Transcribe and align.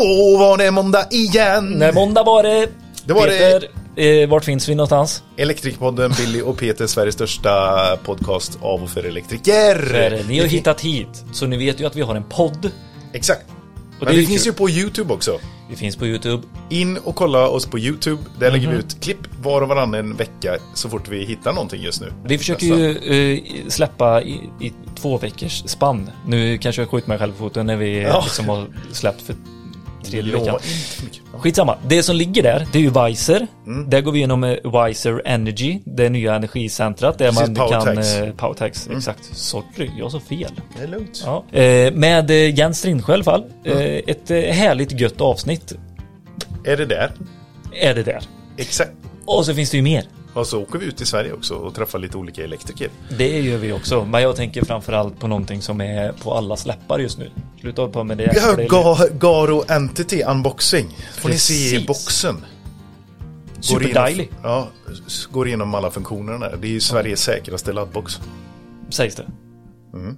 Då 0.00 0.36
var 0.38 0.58
det 0.58 0.70
måndag 0.70 1.06
igen! 1.10 1.70
När 1.70 1.92
måndag 1.92 2.22
var 2.22 2.42
det. 2.42 2.68
Det 3.04 3.12
var 3.12 3.26
Peter, 3.26 3.68
Eh, 3.98 4.28
vart 4.28 4.44
finns 4.44 4.68
vi 4.68 4.74
någonstans? 4.74 5.22
Elektrikpodden, 5.36 6.12
Billy 6.18 6.42
och 6.42 6.58
Peter, 6.58 6.86
Sveriges 6.86 7.14
största 7.14 7.96
podcast 8.04 8.58
av 8.60 8.82
och 8.82 8.90
för 8.90 9.04
elektriker. 9.04 9.74
För 9.74 10.28
ni 10.28 10.38
har 10.40 10.46
hittat 10.46 10.80
hit, 10.80 11.24
så 11.32 11.46
ni 11.46 11.56
vet 11.56 11.80
ju 11.80 11.86
att 11.86 11.96
vi 11.96 12.00
har 12.00 12.14
en 12.14 12.24
podd. 12.24 12.70
Exakt. 13.12 13.44
Och 13.98 14.04
Men 14.04 14.14
det 14.14 14.20
vi 14.20 14.26
finns 14.26 14.42
kul. 14.42 14.52
ju 14.52 14.56
på 14.56 14.70
YouTube 14.70 15.14
också. 15.14 15.38
Vi 15.70 15.76
finns 15.76 15.96
på 15.96 16.06
Youtube. 16.06 16.42
In 16.70 16.96
och 16.96 17.14
kolla 17.14 17.48
oss 17.48 17.66
på 17.66 17.78
YouTube. 17.78 18.22
Där 18.38 18.50
lägger 18.50 18.66
Mhm. 18.66 18.76
vi 18.76 18.82
ut 18.82 19.00
klipp 19.00 19.18
var 19.42 19.62
och 19.62 19.68
varannan 19.68 20.16
vecka 20.16 20.56
så 20.74 20.88
fort 20.88 21.08
vi 21.08 21.24
hittar 21.24 21.52
någonting 21.52 21.82
just 21.82 22.00
nu. 22.00 22.12
Vi 22.24 22.38
försöker 22.38 22.66
Nästan. 22.66 23.12
ju 23.14 23.34
eh, 23.36 23.68
släppa 23.68 24.22
i, 24.22 24.50
i 24.60 24.72
två 25.00 25.18
veckors 25.18 25.62
spann. 25.66 26.10
Nu 26.26 26.58
kanske 26.58 26.82
jag 26.82 26.90
skjuter 26.90 27.08
mig 27.08 27.18
själv 27.18 27.32
i 27.34 27.38
foten 27.38 27.66
när 27.66 27.76
vi 27.76 28.02
Ja. 28.02 28.20
liksom 28.24 28.48
har 28.48 28.66
släppt 28.92 29.22
för 29.22 29.34
tredje 30.10 30.32
Lova 30.32 30.44
veckan. 30.44 30.60
Skitsamma. 31.32 31.76
Det 31.88 32.02
som 32.02 32.16
ligger 32.16 32.42
där, 32.42 32.66
det 32.72 32.78
är 32.78 32.82
ju 32.82 32.90
Wiser. 33.06 33.46
Mm. 33.66 33.90
Där 33.90 34.00
går 34.00 34.12
vi 34.12 34.18
igenom 34.18 34.40
Wiser 34.86 35.22
Energy, 35.24 35.78
det 35.84 36.08
nya 36.08 36.34
energicentrat 36.34 37.18
där 37.18 37.30
Precis, 37.32 37.46
man 37.46 37.54
Powertax. 37.54 38.14
kan... 38.14 38.24
Eh, 38.28 38.34
Powertax, 38.34 38.86
Mm. 38.86 38.98
exakt. 38.98 39.24
Sorry, 39.36 39.90
jag 39.98 40.12
sa 40.12 40.20
fel. 40.20 40.50
Det 40.78 40.82
är 40.84 40.88
lugnt. 40.88 41.22
Ja. 41.24 41.44
Eh, 41.60 41.92
med 41.92 42.30
eh, 42.30 42.58
Jens 42.58 42.84
Rindsjö 42.84 43.12
i 43.12 43.14
alla 43.14 43.24
fall. 43.24 43.44
Mm. 43.64 44.02
Ett 44.06 44.28
härligt 44.54 45.00
gött 45.00 45.20
avsnitt 45.20 45.72
Är 46.64 46.76
det 46.76 46.86
där? 46.86 47.12
är 47.82 47.94
det 47.94 48.02
där. 48.02 48.20
Exakt. 48.56 48.90
Och 49.24 49.46
så 49.46 49.54
finns 49.54 49.70
det 49.70 49.76
ju 49.76 49.82
mer. 49.82 50.04
Och 50.36 50.46
så 50.46 50.62
åker 50.62 50.78
vi 50.78 50.86
ut 50.86 51.00
i 51.00 51.06
Sverige 51.06 51.32
också 51.32 51.54
och 51.54 51.74
träffar 51.74 51.98
lite 51.98 52.16
olika 52.16 52.44
elektriker. 52.44 52.90
Det 53.18 53.40
gör 53.40 53.58
vi 53.58 53.72
också. 53.72 54.04
Men 54.04 54.22
jag 54.22 54.36
tänker 54.36 54.64
framförallt 54.64 55.20
på 55.20 55.26
någonting 55.28 55.62
som 55.62 55.80
är 55.80 56.12
på 56.12 56.34
alla 56.34 56.56
släppar 56.56 56.98
just 56.98 57.18
nu. 57.18 57.30
Sluta 57.60 57.82
hålla 57.82 57.92
på 57.92 58.04
med 58.04 58.18
det. 58.18 58.24
Är 58.24 58.56
Ga- 58.68 59.18
Garo 59.18 59.64
Entity 59.68 60.22
unboxing. 60.22 60.96
Får 61.18 61.28
ni 61.28 61.38
se 61.38 61.54
Precis. 61.54 61.86
boxen. 61.86 62.44
Superdejlig, 63.60 64.30
Ja, 64.42 64.68
går 65.32 65.46
igenom 65.46 65.74
alla 65.74 65.90
funktionerna. 65.90 66.48
Det 66.56 66.66
är 66.66 66.70
ju 66.70 66.80
Sveriges 66.80 67.20
säkraste 67.22 67.72
laddbox. 67.72 68.20
sägs 68.90 69.14
det. 69.14 69.26
Mm. 69.94 70.16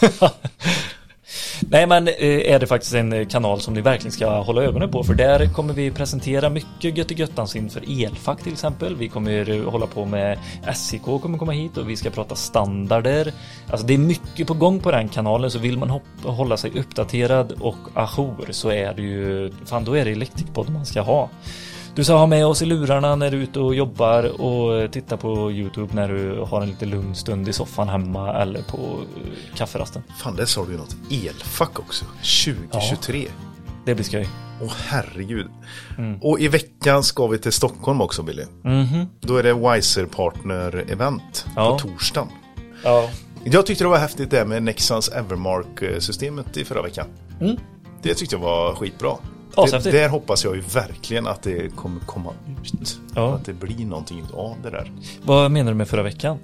Nej 1.72 1.86
men 1.86 2.08
eh, 2.08 2.52
är 2.52 2.58
det 2.58 2.66
faktiskt 2.66 2.94
en 2.94 3.12
eh, 3.12 3.26
kanal 3.26 3.60
som 3.60 3.74
ni 3.74 3.80
verkligen 3.80 4.12
ska 4.12 4.40
hålla 4.40 4.62
ögonen 4.62 4.90
på 4.90 5.04
för 5.04 5.14
där 5.14 5.52
kommer 5.52 5.74
vi 5.74 5.90
presentera 5.90 6.50
mycket 6.50 6.98
gött 7.18 7.54
inför 7.54 8.04
elfack 8.04 8.42
till 8.42 8.52
exempel. 8.52 8.96
Vi 8.96 9.08
kommer 9.08 9.50
eh, 9.50 9.70
hålla 9.70 9.86
på 9.86 10.04
med 10.04 10.38
SIK 10.74 11.02
kommer 11.02 11.38
komma 11.38 11.52
hit 11.52 11.76
och 11.76 11.90
vi 11.90 11.96
ska 11.96 12.10
prata 12.10 12.34
standarder. 12.34 13.32
Alltså 13.70 13.86
det 13.86 13.94
är 13.94 13.98
mycket 13.98 14.46
på 14.46 14.54
gång 14.54 14.80
på 14.80 14.90
den 14.90 15.08
kanalen 15.08 15.50
så 15.50 15.58
vill 15.58 15.78
man 15.78 16.00
hålla 16.22 16.56
sig 16.56 16.70
uppdaterad 16.70 17.52
och 17.60 17.76
ajour 17.94 18.46
så 18.50 18.70
är 18.70 18.94
det 18.94 19.02
ju 19.02 19.52
fan 19.66 19.84
då 19.84 19.96
är 19.96 20.04
det 20.04 20.10
Elektrikpodd 20.10 20.70
man 20.70 20.86
ska 20.86 21.00
ha. 21.00 21.28
Du 22.00 22.04
ska 22.04 22.14
ha 22.14 22.26
med 22.26 22.46
oss 22.46 22.62
i 22.62 22.66
lurarna 22.66 23.16
när 23.16 23.30
du 23.30 23.36
är 23.38 23.42
ute 23.42 23.60
och 23.60 23.74
jobbar 23.74 24.40
och 24.40 24.92
titta 24.92 25.16
på 25.16 25.52
Youtube 25.52 25.94
när 25.94 26.08
du 26.08 26.40
har 26.40 26.62
en 26.62 26.68
lite 26.68 26.86
lugn 26.86 27.14
stund 27.14 27.48
i 27.48 27.52
soffan 27.52 27.88
hemma 27.88 28.34
eller 28.42 28.62
på 28.62 28.76
eh, 28.76 29.56
kafferasten. 29.56 30.02
Fan, 30.18 30.36
där 30.36 30.44
sa 30.44 30.64
du 30.64 30.72
ju 30.72 30.78
något 30.78 30.96
elfack 31.10 31.78
också. 31.78 32.04
2023. 32.44 33.28
Det 33.86 33.94
blir 33.94 34.04
skoj. 34.04 34.28
Åh 34.62 34.72
herregud. 34.86 35.46
Mm. 35.98 36.18
Och 36.22 36.40
i 36.40 36.48
veckan 36.48 37.02
ska 37.02 37.26
vi 37.26 37.38
till 37.38 37.52
Stockholm 37.52 38.00
också 38.00 38.22
Billy. 38.22 38.44
Mhm. 38.62 39.06
Då 39.20 39.36
är 39.36 39.42
det 39.42 39.54
Wiser 39.54 40.06
Partner 40.06 40.84
Event 40.88 41.46
Ja. 41.56 41.70
på 41.70 41.78
torsdagen. 41.88 42.28
Ja. 42.84 43.10
Jag 43.44 43.66
tyckte 43.66 43.84
det 43.84 43.88
var 43.88 43.98
häftigt 43.98 44.30
det 44.30 44.44
med 44.44 44.62
Nexans 44.62 45.08
Evermark-systemet 45.08 46.56
i 46.56 46.64
förra 46.64 46.82
veckan. 46.82 47.06
Mm. 47.40 47.56
Det 48.02 48.14
tyckte 48.14 48.34
jag 48.34 48.40
var 48.42 48.74
skitbra. 48.74 49.16
Ja, 49.56 49.66
det, 49.82 49.90
där 49.90 50.08
hoppas 50.08 50.44
jag 50.44 50.56
ju 50.56 50.60
verkligen 50.60 51.26
att 51.26 51.42
det 51.42 51.76
kommer 51.76 52.00
komma 52.00 52.30
ut. 52.72 52.98
Ja. 53.14 53.34
Att 53.34 53.44
det 53.44 53.52
blir 53.52 53.86
någonting 53.86 54.24
av 54.34 54.56
det 54.62 54.70
där. 54.70 54.92
Vad 55.22 55.50
menar 55.50 55.70
du 55.72 55.76
med 55.76 55.88
förra 55.88 56.02
veckan? 56.02 56.38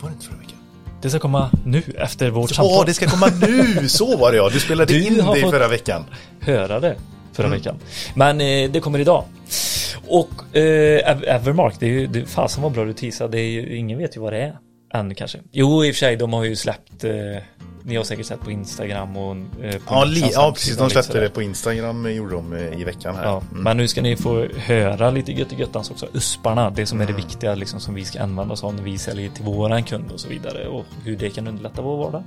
Var 0.00 0.08
det 0.08 0.14
inte 0.14 0.26
förra 0.26 0.36
veckan? 0.38 0.58
Det 1.02 1.10
ska 1.10 1.18
komma 1.18 1.50
nu 1.64 1.82
efter 1.98 2.30
vårt 2.30 2.50
Ja, 2.50 2.54
samtal. 2.56 2.86
det 2.86 2.94
ska 2.94 3.06
komma 3.06 3.26
nu! 3.40 3.88
Så 3.88 4.16
var 4.16 4.30
det 4.30 4.36
ja. 4.36 4.48
Du 4.52 4.60
spelade 4.60 4.92
Du 4.92 5.06
in 5.06 5.14
det 5.32 5.38
i 5.38 5.42
förra 5.42 5.68
veckan. 5.68 6.04
Höra 6.40 6.80
det 6.80 6.96
förra 7.32 7.46
Mm. 7.46 7.58
veckan. 7.58 7.76
Men 8.14 8.40
eh, 8.40 8.70
det 8.70 8.80
kommer 8.80 8.98
idag. 8.98 9.24
Och 10.08 10.56
eh, 10.56 11.10
Ev- 11.12 11.24
Evermark, 11.24 11.74
det 11.80 11.86
är 11.86 11.90
ju 11.90 12.06
det, 12.06 12.26
fasen 12.26 12.62
vad 12.62 12.72
bra 12.72 12.84
du 12.84 12.92
teasade. 12.92 13.30
Det 13.36 13.40
är 13.40 13.48
ju, 13.50 13.76
ingen 13.76 13.98
vet 13.98 14.16
ju 14.16 14.20
vad 14.20 14.32
det 14.32 14.38
är. 14.42 14.58
Än 14.94 15.14
kanske. 15.14 15.38
Jo, 15.52 15.84
i 15.84 15.90
och 15.90 15.94
för 15.94 15.98
sig, 15.98 16.16
de 16.16 16.32
har 16.32 16.44
ju 16.44 16.56
släppt 16.56 17.04
eh, 17.04 17.10
ni 17.86 17.96
har 17.96 18.04
säkert 18.04 18.26
sett 18.26 18.40
på 18.40 18.50
Instagram 18.50 19.16
och 19.16 19.36
eh, 19.36 19.72
på 19.72 19.78
Ja, 19.88 20.04
li- 20.04 20.30
ja 20.32 20.52
precis. 20.54 20.76
De 20.76 20.84
lite 20.84 21.02
släppte 21.02 21.20
det 21.20 21.30
på 21.30 21.42
Instagram, 21.42 22.06
eh, 22.06 22.12
gjorde 22.12 22.34
de 22.34 22.52
eh, 22.52 22.80
i 22.80 22.84
veckan 22.84 23.16
här. 23.16 23.24
Ja, 23.24 23.42
Mm. 23.50 23.62
men 23.62 23.76
nu 23.76 23.88
ska 23.88 24.02
ni 24.02 24.16
få 24.16 24.46
höra 24.56 25.10
lite 25.10 25.32
gött 25.32 25.52
i 25.52 25.56
göttans 25.56 25.90
också. 25.90 26.06
Usparna, 26.12 26.70
det 26.70 26.86
som 26.86 27.00
är 27.00 27.06
det 27.06 27.12
Mm. 27.12 27.24
viktiga 27.26 27.54
liksom 27.54 27.80
som 27.80 27.94
vi 27.94 28.04
ska 28.04 28.22
använda 28.22 28.52
oss 28.54 28.64
av 28.64 28.74
när 28.74 28.82
vi 28.82 28.98
säljer 28.98 29.30
till 29.30 29.44
våran 29.44 29.82
kund 29.84 30.10
och 30.12 30.20
så 30.20 30.28
vidare 30.28 30.68
och 30.68 30.84
hur 31.04 31.16
det 31.16 31.30
kan 31.30 31.46
underlätta 31.48 31.82
vår 31.82 31.96
vardag. 31.96 32.22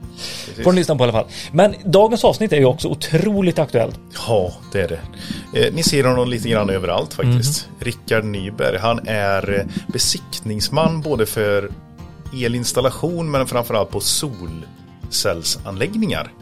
Precis. 0.48 0.64
Får 0.64 0.72
ni 0.72 0.78
lyssna 0.80 0.96
på 0.96 1.02
i 1.02 1.04
alla 1.04 1.12
fall. 1.14 1.28
Men 1.52 1.76
dagens 1.86 2.24
avsnitt 2.24 2.54
är 2.54 2.58
ju 2.58 2.66
också 2.66 2.88
otroligt 2.88 3.60
aktuellt. 3.60 4.00
Ja, 4.28 4.52
det 4.72 4.82
är 4.82 4.88
det. 4.88 5.00
Eh, 5.68 5.74
ni 5.74 5.84
ser 5.84 6.04
honom 6.04 6.30
lite 6.30 6.50
grann 6.50 6.70
överallt 6.70 7.14
faktiskt. 7.14 7.70
Rickard 7.80 8.24
Nyberg, 8.24 8.78
han 8.78 9.08
är 9.08 9.54
eh, 9.60 9.66
besiktningsman 9.94 11.02
både 11.02 11.26
för 11.26 11.70
elinstallation 12.34 13.32
men 13.32 13.48
framförallt 13.48 13.90
på 13.92 14.00
solcellsanläggningar. 15.10 16.34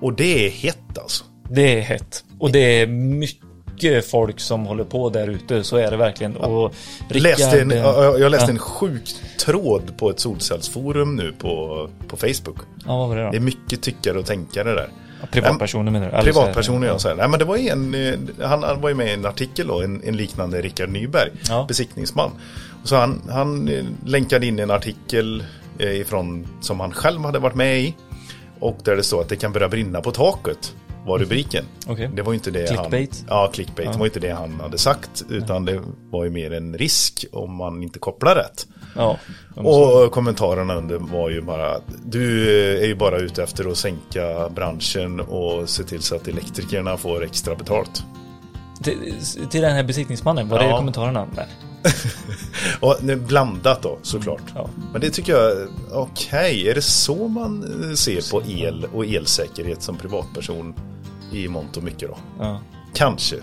Och 0.00 0.12
det 0.12 0.46
är 0.46 0.50
hett 0.50 0.98
alltså. 0.98 1.24
Det 1.50 1.78
är 1.78 1.80
hett 1.80 2.24
och 2.38 2.52
det 2.52 2.80
är 2.80 2.86
mycket 2.86 4.10
folk 4.10 4.40
som 4.40 4.66
håller 4.66 4.84
på 4.84 5.10
där 5.10 5.28
ute. 5.28 5.64
Så 5.64 5.76
är 5.76 5.90
det 5.90 5.96
verkligen. 5.96 6.36
Och 6.36 6.74
Rickard, 7.08 7.22
läste 7.22 7.60
en, 7.60 7.70
jag 7.70 8.30
läste 8.30 8.46
ja. 8.46 8.50
en 8.50 8.58
sjuk 8.58 9.14
tråd 9.44 9.98
på 9.98 10.10
ett 10.10 10.20
solcellsforum 10.20 11.16
nu 11.16 11.32
på, 11.32 11.88
på 12.08 12.16
Facebook. 12.16 12.58
Ja, 12.86 12.98
vad 12.98 13.08
var 13.08 13.16
det 13.16 13.24
då? 13.24 13.30
Det 13.30 13.36
är 13.36 13.40
mycket 13.40 13.82
tyckare 13.82 14.18
och 14.18 14.26
tänkare 14.26 14.74
där. 14.74 14.88
Ja, 15.20 15.26
privatpersoner 15.32 15.92
menar 15.92 16.06
du? 16.06 16.12
Eller 16.12 16.32
så 16.32 16.38
här- 16.40 16.44
Privatpersoner 16.46 16.86
jag 16.86 17.00
säger. 17.00 17.16
Nej 17.16 17.28
men 17.28 17.38
det 17.38 17.44
var 17.44 17.56
en, 17.56 17.94
eh, 17.94 18.14
han, 18.48 18.80
var 18.80 18.88
ju 18.88 18.94
med 18.94 19.06
i 19.06 19.12
en 19.12 19.26
artikel 19.26 19.66
då, 19.66 19.82
en, 19.82 20.02
en 20.04 20.16
liknande 20.16 20.62
Rickard 20.62 20.88
Nyberg, 20.88 21.30
Ja. 21.48 21.64
besiktningsman. 21.68 22.30
Så 22.84 22.96
han, 22.96 23.22
han 23.30 23.68
eh, 23.68 23.84
länkade 24.04 24.46
in 24.46 24.58
en 24.58 24.70
artikel 24.70 25.44
ifrån, 25.82 26.46
som 26.60 26.80
han 26.80 26.92
själv 26.92 27.20
hade 27.20 27.38
varit 27.38 27.54
med 27.54 27.80
i. 27.80 27.94
Och 28.60 28.78
där 28.84 28.96
det 28.96 29.02
står 29.02 29.20
att 29.20 29.28
det 29.28 29.36
kan 29.36 29.52
börja 29.52 29.68
brinna 29.68 30.00
på 30.00 30.10
taket, 30.10 30.74
var 31.06 31.18
rubriken. 31.18 31.64
Okej. 31.86 32.10
Det 32.14 32.22
var 32.22 32.34
inte 32.34 32.50
det 32.50 32.66
Clickbait. 32.68 33.24
han... 33.28 33.38
Ja, 33.38 33.50
clickbait. 33.52 33.92
Det 33.92 33.98
var 33.98 34.06
inte 34.06 34.20
det 34.20 34.30
han 34.30 34.60
hade 34.60 34.78
sagt, 34.78 35.22
utan 35.30 35.64
det 35.64 35.80
var 36.10 36.24
ju 36.24 36.30
mer 36.30 36.52
en 36.52 36.78
risk 36.78 37.24
om 37.32 37.54
man 37.56 37.82
inte 37.82 37.98
kopplar 37.98 38.34
rätt. 38.34 38.66
Ja. 38.96 39.16
Och 39.56 40.12
kommentarerna 40.12 40.74
under 40.74 40.98
var 40.98 41.30
ju 41.30 41.42
bara 41.42 41.80
du 42.04 42.50
är 42.82 42.86
ju 42.86 42.94
bara 42.94 43.18
ute 43.18 43.42
efter 43.42 43.70
att 43.70 43.76
sänka 43.76 44.48
branschen 44.54 45.20
och 45.20 45.68
se 45.68 45.82
till 45.84 46.02
så 46.02 46.16
att 46.16 46.28
elektrikerna 46.28 46.96
får 46.96 47.24
extra 47.24 47.54
betalt. 47.54 48.04
Till, 48.82 49.14
till 49.50 49.60
den 49.62 49.72
här 49.72 49.82
besiktningsmannen, 49.84 50.48
var 50.48 50.58
det 50.58 50.64
Ja. 50.64 50.76
kommentarerna? 50.78 51.26
Nej. 51.36 51.46
Och 52.80 52.96
blandat 53.16 53.82
då 53.82 53.98
såklart. 54.02 54.42
Ja. 54.54 54.70
Men 54.92 55.00
det 55.00 55.10
tycker 55.10 55.32
jag, 55.32 55.68
okej, 55.92 56.68
är 56.68 56.74
det 56.74 56.82
så 56.82 57.28
man 57.28 57.84
eh, 57.84 57.94
ser 57.94 58.30
på 58.30 58.42
el 58.48 58.86
och 58.92 59.06
elsäkerhet 59.06 59.82
som 59.82 59.96
privatperson 59.96 60.74
i 61.32 61.48
mångt 61.48 61.76
och 61.76 61.82
mycket 61.82 62.08
då? 62.08 62.16
Ja. 62.38 62.60
Kanske. 62.94 63.36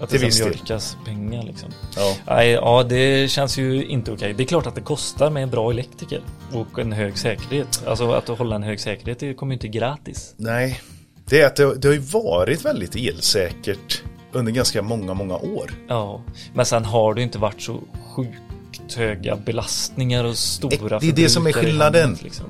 Att 0.00 0.10
det 0.10 0.18
del. 0.18 0.30
mjölkas 0.34 0.96
pengar 1.04 1.42
liksom. 1.42 1.68
Ja. 1.96 2.16
Nej, 2.26 2.50
ja, 2.50 2.82
det 2.82 3.30
känns 3.30 3.58
ju 3.58 3.84
inte 3.84 4.12
okej. 4.12 4.34
Det 4.34 4.42
är 4.42 4.46
klart 4.46 4.66
att 4.66 4.74
det 4.74 4.80
kostar 4.80 5.30
med 5.30 5.42
en 5.42 5.50
bra 5.50 5.70
elektriker 5.70 6.20
och 6.52 6.78
en 6.78 6.92
hög 6.92 7.18
säkerhet. 7.18 7.82
Alltså 7.86 8.12
att 8.12 8.28
hålla 8.28 8.56
en 8.56 8.62
hög 8.62 8.80
säkerhet, 8.80 9.18
det 9.18 9.34
kommer 9.34 9.52
ju 9.52 9.54
inte 9.54 9.68
gratis. 9.68 10.34
Nej, 10.36 10.80
det 11.24 11.40
är 11.40 11.46
att 11.46 11.56
det, 11.56 11.74
det 11.74 11.88
har 11.88 11.94
ju 11.94 12.00
varit 12.00 12.64
väldigt 12.64 12.96
elsäkert 12.96 14.02
under 14.32 14.52
ganska 14.52 14.82
många, 14.82 15.14
många 15.14 15.36
år. 15.36 15.70
Ja, 15.88 16.20
men 16.54 16.66
sen 16.66 16.84
har 16.84 17.14
det 17.14 17.22
inte 17.22 17.38
varit 17.38 17.62
så 17.62 17.80
sjukt 18.16 18.94
höga 18.96 19.36
belastningar 19.36 20.24
och 20.24 20.36
stora 20.36 20.98
Det 20.98 21.08
är 21.08 21.12
det 21.12 21.28
som 21.28 21.46
är 21.46 21.52
förbrukare 21.52 21.62
i 21.62 21.66
skillnaden. 21.72 22.02
hemmet, 22.02 22.22
Liksom. 22.22 22.46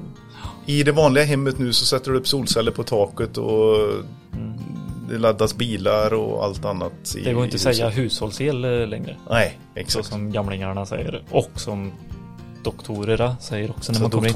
I 0.67 0.83
det 0.83 0.93
vanliga 0.93 1.25
hemmet 1.25 1.59
nu 1.59 1.73
så 1.73 1.87
sätter 1.87 2.11
du 2.11 2.19
upp 2.19 2.29
solceller 2.29 2.73
på 2.73 2.83
taket 2.83 3.39
och 3.39 3.89
det 5.11 5.19
laddas 5.19 5.57
bilar 5.57 6.15
och 6.15 6.45
allt 6.45 6.65
annat. 6.65 6.93
i- 6.93 7.19
Mm. 7.19 7.25
Det 7.25 7.33
går 7.35 7.45
inte 7.45 7.55
att 7.55 7.61
säga 7.61 7.89
hushållsel 7.89 8.65
eh, 8.65 8.87
längre. 8.89 9.17
Nej, 9.31 9.59
Så 9.75 9.81
exakt. 9.81 10.07
som 10.09 10.33
gamlingarna 10.33 10.87
säger. 10.87 11.23
Och 11.31 11.51
som 11.55 11.93
doktorerna 12.65 13.37
säger 13.41 13.71
också 13.71 13.93
när 13.93 13.97
Så 13.97 14.03
man 14.03 14.11
kommer 14.11 14.29
in. 14.29 14.35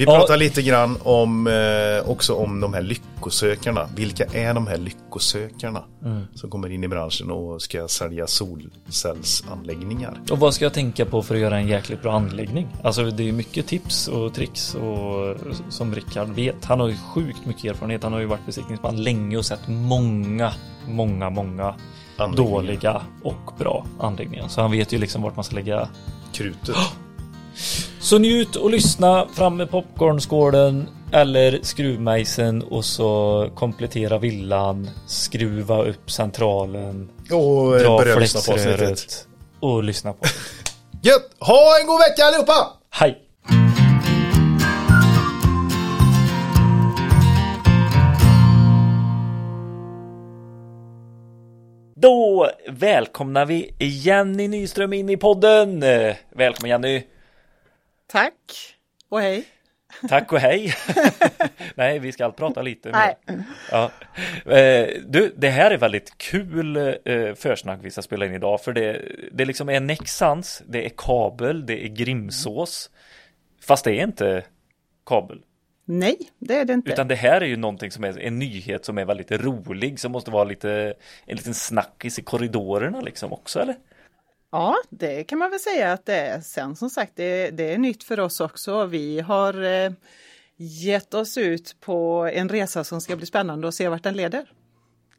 Vi 0.00 0.06
Ja. 0.06 0.18
pratar 0.18 0.36
lite 0.36 0.62
grann 0.62 0.96
om 1.02 1.46
eh, 1.46 2.10
också 2.10 2.34
om 2.34 2.60
de 2.60 2.74
här 2.74 2.82
lyckosökarna. 2.82 3.88
Vilka 3.96 4.24
är 4.24 4.54
de 4.54 4.66
här 4.66 4.76
lyckosökarna 4.76 5.82
Mm. 6.04 6.22
som 6.34 6.50
kommer 6.50 6.70
in 6.70 6.84
i 6.84 6.88
branschen 6.88 7.30
och 7.30 7.62
ska 7.62 7.88
sälja 7.88 8.26
solcellsanläggningar? 8.26 10.20
Och 10.30 10.38
vad 10.38 10.54
ska 10.54 10.64
jag 10.64 10.74
tänka 10.74 11.04
på 11.04 11.22
för 11.22 11.34
att 11.34 11.40
göra 11.40 11.58
en 11.58 11.68
jäkligt 11.68 12.02
bra 12.02 12.12
anläggning? 12.12 12.68
Alltså 12.84 13.04
det 13.10 13.28
är 13.28 13.32
mycket 13.32 13.66
tips 13.66 14.08
och 14.08 14.34
tricks 14.34 14.74
och 14.74 15.36
som 15.68 15.94
Rickard 15.94 16.28
vet. 16.28 16.64
Han 16.64 16.80
har 16.80 16.88
ju 16.88 16.96
sjukt 17.14 17.46
mycket 17.46 17.64
erfarenhet. 17.64 18.02
Han 18.02 18.12
har 18.12 18.20
ju 18.20 18.26
varit 18.26 18.46
besiktningsman 18.46 19.02
länge 19.02 19.36
och 19.36 19.44
sett 19.46 19.68
många, 19.68 20.52
många, 20.88 21.30
många 21.30 21.74
dåliga 22.36 23.02
och 23.22 23.52
bra 23.58 23.86
anläggningar. 24.00 24.48
Så 24.48 24.60
han 24.60 24.70
vet 24.70 24.92
ju 24.92 24.98
liksom 24.98 25.22
vart 25.22 25.36
man 25.36 25.44
ska 25.44 25.54
lägga. 25.56 25.88
Krutet. 26.32 26.76
Så 28.00 28.18
njut 28.18 28.56
och 28.56 28.70
lyssna 28.70 29.26
fram 29.32 29.56
med 29.56 29.70
popcornskålen 29.70 30.88
eller 31.12 31.58
skruvmejseln 31.62 32.62
och 32.62 32.84
så 32.84 33.48
komplettera 33.54 34.18
villan, 34.18 34.90
skruva 35.06 35.82
upp 35.82 36.10
centralen, 36.10 37.08
Och 37.30 37.76
eh, 37.76 37.82
dra 37.82 37.98
börja 37.98 38.18
lyssna 38.18 38.40
på 38.40 38.52
avsnittet. 38.52 38.76
flexröret 38.78 39.26
och 39.60 39.84
lyssna 39.84 40.12
på 40.12 40.18
det. 41.02 41.08
Gött! 41.08 41.30
Ha 41.38 41.80
en 41.80 41.86
god 41.86 41.98
vecka 42.00 42.24
allihopa! 42.24 42.72
Hej! 42.90 43.18
Då 51.96 52.50
välkomnar 52.68 53.46
vi 53.46 53.74
Jenny 53.78 54.48
Nyström 54.48 54.92
in 54.92 55.10
i 55.10 55.16
podden. 55.16 55.80
Välkommen 56.36 56.70
Jenny. 56.70 57.02
Tack 58.10 58.76
och 59.08 59.20
hej. 59.20 59.44
Tack 60.08 60.32
och 60.32 60.38
hej. 60.38 60.74
Nej, 61.74 61.98
vi 61.98 62.12
ska 62.12 62.30
prata 62.30 62.62
lite 62.62 62.88
mer. 62.88 63.14
Nej. 63.26 63.38
Ja. 63.70 63.90
Eh, 64.52 64.88
Du, 65.06 65.34
det 65.36 65.48
här 65.48 65.70
är 65.70 65.78
väldigt 65.78 66.18
kul 66.18 66.76
eh, 66.76 67.34
försnack 67.34 67.78
vi 67.82 67.90
ska 67.90 68.02
spela 68.02 68.26
in 68.26 68.34
idag 68.34 68.60
för 68.60 68.72
det, 68.72 69.02
det 69.32 69.44
liksom 69.44 69.68
är 69.68 69.80
Nexans, 69.80 70.62
det 70.66 70.86
är 70.86 70.90
kabel, 70.96 71.66
det 71.66 71.84
är 71.84 71.88
grimsås. 71.88 72.90
Fast 73.62 73.84
det 73.84 73.92
är 73.92 74.02
inte 74.02 74.44
kabel. 75.06 75.40
Nej, 75.84 76.16
det 76.38 76.56
är 76.56 76.64
det 76.64 76.72
inte. 76.72 76.92
Utan 76.92 77.08
det 77.08 77.14
här 77.14 77.40
är 77.40 77.46
ju 77.46 77.56
någonting 77.56 77.90
som 77.90 78.04
är 78.04 78.18
en 78.18 78.38
nyhet 78.38 78.84
som 78.84 78.98
är 78.98 79.04
väldigt 79.04 79.30
rolig 79.32 80.00
som 80.00 80.12
måste 80.12 80.30
vara 80.30 80.44
lite 80.44 80.94
en 81.26 81.36
liten 81.36 81.54
snackis 81.54 82.18
i 82.18 82.22
korridorerna 82.22 83.00
liksom 83.00 83.32
också 83.32 83.60
eller? 83.60 83.76
Ja, 84.52 84.76
det 84.90 85.24
kan 85.24 85.38
man 85.38 85.50
väl 85.50 85.60
säga 85.60 85.92
att 85.92 86.06
det 86.06 86.14
är. 86.14 86.40
Sen 86.40 86.76
som 86.76 86.90
sagt, 86.90 87.12
det, 87.16 87.50
det 87.50 87.72
är 87.72 87.78
nytt 87.78 88.04
för 88.04 88.20
oss 88.20 88.40
också. 88.40 88.86
Vi 88.86 89.20
har 89.20 89.62
eh, 89.62 89.92
gett 90.56 91.14
oss 91.14 91.38
ut 91.38 91.76
på 91.80 92.30
en 92.32 92.48
resa 92.48 92.84
som 92.84 93.00
ska 93.00 93.16
bli 93.16 93.26
spännande 93.26 93.66
och 93.66 93.74
se 93.74 93.88
vart 93.88 94.02
den 94.02 94.16
leder. 94.16 94.52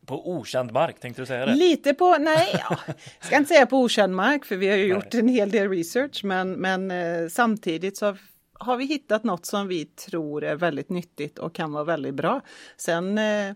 På 0.05 0.31
okänd 0.31 0.71
mark 0.71 0.99
tänkte 0.99 1.21
du 1.21 1.25
säga 1.25 1.45
det? 1.45 1.55
Lite 1.55 1.93
på, 1.93 2.17
nej, 2.17 2.63
ja, 2.69 2.77
ska 3.19 3.37
inte 3.37 3.53
säga 3.53 3.65
på 3.65 3.77
okänd 3.77 4.15
mark 4.15 4.45
för 4.45 4.55
vi 4.55 4.69
har 4.69 4.77
ju 4.77 4.85
gjort 4.85 5.13
en 5.13 5.27
hel 5.27 5.51
del 5.51 5.69
research 5.69 6.23
men, 6.23 6.51
men 6.51 6.91
eh, 6.91 7.27
samtidigt 7.29 7.97
så 7.97 8.17
har 8.53 8.77
vi 8.77 8.85
hittat 8.85 9.23
något 9.23 9.45
som 9.45 9.67
vi 9.67 9.85
tror 9.85 10.43
är 10.43 10.55
väldigt 10.55 10.89
nyttigt 10.89 11.39
och 11.39 11.55
kan 11.55 11.71
vara 11.71 11.83
väldigt 11.83 12.13
bra. 12.13 12.41
Sen 12.77 13.17
eh, 13.17 13.53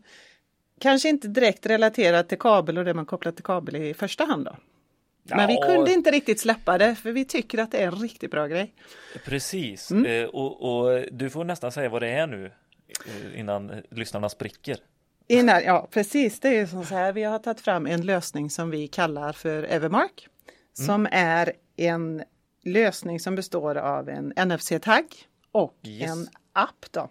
kanske 0.80 1.10
inte 1.10 1.28
direkt 1.28 1.66
relaterat 1.66 2.30
till 2.30 2.40
kabel 2.40 2.78
och 2.78 2.86
det 2.86 2.94
man 2.94 3.06
kopplar 3.06 3.32
till 3.32 3.44
kabel 3.44 3.76
i 3.76 3.94
första 3.94 4.26
hand 4.26 4.46
då. 4.46 4.56
Men 5.26 5.48
vi 5.48 5.54
Ja. 5.56 5.62
kunde 5.66 5.92
inte 5.94 6.12
riktigt 6.12 6.40
släppa 6.40 6.78
det 6.78 6.96
för 6.96 7.12
vi 7.12 7.26
tycker 7.26 7.58
att 7.58 7.72
det 7.72 7.78
är 7.78 7.88
en 7.88 7.96
riktigt 7.96 8.32
bra 8.32 8.48
grej. 8.48 8.74
Precis, 9.26 9.92
Mm. 9.92 10.06
eh, 10.24 10.30
och, 10.30 10.62
och 10.88 11.04
du 11.12 11.30
får 11.30 11.44
nästan 11.44 11.72
säga 11.72 11.90
vad 11.90 12.02
det 12.02 12.10
är 12.10 12.28
nu 12.28 12.46
eh, 13.08 13.40
innan 13.40 13.70
eh, 13.70 13.78
lyssnarna 13.92 14.30
spricker. 14.30 14.78
Innan, 15.28 15.64
ja, 15.64 15.88
precis. 15.92 16.40
Det 16.40 16.48
är 16.50 16.54
ju 16.54 16.68
som 16.68 16.86
så 16.86 16.96
här. 16.96 17.14
Vi 17.14 17.24
har 17.24 17.40
tagit 17.40 17.62
fram 17.62 17.88
en 17.88 18.02
lösning 18.06 18.50
som 18.50 18.70
vi 18.70 18.88
kallar 18.88 19.34
för 19.34 19.64
Evermark. 19.64 20.28
Som 20.74 21.08
är 21.12 21.54
en 21.76 22.24
lösning 22.64 23.20
som 23.20 23.36
består 23.36 23.76
av 23.78 24.10
en 24.10 24.34
NFC-tagg 24.48 25.06
och 25.52 25.76
Yes. 25.84 26.12
en 26.12 26.28
app. 26.54 26.86
Då. 26.92 27.10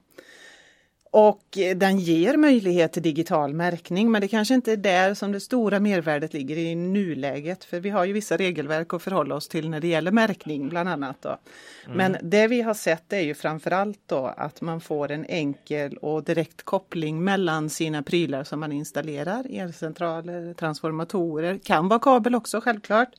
Och 1.16 1.58
den 1.76 1.98
ger 1.98 2.36
möjlighet 2.36 2.92
till 2.92 3.02
digital 3.02 3.54
märkning 3.54 4.10
men 4.10 4.20
det 4.20 4.28
kanske 4.28 4.54
inte 4.54 4.72
är 4.72 4.76
där 4.76 5.14
som 5.14 5.32
det 5.32 5.40
stora 5.40 5.80
mervärdet 5.80 6.32
ligger 6.34 6.56
i 6.58 6.74
nuläget. 6.74 7.64
För 7.64 7.80
vi 7.80 7.90
har 7.90 8.04
ju 8.04 8.12
vissa 8.12 8.36
regelverk 8.36 8.94
att 8.94 9.02
förhålla 9.02 9.34
oss 9.34 9.48
till 9.48 9.70
när 9.70 9.80
det 9.80 9.88
gäller 9.88 10.12
märkning 10.12 10.68
bland 10.68 10.88
annat. 10.88 11.22
Då. 11.22 11.38
Men 11.86 12.16
det 12.22 12.46
vi 12.46 12.62
har 12.62 12.74
sett 12.74 13.12
är 13.12 13.20
ju 13.20 13.34
framförallt 13.34 13.98
då 14.06 14.26
att 14.36 14.60
man 14.60 14.80
får 14.80 15.10
en 15.10 15.24
enkel 15.24 15.96
och 15.96 16.24
direkt 16.24 16.62
koppling 16.62 17.24
mellan 17.24 17.70
sina 17.70 18.02
prylar 18.02 18.44
som 18.44 18.60
man 18.60 18.72
installerar. 18.72 19.46
Elcentraler, 19.50 20.54
transformatorer, 20.54 21.58
kan 21.58 21.88
vara 21.88 22.00
kabel 22.00 22.34
också 22.34 22.60
självklart. 22.60 23.10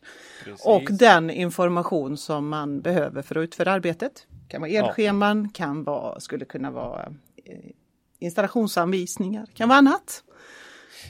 Precis. 0.44 0.66
Och 0.66 0.84
den 0.90 1.30
information 1.30 2.18
som 2.18 2.50
man 2.50 2.82
behöver 2.82 3.22
för 3.22 3.36
att 3.36 3.44
utföra 3.44 3.72
arbetet. 3.72 4.28
Kan 4.48 4.62
vara 4.62 4.72
elscheman, 4.72 5.50
kan 5.50 5.84
vara, 5.84 6.20
skulle 6.20 6.46
kunna 6.46 6.72
vara 6.72 7.14
eh, 7.46 7.58
installationsanvisningar, 8.20 9.46
kan 9.54 9.70
vara 9.70 9.78
annat. 9.78 10.24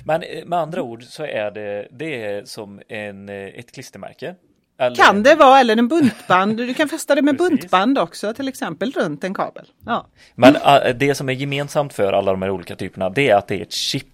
Men 0.03 0.23
eh, 0.23 0.45
med 0.45 0.59
andra 0.59 0.81
ord 0.81 1.03
så 1.03 1.23
är 1.23 1.51
det, 1.51 1.87
det 1.91 2.23
är 2.25 2.45
som 2.45 2.81
en, 2.87 3.29
eh, 3.29 3.35
ett 3.35 3.71
klistermärke. 3.71 4.35
Eller 4.77 4.95
Kan 4.95 5.23
det 5.23 5.35
vara, 5.35 5.59
eller 5.59 5.77
en 5.77 5.87
buntband, 5.87 6.57
du 6.57 6.73
kan 6.73 6.89
fästa 6.89 7.15
det 7.15 7.21
med 7.21 7.37
buntband 7.37 7.97
också, 7.97 8.33
till 8.33 8.47
exempel 8.47 8.91
runt 8.91 9.23
en 9.23 9.33
kabel. 9.33 9.65
Ja, 9.85 10.07
Men 10.35 10.55
eh, 10.55 10.95
det 10.95 11.15
som 11.15 11.29
är 11.29 11.33
gemensamt 11.33 11.93
för 11.93 12.13
alla 12.13 12.31
de 12.31 12.41
här 12.41 12.49
olika 12.49 12.75
typerna 12.75 13.09
det 13.09 13.29
är 13.29 13.35
att 13.35 13.47
det 13.47 13.55
är 13.55 13.61
ett 13.61 13.71
chip 13.71 14.05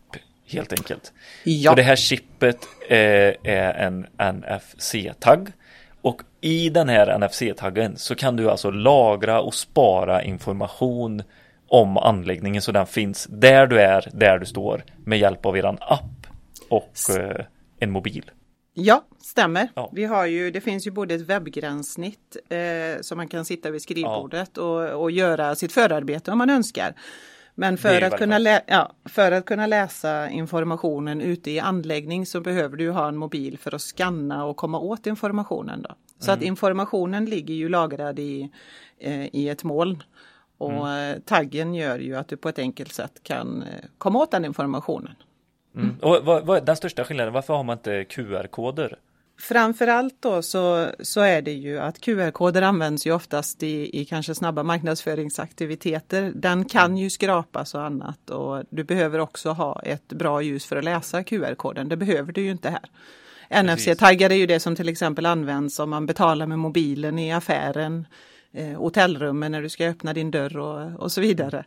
helt 0.47 0.73
enkelt. 0.73 1.13
ja. 1.43 1.71
Och 1.71 1.75
det 1.75 1.83
här 1.83 1.95
chippet 1.95 2.67
är 2.89 3.47
en 3.73 4.07
NFC-tagg. 4.17 5.47
Och 6.01 6.21
i 6.41 6.69
den 6.69 6.89
här 6.89 7.17
NFC-taggen 7.17 7.97
så 7.97 8.15
kan 8.15 8.35
du 8.35 8.49
alltså 8.49 8.71
lagra 8.71 9.41
och 9.41 9.53
spara 9.53 10.23
information 10.23 11.23
om 11.71 11.97
anläggningen 11.97 12.61
så 12.61 12.71
den 12.71 12.85
finns 12.87 13.27
där 13.29 13.67
du 13.67 13.79
är, 13.81 14.09
där 14.13 14.39
du 14.39 14.45
står 14.45 14.83
med 15.05 15.19
hjälp 15.19 15.45
av 15.45 15.57
eran 15.57 15.77
app 15.81 16.27
och 16.69 16.93
eh, 17.19 17.45
en 17.79 17.91
mobil. 17.91 18.31
Ja, 18.73 19.03
stämmer. 19.21 19.67
Ja. 19.75 19.89
Vi 19.93 20.05
har 20.05 20.25
ju, 20.25 20.51
det 20.51 20.61
finns 20.61 20.87
ju 20.87 20.91
både 20.91 21.15
ett 21.15 21.21
webbgränssnitt 21.21 22.37
eh, 22.49 23.01
som 23.01 23.17
man 23.17 23.27
kan 23.27 23.45
sitta 23.45 23.71
vid 23.71 23.81
skrivbordet 23.81 24.57
och, 24.57 24.89
och 25.01 25.11
göra 25.11 25.55
sitt 25.55 25.71
förarbete 25.71 26.31
om 26.31 26.37
man 26.37 26.49
önskar. 26.49 26.93
Men 27.55 27.77
för 27.77 28.01
att, 28.01 28.17
kunna 28.17 28.37
lä- 28.37 28.61
ja, 28.67 28.91
för 29.05 29.31
att 29.31 29.45
kunna 29.45 29.67
läsa 29.67 30.29
informationen 30.29 31.21
ute 31.21 31.51
i 31.51 31.59
anläggning 31.59 32.25
så 32.25 32.41
behöver 32.41 32.77
du 32.77 32.89
ha 32.91 33.07
en 33.07 33.17
mobil 33.17 33.57
för 33.57 33.75
att 33.75 33.81
scanna 33.81 34.45
och 34.45 34.57
komma 34.57 34.79
åt 34.79 35.07
informationen. 35.07 35.81
Då. 35.81 35.89
Så 36.19 36.31
Mm. 36.31 36.39
att 36.39 36.43
informationen 36.45 37.25
ligger 37.25 37.53
ju 37.53 37.69
lagrad 37.69 38.19
i, 38.19 38.51
eh, 38.99 39.35
i 39.35 39.49
ett 39.49 39.63
moln. 39.63 40.03
Och 40.61 40.87
Mm. 40.89 41.11
eh, 41.15 41.19
taggen 41.19 41.73
gör 41.75 41.99
ju 41.99 42.15
att 42.15 42.27
du 42.27 42.37
på 42.37 42.49
ett 42.49 42.59
enkelt 42.59 42.93
sätt 42.93 43.11
kan 43.23 43.63
eh, 43.63 43.67
komma 43.97 44.19
åt 44.19 44.31
den 44.31 44.45
informationen. 44.45 45.15
Mm. 45.75 45.95
Och 46.01 46.25
vad, 46.25 46.45
vad 46.45 46.57
är 46.57 46.61
den 46.61 46.75
största 46.75 47.03
skillnaden? 47.03 47.33
Varför 47.33 47.53
har 47.53 47.63
man 47.63 47.77
inte 47.77 48.03
QR-koder? 48.03 48.97
Framförallt 49.39 50.15
då 50.19 50.41
så, 50.41 50.87
så 50.99 51.21
är 51.21 51.41
det 51.41 51.51
ju 51.53 51.79
att 51.79 52.01
QR-koder 52.01 52.61
används 52.61 53.07
ju 53.07 53.13
oftast 53.13 53.63
i, 53.63 54.01
i 54.01 54.05
kanske 54.05 54.35
snabba 54.35 54.63
marknadsföringsaktiviteter. 54.63 56.31
Den 56.35 56.65
kan 56.65 56.97
ju 56.97 57.09
skrapas 57.09 57.75
och 57.75 57.83
annat 57.83 58.29
och 58.29 58.63
du 58.69 58.83
behöver 58.83 59.19
också 59.19 59.49
ha 59.49 59.81
ett 59.81 60.07
bra 60.07 60.41
ljus 60.41 60.65
för 60.65 60.75
att 60.75 60.83
läsa 60.83 61.23
QR-koden. 61.23 61.89
Det 61.89 61.97
behöver 61.97 62.33
du 62.33 62.41
ju 62.41 62.51
inte 62.51 62.69
här. 62.69 62.89
NFC-taggar 63.63 64.29
är 64.29 64.35
ju 64.35 64.45
det 64.45 64.59
som 64.59 64.75
till 64.75 64.89
exempel 64.89 65.25
används 65.25 65.79
om 65.79 65.89
man 65.89 66.05
betalar 66.05 66.47
med 66.47 66.59
mobilen 66.59 67.19
i 67.19 67.33
affären, 67.33 68.05
eh, 68.53 68.67
hotellrummen 68.67 69.51
när 69.51 69.61
du 69.61 69.69
ska 69.69 69.85
öppna 69.87 70.13
din 70.13 70.31
dörr 70.31 70.57
och, 70.57 70.99
och 70.99 71.11
så 71.11 71.21
vidare. 71.21 71.65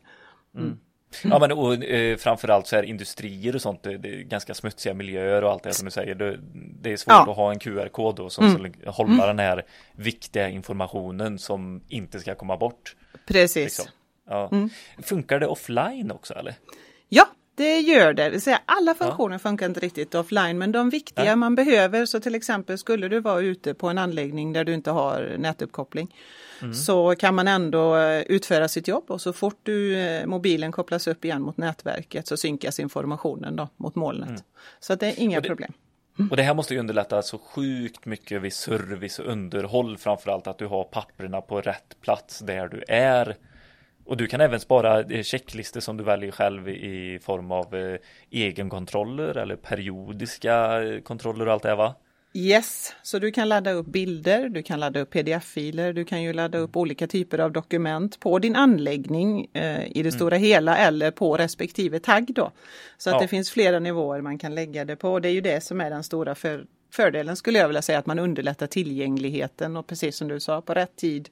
Ja 1.25 1.39
men 1.39 1.53
och, 1.53 1.75
eh, 1.85 2.17
framförallt 2.17 2.67
så 2.67 2.77
är 2.77 2.83
industrier 2.83 3.55
och 3.55 3.63
sånt, 3.63 3.83
det, 3.83 3.99
det 3.99 4.09
är 4.09 4.23
ganska 4.23 4.55
smutsiga 4.55 4.95
miljöer 4.95 5.45
och 5.45 5.51
allt 5.51 5.63
det 5.63 5.73
som 5.75 5.85
du 5.85 5.91
säger. 5.91 6.15
Det, 6.15 6.39
det 6.81 6.93
är 6.93 6.97
svårt 6.97 7.13
Ja. 7.13 7.31
att 7.31 7.37
ha 7.37 7.51
en 7.51 7.59
QR-kod 7.59 8.17
då 8.17 8.31
som 8.31 8.51
ska 8.51 8.91
hålla 8.91 9.27
den 9.27 9.39
här 9.39 9.63
viktiga 9.93 10.49
informationen 10.49 11.39
som 11.39 11.83
inte 11.89 12.21
ska 12.21 12.35
komma 12.35 12.57
bort. 12.57 12.97
Precis. 13.27 13.65
Liksom. 13.65 13.87
Ja. 14.29 14.51
Funkar 15.03 15.41
det 15.41 15.47
offline 15.47 16.11
också 16.11 16.35
eller? 16.35 16.55
Ja, 17.09 17.25
det 17.55 17.81
gör 17.81 18.13
det. 18.15 18.31
det 18.31 18.41
säga, 18.41 18.61
alla 18.67 18.95
funktioner 18.95 19.39
funkar 19.39 19.67
inte 19.67 19.81
riktigt 19.81 20.15
offline 20.15 20.59
men 20.59 20.73
de 20.73 20.91
viktiga 20.91 21.25
Nej. 21.25 21.37
man 21.37 21.55
behöver 21.55 22.07
så 22.07 22.21
till 22.21 22.35
exempel 22.35 22.79
skulle 22.79 23.09
du 23.09 23.21
vara 23.21 23.41
ute 23.41 23.75
på 23.75 23.89
en 23.89 23.99
anläggning 23.99 24.53
där 24.53 24.65
du 24.65 24.75
inte 24.75 24.91
har 24.91 25.35
nätuppkoppling 25.39 26.15
så 26.75 27.15
kan 27.15 27.35
man 27.35 27.49
ändå 27.49 27.97
eh, 27.97 28.21
utföra 28.23 28.69
sitt 28.69 28.89
jobb 28.89 29.11
och 29.11 29.21
så 29.21 29.33
fort 29.33 29.59
du 29.63 29.97
eh, 29.99 30.27
mobilen 30.27 30.73
kopplas 30.73 31.07
upp 31.07 31.25
igen 31.25 31.43
mot 31.43 31.57
nätverket 31.57 32.27
så 32.27 32.37
synkas 32.37 32.81
informationen 32.81 33.57
då 33.57 33.69
mot 33.77 33.95
molnet. 33.95 34.45
Så 34.81 34.93
att 34.93 35.01
det 35.01 35.07
är 35.07 35.21
inga 35.21 35.41
det- 35.41 35.49
problem. 35.49 35.73
Och 36.31 36.37
det 36.37 36.43
här 36.43 36.55
måste 36.55 36.75
ju 36.75 36.81
underlätta 36.81 37.23
så 37.23 37.39
sjukt 37.39 38.07
mycket 38.07 38.43
vid 38.43 38.53
service 38.53 39.19
och 39.19 39.27
underhåll 39.33 39.99
framförallt 39.99 40.47
att 40.47 40.59
du 40.59 40.67
har 40.67 40.85
papperna 40.85 41.41
på 41.41 41.61
rätt 41.61 41.97
plats 42.01 42.39
där 42.39 42.69
du 42.69 42.83
är 42.89 43.37
Och 44.05 44.17
du 44.17 44.27
kan 44.27 44.41
även 44.41 44.61
spara 44.61 45.01
eh, 45.01 45.23
checklistor 45.23 45.81
som 45.81 45.97
du 45.97 46.05
väljer 46.05 46.31
själv 46.31 46.69
i 46.69 47.19
form 47.23 47.53
av 47.53 47.75
eh, 47.75 47.99
egenkontroller 48.31 49.37
eller 49.37 49.57
periodiska 49.57 50.83
eh, 50.83 51.01
kontroller 51.01 51.47
och 51.47 51.53
allt 51.53 51.63
det 51.63 51.69
här 51.69 51.77
va? 51.77 51.95
Yes, 52.37 52.95
så 53.03 53.19
du 53.19 53.31
kan 53.31 53.49
ladda 53.49 53.73
upp 53.73 53.87
bilder, 53.87 54.49
du 54.49 54.63
kan 54.63 54.81
ladda 54.81 55.01
upp 55.01 55.11
pdf-filer, 55.11 55.93
du 55.93 56.05
kan 56.05 56.23
ju 56.23 56.33
ladda 56.33 56.59
upp 56.59 56.77
olika 56.77 57.07
typer 57.07 57.39
av 57.39 57.53
dokument 57.53 58.21
på 58.21 58.39
din 58.39 58.57
anläggning 58.57 59.49
eh, 59.53 59.87
i 59.87 59.93
det 59.95 60.01
mm. 60.01 60.13
stora 60.13 60.37
hela 60.37 60.77
eller 60.77 61.11
på 61.11 61.37
respektive 61.37 61.99
tagg 61.99 62.35
då. 62.35 62.51
Så 62.99 63.11
att 63.11 63.15
ja. 63.15 63.21
det 63.21 63.29
finns 63.29 63.51
flera 63.51 63.79
nivåer 63.79 64.21
man 64.21 64.39
kan 64.39 64.55
lägga 64.55 64.85
det 64.85 64.97
på. 64.97 65.21
Det 65.21 65.29
är 65.29 65.33
ju 65.33 65.41
det 65.41 65.61
som 65.61 65.81
är 65.81 65.91
den 65.91 66.05
stora 66.05 66.35
för, 66.35 66.67
fördelen 66.93 67.37
skulle 67.37 67.59
jag 67.59 67.69
vilja 67.69 67.83
säga, 67.83 67.99
att 67.99 68.07
man 68.07 68.19
underlättar 68.19 68.67
tillgängligheten 68.67 69.77
och 69.77 69.87
precis 69.87 70.17
som 70.17 70.29
du 70.29 70.41
sa, 70.41 70.61
på 70.61 70.75
rätt 70.75 70.97
tid 70.97 71.29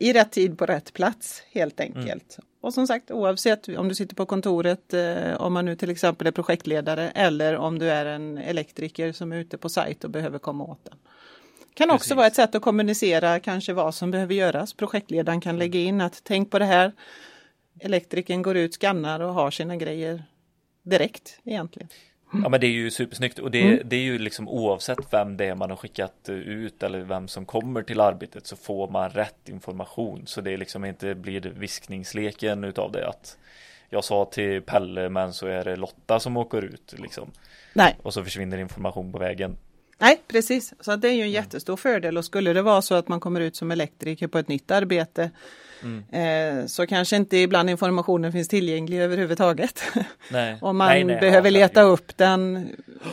i 0.00 0.12
rätt 0.12 0.32
tid 0.32 0.58
på 0.58 0.66
rätt 0.66 0.92
plats 0.92 1.42
helt 1.50 1.80
enkelt. 1.80 2.38
Mm. 2.38 2.46
Och 2.60 2.74
som 2.74 2.86
sagt 2.86 3.10
oavsett 3.10 3.68
om 3.68 3.88
du 3.88 3.94
sitter 3.94 4.14
på 4.14 4.26
kontoret, 4.26 4.94
eh, 4.94 5.40
om 5.40 5.52
man 5.52 5.64
nu 5.64 5.76
till 5.76 5.90
exempel 5.90 6.26
är 6.26 6.30
projektledare 6.30 7.10
eller 7.10 7.56
om 7.56 7.78
du 7.78 7.90
är 7.90 8.06
en 8.06 8.38
elektriker 8.38 9.12
som 9.12 9.32
är 9.32 9.36
ute 9.36 9.58
på 9.58 9.68
sajt 9.68 10.04
och 10.04 10.10
behöver 10.10 10.38
komma 10.38 10.64
åt 10.64 10.84
den. 10.84 10.98
Kan 11.74 11.88
Precis. 11.88 12.00
också 12.00 12.14
vara 12.14 12.26
ett 12.26 12.34
sätt 12.34 12.54
att 12.54 12.62
kommunicera 12.62 13.40
kanske 13.40 13.72
vad 13.72 13.94
som 13.94 14.10
behöver 14.10 14.34
göras. 14.34 14.72
Projektledaren 14.72 15.40
kan 15.40 15.58
lägga 15.58 15.80
in 15.80 16.00
att 16.00 16.20
tänk 16.24 16.50
på 16.50 16.58
det 16.58 16.64
här. 16.64 16.92
Elektrikern 17.80 18.42
går 18.42 18.56
ut, 18.56 18.74
skannar 18.74 19.20
och 19.20 19.34
har 19.34 19.50
sina 19.50 19.76
grejer 19.76 20.24
direkt 20.82 21.40
egentligen. 21.44 21.88
Ja 22.32 22.48
men 22.48 22.60
det 22.60 22.66
är 22.66 22.70
ju 22.70 22.90
supersnyggt 22.90 23.38
och 23.38 23.50
det, 23.50 23.62
mm. 23.62 23.80
det 23.84 23.96
är 23.96 24.00
ju 24.00 24.18
liksom 24.18 24.48
oavsett 24.48 24.98
vem 25.12 25.36
det 25.36 25.44
är 25.44 25.54
man 25.54 25.70
har 25.70 25.76
skickat 25.76 26.28
ut 26.28 26.82
eller 26.82 27.00
vem 27.00 27.28
som 27.28 27.46
kommer 27.46 27.82
till 27.82 28.00
arbetet 28.00 28.46
så 28.46 28.56
får 28.56 28.88
man 28.88 29.10
rätt 29.10 29.48
information 29.48 30.22
så 30.26 30.40
det 30.40 30.56
liksom 30.56 30.84
inte 30.84 31.14
blir 31.14 31.40
viskningsleken 31.40 32.64
utav 32.64 32.92
det 32.92 33.08
att 33.08 33.36
jag 33.88 34.04
sa 34.04 34.24
till 34.24 34.62
Pelle 34.62 35.08
men 35.08 35.32
så 35.32 35.46
är 35.46 35.64
det 35.64 35.76
Lotta 35.76 36.20
som 36.20 36.36
åker 36.36 36.62
ut 36.62 36.94
liksom. 36.98 37.30
Nej. 37.72 37.96
Och 38.02 38.14
så 38.14 38.24
försvinner 38.24 38.58
information 38.58 39.12
på 39.12 39.18
vägen. 39.18 39.56
Nej, 39.98 40.20
precis. 40.28 40.74
Så 40.80 40.96
det 40.96 41.08
är 41.08 41.12
ju 41.12 41.22
en 41.22 41.30
jättestor 41.30 41.76
fördel 41.76 42.18
och 42.18 42.24
skulle 42.24 42.52
det 42.52 42.62
vara 42.62 42.82
så 42.82 42.94
att 42.94 43.08
man 43.08 43.20
kommer 43.20 43.40
ut 43.40 43.56
som 43.56 43.70
elektriker 43.70 44.26
på 44.26 44.38
ett 44.38 44.48
nytt 44.48 44.70
arbete 44.70 45.30
Mm. 45.82 46.60
Eh, 46.60 46.66
så 46.66 46.86
kanske 46.86 47.16
inte 47.16 47.36
ibland 47.36 47.70
informationen 47.70 48.32
finns 48.32 48.48
tillgänglig 48.48 49.00
överhuvudtaget. 49.00 49.82
Nej. 50.30 50.58
Om 50.60 50.76
man 50.76 50.88
nej, 50.88 51.04
nej, 51.04 51.20
behöver 51.20 51.50
leta 51.50 51.82
upp 51.82 52.16
den, 52.16 52.68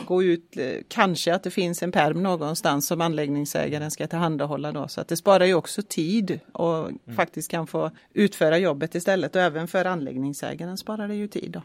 gå 0.06 0.22
ut, 0.22 0.56
eh, 0.56 0.70
kanske 0.88 1.34
att 1.34 1.42
det 1.42 1.50
finns 1.50 1.82
en 1.82 1.92
perm 1.92 2.22
någonstans 2.22 2.86
som 2.86 3.00
anläggningsägaren 3.00 3.90
ska 3.90 4.06
tillhandahålla 4.06 4.72
då. 4.72 4.88
Så 4.88 5.00
att 5.00 5.08
det 5.08 5.16
sparar 5.16 5.44
ju 5.44 5.54
också 5.54 5.82
tid 5.82 6.40
och 6.52 6.78
mm. 6.78 6.98
faktiskt 7.16 7.50
kan 7.50 7.66
få 7.66 7.90
utföra 8.14 8.58
jobbet 8.58 8.94
istället 8.94 9.36
och 9.36 9.42
även 9.42 9.68
för 9.68 9.84
anläggningsägaren 9.84 10.76
sparar 10.76 11.08
det 11.08 11.14
ju 11.14 11.28
tid. 11.28 11.50
Då. 11.50 11.62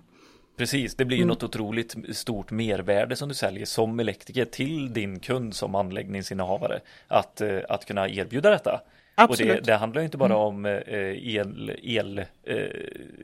Precis, 0.58 0.96
det 0.96 1.06
blir 1.06 1.18
ju 1.18 1.24
mm. 1.24 1.28
något 1.28 1.44
otroligt 1.44 1.96
stort 2.16 2.52
mervärde 2.52 3.16
som 3.16 3.30
du 3.30 3.36
säljer 3.36 3.66
som 3.66 4.00
elektriker 4.00 4.46
till 4.46 4.94
din 4.94 5.20
kund 5.20 5.56
som 5.56 5.76
anläggningsinnehavare 5.76 6.80
att, 7.08 7.42
eh, 7.42 7.60
att 7.70 7.86
kunna 7.86 8.10
erbjuda 8.10 8.50
detta. 8.50 8.82
Absolut. 9.16 9.52
Och 9.52 9.56
det, 9.56 9.72
det 9.72 9.78
handlar 9.78 10.02
inte 10.02 10.18
bara 10.18 10.34
mm. 10.34 10.38
om 10.38 10.66
eh, 10.66 11.36
el, 11.36 11.80
el 11.84 12.20
eh, 12.44 12.68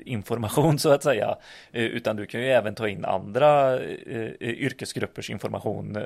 information 0.05 0.79
så 0.79 0.91
att 0.91 1.03
säga, 1.03 1.38
eh, 1.72 1.84
utan 1.84 2.15
du 2.15 2.25
kan 2.25 2.41
ju 2.41 2.48
även 2.48 2.75
ta 2.75 2.88
in 2.88 3.05
andra 3.05 3.79
yrkesgruppers 4.39 5.29
information 5.29 5.98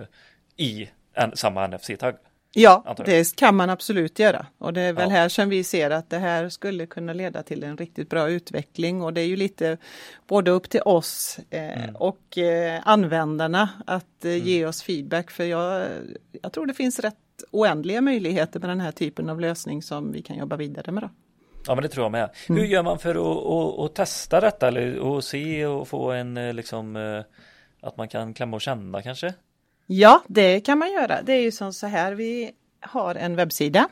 i 0.58 0.90
en, 1.14 1.36
samma 1.36 1.68
NFC-tagg. 1.68 2.16
Ja, 2.56 2.96
det 3.06 3.36
kan 3.36 3.56
man 3.56 3.70
absolut 3.70 4.20
göra 4.20 4.46
och 4.58 4.74
det 4.74 4.82
är 4.82 4.94
väl 4.94 5.10
ja. 5.10 5.16
här 5.16 5.30
som 5.30 5.50
vi 5.50 5.64
ser 5.64 5.90
att 5.90 6.10
det 6.10 6.18
här 6.18 6.50
skulle 6.50 6.86
kunna 6.86 7.14
leda 7.14 7.44
till 7.44 7.64
en 7.64 7.78
riktigt 7.78 8.10
bra 8.10 8.30
utveckling 8.30 9.02
och 9.02 9.14
det 9.14 9.22
är 9.22 9.26
ju 9.26 9.36
lite 9.36 9.78
både 10.28 10.52
upp 10.52 10.70
till 10.70 10.82
oss 10.82 11.40
eh, 11.50 11.84
mm. 11.84 11.96
och 11.96 12.38
eh, 12.38 12.82
användarna 12.86 13.70
att 13.88 14.26
eh, 14.26 14.32
mm. 14.32 14.44
ge 14.48 14.66
oss 14.66 14.84
feedback 14.84 15.32
för 15.32 15.44
jag, 15.44 15.88
jag 16.42 16.54
tror 16.54 16.66
det 16.66 16.74
finns 16.74 17.00
rätt 17.00 17.16
oändliga 17.52 18.02
möjligheter 18.02 18.60
med 18.60 18.70
den 18.70 18.80
här 18.80 18.92
typen 18.92 19.30
av 19.30 19.40
lösning 19.40 19.82
som 19.82 20.12
vi 20.12 20.22
kan 20.22 20.38
jobba 20.38 20.56
vidare 20.56 20.92
med. 20.92 21.04
Då. 21.04 21.10
Ja 21.68 21.76
men 21.76 21.82
det 21.82 21.90
tror 21.90 22.04
jag 22.04 22.12
med. 22.12 22.30
Mm. 22.50 22.62
Hur 22.62 22.68
gör 22.68 22.84
man 22.84 23.00
för 23.00 23.10
att, 23.10 23.46
att, 23.46 23.86
att, 23.86 23.96
testa 23.96 24.42
detta 24.42 24.68
eller 24.68 25.00
och 25.00 25.24
se 25.24 25.66
och 25.66 25.88
få 25.88 26.12
en 26.12 26.38
eh, 26.38 26.54
liksom 26.54 26.96
eh, 26.96 27.22
att 27.82 27.98
man 27.98 28.08
kan 28.08 28.34
klämma 28.34 28.56
och 28.56 28.62
känna 28.62 29.02
kanske? 29.02 29.34
Ja 29.86 30.24
det 30.28 30.60
kan 30.60 30.78
man 30.78 30.92
göra. 30.92 31.22
Det 31.22 31.34
är 31.34 31.42
ju 31.42 31.52
som 31.52 31.74
så 31.74 31.88
här 31.88 32.12
vi 32.14 32.52
har 32.80 33.16
en 33.16 33.36
webbsida 33.36 33.88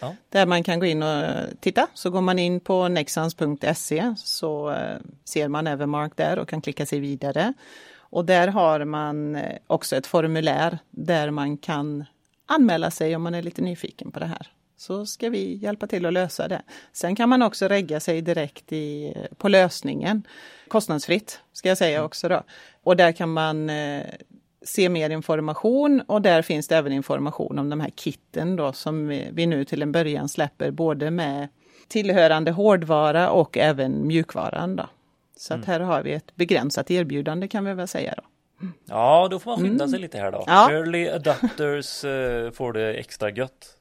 ja. 0.00 0.16
där 0.28 0.46
man 0.46 0.62
kan 0.62 0.80
gå 0.80 0.86
in 0.86 1.02
och 1.02 1.24
titta. 1.60 1.86
Så 1.94 2.10
går 2.10 2.20
man 2.20 2.38
in 2.38 2.60
på 2.60 2.88
nexans.se 2.88 4.14
så 4.16 4.70
eh, 4.70 4.96
ser 5.24 5.48
man 5.48 5.66
Evermark 5.66 6.16
där 6.16 6.38
och 6.38 6.48
kan 6.48 6.60
klicka 6.60 6.86
sig 6.86 7.00
vidare. 7.00 7.54
Och 7.96 8.24
där 8.24 8.48
har 8.48 8.84
man 8.84 9.38
också 9.66 9.96
ett 9.96 10.06
formulär 10.06 10.78
där 10.90 11.30
man 11.30 11.56
kan 11.56 12.04
anmäla 12.46 12.90
sig 12.90 13.16
om 13.16 13.22
man 13.22 13.34
är 13.34 13.42
lite 13.42 13.62
nyfiken 13.62 14.12
på 14.12 14.18
det 14.20 14.26
här. 14.26 14.50
Så 14.76 15.06
ska 15.06 15.30
vi 15.30 15.54
hjälpa 15.54 15.86
till 15.86 16.06
att 16.06 16.12
lösa 16.12 16.48
det. 16.48 16.62
Sen 16.92 17.16
kan 17.16 17.28
man 17.28 17.42
också 17.42 17.68
regga 17.68 18.00
sig 18.00 18.22
direkt 18.22 18.72
i, 18.72 19.14
på 19.36 19.48
lösningen. 19.48 20.22
Kostnadsfritt 20.68 21.40
ska 21.52 21.68
jag 21.68 21.78
säga 21.78 22.04
också 22.04 22.28
då. 22.28 22.42
Och 22.82 22.96
där 22.96 23.12
kan 23.12 23.32
man 23.32 23.70
eh, 23.70 24.06
se 24.64 24.88
mer 24.88 25.10
information 25.10 26.00
och 26.06 26.22
där 26.22 26.42
finns 26.42 26.68
det 26.68 26.76
även 26.76 26.92
information 26.92 27.58
om 27.58 27.70
de 27.70 27.80
här 27.80 27.90
kitten 27.90 28.56
då 28.56 28.72
som 28.72 29.08
vi, 29.08 29.46
nu 29.46 29.64
till 29.64 29.82
en 29.82 29.92
början 29.92 30.28
släpper 30.28 30.70
både 30.70 31.10
med 31.10 31.48
tillhörande 31.88 32.50
hårdvara 32.50 33.30
och 33.30 33.58
även 33.58 34.06
mjukvaran. 34.06 34.76
Då. 34.76 34.86
Så 35.36 35.54
mm. 35.54 35.62
att 35.62 35.66
här 35.66 35.80
har 35.80 36.02
vi 36.02 36.12
ett 36.12 36.36
begränsat 36.36 36.90
erbjudande 36.90 37.48
kan 37.48 37.64
vi 37.64 37.74
väl 37.74 37.88
säga. 37.88 38.14
Då. 38.16 38.22
Ja, 38.84 39.28
då 39.30 39.38
får 39.38 39.50
man 39.50 39.60
skynda 39.60 39.84
mm. 39.84 39.88
sig 39.88 40.00
lite 40.00 40.18
här 40.18 40.32
då. 40.32 40.44
Ja. 40.46 40.70
Early 40.70 41.08
adapters 41.08 42.04
uh, 42.04 42.50
får 42.50 42.72
det 42.72 42.94
extra 42.94 43.30
gött. 43.30 43.76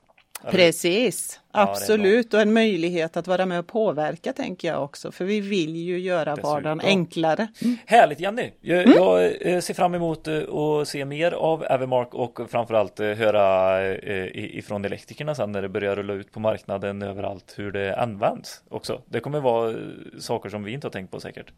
Precis, 0.51 1.39
ja, 1.53 1.59
absolut 1.61 2.33
och 2.33 2.41
en 2.41 2.53
möjlighet 2.53 3.17
att 3.17 3.27
vara 3.27 3.45
med 3.45 3.59
och 3.59 3.67
påverka 3.67 4.33
tänker 4.33 4.67
jag 4.67 4.83
också 4.83 5.11
för 5.11 5.25
vi 5.25 5.39
vill 5.39 5.75
ju 5.75 5.99
göra 5.99 6.31
Dessutom. 6.31 6.51
vardagen 6.51 6.81
enklare. 6.81 7.47
Mm. 7.61 7.77
Härligt 7.85 8.19
Jenny! 8.19 8.51
Jag, 8.61 8.83
mm. 8.83 8.97
jag, 8.97 9.47
eh, 9.47 9.59
ser 9.59 9.73
fram 9.73 9.95
emot 9.95 10.27
eh, 10.27 10.55
att 10.55 10.87
se 10.87 11.05
mer 11.05 11.31
av 11.31 11.63
Evermark 11.63 12.13
och 12.13 12.39
framförallt 12.49 12.99
höra 12.99 13.95
ifrån 14.33 14.85
elektrikerna 14.85 15.35
sen 15.35 15.51
när 15.51 15.61
det 15.61 15.69
börjar 15.69 15.95
rulla 15.95 16.13
ut 16.13 16.31
på 16.31 16.39
marknaden 16.39 17.01
överallt 17.01 17.53
hur 17.57 17.71
det 17.71 17.95
används 17.95 18.63
också. 18.69 19.01
Det 19.05 19.19
kommer 19.19 19.39
vara 19.39 19.75
saker 20.19 20.49
som 20.49 20.63
vi 20.63 20.71
inte 20.71 20.87
har 20.87 20.91
tänkt 20.91 21.11
på 21.11 21.19
säkert 21.19 21.51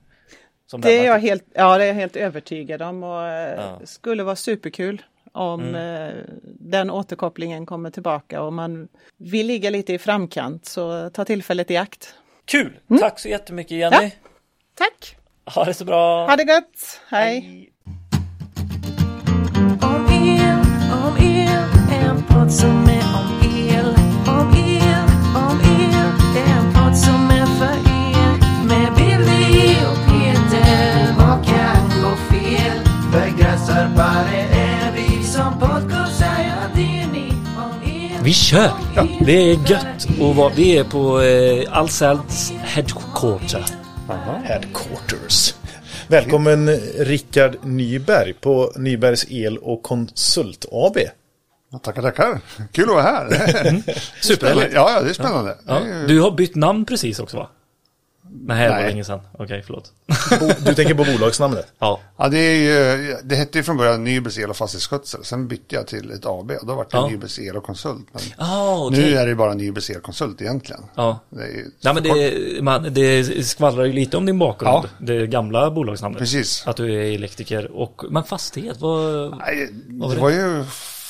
det 0.77 0.99
är 0.99 1.05
jag 1.05 1.19
helt, 1.19 1.43
ja, 1.53 1.77
det 1.77 1.83
är 1.83 1.87
jag 1.87 1.93
helt 1.93 2.15
övertygad 2.15 2.81
om 2.81 3.03
och 3.03 3.27
eh, 3.27 3.55
ja. 3.55 3.79
skulle 3.83 4.23
vara 4.23 4.35
superkul 4.35 5.01
om 5.35 5.61
mm. 5.61 5.75
Eh, 5.75 6.23
den 6.43 6.89
återkopplingen 6.89 7.65
kommer 7.65 7.89
tillbaka 7.89 8.41
och 8.41 8.53
man 8.53 8.87
vill 9.17 9.47
ligga 9.47 9.69
lite 9.69 9.93
i 9.93 9.97
framkant 9.97 10.65
så 10.65 11.09
ta 11.09 11.25
tillfället 11.25 11.71
i 11.71 11.77
akt. 11.77 12.15
Kul! 12.45 12.79
Mm. 12.89 13.01
Tack 13.01 13.19
så 13.19 13.29
jättemycket 13.29 13.77
Jenny! 13.77 14.03
Ja. 14.03 14.09
Tack! 14.75 15.17
Ha 15.45 15.65
det 15.65 15.73
så 15.73 15.85
bra! 15.85 16.27
Ha 16.27 16.35
det 16.35 16.43
gott! 16.43 17.01
Hej. 17.09 17.39
Hej. 17.39 17.71
Om 19.81 20.05
el, 20.11 20.59
om 21.05 21.17
el, 21.17 21.63
en 21.91 22.23
podd 22.23 22.51
som 22.51 22.83
är 22.83 23.15
om 23.15 23.34
Vi 38.25 38.34
kör! 38.34 38.72
Ja. 38.96 39.08
Det 39.25 39.51
är 39.51 39.72
gött 39.72 40.08
och 40.22 40.36
vad 40.36 40.55
vi 40.55 40.77
är 40.77 40.84
på 40.84 41.22
eh, 41.22 41.77
Ahlsells 41.79 42.53
headquarter. 42.63 43.65
Aha. 44.10 44.41
Headquarters. 44.44 45.55
Välkommen 46.08 46.70
Rickard 46.98 47.55
Nyberg 47.63 48.34
på 48.34 48.72
Nybergs 48.75 49.25
El 49.29 49.58
och 49.58 49.84
Konsult 49.84 50.65
AB. 50.72 50.98
Ja, 51.72 51.77
tackar, 51.77 52.01
tackar. 52.01 52.39
Kul 52.72 52.84
att 52.84 52.96
vara 52.96 53.01
här. 53.01 53.27
Mm. 53.67 53.82
Superhärligt. 54.22 54.74
Ja, 54.74 54.91
ja, 54.96 55.01
det 55.01 55.10
är 55.10 55.13
spännande. 55.13 55.58
Ja. 55.67 55.79
Du 56.08 56.20
har 56.22 56.32
bytt 56.32 56.55
namn 56.55 56.86
precis 56.86 57.20
också 57.20 57.38
va? 57.38 57.50
Nej, 58.41 58.67
det 58.67 58.75
var 58.75 58.81
länge 58.81 59.03
sedan. 59.03 59.19
Okej, 59.31 59.63
förlåt. 59.65 59.91
Du 60.65 60.75
tänker 60.75 60.93
på 60.93 61.03
bolagsnamnet? 61.03 61.67
Ja. 61.79 61.99
Ja, 62.17 62.27
det, 62.27 62.37
är 62.37 62.55
ju, 62.55 63.17
det 63.23 63.35
hette 63.35 63.57
ju 63.57 63.63
från 63.63 63.77
början 63.77 64.03
Nybels 64.03 64.37
El 64.37 64.49
och 64.49 64.57
fastighetsskötsel. 64.57 65.23
Sen 65.23 65.47
bytte 65.47 65.75
jag 65.75 65.87
till 65.87 66.11
ett 66.11 66.25
AB 66.25 66.51
och 66.51 66.67
då 66.67 66.75
var 66.75 66.83
det 66.83 66.89
ja. 66.91 67.07
Nybels 67.07 67.39
El 67.39 67.57
och 67.57 67.63
konsult. 67.63 68.07
Men 68.11 68.21
ah, 68.37 68.85
okay. 68.85 68.99
Nu 68.99 69.17
är 69.17 69.27
det 69.27 69.35
bara 69.35 69.53
Nybels 69.53 69.89
El 69.89 70.01
konsult 70.01 70.41
egentligen. 70.41 70.81
Ja. 70.95 71.19
Det, 71.29 71.43
är 71.43 71.65
ja, 71.79 71.93
men 71.93 72.03
det, 72.03 72.63
man, 72.63 72.93
det 72.93 73.45
skvallrar 73.45 73.85
ju 73.85 73.93
lite 73.93 74.17
om 74.17 74.25
din 74.25 74.39
bakgrund. 74.39 74.89
Det 74.99 75.27
gamla 75.27 75.71
bolagsnamnet. 75.71 76.19
Precis. 76.19 76.63
Att 76.67 76.77
du 76.77 76.93
är 76.93 77.15
elektriker 77.15 77.71
och, 77.71 78.01
men 78.09 78.23
fastighet, 78.23 78.77
vad, 78.79 79.37
Nej, 79.37 79.69
det? 79.87 80.19
var 80.19 80.29
ju 80.29 80.65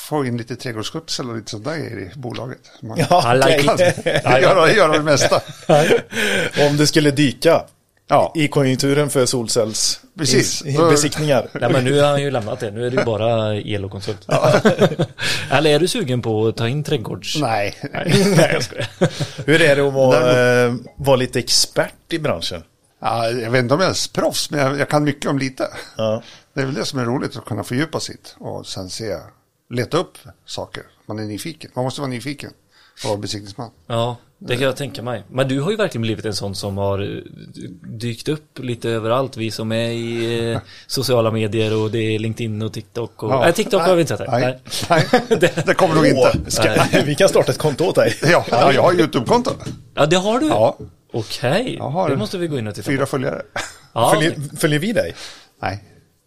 få 0.06 0.24
in 0.24 0.36
lite 0.36 0.56
trädgårdsskötsel 0.56 1.30
och 1.30 1.36
lite 1.36 1.50
sånt 1.50 1.64
där 1.64 1.76
i 1.76 2.10
bolaget. 2.16 2.60
Man 2.82 2.98
Ja, 3.10 3.34
like 3.34 3.92
kan 4.22 4.40
göra, 4.42 4.72
göra 4.72 4.92
det 4.92 5.02
mesta. 5.02 5.36
Om 6.68 6.76
det 6.76 6.86
skulle 6.86 7.10
dyka 7.10 7.64
Ja, 8.08 8.32
i 8.34 8.48
konjunkturen 8.48 9.10
för 9.10 9.26
solcells 9.26 10.00
Precis. 10.18 10.62
besiktningar. 10.64 11.48
Nej 11.60 11.72
men 11.72 11.84
nu 11.84 12.00
har 12.00 12.08
han 12.08 12.22
ju 12.22 12.30
lämnat 12.30 12.60
det, 12.60 12.70
nu 12.70 12.86
är 12.86 12.90
det 12.90 12.96
ju 12.96 13.04
bara 13.04 13.56
el 13.56 13.84
och 13.84 13.90
konsult. 13.90 14.26
Eller 15.50 15.70
är 15.70 15.78
du 15.78 15.88
sugen 15.88 16.22
på 16.22 16.46
att 16.46 16.56
ta 16.56 16.68
in 16.68 16.84
trädgårds... 16.84 17.36
nej. 17.40 17.74
Nej, 17.92 18.50
jag 18.52 18.62
skojar. 18.62 18.88
Hur 19.46 19.62
är 19.62 19.76
det 19.76 19.88
att 19.88 19.94
vara, 19.94 20.64
eh, 20.66 20.74
vara 20.96 21.16
lite 21.16 21.38
expert 21.38 22.12
i 22.12 22.18
branschen? 22.18 22.62
Ja, 23.00 23.28
jag 23.28 23.50
vet 23.50 23.62
inte 23.62 23.74
om 23.74 23.80
jag 23.80 23.90
är 23.90 24.12
proffs, 24.14 24.50
men 24.50 24.60
jag, 24.60 24.78
jag 24.78 24.88
kan 24.88 25.04
mycket 25.04 25.30
om 25.30 25.38
lite. 25.38 25.68
Ja. 25.96 26.22
Det 26.54 26.60
är 26.60 26.64
väl 26.64 26.74
det 26.74 26.84
som 26.84 26.98
är 26.98 27.04
roligt, 27.04 27.36
att 27.36 27.44
kunna 27.44 27.64
fördjupa 27.64 28.00
sitt 28.00 28.36
och 28.38 28.66
sen 28.66 28.90
se, 28.90 29.16
leta 29.70 29.96
upp 29.96 30.18
saker. 30.44 30.82
Man 31.06 31.18
är 31.18 31.22
nyfiken. 31.24 31.70
Man 31.74 31.84
måste 31.84 32.00
vara 32.00 32.10
nyfiken 32.10 32.50
och 33.04 33.08
vara 33.08 33.18
besiktningsman. 33.18 33.70
Ja, 33.86 34.16
det 34.38 34.56
kan 34.56 34.64
jag 34.64 34.76
tänka 34.76 35.02
mig. 35.02 35.24
Men 35.30 35.48
du 35.48 35.60
har 35.60 35.70
ju 35.70 35.76
verkligen 35.76 36.02
blivit 36.02 36.24
en 36.24 36.34
sån 36.34 36.54
som 36.54 36.76
har 36.76 37.16
eh, 37.16 37.22
dykt 37.98 38.28
upp 38.28 38.58
lite 38.58 38.90
överallt. 38.90 39.36
Vi 39.36 39.50
som 39.50 39.72
är 39.72 39.88
i 39.90 40.50
eh, 40.52 40.60
sociala 40.86 41.30
medier 41.30 41.82
och 41.82 41.90
det 41.90 41.98
är 41.98 42.18
LinkedIn 42.18 42.62
och 42.62 42.72
TikTok. 42.72 43.22
Och... 43.22 43.30
Ja. 43.30 43.40
Nej, 43.40 43.52
TikTok 43.52 43.82
har 43.82 43.94
vi 43.94 44.00
inte 44.00 44.16
sett. 44.16 44.30
Nej, 44.30 44.58
nej. 44.90 45.06
det 45.66 45.74
kommer 45.74 45.94
nog 45.94 46.06
inte. 46.06 46.50
Ska, 46.50 46.84
vi 47.04 47.14
kan 47.14 47.28
starta 47.28 47.52
ett 47.52 47.58
konto 47.58 47.84
åt 47.84 47.94
dig. 47.94 48.14
Ja, 48.22 48.44
ja, 48.50 48.72
jag 48.72 48.82
har 48.82 48.92
YouTube-konto. 48.92 49.50
Ja, 49.94 50.06
det 50.06 50.16
har 50.16 50.40
du? 50.40 50.46
Ja, 50.46 50.78
Okej, 51.12 51.78
har 51.80 52.10
det 52.10 52.16
måste 52.16 52.38
vi 52.38 52.46
gå 52.46 52.58
in 52.58 52.66
och 52.66 52.74
titta 52.74 52.86
fyra 52.86 53.00
på. 53.00 53.06
följare. 53.06 53.42
Ja, 53.92 54.10
Följer, 54.14 54.56
följer 54.56 54.78
vi 54.78 54.92
dig? 54.92 55.14
Nej, 55.62 55.84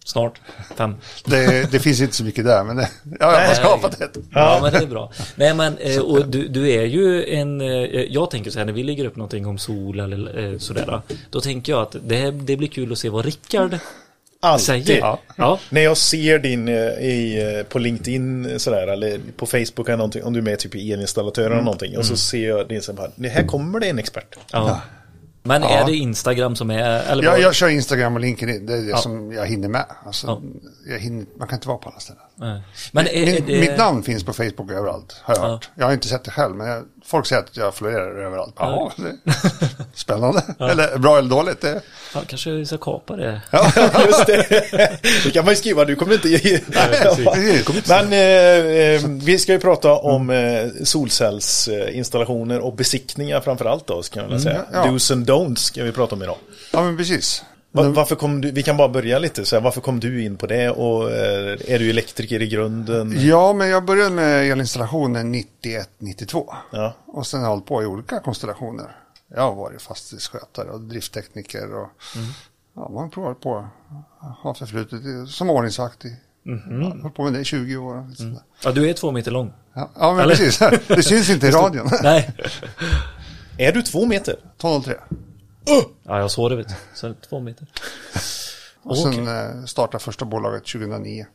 snart. 0.10 0.42
Fem. 0.78 0.96
det, 1.26 1.72
det 1.72 1.80
finns 1.80 2.02
inte 2.02 2.16
så 2.16 2.24
mycket 2.24 2.46
där, 2.46 2.64
men 2.64 2.76
det, 2.76 2.90
ja, 3.20 3.42
jag 3.42 3.48
har 3.48 3.54
skapat 3.56 4.02
ett. 4.02 4.18
Ja, 4.34 4.60
men 4.62 4.72
det 4.74 4.78
är 4.78 4.86
bra. 4.88 5.12
Nej, 5.36 5.54
men 5.54 5.78
eh, 5.78 6.00
och 6.00 6.28
du, 6.28 6.48
du 6.48 6.72
är 6.72 6.84
ju 6.86 7.26
en... 7.36 7.62
eh, 7.62 7.68
Jag 8.10 8.32
tänker 8.32 8.52
så 8.52 8.60
här, 8.60 8.66
när 8.66 8.74
vi 8.74 8.84
lägger 8.84 9.06
upp 9.06 9.16
någonting 9.16 9.46
om 9.46 9.58
sol 9.58 10.00
eller 10.00 10.52
eh, 10.54 10.58
sådär. 10.58 11.02
Då 11.30 11.42
tänker 11.42 11.72
jag 11.72 11.82
att 11.82 11.96
det, 12.04 12.32
det 12.32 12.58
blir 12.58 12.68
kul 12.68 12.92
att 12.92 12.98
se 12.98 13.10
vad 13.10 13.26
Rickard 13.26 13.78
Alltid. 14.42 14.66
säger. 14.66 14.98
Ja. 15.00 15.20
Ja. 15.36 15.60
När 15.70 15.82
jag 15.82 15.98
ser 15.98 16.40
din 16.40 16.70
i, 16.70 17.64
på 17.70 17.80
LinkedIn 17.80 18.60
sådär, 18.60 18.88
eller 18.88 19.20
på 19.38 19.46
Facebook 19.46 19.88
eller 19.88 19.98
någonting, 19.98 20.24
om 20.24 20.34
du 20.34 20.40
är 20.40 20.44
med 20.44 20.60
typ 20.60 20.76
i 20.76 20.92
elinstallatören 20.94 21.52
eller 21.52 21.62
någonting, 21.62 21.98
och 21.98 22.06
så 22.06 22.16
ser 22.18 22.48
jag 22.50 22.68
din 22.68 22.82
så 22.82 22.96
här, 22.96 23.10
"Nej, 23.16 23.32
här 23.32 23.44
kommer 23.48 23.80
det 23.80 23.88
en 23.88 24.00
expert. 24.00 24.36
ja. 24.52 24.82
Men 25.44 25.62
Ja. 25.62 25.70
är 25.70 25.86
det 25.86 25.96
Instagram 25.96 26.56
som 26.56 26.70
är... 26.72 27.00
Eller 27.04 27.24
Jag, 27.24 27.32
vad- 27.32 27.40
jag 27.42 27.56
kör 27.56 27.70
Instagram 27.70 28.14
och 28.16 28.20
LinkedIn, 28.22 28.66
det 28.66 28.74
är 28.74 28.82
det 28.82 28.90
Ja. 28.90 28.98
som 28.98 29.32
jag 29.34 29.46
hinner 29.48 29.70
med. 29.70 29.86
Alltså, 30.06 30.28
Ja. 30.28 30.42
jag 30.94 31.00
hinner, 31.00 31.26
man 31.40 31.48
kan 31.48 31.56
inte 31.58 31.68
vara 31.68 31.78
på 31.78 31.90
alla 31.90 32.00
ställen. 32.00 32.22
Nej. 32.40 32.62
Men 32.92 33.08
är, 33.08 33.26
Min, 33.26 33.46
det... 33.48 33.60
Mitt 33.60 33.78
namn 33.78 34.04
finns 34.04 34.24
på 34.24 34.34
Facebook 34.34 34.72
överallt, 34.72 35.22
har 35.24 35.36
jag 35.36 35.42
hört. 35.42 35.70
Jag 35.76 35.86
har 35.86 35.94
inte 35.94 36.08
sett 36.08 36.24
det 36.24 36.32
själv, 36.32 36.56
men 36.56 36.68
jag, 36.68 36.84
folk 37.06 37.26
säger 37.26 37.42
att 37.42 37.58
jag 37.58 37.76
florerar 37.76 38.26
överallt. 38.26 38.56
Ja, 38.60 38.92
spännande. 39.94 40.44
Eller 40.60 40.98
bra 40.98 41.18
eller 41.18 41.30
dåligt. 41.30 41.62
Det, 41.62 41.82
Ja, 42.14 42.22
kanske 42.28 42.52
vi 42.52 42.66
ska 42.66 42.78
kapa 42.78 43.16
det. 43.16 43.42
Just 44.06 44.26
det. 44.26 45.00
Det 45.24 45.32
kan 45.32 45.46
man 45.46 45.54
ju 45.54 45.58
skriva, 45.58 45.86
du 45.86 45.96
kommer 45.96 46.14
inte 46.14 46.30
ge... 46.30 46.60
Men 47.88 48.14
eh, 48.14 48.20
eh, 48.20 49.02
vi 49.08 49.40
ska 49.40 49.52
ju 49.52 49.60
prata 49.60 49.94
om 49.94 50.30
eh, 50.30 50.68
solcellsinstallationer 50.84 52.60
och 52.60 52.74
besiktningar 52.74 53.42
framför 53.42 53.66
allt 53.66 53.88
då, 53.88 54.04
ska 54.04 54.20
jag 54.20 54.28
vilja 54.28 54.40
säga. 54.40 54.62
ja. 54.74 54.84
Do's 54.84 55.14
and 55.14 55.30
don'ts 55.30 55.56
ska 55.56 55.84
vi 55.84 55.92
prata 55.92 56.16
om 56.16 56.24
idag. 56.24 56.38
ja, 56.72 56.82
men 56.82 56.98
precis. 56.98 57.44
Va- 57.72 57.90
Varför 57.90 58.16
kom 58.16 58.42
du, 58.42 58.52
vi 58.52 58.64
kan 58.64 58.78
bara 58.78 58.90
börja 58.90 59.20
lite, 59.20 59.46
så 59.46 59.56
här, 59.56 59.64
varför 59.64 59.82
kom 59.82 60.00
du 60.00 60.24
in 60.24 60.38
på 60.38 60.48
det 60.48 60.70
och 60.70 61.12
eh, 61.12 61.58
är 61.68 61.80
du 61.80 61.90
elektriker 61.90 62.42
i 62.42 62.48
grunden? 62.48 63.14
Ja, 63.28 63.54
men 63.54 63.70
jag 63.70 63.86
började 63.86 64.10
med 64.16 64.52
elinstallationen 64.52 65.36
91-92. 65.36 66.48
Ja. 66.72 66.94
Och 67.06 67.28
sen 67.28 67.40
har 67.40 67.48
jag 67.48 67.52
hållit 67.52 67.66
på 67.66 67.84
i 67.84 67.86
olika 67.86 68.20
konstellationer. 68.20 68.86
Jag 69.36 69.42
har 69.42 69.56
varit 69.56 69.82
fastighetsskötare 69.82 70.70
och 70.70 70.82
drifttekniker 70.82 71.76
och 71.76 71.88
ja, 72.76 72.90
man 72.90 73.04
har 73.04 73.10
provat 73.10 73.40
på 73.42 73.68
har 74.20 74.54
förflutit 74.54 75.06
i- 75.06 75.26
som 75.32 75.50
ordningsvakt. 75.50 76.06
I, 76.06 76.16
ja, 76.82 76.86
hållit 77.02 77.16
på 77.16 77.24
med 77.24 77.34
det 77.34 77.40
i 77.40 77.46
20 77.46 77.78
år. 77.78 78.08
sådär. 78.16 78.40
Ja, 78.64 78.72
du 78.72 78.90
är 78.90 78.94
två 78.94 79.12
meter 79.12 79.32
lång. 79.32 79.54
Ja, 79.74 79.90
ja, 80.00 80.14
men 80.14 80.24
Eller? 80.24 80.36
precis. 80.36 80.60
Det 80.88 81.04
syns 81.04 81.30
inte 81.30 81.48
i 81.48 81.52
radion. 81.52 81.90
Nej. 82.04 82.30
Är 83.58 83.72
du 83.72 83.82
två 83.82 84.06
meter? 84.06 84.36
12.03. 85.66 85.84
Ja, 86.04 86.20
jag 86.20 86.32
såg 86.32 86.52
det. 86.52 86.76
Så 86.94 87.14
två 87.30 87.40
meter. 87.40 87.68
Och 88.84 88.98
sen 88.98 89.28
eh, 89.28 89.66
startade 89.66 90.04
första 90.04 90.26
bolaget 90.26 90.66
2009. 90.66 91.26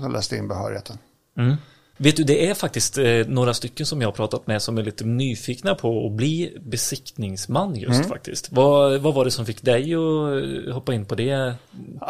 Så 0.00 0.08
läste 0.08 0.36
in 0.36 0.48
behörigheten. 0.48 0.98
Mm. 1.38 1.56
Vet 1.96 2.16
du, 2.16 2.24
det 2.24 2.48
är 2.50 2.54
faktiskt 2.54 2.98
eh, 2.98 3.04
några 3.26 3.54
stycken 3.54 3.86
som 3.86 4.00
jag 4.00 4.08
har 4.08 4.12
pratat 4.12 4.46
med 4.46 4.62
som 4.62 4.78
är 4.78 4.82
lite 4.82 5.04
nyfikna 5.04 5.74
på 5.74 6.06
att 6.06 6.12
bli 6.12 6.56
besiktningsman 6.60 7.76
just 7.76 7.94
Mm. 7.94 8.08
faktiskt. 8.08 8.52
Vad, 8.52 9.00
vad 9.00 9.14
var 9.14 9.24
det 9.24 9.30
som 9.30 9.46
fick 9.46 9.62
dig 9.62 9.94
att 9.94 10.66
eh, 10.66 10.74
hoppa 10.74 10.94
in 10.94 11.04
på 11.06 11.14
det? 11.14 11.54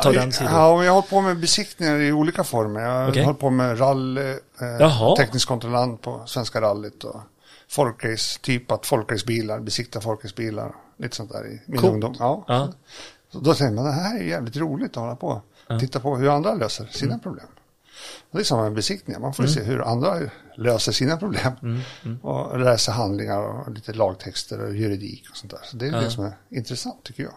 Ta 0.03 0.13
den 0.13 0.33
sidan. 0.33 0.53
Ja, 0.53 0.85
jag 0.85 0.91
har 0.91 0.95
hållit 0.95 1.11
på 1.11 1.21
med 1.21 1.41
besiktningar 1.41 2.01
i 2.01 2.13
olika 2.13 2.45
former. 2.45 2.81
Jag 2.81 2.91
har 2.91 3.09
Okej. 3.11 3.25
hållit 3.25 3.41
på 3.41 3.51
med 3.51 3.81
rally, 3.81 4.21
eh, 4.81 5.15
teknisk 5.17 5.49
kontrollant 5.49 6.03
på 6.03 6.23
Svenska 6.27 6.61
rallyt 6.61 7.05
och 7.05 7.21
folkrace, 7.69 8.41
typ 8.43 8.71
att 8.73 8.87
folkracebilar, 8.87 9.61
besikta 9.61 10.01
folkracebilar, 10.01 10.75
lite 10.97 11.17
sånt 11.17 11.33
där 11.33 11.47
i 11.47 11.61
min 11.67 11.81
Coolt. 11.81 11.93
ungdom. 11.93 12.15
Ja. 12.19 12.45
Ja. 12.49 12.73
Så 13.33 13.39
då 13.41 13.55
tänker 13.55 13.75
man, 13.75 13.85
det 13.85 13.93
här 13.93 14.19
är 14.19 14.23
jävligt 14.25 14.57
roligt 14.57 14.91
att 14.91 14.97
hålla 15.03 15.17
på. 15.17 15.43
Titta 15.81 16.01
på 16.01 16.17
hur 16.17 16.29
andra 16.29 16.55
löser 16.55 16.87
sina 16.93 17.13
Mm. 17.13 17.21
problem. 17.21 17.47
Och 18.31 18.39
det 18.39 18.43
är 18.43 18.45
samma 18.45 18.63
med 18.63 18.73
besiktningar, 18.75 19.21
man 19.21 19.35
får 19.35 19.45
ju 19.45 19.51
se 19.51 19.63
hur 19.63 19.83
andra 19.83 20.21
löser 20.57 20.93
sina 20.93 21.17
problem. 21.17 21.53
Mm. 21.63 22.19
Och 22.23 22.61
läsa 22.61 22.93
handlingar 22.93 23.39
och 23.39 23.71
lite 23.73 23.93
lagtexter 23.93 24.61
och 24.61 24.75
juridik 24.75 25.25
och 25.31 25.37
sånt 25.37 25.51
där. 25.51 25.61
Så 25.65 25.77
det 25.77 25.87
är 25.87 25.91
det 25.93 26.11
som 26.11 26.25
är 26.25 26.33
intressant 26.51 27.03
tycker 27.05 27.23
jag. 27.23 27.33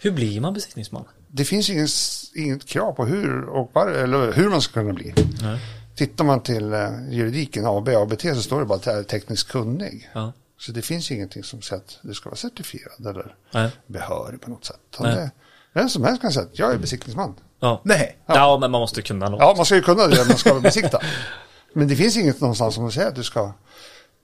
Hur 0.00 0.10
blir 0.10 0.40
man 0.40 0.54
besiktningsman? 0.54 1.04
Det 1.28 1.44
finns 1.44 1.70
ingen, 1.70 1.88
inget 2.34 2.64
krav 2.66 2.92
på 2.92 3.04
hur, 3.06 3.42
och 3.44 3.70
var, 3.72 3.86
eller 3.88 4.32
hur 4.32 4.48
man 4.50 4.62
ska 4.62 4.72
kunna 4.80 4.92
bli. 4.92 5.14
Nej. 5.42 5.58
Tittar 5.96 6.24
man 6.24 6.40
till 6.40 6.72
eh, 6.72 6.88
juridiken, 7.10 7.66
AB 7.66 7.88
och 7.88 8.02
ABT, 8.02 8.20
så 8.22 8.42
står 8.42 8.60
det 8.60 8.66
bara 8.66 8.74
att 8.78 8.86
jag 8.86 8.98
är 8.98 9.02
tekniskt 9.02 9.48
kunnig. 9.48 10.10
Ja. 10.12 10.32
Så 10.66 10.72
det 10.72 10.82
finns 10.82 11.10
ingenting 11.10 11.44
som 11.44 11.62
säger 11.62 11.82
att 11.82 11.98
du 12.02 12.14
ska 12.14 12.28
vara 12.28 12.36
certifierad 12.36 13.06
eller 13.06 13.34
Nej. 13.50 13.70
behörig 13.86 14.40
på 14.40 14.50
något 14.50 14.64
sätt. 14.64 14.80
Det, 14.98 15.30
vem 15.72 15.88
som 15.88 16.04
helst 16.04 16.22
kan 16.22 16.32
säga 16.32 16.46
att 16.46 16.58
jag 16.58 16.72
är 16.72 16.78
besiktningsman. 16.78 17.34
Ja. 17.60 17.80
Nej. 17.84 18.18
Ja. 18.26 18.58
men 18.60 18.70
man 18.70 18.80
måste 18.80 19.02
kunna 19.02 19.28
något. 19.28 19.40
Ja, 19.40 19.54
man 19.56 19.66
ska 19.66 19.74
ju 19.74 19.82
kunna 19.82 20.06
det, 20.06 20.24
man 20.28 20.36
ska 20.36 20.60
besikta. 20.60 21.00
Men 21.74 21.88
det 21.88 21.96
finns 21.96 22.16
inget 22.16 22.40
någonstans 22.40 22.74
som 22.74 22.92
säger 22.92 23.08
att 23.08 23.14
du 23.14 23.22
ska, 23.22 23.52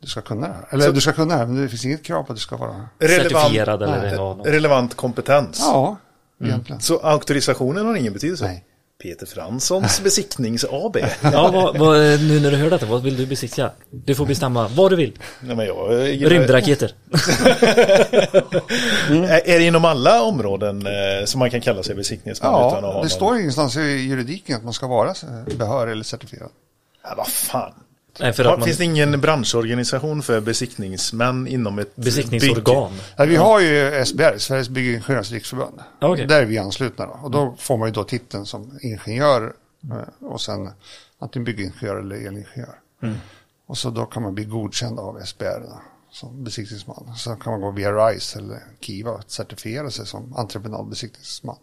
du 0.00 0.08
ska 0.08 0.20
kunna 0.20 0.46
det 0.46 0.52
här. 0.52 0.66
Eller 0.70 0.92
du 0.92 1.00
ska 1.00 1.12
kunna 1.12 1.34
det 1.34 1.38
här, 1.40 1.46
men 1.46 1.62
det 1.62 1.68
finns 1.68 1.84
inget 1.84 2.04
krav 2.04 2.22
på 2.22 2.32
att 2.32 2.36
du 2.36 2.40
ska 2.40 2.56
vara... 2.56 2.88
Certifierad 3.00 3.82
eller 3.82 4.44
relevant 4.44 4.94
kompetens. 4.94 5.60
Ja, 5.60 5.96
egentligen. 6.44 6.80
Så 6.80 6.98
auktorisationen 6.98 7.86
har 7.86 7.96
ingen 7.96 8.12
betydelse? 8.12 8.44
Nej. 8.44 8.64
Peter 9.02 9.26
Franssons 9.26 10.00
besiktnings-AB. 10.04 10.96
Ja, 11.22 11.50
vad, 11.54 11.78
vad, 11.78 11.98
nu 12.00 12.40
när 12.40 12.50
du 12.50 12.56
hör 12.56 12.70
detta, 12.70 12.86
vad 12.86 13.02
vill 13.02 13.16
du 13.16 13.26
besiktiga? 13.26 13.70
Du 13.90 14.14
får 14.14 14.26
bestämma 14.26 14.68
vad 14.68 14.92
du 14.92 14.96
vill. 14.96 15.18
Nej, 15.40 15.56
men 15.56 15.66
jag, 15.66 16.08
gillar- 16.08 16.30
Rymdraketer. 16.30 16.92
Är 19.10 19.48
är 19.48 19.58
det 19.58 19.64
inom 19.64 19.84
alla 19.84 20.22
områden 20.22 20.86
eh, 20.86 21.24
som 21.24 21.38
man 21.38 21.50
kan 21.50 21.60
kalla 21.60 21.82
sig 21.82 21.94
besiktningsman? 21.94 22.54
utan 22.54 22.66
att 22.66 22.82
ha 22.82 22.88
Ja, 22.88 22.92
någon- 22.94 23.02
det 23.02 23.08
står 23.10 23.34
ju 23.34 23.40
ingenstans 23.40 23.76
i 23.76 23.80
juridiken 23.80 24.56
att 24.56 24.64
man 24.64 24.72
ska 24.72 24.86
vara 24.86 25.14
behörig 25.58 25.92
eller 25.92 26.04
certifierad. 26.04 26.50
Ja, 27.02 27.14
vad 27.16 27.28
fan. 27.28 27.72
Nej, 28.20 28.32
för 28.32 28.44
att 28.44 28.58
man, 28.58 28.66
Finns 28.66 28.78
det 28.78 28.84
ingen 28.84 29.20
branschorganisation 29.20 30.22
för 30.22 30.40
besiktningsmän 30.40 31.46
inom 31.46 31.78
ett 31.78 31.96
besiktningsorgan. 31.96 32.92
Ja, 33.16 33.24
vi 33.24 33.36
har 33.36 33.60
ju 33.60 34.04
SBR, 34.04 34.38
Sveriges 34.38 34.68
Byggingenjörers 34.68 35.32
Riksförbund. 35.32 35.80
Okej. 36.00 36.26
Där 36.26 36.42
är 36.42 36.46
vi 36.46 36.58
anslutna 36.58 37.06
då. 37.06 37.18
Och 37.22 37.30
då 37.30 37.54
får 37.58 37.76
man 37.76 37.88
ju 37.88 37.92
då 37.92 38.04
titeln 38.04 38.46
som 38.46 38.78
ingenjör 38.82 39.52
eh, 39.90 40.26
och 40.26 40.40
sen 40.40 40.70
antingen 41.18 41.44
byggingenjör 41.44 41.96
eller 41.96 42.16
elingenjör. 42.16 42.74
Mm. 43.02 43.16
Och 43.66 43.78
så 43.78 43.90
då 43.90 44.06
kan 44.06 44.22
man 44.22 44.34
bli 44.34 44.44
godkänd 44.44 44.98
av 44.98 45.20
SBR 45.24 45.60
då, 45.60 45.80
som 46.10 46.44
besiktningsman. 46.44 47.14
Så 47.16 47.36
kan 47.36 47.52
man 47.52 47.60
gå 47.60 47.70
via 47.70 47.92
RISE 47.92 48.38
eller 48.38 48.58
Kiva 48.80 49.10
och 49.10 49.22
certifiera 49.26 49.90
sig 49.90 50.06
som 50.06 50.36
entreprenadbesiktningsman. 50.36 51.56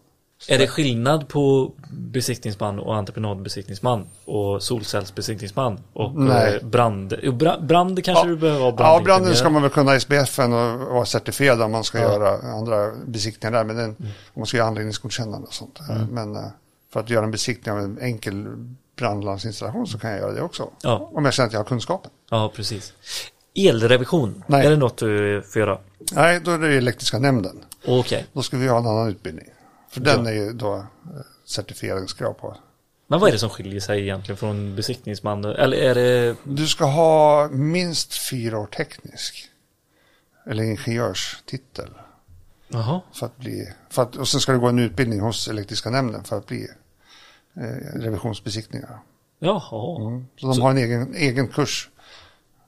Är 0.48 0.58
det 0.58 0.66
skillnad 0.66 1.28
på 1.28 1.72
besiktningsman 1.90 2.78
och 2.78 2.96
entreprenadbesiktningsman 2.96 4.06
och 4.24 4.62
solcellsbesiktningsman 4.62 5.80
och 5.92 6.14
Nej. 6.14 6.56
eh, 6.62 6.66
brand? 6.66 7.14
Jo, 7.22 7.32
bra- 7.32 7.58
brand 7.60 8.04
kanske 8.04 8.28
du 8.28 8.36
behöver 8.36 8.60
vara 8.60 8.74
Ja, 8.78 9.00
branden 9.04 9.34
ska 9.36 9.50
man 9.50 9.62
väl 9.62 9.70
kunna 9.70 9.94
SBFen 10.00 10.52
och 10.52 10.78
vara 10.94 11.04
certifierad 11.04 11.62
om 11.62 11.72
man 11.72 11.84
ska 11.84 11.98
Ja. 11.98 12.12
göra 12.12 12.52
andra 12.52 12.92
besiktningar 13.06 13.52
där. 13.52 13.64
Men 13.64 13.76
den, 13.76 13.90
om 13.98 14.06
man 14.40 14.46
ska 14.46 14.56
göra 14.56 14.68
anläggningsgodkännande 14.68 15.46
och 15.46 15.54
sånt. 15.54 15.78
Men 16.10 16.36
eh, 16.36 16.42
för 16.92 17.00
att 17.00 17.10
göra 17.10 17.24
en 17.24 17.30
besiktning 17.30 17.74
av 17.74 17.80
en 17.80 17.98
enkel 17.98 18.46
brandlarmsinstallation 18.98 19.86
så 19.86 19.98
kan 19.98 20.10
jag 20.10 20.20
göra 20.20 20.32
det 20.32 20.42
också. 20.42 20.68
Ja. 20.82 21.10
Om 21.14 21.24
jag 21.24 21.34
känner 21.34 21.46
att 21.46 21.52
jag 21.52 21.60
har 21.60 21.64
kunskapen. 21.64 22.10
Ja, 22.30 22.52
precis. 22.56 22.92
Elrevision, 23.54 24.42
Nej. 24.46 24.66
är 24.66 24.70
det 24.70 24.76
något 24.76 24.96
du 24.96 25.42
får 25.42 25.60
göra? 25.60 25.78
Nej, 26.12 26.40
då 26.44 26.50
är 26.50 26.58
det 26.58 26.68
elektriska 26.76 27.18
nämnden. 27.18 27.64
Okej. 27.86 28.26
Då 28.32 28.42
ska 28.42 28.56
vi 28.56 28.68
ha 28.68 28.78
en 28.78 28.86
annan 28.86 29.08
utbildning. 29.08 29.46
För 29.96 30.00
den 30.00 30.26
är 30.26 30.32
ju 30.32 30.52
då 30.52 30.74
eh, 30.76 30.84
certifieringskrav 31.44 32.32
på 32.32 32.56
Men 33.06 33.20
vad 33.20 33.28
är 33.28 33.32
det 33.32 33.38
som 33.38 33.50
skiljer 33.50 33.80
sig 33.80 34.02
egentligen 34.02 34.36
från 34.36 34.76
besiktningsman? 34.76 35.44
Eller 35.44 35.76
är 35.76 35.94
det... 35.94 36.36
Du 36.44 36.66
ska 36.66 36.84
ha 36.84 37.48
minst 37.48 38.28
fyra 38.30 38.58
år 38.58 38.66
teknisk. 38.66 39.50
Eller 40.46 40.62
ingenjörstitel. 40.62 41.90
Jaha. 42.68 43.00
För 43.12 43.26
att 43.26 43.36
bli, 43.36 43.72
för 43.90 44.02
att, 44.02 44.16
och 44.16 44.28
sen 44.28 44.40
ska 44.40 44.52
du 44.52 44.58
gå 44.58 44.68
en 44.68 44.78
utbildning 44.78 45.20
hos 45.20 45.48
elektriska 45.48 45.90
nämnden 45.90 46.24
för 46.24 46.38
att 46.38 46.46
bli 46.46 46.68
eh, 47.56 48.00
revisionsbesiktningar. 48.00 48.98
Jaha. 49.38 50.00
Mm. 50.00 50.26
Så 50.36 50.46
de 50.46 50.60
har 50.60 50.70
en 50.70 50.78
egen, 50.78 51.14
egen 51.14 51.48
kurs. 51.48 51.90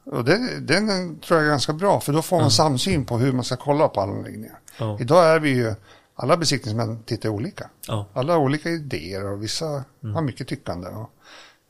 Och 0.04 0.24
det, 0.24 0.60
den 0.60 1.18
tror 1.18 1.38
jag 1.38 1.46
är 1.46 1.50
ganska 1.50 1.72
bra 1.72 2.00
för 2.00 2.12
då 2.12 2.22
får 2.22 2.40
man 2.40 2.50
samsyn 2.50 3.04
på 3.04 3.18
hur 3.18 3.32
man 3.32 3.44
ska 3.44 3.56
kolla 3.56 3.88
på 3.88 4.00
anläggningar. 4.00 4.58
Ja. 4.78 4.98
Idag 5.00 5.24
är 5.24 5.40
vi 5.40 5.50
ju, 5.50 5.74
alla 6.18 6.36
besiktningsmän 6.36 7.02
tittar 7.04 7.28
olika. 7.28 7.70
Ja. 7.88 8.06
Alla 8.12 8.32
har 8.32 8.40
olika 8.40 8.68
idéer 8.68 9.26
och 9.32 9.42
vissa 9.42 9.84
har 10.14 10.22
mycket 10.22 10.48
tyckande 10.48 10.88
och 10.88 11.10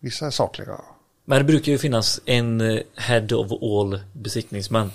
vissa 0.01 0.27
är 0.27 0.31
sakliga. 0.31 0.81
Men 1.25 1.39
det 1.39 1.45
brukar 1.45 1.73
ju 1.73 1.79
finnas 1.79 2.21
en 2.25 2.61
eh, 2.61 2.79
head 2.97 3.27
of 3.35 3.53
all 3.63 4.01
besiktningsmän. 4.13 4.91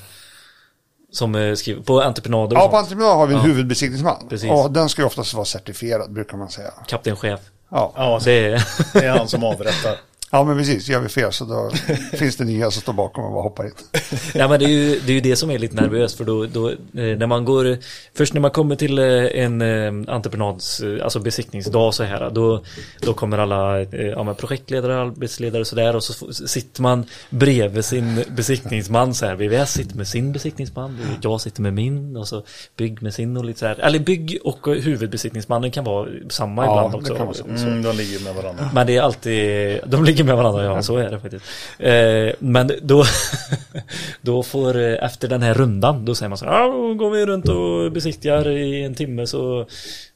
Som 1.12 1.36
eh, 1.36 1.56
skriver 1.56 1.82
på 1.84 2.02
entreprenader 2.02 2.56
Ja, 2.56 2.62
på 2.68 2.72
sånt. 2.72 2.80
entreprenad 2.84 3.16
har 3.18 3.28
vi 3.28 3.34
en 3.34 3.40
Ja. 3.40 3.46
huvudbesiktningsman. 3.46 4.28
Precis. 4.30 4.52
Och 4.52 4.72
den 4.72 4.90
ska 4.90 5.02
ju 5.02 5.06
oftast 5.06 5.34
vara 5.34 5.46
certifierad 5.46 6.12
brukar 6.14 6.38
man 6.38 6.50
säga. 6.50 6.74
Kaptenchef. 6.88 7.40
Ja, 7.70 7.94
Ja, 7.96 8.20
Det 8.26 8.32
är... 8.46 8.68
det 8.94 9.06
är 9.06 9.18
han 9.18 9.28
som 9.28 9.44
avrättar. 9.44 9.98
Ja 10.34 10.44
men 10.44 10.58
precis. 10.58 10.90
Gör 10.90 11.00
vi 11.00 11.10
fel 11.10 11.32
så 11.32 11.46
då 11.46 11.72
finns 12.18 12.36
det 12.36 12.44
nya 12.44 12.72
som 12.72 12.82
står 12.82 12.94
bakom 12.94 13.24
och 13.26 13.32
bara 13.32 13.44
hoppar 13.44 13.66
in. 13.66 13.72
Ja 14.34 14.48
men 14.48 14.60
det 14.60 14.66
är 14.66 14.70
ju 14.70 15.00
det, 15.06 15.12
är 15.12 15.16
ju 15.16 15.22
det 15.22 15.36
som 15.36 15.52
är 15.52 15.60
lite 15.60 15.76
nervöst 15.76 16.18
för 16.18 16.26
då, 16.26 16.46
då 16.46 16.70
eh, 16.70 16.76
när 16.94 17.28
man 17.28 17.46
går 17.46 17.78
Först 18.14 18.34
när 18.34 18.42
man 18.42 18.52
kommer 18.52 18.76
till 18.76 19.00
eh, 19.00 19.06
en 19.06 19.62
eh, 19.62 20.14
entreprenads, 20.16 20.82
alltså 21.04 21.20
besiktningsdag 21.20 21.94
så 21.94 22.04
här 22.04 22.30
Då, 22.30 22.64
då 23.00 23.14
kommer 23.14 23.38
alla 23.38 23.80
ja, 23.82 24.24
men 24.24 24.36
projektledare, 24.36 25.02
arbetsledare 25.02 25.62
och 25.62 25.68
sådär 25.68 25.96
och 25.96 26.04
så 26.04 26.34
sitter 26.34 26.82
man 26.82 27.06
bredvid 27.30 27.86
sin 27.86 28.24
besiktningsman 28.36 29.14
så 29.14 29.26
här 29.26 29.36
VVS 29.36 29.72
sitter 29.72 29.98
med 29.98 30.08
sin 30.08 30.32
besiktningsman, 30.32 30.98
jag 31.22 31.42
sitter 31.42 31.62
med 31.62 31.74
min 31.74 32.18
och 32.18 32.28
så 32.28 32.44
Bygg 32.78 33.02
med 33.02 33.14
sin 33.14 33.38
och 33.38 33.46
lite 33.46 33.60
så 33.60 33.66
här 33.66 33.80
Eller 33.80 34.00
bygg 34.00 34.40
och 34.44 34.68
huvudbesiktningsmannen 34.68 35.72
kan 35.72 35.84
vara 35.84 36.10
samma 36.30 36.66
Ja, 36.66 36.72
ibland 36.72 36.94
det 36.94 36.98
också 36.98 37.16
kan 37.16 37.26
vara 37.26 37.36
så. 37.36 37.46
Mm, 37.46 37.82
de 37.82 37.98
ligger 37.98 38.24
med 38.24 38.36
varandra. 38.36 38.70
men 38.74 38.88
det 38.88 38.98
är 38.98 39.02
alltid, 39.02 39.80
de 39.86 40.04
ligger 40.04 40.23
med 40.24 40.36
varandra, 40.38 40.64
ja 40.64 40.82
så 40.82 40.98
är 40.98 41.10
det 41.12 41.20
faktiskt. 41.20 41.46
Eh, 41.80 42.36
men 42.40 42.72
då, 42.82 43.04
då 44.22 44.44
får, 44.44 44.78
eh, 44.80 45.06
efter 45.06 45.28
den 45.28 45.42
här 45.42 45.54
rundan, 45.54 46.06
då 46.06 46.16
säger 46.16 46.30
man 46.30 46.38
så 46.38 46.46
här, 46.46 46.68
då 46.72 46.94
går 46.94 47.10
vi 47.10 47.26
runt 47.26 47.50
och 47.50 47.92
besiktigar 47.92 48.50
i 48.50 48.84
en 48.84 48.96
timme 48.96 49.28
så, 49.28 49.62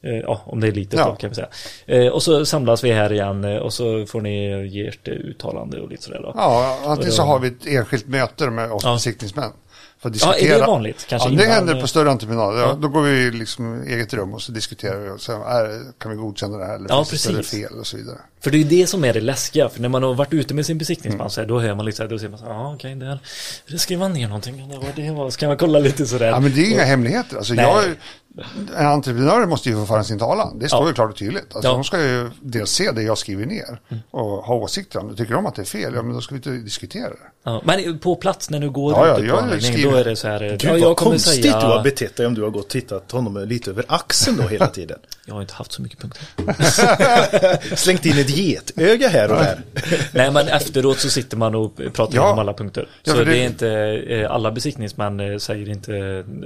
eh, 0.03 0.15
ja 0.15 0.41
om 0.45 0.59
det 0.59 0.67
är 0.67 0.71
lite 0.71 0.97
Ja. 0.97 1.05
då 1.05 1.15
kan 1.15 1.29
vi 1.29 1.35
säga. 1.35 1.47
Eh, 1.85 2.07
och 2.07 2.23
så 2.23 2.45
samlas 2.45 2.83
vi 2.83 2.91
här 2.91 3.13
igen 3.13 3.45
och 3.45 3.73
så 3.73 4.05
får 4.05 4.21
ni 4.21 4.67
ge 4.67 4.87
ert 4.87 5.07
uttalande 5.07 5.81
och 5.81 5.89
lite 5.89 6.03
sådär 6.03 6.19
då. 6.23 6.31
Ja, 6.35 6.79
antingen 6.85 7.11
så 7.11 7.21
har 7.23 7.39
vi 7.39 7.47
ett 7.47 7.67
enskilt 7.67 8.07
möte 8.07 8.49
med 8.49 8.71
oss 8.71 8.81
Ja. 8.85 8.93
besiktningsmän. 8.93 9.51
För 9.99 10.09
att 10.09 10.21
Ja, 10.21 10.27
är 10.27 10.33
diskutera. 10.33 10.59
det 10.59 10.65
vanligt? 10.67 11.05
Kanske 11.09 11.29
ja, 11.29 11.35
det 11.35 11.43
innan, 11.43 11.55
händer 11.55 11.81
på 11.81 11.87
större 11.87 12.11
entreprenader. 12.11 12.61
Ja. 12.61 12.77
Då 12.81 12.87
går 12.87 13.01
vi 13.01 13.31
liksom 13.31 13.83
i 13.83 13.93
eget 13.93 14.13
rum 14.13 14.33
och 14.33 14.41
så 14.41 14.51
diskuterar 14.51 14.99
vi 14.99 15.09
och 15.09 15.21
så 15.21 15.31
är, 15.31 15.91
kan 15.99 16.11
vi 16.11 16.17
godkänna 16.17 16.57
det 16.57 16.65
här 16.65 16.75
eller 16.75 16.89
Ja, 16.89 17.05
finns 17.05 17.23
det 17.23 17.33
precis. 17.33 17.61
fel 17.61 17.79
och 17.79 17.87
så 17.87 17.97
vidare. 17.97 18.17
För 18.41 18.51
det 18.51 18.57
är 18.57 18.63
det 18.65 18.87
som 18.87 19.03
är 19.05 19.13
det 19.13 19.21
läskiga, 19.21 19.69
för 19.69 19.81
när 19.81 19.89
man 19.89 20.03
har 20.03 20.13
varit 20.13 20.33
ute 20.33 20.53
med 20.53 20.65
sin 20.65 20.77
besiktningsman 20.77 21.29
här, 21.37 21.45
då 21.45 21.59
hör 21.59 21.75
man 21.75 21.85
lite 21.85 21.97
så 21.97 22.03
här, 22.03 22.09
då 22.09 22.19
ser 22.19 22.29
man 22.29 22.39
så 22.39 22.45
här, 22.45 22.51
ja 22.53 22.73
okej, 22.73 22.95
där, 22.95 23.19
där 23.67 23.77
skrev 23.77 23.99
man 23.99 24.13
ner 24.13 24.27
någonting, 24.27 24.69
det 24.69 24.77
var 24.77 24.87
det 24.95 25.11
var, 25.11 25.29
ska 25.29 25.47
man 25.47 25.57
kolla 25.57 25.79
lite 25.79 26.05
sådär. 26.05 26.27
Ja, 26.27 26.39
men 26.39 26.55
det 26.55 26.61
är 26.61 26.71
inga 26.71 26.83
hemligheter. 26.83 27.37
Alltså, 27.37 27.53
Nej. 27.53 27.65
jag, 27.65 27.83
en 28.77 28.85
entreprenör 28.87 29.45
måste 29.45 29.69
ju 29.69 29.75
få 29.75 29.85
föra 29.85 30.03
sin 30.03 30.19
talan. 30.19 30.59
Det 30.59 30.67
står 30.67 30.81
Ja. 30.81 30.87
ju 30.87 30.93
klart 30.93 31.09
och 31.09 31.17
tydligt. 31.17 31.55
Alltså, 31.55 31.69
Ja. 31.69 31.73
De 31.73 31.83
ska 31.83 32.01
ju 32.03 32.29
dels 32.41 32.71
se 32.71 32.91
det 32.91 33.01
jag 33.03 33.17
skriver 33.17 33.45
ner 33.45 33.79
och 34.11 34.25
ha 34.29 34.55
åsikter 34.55 34.99
om 34.99 35.07
det. 35.09 35.15
Tycker 35.15 35.33
de 35.33 35.45
att 35.45 35.55
det 35.55 35.61
är 35.61 35.65
fel, 35.65 35.93
ja 35.95 36.01
men 36.01 36.13
då 36.13 36.21
ska 36.21 36.35
vi 36.35 36.37
inte 36.37 36.49
diskutera 36.49 37.09
det. 37.09 37.15
Ja, 37.43 37.61
men 37.65 37.99
på 37.99 38.15
plats 38.15 38.49
när 38.49 38.59
du 38.59 38.69
går 38.69 38.93
Ja, 38.93 39.07
ja, 39.07 39.17
ute 39.19 39.29
på 39.29 39.37
anläggningen, 39.37 39.91
då 39.91 39.95
är 39.97 40.03
det 40.03 40.15
så 40.15 40.27
här. 40.27 40.39
Gud 40.39 40.63
ja, 40.63 40.69
vad 40.71 40.79
jag 40.79 40.97
kommer 40.97 41.11
konstigt 41.11 41.33
säga, 41.43 41.59
du 41.59 41.65
har 41.65 41.83
betett 41.83 42.15
dig 42.15 42.25
om 42.25 42.33
du 42.33 42.43
har 42.43 42.49
gått 42.49 42.63
och 42.63 42.69
tittat 42.69 43.11
honom 43.11 43.43
lite 43.47 43.69
över 43.69 43.85
axeln 43.87 44.37
då 44.37 44.43
hela 44.43 44.67
tiden. 44.67 44.99
Jag 45.25 45.33
har 45.33 45.41
inte 45.41 45.53
haft 45.53 45.71
så 45.71 45.81
mycket 45.81 45.99
punkter. 45.99 46.23
Slängt 47.75 48.05
in 48.05 48.17
ett 48.17 48.29
getöga 48.37 49.07
här 49.07 49.31
och 49.31 49.37
där. 49.37 49.61
Nej, 50.13 50.31
men 50.31 50.47
efteråt 50.47 50.99
så 50.99 51.09
sitter 51.09 51.37
man 51.37 51.55
och 51.55 51.75
pratar 51.93 52.15
Ja. 52.15 52.31
om 52.31 52.39
alla 52.39 52.53
punkter. 52.53 52.87
Så 53.03 53.17
det... 53.17 53.25
det- 53.25 53.37
är 53.37 53.45
inte, 53.45 53.69
eh, 54.13 54.31
alla 54.31 54.51
besiktningsmän 54.51 55.19
eh, 55.19 55.37
säger 55.37 55.69
inte 55.69 55.91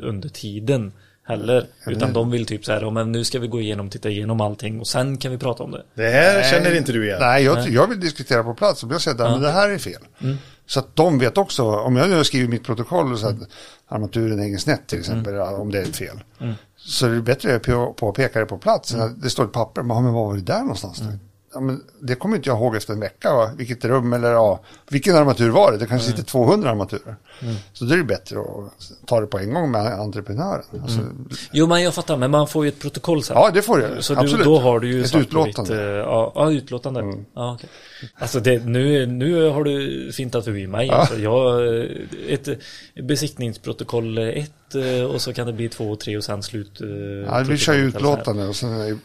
under 0.01 0.30
tiden 0.30 0.91
heller. 1.31 1.65
Utan 1.87 2.13
de 2.13 2.31
vill 2.31 2.45
typ 2.45 2.65
så 2.65 2.71
här, 2.71 2.81
"Ja, 2.81 2.89
men 2.89 3.11
nu 3.11 3.23
ska 3.23 3.39
vi 3.39 3.47
gå 3.47 3.61
igenom, 3.61 3.89
titta 3.89 4.09
igenom 4.09 4.41
allting 4.41 4.79
och 4.79 4.87
sen 4.87 5.17
kan 5.17 5.31
vi 5.31 5.37
prata 5.37 5.63
om 5.63 5.71
det. 5.71 5.83
Det 5.95 6.09
här 6.09 6.43
känner 6.51 6.75
inte 6.77 6.91
du 6.91 7.05
igen. 7.05 7.17
Nej, 7.19 7.43
jag, 7.43 7.69
jag 7.69 7.87
vill 7.87 7.99
diskutera 7.99 8.43
på 8.43 8.53
plats. 8.53 8.83
Och 8.83 8.91
jag 8.93 9.01
säger 9.01 9.23
att 9.23 9.31
men 9.31 9.41
det 9.41 9.51
här 9.51 9.69
är 9.69 9.77
fel. 9.77 10.01
Så 10.65 10.79
att 10.79 10.95
de 10.95 11.19
vet 11.19 11.37
också, 11.37 11.63
om 11.63 11.95
jag 11.95 12.09
nu 12.09 12.15
har 12.15 12.23
skrivit 12.23 12.49
mitt 12.49 12.63
protokoll 12.63 13.13
och 13.13 13.19
så 13.19 13.27
att 13.27 13.35
armaturen 13.87 14.39
hänger 14.39 14.57
snett 14.57 14.87
till 14.87 14.99
exempel, 14.99 15.37
om 15.39 15.71
det 15.71 15.77
är 15.79 15.83
ett 15.83 15.95
fel. 15.95 16.19
Så 16.77 17.05
är 17.05 17.09
det 17.09 17.21
bättre 17.21 17.55
att 17.55 17.63
på- 17.63 17.93
påpeka 17.93 18.39
det 18.39 18.45
på 18.45 18.57
plats. 18.57 18.95
Det 19.17 19.29
står 19.29 19.43
ett 19.45 19.51
papper, 19.51 19.81
men, 19.81 19.95
ja, 19.97 20.01
men 20.01 20.13
var 20.13 20.25
var 20.25 20.35
det 20.35 20.41
där 20.41 20.59
någonstans? 20.59 20.99
då? 20.99 21.05
Ja, 21.53 21.59
men 21.59 21.83
det 21.99 22.15
kommer 22.15 22.35
inte 22.35 22.49
jag 22.49 22.57
ihåg 22.57 22.75
efter 22.75 22.93
en 22.93 22.99
vecka, 22.99 23.33
va? 23.33 23.51
vilket 23.57 23.85
rum 23.85 24.13
eller 24.13 24.31
ja, 24.31 24.59
vilken 24.89 25.15
armatur 25.15 25.49
var 25.49 25.71
det? 25.71 25.77
Det 25.77 25.85
kanske 25.87 26.11
sitter 26.11 26.23
200 26.23 26.69
armaturer. 26.69 27.15
Så 27.73 27.85
då 27.85 27.93
är 27.93 27.97
det 27.97 28.03
bättre 28.03 28.39
att 28.39 28.47
ta 29.07 29.21
det 29.21 29.27
på 29.27 29.39
en 29.39 29.53
gång 29.53 29.71
med 29.71 29.93
entreprenören. 29.93 30.63
Alltså, 30.81 30.99
Jo, 31.51 31.67
men 31.67 31.83
jag 31.83 31.93
fattar, 31.93 32.17
men 32.17 32.31
man 32.31 32.47
får 32.47 32.65
ju 32.65 32.69
ett 32.69 32.79
protokoll 32.79 33.23
sen. 33.23 33.37
Ja, 33.39 33.51
det 33.53 33.61
får 33.61 33.77
du. 33.77 34.01
Så 34.01 34.13
du, 34.13 34.19
Absolut. 34.19 34.45
då 34.45 34.59
har 34.59 34.79
du 34.79 34.87
ju 34.93 35.01
Ett 35.03 35.15
utlåtande. 35.15 35.73
Mm. 35.73 35.87
Vitt, 35.87 36.05
eh, 36.05 36.11
ja, 36.11 36.31
ja, 36.35 36.51
utlåtande. 36.51 37.13
Ja, 37.35 37.53
okej. 37.53 37.69
Alltså 38.15 38.39
det, 38.39 38.65
nu, 38.65 39.05
nu 39.05 39.49
har 39.49 39.63
du 39.63 40.11
fintat 40.11 40.45
förbi 40.45 40.67
mig. 40.67 40.89
Alltså 40.89 41.15
jag, 41.19 41.67
eh, 41.77 41.85
ett 42.29 42.47
besiktningsprotokoll 43.03 44.17
1 44.17 44.51
och 45.13 45.21
så 45.21 45.33
kan 45.33 45.47
det 45.47 45.53
bli 45.53 45.69
2 45.69 45.91
och 45.91 45.99
3 45.99 46.17
och 46.17 46.23
sen 46.23 46.43
slut. 46.43 46.81
eh, 46.81 46.87
Ja, 46.87 47.43
vi 47.47 47.57
kör 47.57 47.73
ju 47.73 47.91
protokollet 47.91 48.27
eller 48.27 48.53
så 48.53 48.67
här. 48.67 48.83
utlåtande 48.83 48.87
och 48.87 48.95
sen 48.95 48.99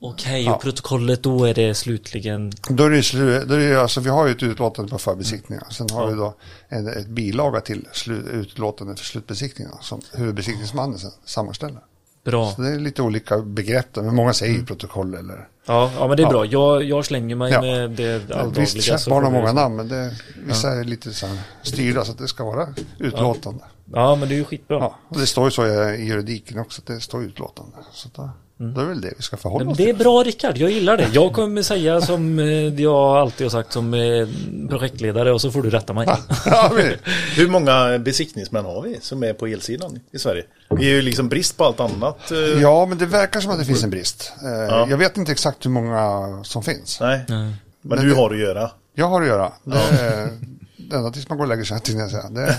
Okej, 0.00 0.50
och 0.50 0.60
protokollet 0.62 1.22
då 1.22 1.44
är 1.44 1.54
det 1.54 1.74
slutligen. 1.74 2.52
Då 2.68 2.84
är 2.84 2.90
det, 2.90 3.02
slu, 3.02 3.44
då 3.44 3.54
är 3.54 3.58
det 3.58 3.82
alltså, 3.82 4.00
vi 4.00 4.08
har 4.10 4.26
ju 4.26 4.32
ett 4.32 4.42
utlåtande 4.42 4.90
på 4.90 4.98
förbesiktningar. 4.98 5.66
Sen 5.70 5.86
har 5.92 6.06
vi 6.06 6.14
då 6.14 6.34
en, 6.68 6.88
ett 6.88 7.06
bilaga 7.06 7.60
till 7.60 7.86
slu, 7.92 8.22
utlåtande 8.32 8.96
för 8.96 9.04
slutbesiktningar 9.04 9.72
som 9.80 10.00
huvudbesiktningsmannen 10.12 10.98
sen 10.98 11.10
sammanställer. 11.24 11.80
Bra. 12.24 12.52
Så 12.56 12.62
det 12.62 12.68
är 12.68 12.78
lite 12.78 13.02
olika 13.02 13.38
begrepp 13.38 13.96
men 13.96 14.14
många 14.14 14.32
säger 14.32 14.54
ju 14.54 14.66
protokoll 14.66 15.14
eller... 15.14 15.48
Ja, 15.66 15.90
ja 15.98 16.08
men 16.08 16.16
det 16.16 16.22
är 16.22 16.24
Ja. 16.24 16.30
bra. 16.30 16.44
Jag, 16.44 16.84
jag 16.84 17.04
slänger 17.06 17.36
mig 17.36 17.52
Ja. 17.52 17.60
med 17.60 17.90
det 17.90 18.14
alldagliga. 18.14 18.64
Visst, 18.64 19.08
barn 19.08 19.24
har 19.24 19.30
många 19.30 19.52
namn, 19.52 19.76
men 19.76 19.88
det, 19.88 20.16
vissa 20.46 20.70
är 20.72 20.84
lite 20.84 21.12
så 21.12 21.26
här 21.26 21.38
styrda 21.62 22.04
så 22.04 22.12
att 22.12 22.18
det 22.18 22.28
ska 22.28 22.44
vara 22.44 22.68
utlåtande. 22.98 23.64
Ja, 23.92 24.14
men 24.16 24.28
det 24.28 24.34
är 24.34 24.36
ju 24.36 24.44
skitbra. 24.44 24.76
Ja, 24.78 24.98
och 25.08 25.18
det 25.18 25.26
står 25.26 25.44
ju 25.44 25.50
så 25.50 25.66
i 25.66 26.04
juridiken 26.06 26.58
också, 26.58 26.80
att 26.80 26.86
det 26.86 27.00
står 27.00 27.22
utlåtande. 27.24 27.76
Så 27.92 28.08
då, 28.56 28.64
då 28.66 28.80
är 28.80 28.84
väl 28.84 29.00
det 29.00 29.12
vi 29.16 29.22
ska 29.22 29.36
förhålla 29.36 29.64
Men 29.64 29.72
oss 29.72 29.76
det 29.78 29.82
är 29.82 29.86
till. 29.86 29.96
bra 29.96 30.22
Rickard, 30.22 30.56
jag 30.56 30.70
gillar 30.70 30.96
det. 30.96 31.08
Jag 31.12 31.32
kommer 31.32 31.62
säga 31.62 32.00
som 32.00 32.38
eh, 32.38 32.46
jag 32.80 32.94
alltid 33.16 33.44
har 33.44 33.50
sagt 33.50 33.72
som 33.72 33.94
eh, 33.94 34.28
projektledare 34.68 35.32
och 35.32 35.40
så 35.40 35.50
får 35.50 35.62
du 35.62 35.70
rätta 35.70 35.92
mig. 35.92 36.08
Ja, 36.46 36.72
Hur 37.36 37.48
många 37.48 37.98
besiktningsmän 37.98 38.64
har 38.64 38.82
vi 38.82 38.98
som 39.00 39.22
är 39.24 39.32
på 39.32 39.46
elsidan 39.46 40.00
i 40.12 40.18
Sverige? 40.18 40.44
Vi 40.70 40.90
är 40.90 40.94
ju 40.94 41.02
liksom 41.02 41.28
brist 41.28 41.56
på 41.56 41.64
allt 41.64 41.80
annat. 41.80 42.30
eh, 42.30 42.38
ja, 42.38 42.86
men 42.86 42.98
det 42.98 43.06
verkar 43.06 43.40
som 43.40 43.50
att 43.50 43.58
det 43.58 43.64
finns 43.64 43.84
en 43.84 43.90
brist. 43.90 44.32
Eh, 44.44 44.90
Jag 44.90 44.96
vet 44.96 45.16
inte 45.16 45.32
exakt 45.32 45.64
hur 45.66 45.70
många 45.70 46.20
som 46.44 46.62
finns. 46.62 47.00
Nej, 47.00 47.20
Nej. 47.28 47.52
men 47.82 47.98
du 48.08 48.14
har 48.14 48.30
att 48.30 48.38
göra. 48.38 48.70
Jag 48.94 49.08
har 49.08 49.22
att 49.22 49.28
göra. 49.28 49.52
Det 49.64 49.76
är 49.76 50.28
det 50.76 50.96
ända 50.96 51.10
tills 51.10 51.28
man 51.28 51.38
går 51.38 51.44
och 51.44 51.48
lägger 51.48 51.64
sig, 51.64 51.80
tänkte 51.80 52.02
jag 52.02 52.10
säga. 52.10 52.28
Det, 52.30 52.56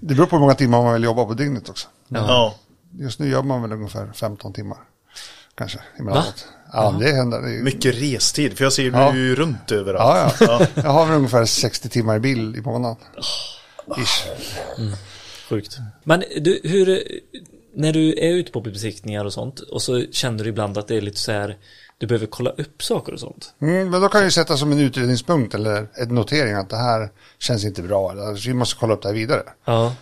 det 0.00 0.14
beror 0.14 0.26
på 0.26 0.36
hur 0.36 0.40
många 0.40 0.54
timmar 0.54 0.82
man 0.82 0.92
vill 0.94 1.04
jobba 1.04 1.24
på 1.24 1.34
dygnet 1.34 1.68
också. 1.68 1.88
Ja. 2.08 2.54
Just 2.98 3.18
nu 3.20 3.28
jobbar 3.30 3.48
man 3.48 3.62
väl 3.62 3.72
ungefär 3.72 4.10
15 4.14 4.52
timmar. 4.52 4.78
Kanske 5.54 5.78
emellanåt. 5.98 6.48
Ja, 6.72 6.96
det 7.00 7.12
händer. 7.12 7.40
Det 7.42 7.54
är, 7.58 7.62
Mycket 7.62 7.94
restid, 7.94 8.56
för 8.56 8.64
jag 8.64 8.72
ser 8.72 8.82
du 8.82 8.88
Ja. 8.90 9.14
ju 9.14 9.34
runt 9.34 9.72
överallt. 9.72 10.36
ja, 10.40 10.46
ja. 10.60 10.66
Jag 10.82 10.90
har 10.90 11.06
väl 11.06 11.16
ungefär 11.16 11.44
60 11.44 11.88
timmar 11.88 12.16
i 12.16 12.20
bil 12.20 12.56
i 12.56 12.60
månaden. 12.60 12.96
Ish. 13.98 14.24
Sjukt. 15.48 15.78
Men 16.04 16.24
du, 16.40 16.60
hur, 16.64 17.02
när 17.74 17.92
du 17.92 18.08
är 18.18 18.30
ute 18.32 18.52
på 18.52 18.60
besiktningar 18.60 19.24
och 19.24 19.32
sånt 19.32 19.60
och 19.60 19.82
så 19.82 20.04
känner 20.12 20.44
du 20.44 20.50
ibland 20.50 20.78
att 20.78 20.88
det 20.88 20.96
är 20.96 21.00
lite 21.00 21.18
så 21.20 21.32
här, 21.32 21.56
du 21.98 22.06
behöver 22.06 22.26
kolla 22.26 22.50
upp 22.50 22.82
saker 22.82 23.12
och 23.12 23.20
sånt. 23.20 23.54
Mm, 23.62 23.90
men 23.90 24.00
då 24.00 24.08
kan 24.08 24.20
jag 24.20 24.26
ju 24.26 24.30
sätta 24.30 24.56
som 24.56 24.72
en 24.72 24.78
utredningspunkt 24.80 25.54
eller 25.54 25.86
en 25.94 26.08
notering 26.14 26.54
att 26.54 26.70
det 26.70 26.76
här 26.76 27.10
känns 27.38 27.64
inte 27.64 27.82
bra. 27.82 28.12
Eller, 28.12 28.46
vi 28.46 28.54
måste 28.54 28.76
kolla 28.80 28.94
upp 28.94 29.02
det 29.02 29.08
här 29.08 29.14
vidare. 29.14 29.42
Ja. 29.64 29.94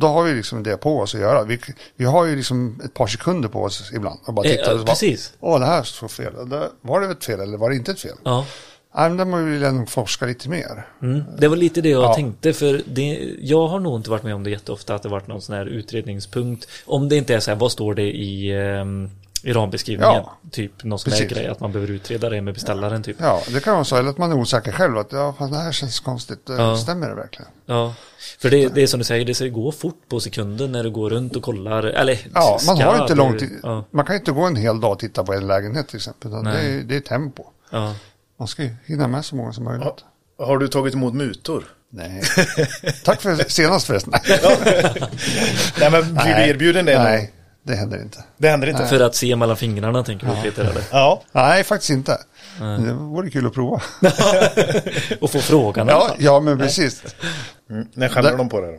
Då 0.00 0.06
har 0.06 0.22
vi 0.22 0.34
liksom 0.34 0.62
det 0.62 0.76
på 0.76 0.98
oss 1.00 1.14
att 1.14 1.20
göra. 1.20 1.44
Vi, 1.44 1.58
vi 1.96 2.04
har 2.04 2.24
ju 2.24 2.36
liksom 2.36 2.80
ett 2.84 2.94
par 2.94 3.06
sekunder 3.06 3.48
på 3.48 3.62
oss 3.62 3.90
ibland. 3.94 4.20
Och 4.26 4.34
bara 4.34 4.46
Eh, 4.46 4.52
titta 4.56 4.72
och 4.72 4.78
bara, 4.78 4.86
precis. 4.86 5.32
Åh, 5.40 5.60
det 5.60 5.66
här 5.66 5.82
står 5.82 6.08
fel. 6.08 6.32
Det- 6.50 6.70
Var 6.80 7.00
det 7.00 7.06
ett 7.10 7.24
fel 7.24 7.40
eller 7.40 7.58
var 7.58 7.70
det 7.70 7.76
inte 7.76 7.90
ett 7.92 8.00
fel? 8.00 8.16
Ja. 8.24 8.46
Nej, 8.94 9.08
men 9.08 9.16
där 9.16 9.24
måste 9.24 9.44
vi 9.44 9.72
nog 9.78 9.88
forska 9.88 10.26
lite 10.26 10.48
mer. 10.48 10.86
Mm. 11.02 11.22
Det 11.38 11.48
var 11.48 11.56
lite 11.56 11.80
det 11.80 11.88
jag 11.88 12.02
Ja. 12.02 12.14
tänkte 12.14 12.52
för 12.52 12.82
det, 12.86 13.34
jag 13.40 13.66
har 13.68 13.80
nog 13.80 13.98
inte 13.98 14.10
varit 14.10 14.22
med 14.22 14.34
om 14.34 14.44
det 14.44 14.50
jätteofta 14.50 14.94
att 14.94 15.02
det 15.02 15.08
varit 15.08 15.26
någon 15.26 15.42
sån 15.42 15.54
här 15.56 15.66
utredningspunkt. 15.66 16.68
Om 16.86 17.08
det 17.08 17.16
inte 17.16 17.34
är 17.34 17.40
så 17.40 17.50
här, 17.50 17.58
vad 17.58 17.72
står 17.72 17.94
det 17.94 18.02
i, 18.16 18.50
ehm, 18.52 19.10
i 19.42 19.52
rambeskrivningen. 19.52 20.14
Ja. 20.14 20.36
Typ 20.50 20.84
någon 20.84 20.98
sån 20.98 21.10
där 21.12 21.24
grej 21.24 21.46
att 21.46 21.60
man 21.60 21.72
behöver 21.72 21.92
utreda 21.92 22.30
det 22.30 22.40
med 22.40 22.54
beställaren 22.54 23.02
typ. 23.02 23.16
Ja, 23.20 23.42
det 23.48 23.60
kan 23.60 23.74
vara 23.74 23.84
så. 23.84 23.96
Eller 23.96 24.10
att 24.10 24.18
man 24.18 24.30
är 24.32 24.36
osäker 24.36 24.72
själv. 24.72 24.98
Att 24.98 25.12
ja, 25.12 25.34
fan, 25.38 25.50
det 25.50 25.58
här 25.58 25.72
känns 25.72 26.00
konstigt. 26.00 26.50
Eh, 26.50 26.56
Ja. 26.56 26.76
Stämmer 26.76 27.08
det 27.08 27.14
verkligen? 27.14 27.50
Ja, 27.66 27.94
för 28.38 28.50
det, 28.50 28.68
det 28.68 28.82
är 28.82 28.86
som 28.86 28.98
du 28.98 29.04
säger, 29.04 29.24
det 29.24 29.34
ska 29.34 29.46
gå 29.46 29.72
fort 29.72 30.00
på 30.08 30.20
sekunden 30.20 30.72
när 30.72 30.82
du 30.84 30.90
går 30.90 31.10
runt 31.10 31.36
och 31.36 31.42
kollar. 31.42 31.82
Eller 31.82 32.18
Ja, 32.34 32.58
man 32.66 32.76
ska 32.76 32.86
har 32.86 33.02
inte 33.02 33.14
lång 33.14 33.38
tid. 33.38 33.50
Ja, 33.62 33.84
Man 33.90 34.04
kan 34.06 34.16
inte 34.16 34.32
gå 34.32 34.42
en 34.42 34.56
hel 34.56 34.80
dag 34.80 34.92
och 34.92 34.98
titta 34.98 35.24
på 35.24 35.32
en 35.34 35.46
lägenhet 35.46 35.88
till 35.88 35.96
exempel. 35.96 36.30
Det 36.30 36.42
Nej. 36.42 36.78
är, 36.78 36.82
det 36.82 36.96
är 36.96 37.00
tempo. 37.00 37.44
ja. 37.70 37.94
Man 38.38 38.48
ska 38.48 38.62
ju 38.62 38.70
hinna 38.86 39.06
med 39.08 39.24
så 39.24 39.36
många 39.36 39.52
som 39.52 39.64
möjligt. 39.64 40.04
Har 40.38 40.58
du 40.58 40.68
tagit 40.68 40.94
emot 40.94 41.14
mutor? 41.14 41.64
Nej. 41.90 42.22
Tack 43.04 43.20
för 43.22 43.36
senast 43.48 43.86
förresten. 43.86 44.12
Nej, 45.80 45.90
men 45.90 46.14
blir 46.14 46.34
du 46.36 46.42
erbjuden 46.50 46.84
det? 46.84 47.02
Nej, 47.02 47.32
det 47.62 47.74
händer 47.74 48.02
inte. 48.02 48.24
Det 48.36 48.48
händer 48.48 48.68
inte? 48.68 48.86
För 48.86 49.00
att 49.00 49.14
se 49.14 49.36
mellan 49.36 49.56
fingrarna 49.56 50.04
tänker 50.04 50.26
du 50.26 50.42
Peter 50.42 50.64
eller? 50.64 50.82
Ja. 50.90 51.22
Nej, 51.32 51.64
faktiskt 51.64 51.90
inte. 51.90 52.18
Det 52.58 52.92
vore 52.92 53.30
kul 53.30 53.46
att 53.46 53.52
prova. 53.54 53.82
Och 55.20 55.30
få 55.30 55.38
frågan 55.38 55.88
Ja, 55.88 56.06
fall. 56.08 56.16
ja 56.20 56.40
men 56.40 56.58
precis. 56.58 57.02
Mm. 57.70 57.86
När 57.94 58.08
skäller 58.08 58.36
de 58.36 58.48
på 58.48 58.60
det 58.60 58.66
då? 58.66 58.78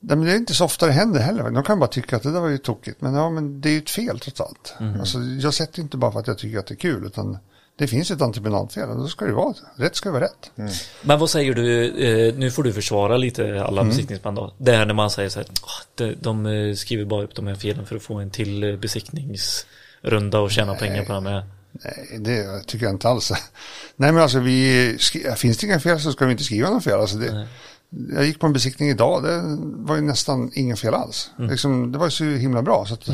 Nej, 0.00 0.16
men 0.16 0.26
det 0.26 0.32
är 0.32 0.36
inte 0.36 0.54
så 0.54 0.64
ofta 0.64 0.86
det 0.86 0.92
händer 0.92 1.20
heller. 1.20 1.50
De 1.50 1.62
kan 1.64 1.78
bara 1.78 1.86
tycka 1.88 2.16
att 2.16 2.22
det 2.22 2.32
där 2.32 2.40
var 2.40 2.48
ju 2.48 2.58
tokigt. 2.58 3.00
Men 3.00 3.14
ja, 3.14 3.30
men 3.30 3.60
det 3.60 3.68
är 3.68 3.72
ju 3.72 3.78
ett 3.78 3.90
fel 3.90 4.20
trots 4.20 4.40
allt. 4.40 4.74
Alltså, 5.00 5.18
jag 5.18 5.54
sätter 5.54 5.80
inte 5.82 5.96
bara 5.96 6.12
för 6.12 6.20
att 6.20 6.26
jag 6.26 6.38
tycker 6.38 6.58
att 6.58 6.66
det 6.66 6.74
är 6.74 6.76
kul. 6.76 7.06
Utan 7.06 7.38
det 7.78 7.86
finns 7.86 8.10
ett 8.10 8.22
entreprenadfel 8.22 8.88
och 8.90 8.96
då 8.98 9.08
ska 9.08 9.24
det 9.24 9.32
vara. 9.32 9.54
Rätt 9.76 9.96
ska 9.96 10.10
vara 10.10 10.24
rätt. 10.24 10.50
Men 11.02 11.18
vad 11.18 11.30
säger 11.30 11.54
du, 11.54 11.84
eh, 12.28 12.34
nu 12.34 12.50
får 12.50 12.62
du 12.62 12.72
försvara 12.72 13.16
lite 13.16 13.64
alla 13.64 13.80
Mm. 13.80 13.88
besiktningsmän 13.90 14.34
då. 14.34 14.54
Det 14.58 14.72
här 14.76 14.86
när 14.86 14.94
man 14.94 15.10
säger 15.10 15.28
så 15.28 15.38
här, 15.38 15.48
"Åh, 15.62 16.06
de, 16.20 16.46
eh, 16.46 16.74
skriver 16.74 17.04
bara 17.04 17.24
upp 17.24 17.34
de 17.34 17.46
här 17.46 17.54
felen 17.54 17.86
för 17.86 17.96
att 17.96 18.02
få 18.02 18.14
en 18.14 18.30
till 18.30 18.64
eh, 18.64 18.76
besiktningsrunda 18.76 20.38
och 20.40 20.50
tjäna 20.50 20.74
pengar 20.74 21.04
på 21.04 21.12
det 21.12 21.20
med. 21.20 21.42
Nej, 21.72 22.18
det 22.20 22.62
tycker 22.66 22.86
jag 22.86 22.94
inte 22.94 23.08
alls. 23.08 23.30
Nej, 23.96 24.12
men 24.12 24.22
alltså 24.22 24.38
vi, 24.38 24.96
finns 25.36 25.58
det 25.58 25.66
inga 25.66 25.80
fel 25.80 26.00
så 26.00 26.12
ska 26.12 26.24
vi 26.26 26.32
inte 26.32 26.44
skriva 26.44 26.68
några 26.68 26.80
fel. 26.80 27.00
Alltså 27.00 27.16
det, 27.16 27.46
jag 28.14 28.26
gick 28.26 28.40
på 28.40 28.46
en 28.46 28.52
besiktning 28.52 28.88
idag, 28.90 29.22
det 29.22 29.42
var 29.60 29.96
ju 29.96 30.02
nästan 30.02 30.50
inga 30.54 30.76
fel 30.76 30.94
alls. 30.94 31.30
Liksom, 31.38 31.92
det 31.92 31.98
var 31.98 32.06
ju 32.06 32.10
så 32.10 32.24
himla 32.24 32.62
bra. 32.62 32.84
Så 32.86 32.94
att, 32.94 33.08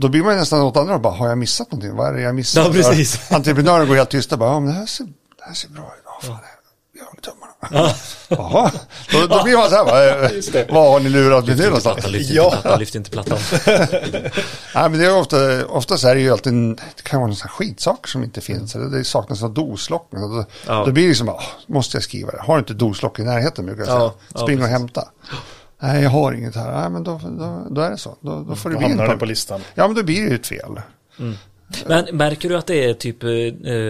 då 0.00 0.08
blir 0.08 0.22
man 0.22 0.36
nästan 0.36 0.60
åt 0.62 0.76
andra 0.76 0.94
och 0.94 1.00
bara, 1.00 1.14
har 1.14 1.28
jag 1.28 1.38
missat 1.38 1.72
någonting? 1.72 1.96
Vad 1.96 2.08
är 2.08 2.12
det 2.12 2.20
jag 2.20 2.34
missat? 2.34 2.66
Ja, 2.66 2.72
precis. 2.72 3.32
Entreprenören 3.32 3.88
går 3.88 3.94
helt 3.94 4.10
tysta, 4.10 4.36
bara, 4.36 4.50
ja, 4.50 4.60
men 4.60 4.72
det 4.72 4.78
här 4.78 4.86
ser, 4.86 5.04
det 5.04 5.44
här 5.46 5.54
ser 5.54 5.68
bra 5.68 5.82
ut. 5.82 6.02
Ja, 6.04 6.20
fan, 6.26 6.38
jag 6.98 7.04
har 7.04 7.16
tummarna. 7.20 7.94
Jaha, 8.28 8.70
då, 9.12 9.26
då 9.36 9.42
blir 9.44 9.56
man 9.56 9.70
så 9.70 9.76
här, 9.76 10.24
eh, 10.24 10.64
vad 10.74 10.90
har 10.92 11.00
ni 11.00 11.08
lurat 11.08 11.46
mig 11.46 11.56
till 11.56 11.64
någonstans? 11.66 12.06
Lyft 12.06 12.30
Ja. 12.30 12.44
inte 12.44 12.56
plattan, 12.62 12.78
lyft 12.80 12.94
inte 12.94 13.10
plattan. 13.10 13.38
Nej, 14.74 14.88
men 14.90 14.92
det 14.98 15.06
är 15.06 15.16
ofta, 15.16 15.66
oftast 15.66 16.04
är 16.04 16.14
det 16.14 16.20
ju 16.20 16.30
alltid, 16.32 16.52
en, 16.52 16.74
det 16.76 17.02
kan 17.02 17.20
vara 17.20 17.30
en 17.30 17.36
sån 17.36 17.48
här 17.48 17.54
skitsak 17.54 18.08
som 18.08 18.24
inte 18.24 18.40
finns. 18.40 18.74
Eller 18.74 18.86
det 18.86 19.04
saknas 19.04 19.42
något 19.42 19.54
doslock. 19.54 20.08
Då, 20.10 20.44
Ja. 20.66 20.84
då 20.86 20.92
blir 20.92 21.02
det 21.02 21.08
liksom, 21.08 21.28
ah, 21.28 21.42
måste 21.66 21.96
jag 21.96 22.04
skriva 22.04 22.30
det? 22.32 22.42
Har 22.42 22.54
du 22.54 22.58
inte 22.58 22.74
doslock 22.74 23.18
i 23.18 23.22
närheten 23.22 23.66
brukar 23.66 23.80
jag 23.82 23.88
säga. 23.88 24.10
Ja, 24.34 24.40
Spring 24.40 24.62
och 24.62 24.68
hämta. 24.68 25.08
Nej, 25.82 26.02
jag 26.02 26.10
har 26.10 26.32
inget 26.32 26.54
här. 26.54 26.80
Nej, 26.80 26.90
men 26.90 27.04
då, 27.04 27.20
då, 27.38 27.66
då 27.70 27.80
är 27.80 27.90
det 27.90 27.96
så. 27.96 28.16
Då, 28.20 28.44
då 28.48 28.56
får 28.56 28.68
det 28.70 28.74
Då 28.74 28.78
bli 28.78 28.88
hamnar 28.88 29.08
det 29.08 29.16
på 29.16 29.24
listan. 29.24 29.60
Ja, 29.74 29.86
men 29.86 29.96
då 29.96 30.02
blir 30.02 30.22
det 30.22 30.28
ju 30.28 30.34
ett 30.34 30.46
fel. 30.46 30.80
Men 31.86 32.16
märker 32.16 32.48
du 32.48 32.56
att 32.56 32.66
det 32.66 32.84
är 32.84 32.94
typ, 32.94 33.22
eh, 33.22 33.28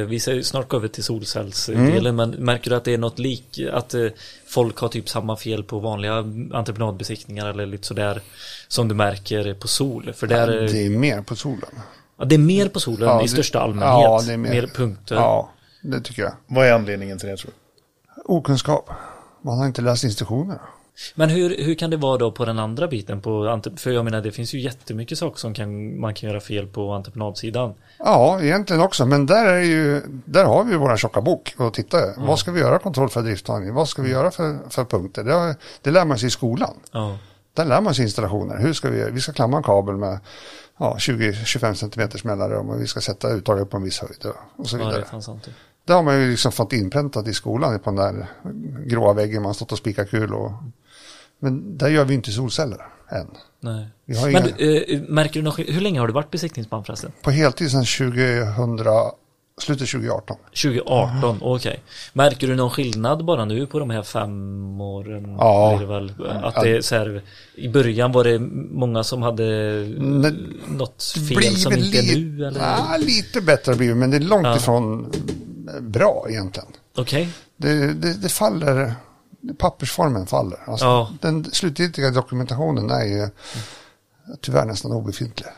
vi 0.09 0.21
ska 0.21 0.43
snart 0.43 0.69
gå 0.69 0.77
över 0.77 0.89
till 0.89 1.05
solcellsdelen, 1.05 2.07
Mm. 2.07 2.17
men 2.17 2.31
märker 2.31 2.71
du 2.71 2.77
att 2.77 2.85
det 2.85 2.95
är 2.95 2.99
något 2.99 3.19
lik, 3.19 3.61
att 3.73 3.95
eh, 3.95 4.07
folk 4.49 4.79
har 4.79 4.89
typ 4.89 5.09
samma 5.09 5.37
fel 5.37 5.65
på 5.65 5.79
vanliga 5.79 6.15
entreprenadbesiktningar 6.53 7.47
eller 7.47 7.67
lite 7.67 7.87
sådär 7.87 8.21
som 8.69 8.89
du 8.89 8.95
märker 8.95 9.55
på 9.55 9.69
sol? 9.69 10.13
För 10.17 10.27
där, 10.27 10.63
eh, 10.63 10.71
Det 10.71 10.87
är 10.87 10.91
mer 10.91 11.23
på 11.23 11.37
solen. 11.37 11.71
ja, 12.19 12.25
det 12.25 12.35
är 12.35 12.39
mer 12.39 12.69
på 12.69 12.81
solen 12.81 13.09
Ja, 13.09 13.21
i 13.21 13.23
det- 13.23 13.29
största 13.29 13.61
allmänhet, 13.61 13.89
ja, 14.05 14.23
det 14.27 14.33
är 14.33 14.37
mer. 14.37 14.51
mer 14.51 14.67
punkter. 14.67 15.15
Ja, 15.17 15.51
det 15.83 16.01
tycker 16.01 16.23
jag. 16.23 16.33
Vad 16.47 16.67
är 16.67 16.73
anledningen 16.73 17.19
till 17.19 17.29
det 17.29 17.37
tror 17.37 17.51
du? 17.51 18.23
Okunskap. 18.25 18.91
Man 19.43 19.59
har 19.59 19.67
inte 19.67 19.83
läst 19.83 20.05
instruktionerna. 20.05 20.61
Men 21.15 21.29
hur, 21.31 21.65
hur 21.65 21.75
kan 21.75 21.91
det 21.91 21.97
vara 21.97 22.19
då 22.19 22.33
på 22.33 22.45
den 22.45 22.59
andra 22.59 22.89
biten? 22.89 23.21
På, 23.21 23.61
för 23.77 23.91
jag 23.91 24.05
menar 24.05 24.21
det 24.21 24.33
finns 24.33 24.55
ju 24.55 24.61
jättemycket 24.61 25.19
saker 25.19 25.39
som 25.39 25.55
kan, 25.55 26.01
man 26.01 26.15
kan 26.15 26.29
göra 26.31 26.41
fel 26.41 26.67
på 26.67 26.93
entreprenadsidan. 26.93 27.75
Ja, 27.99 28.43
egentligen 28.43 28.83
också. 28.83 29.07
Men 29.07 29.27
där, 29.27 29.47
är 29.47 29.61
ju, 29.63 30.03
där 30.25 30.45
har 30.45 30.65
vi 30.65 30.73
ju 30.73 30.79
våra 30.79 30.97
tjocka 30.97 31.21
bok 31.21 31.55
och 31.59 31.75
titta. 31.75 31.99
Vad 32.19 32.39
ska 32.39 32.51
vi 32.53 32.61
göra 32.61 32.79
kontroll 32.79 33.09
för 33.09 33.23
drifttagning? 33.23 33.75
Vad 33.75 33.89
ska 33.89 34.03
vi 34.03 34.11
göra 34.11 34.31
för, 34.31 34.59
för 34.71 34.85
punkter? 34.85 35.25
Det, 35.25 35.33
har- 35.33 35.55
det 35.83 35.91
lär 35.91 36.05
man 36.05 36.19
sig 36.19 36.27
i 36.27 36.31
skolan. 36.31 36.75
Ja, 36.93 37.19
Där 37.55 37.65
lär 37.65 37.81
man 37.81 37.95
sig 37.95 38.05
installationer. 38.05 38.59
Hur 38.59 38.73
ska 38.73 38.91
vi? 38.91 39.11
Vi 39.11 39.21
ska 39.21 39.33
klamma 39.33 39.57
en 39.57 39.63
kabel 39.63 39.97
med 39.97 40.19
ja, 40.79 40.97
20-25 40.99 41.75
centimeters 41.75 42.25
mellanrum 42.25 42.69
och 42.71 42.81
vi 42.81 42.87
ska 42.87 43.01
sätta 43.01 43.29
uttaget 43.29 43.71
på 43.71 43.77
en 43.77 43.83
viss 43.83 43.99
höjd 44.01 44.27
och- 44.57 44.69
så 44.69 44.77
ja 44.77 44.83
det 44.85 44.89
vidare. 44.91 45.05
fan 45.11 45.23
sant. 45.23 45.49
det 45.87 45.93
har 45.93 46.03
man 46.03 46.21
ju 46.21 46.31
liksom 46.31 46.53
fått 46.53 46.73
inpräntat 46.73 47.29
i 47.29 47.35
skolan 47.35 47.79
på 47.79 47.91
den 47.91 47.97
där 47.97 48.27
gråa 48.87 49.13
väggen 49.13 49.43
man 49.43 49.55
stått 49.55 49.73
och 49.73 49.79
spikat 49.79 50.11
kul 50.11 50.35
och 50.35 50.53
men 51.41 51.79
där 51.79 51.89
gör 51.89 52.05
vi 52.05 52.15
inte 52.15 52.33
solceller 52.33 52.79
än. 53.11 53.27
Nej. 53.61 53.87
Men 54.07 54.31
inga, 54.31 54.41
du, 54.41 54.95
eh, 54.95 55.01
märker 55.09 55.35
du 55.41 55.43
något, 55.43 55.59
hur 55.59 55.81
länge 55.81 56.01
har 56.01 56.07
du 56.07 56.13
varit 56.13 56.31
besiktningsman 56.31 56.85
förresten? 56.85 57.13
på 57.23 57.31
heltid 57.31 57.71
sedan 57.71 57.85
2000, 57.85 58.47
slutet 59.61 59.89
2018. 59.89 60.37
2018, 60.63 61.39
okej. 61.41 61.83
Märker 62.13 62.47
du 62.47 62.55
någon 62.55 62.71
skillnad 62.71 63.25
bara 63.25 63.45
nu 63.45 63.67
på 63.67 63.79
de 63.79 63.91
här 63.91 64.03
fem 64.03 64.81
åren? 64.81 65.37
Ja. 65.39 65.77
Det 65.81 65.87
väl? 65.87 66.13
Att 66.43 66.55
det 66.55 66.77
är 66.77 66.81
så 66.81 66.95
här, 66.95 67.23
I 67.55 67.69
början 67.69 68.13
var 68.13 68.25
det 68.25 68.39
många 68.71 69.05
som 69.05 69.23
hade 69.23 69.45
Nej, 69.99 70.35
något 70.69 71.03
fel 71.29 71.57
som 71.57 71.73
inte 71.73 71.99
är 71.99 72.17
nu? 72.17 72.47
Eller? 72.47 72.61
Ja, 72.61 72.97
lite 72.99 73.41
bättre 73.41 73.75
blir 73.75 73.89
det, 73.89 73.95
men 73.95 74.11
det 74.11 74.17
är 74.17 74.21
långt 74.21 74.47
Ja. 74.47 74.57
ifrån 74.57 75.13
bra 75.81 76.27
egentligen. 76.29 76.69
Okej, 76.97 77.29
Det, 77.57 77.93
det, 77.95 78.15
det 78.23 78.29
faller, 78.29 78.95
pappersformen 79.59 80.27
faller. 80.27 80.59
Alltså, 80.67 80.85
Ja. 80.87 81.11
Den 81.21 81.45
slutgiltiga 81.45 82.11
dokumentationen 82.11 82.91
är 82.91 83.05
ju 83.05 83.29
tyvärr 84.41 84.65
nästan 84.65 84.93
obefintlig. 84.93 85.49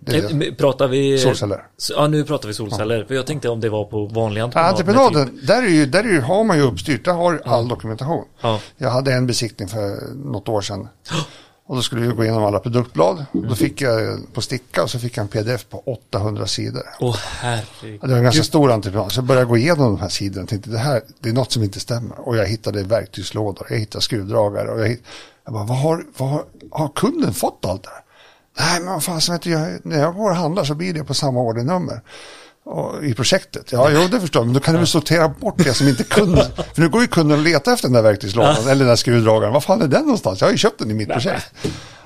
Det. 0.00 0.16
Eh, 0.48 0.54
pratar 0.54 0.88
vi... 0.88 1.18
Solceller. 1.18 1.66
Ja, 1.96 2.06
nu 2.06 2.24
pratar 2.24 2.48
vi 2.48 2.54
solceller. 2.54 3.04
För 3.04 3.14
jag 3.14 3.26
tänkte 3.26 3.48
om 3.48 3.60
det 3.60 3.68
var 3.68 3.84
på 3.84 4.06
vanliga 4.06 4.42
Ja, 4.54 4.60
entreprenad. 4.60 4.70
entreprenaden, 5.06 5.40
där, 5.46 5.62
är 5.62 5.68
ju, 5.68 5.86
där 5.86 6.04
är 6.04 6.08
ju, 6.08 6.20
har 6.20 6.44
man 6.44 6.56
ju 6.56 6.62
uppstyrt, 6.62 7.04
där 7.04 7.12
har 7.12 7.42
all 7.44 7.68
dokumentation. 7.68 8.24
Ja. 8.40 8.60
Jag 8.76 8.90
hade 8.90 9.12
en 9.12 9.26
besiktning 9.26 9.68
för 9.68 10.14
något 10.14 10.48
år 10.48 10.60
sedan. 10.60 10.88
Och 11.70 11.76
då 11.76 11.82
skulle 11.82 12.06
vi 12.06 12.12
gå 12.12 12.24
igenom 12.24 12.44
alla 12.44 12.58
produktblad. 12.58 13.24
Då 13.32 13.54
fick 13.54 13.80
jag 13.80 14.18
på 14.32 14.40
sticka 14.40 14.82
och 14.82 14.90
så 14.90 14.98
fick 14.98 15.16
jag 15.16 15.22
en 15.22 15.28
pdf 15.28 15.68
på 15.68 15.82
800 15.86 16.46
sidor. 16.46 16.82
Åh 17.00 17.16
herregud. 17.40 17.98
Ja, 18.02 18.06
Det 18.06 18.12
var 18.12 18.18
en 18.18 18.24
ganska 18.24 18.42
stor 18.42 18.72
entreprenad. 18.72 19.12
Så 19.12 19.18
jag 19.18 19.24
började 19.24 19.46
gå 19.46 19.56
igenom 19.56 19.86
de 19.86 20.00
här 20.00 20.08
sidorna 20.08 20.42
och 20.42 20.48
tänkte 20.48 20.70
det 20.70 20.78
här, 20.78 21.02
det 21.18 21.28
är 21.28 21.32
något 21.32 21.52
som 21.52 21.62
inte 21.62 21.80
stämmer. 21.80 22.20
Och 22.20 22.36
jag 22.36 22.46
hittade 22.46 22.82
verktygslådor, 22.82 23.66
jag 23.70 23.78
hittade 23.78 24.02
skruvdragare 24.02 24.68
och 24.68 24.80
jag, 24.80 24.88
hitt... 24.88 25.02
jag 25.44 25.52
bara, 25.52 25.64
vad 25.64 25.78
har, 25.78 26.04
vad 26.16 26.28
har, 26.28 26.44
har 26.70 26.88
kunden 26.88 27.34
fått 27.34 27.64
allt 27.64 27.82
det 27.82 27.90
här? 27.90 28.02
Nej, 28.58 28.80
men 28.80 28.92
vad 28.92 29.04
fan, 29.04 29.38
jag, 29.42 29.86
när 29.86 30.00
jag 30.00 30.14
går 30.14 30.30
och 30.30 30.36
handlar 30.36 30.64
så 30.64 30.74
blir 30.74 30.94
det 30.94 31.04
på 31.04 31.14
samma 31.14 31.40
order-nummer. 31.40 32.00
Och, 32.64 33.04
I 33.04 33.14
projektet. 33.14 33.72
Ja, 33.72 33.90
jo, 33.90 34.08
det 34.10 34.20
förstår 34.20 34.40
jag. 34.40 34.46
Men 34.46 34.54
då 34.54 34.60
kan 34.60 34.74
du 34.74 34.78
väl 34.78 34.86
sortera 34.86 35.28
bort 35.28 35.54
det 35.56 35.74
som 35.74 35.88
inte 35.88 36.04
kunden... 36.04 36.46
För 36.74 36.82
nu 36.82 36.88
går 36.88 37.00
ju 37.00 37.06
kunden 37.06 37.38
och 37.38 37.44
letar 37.44 37.72
efter 37.72 37.88
den 37.88 37.92
där 37.92 38.02
verktygslådan 38.02 38.56
eller 38.62 38.74
den 38.74 38.88
där 38.88 38.96
skruvdragaren. 38.96 39.52
Vad 39.52 39.64
fan 39.64 39.82
är 39.82 39.88
den 39.88 40.02
någonstans? 40.02 40.40
Jag 40.40 40.48
har 40.48 40.52
ju 40.52 40.58
köpt 40.58 40.78
den 40.78 40.90
i 40.90 40.94
mitt 40.94 41.08
projekt. 41.08 41.54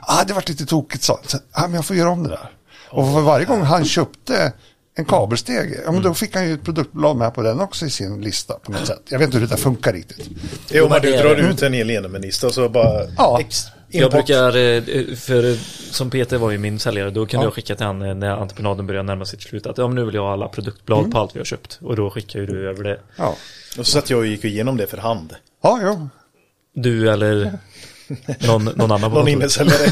Ah, 0.01 0.25
det 0.25 0.33
var 0.33 0.45
lite 0.47 0.67
tokigt, 0.67 1.05
så. 1.05 1.21
så 1.27 1.39
ah, 1.53 1.63
men 1.63 1.75
jag 1.75 1.85
får 1.85 1.97
göra 1.97 2.11
om 2.11 2.23
det 2.23 2.29
där. 2.29 2.51
Och 2.91 3.13
för 3.13 3.21
varje 3.21 3.45
gång 3.45 3.63
han 3.63 3.85
köpte 3.85 4.53
en 4.97 5.05
kabelstege, 5.05 5.81
ja 5.85 5.93
men 5.93 6.03
då 6.03 6.15
fick 6.15 6.35
han 6.35 6.49
ju 6.49 6.55
ett 6.55 6.65
produktblad 6.65 7.17
med 7.17 7.35
på 7.35 7.43
den 7.43 7.61
också 7.61 7.87
i 7.87 7.91
sin 7.91 8.21
lista 8.21 8.55
på 8.55 8.73
något 8.73 8.87
sätt. 8.87 9.03
Jag 9.09 9.19
vet 9.19 9.27
inte 9.27 9.39
hur 9.39 9.47
det 9.47 9.55
där 9.55 9.63
funkar 9.63 9.93
riktigt. 9.93 10.29
Jo, 10.71 10.89
men 10.89 11.03
du 11.03 11.17
drar 11.17 11.37
ut 11.37 11.63
en 11.63 11.73
hel 11.73 11.91
eneminister 11.91 12.49
så 12.49 12.69
bara... 12.69 13.07
Ja. 13.17 13.41
Ex, 13.41 13.65
Jag 14.01 14.11
brukar, 14.11 14.57
eh, 14.57 15.15
för 15.17 15.51
eh, 15.51 15.57
som 15.91 16.11
Peter 16.11 16.39
var 16.39 16.51
ju 16.51 16.59
min 16.59 16.79
säljare, 16.79 17.11
då 17.11 17.27
kunde 17.27 17.45
Ja. 17.45 17.47
jag 17.47 17.55
skicka 17.55 17.75
till 17.75 17.87
han 17.87 18.03
eh, 18.03 18.15
när 18.15 18.31
entreprenaden 18.31 18.87
började 18.87 19.07
närma 19.07 19.25
sig 19.25 19.39
till 19.39 19.49
slut 19.49 19.67
att 19.67 19.79
ja 19.79 19.87
men 19.89 19.95
nu 19.95 20.05
vill 20.05 20.15
jag 20.15 20.23
ha 20.23 20.33
alla 20.33 20.49
produktblad 20.49 20.99
Mm. 20.99 21.11
på 21.11 21.19
allt 21.19 21.35
vi 21.37 21.41
har 21.41 21.45
köpt. 21.45 21.79
Och 21.83 21.97
då 21.97 22.11
skickar 22.11 22.41
ju 22.41 22.47
du 22.47 22.69
över 22.69 22.85
det. 22.85 23.01
Ja, 23.17 23.37
Och 23.79 23.87
så 23.87 23.93
satt 23.93 24.11
jag 24.11 24.19
och 24.19 24.27
gick 24.27 24.45
igenom 24.45 24.77
det 24.77 24.87
för 24.87 24.97
hand. 24.97 25.35
ja, 25.63 25.81
jo. 25.83 26.09
Du 26.77 27.11
eller 27.11 27.59
någon, 28.47 28.65
någon 28.65 28.93
annan 28.93 29.11
på 29.11 29.19
Någon 29.19 29.29
innesäljare. 29.29 29.87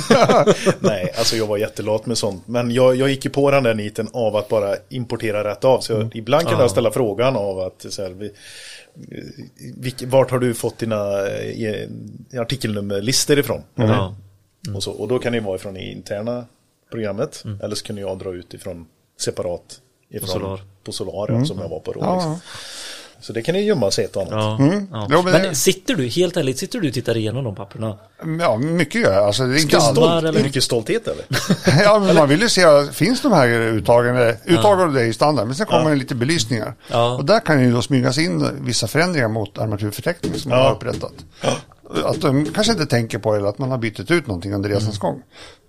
Nej, 0.81 1.13
alltså 1.19 1.37
jag 1.37 1.47
var 1.47 1.57
jättelat 1.57 2.07
med 2.07 2.19
sånt. 2.19 2.43
Men 2.49 2.71
jag, 2.71 2.97
jag 2.97 3.09
gick 3.11 3.25
ju 3.25 3.31
på 3.31 3.51
den 3.51 3.63
där 3.63 3.75
niten 3.75 4.09
av 4.13 4.37
att 4.37 4.49
bara 4.49 4.75
importera 4.89 5.45
rätt 5.51 5.65
av. 5.65 5.81
Så 5.81 5.93
jag, 5.93 6.17
ibland 6.17 6.45
kan 6.45 6.53
Ja. 6.53 6.61
jag 6.61 6.71
ställa 6.71 6.91
frågan 6.91 7.37
av 7.37 7.59
att 7.61 7.87
så 7.89 8.03
här, 8.03 8.11
vi, 8.11 8.31
vilk, 9.77 10.03
vart 10.03 10.31
har 10.31 10.39
du 10.39 10.55
fått 10.55 10.79
dina 10.79 11.27
eh, 11.27 11.89
artikelnummerlistor 12.41 13.39
ifrån? 13.39 13.63
Ja. 13.75 14.17
Och, 14.75 14.83
så, 14.83 14.93
och 14.93 15.09
då 15.09 15.19
kan 15.19 15.33
det 15.33 15.41
vara 15.41 15.57
ifrån 15.57 15.77
i 15.77 15.93
interna 15.93 16.47
programmet. 16.91 17.45
Eller 17.63 17.75
så 17.75 17.85
kunde 17.85 18.01
jag 18.01 18.19
dra 18.19 18.35
ut 18.35 18.55
ifrån 18.55 18.87
separat 19.21 19.81
ifrån, 20.09 20.29
Solar. 20.29 20.61
På 20.85 20.93
Solar 20.93 21.39
ja, 21.39 21.45
som 21.45 21.59
jag 21.59 21.69
var 21.69 21.81
på 21.81 21.93
då. 21.93 22.01
Ja, 22.01 22.15
Liksom. 22.15 22.37
Ja. 23.23 23.27
Så 23.27 23.33
det 23.33 23.43
kan 23.43 23.55
ju 23.55 23.61
gömma 23.63 23.91
sig 23.91 24.05
ett 24.05 24.17
och 24.17 24.23
annat. 24.23 24.33
Ja. 24.61 24.65
Mm. 24.67 24.89
Ja. 24.93 25.07
Jo, 25.11 25.23
men 25.23 25.33
men 25.33 25.43
det- 25.43 25.55
sitter 25.55 25.95
du, 25.95 26.07
helt 26.07 26.37
ärligt, 26.37 26.59
sitter 26.59 26.81
du 26.81 26.89
och 26.89 26.95
tittar 26.95 27.17
igenom 27.17 27.45
de 27.45 27.55
papperna? 27.55 27.99
Ja, 28.41 28.57
mycket 28.57 29.01
gör 29.03 29.13
jag. 29.13 29.25
Alltså, 29.25 29.47
det 29.47 29.59
är 29.59 29.63
inte. 29.63 29.81
Stolt. 29.81 30.25
Eller? 30.25 30.41
yrkesstolthet 30.47 31.09
eller? 31.09 31.25
Ja, 31.85 31.99
men 32.07 32.17
man 32.17 32.29
vill 32.29 32.41
ju 32.41 32.49
se, 32.49 32.63
finns 32.93 33.21
de 33.23 33.33
här 33.33 33.49
uttagen? 33.49 34.17
Uttag 34.45 34.81
av 34.81 34.93
det 34.93 35.01
är 35.01 35.05
ju 35.05 35.13
standard, 35.13 35.47
men 35.47 35.55
sen 35.57 35.67
kommer 35.67 35.91
det 35.91 35.97
lite 35.97 36.15
belysningar. 36.15 36.75
Ja. 36.91 37.17
Och 37.17 37.25
där 37.25 37.41
kan 37.41 37.61
ju 37.63 37.73
då 37.73 37.83
smygas 37.83 38.19
in 38.19 38.49
vissa 38.61 38.87
förändringar 38.87 39.29
mot 39.29 39.59
armaturförteckningen 39.59 40.39
som 40.39 40.49
man 40.51 40.59
Ja. 40.59 40.65
har 40.65 40.75
upprättat. 40.75 41.13
Att 42.05 42.21
de 42.21 42.45
kanske 42.45 42.73
inte 42.73 42.87
tänker 42.87 43.19
på 43.19 43.35
eller 43.35 43.49
att 43.49 43.59
man 43.59 43.71
har 43.71 43.79
bytt 43.79 44.11
ut 44.11 44.27
någonting 44.27 44.55
under 44.55 44.69
resans 44.71 44.99
gång. 44.99 45.23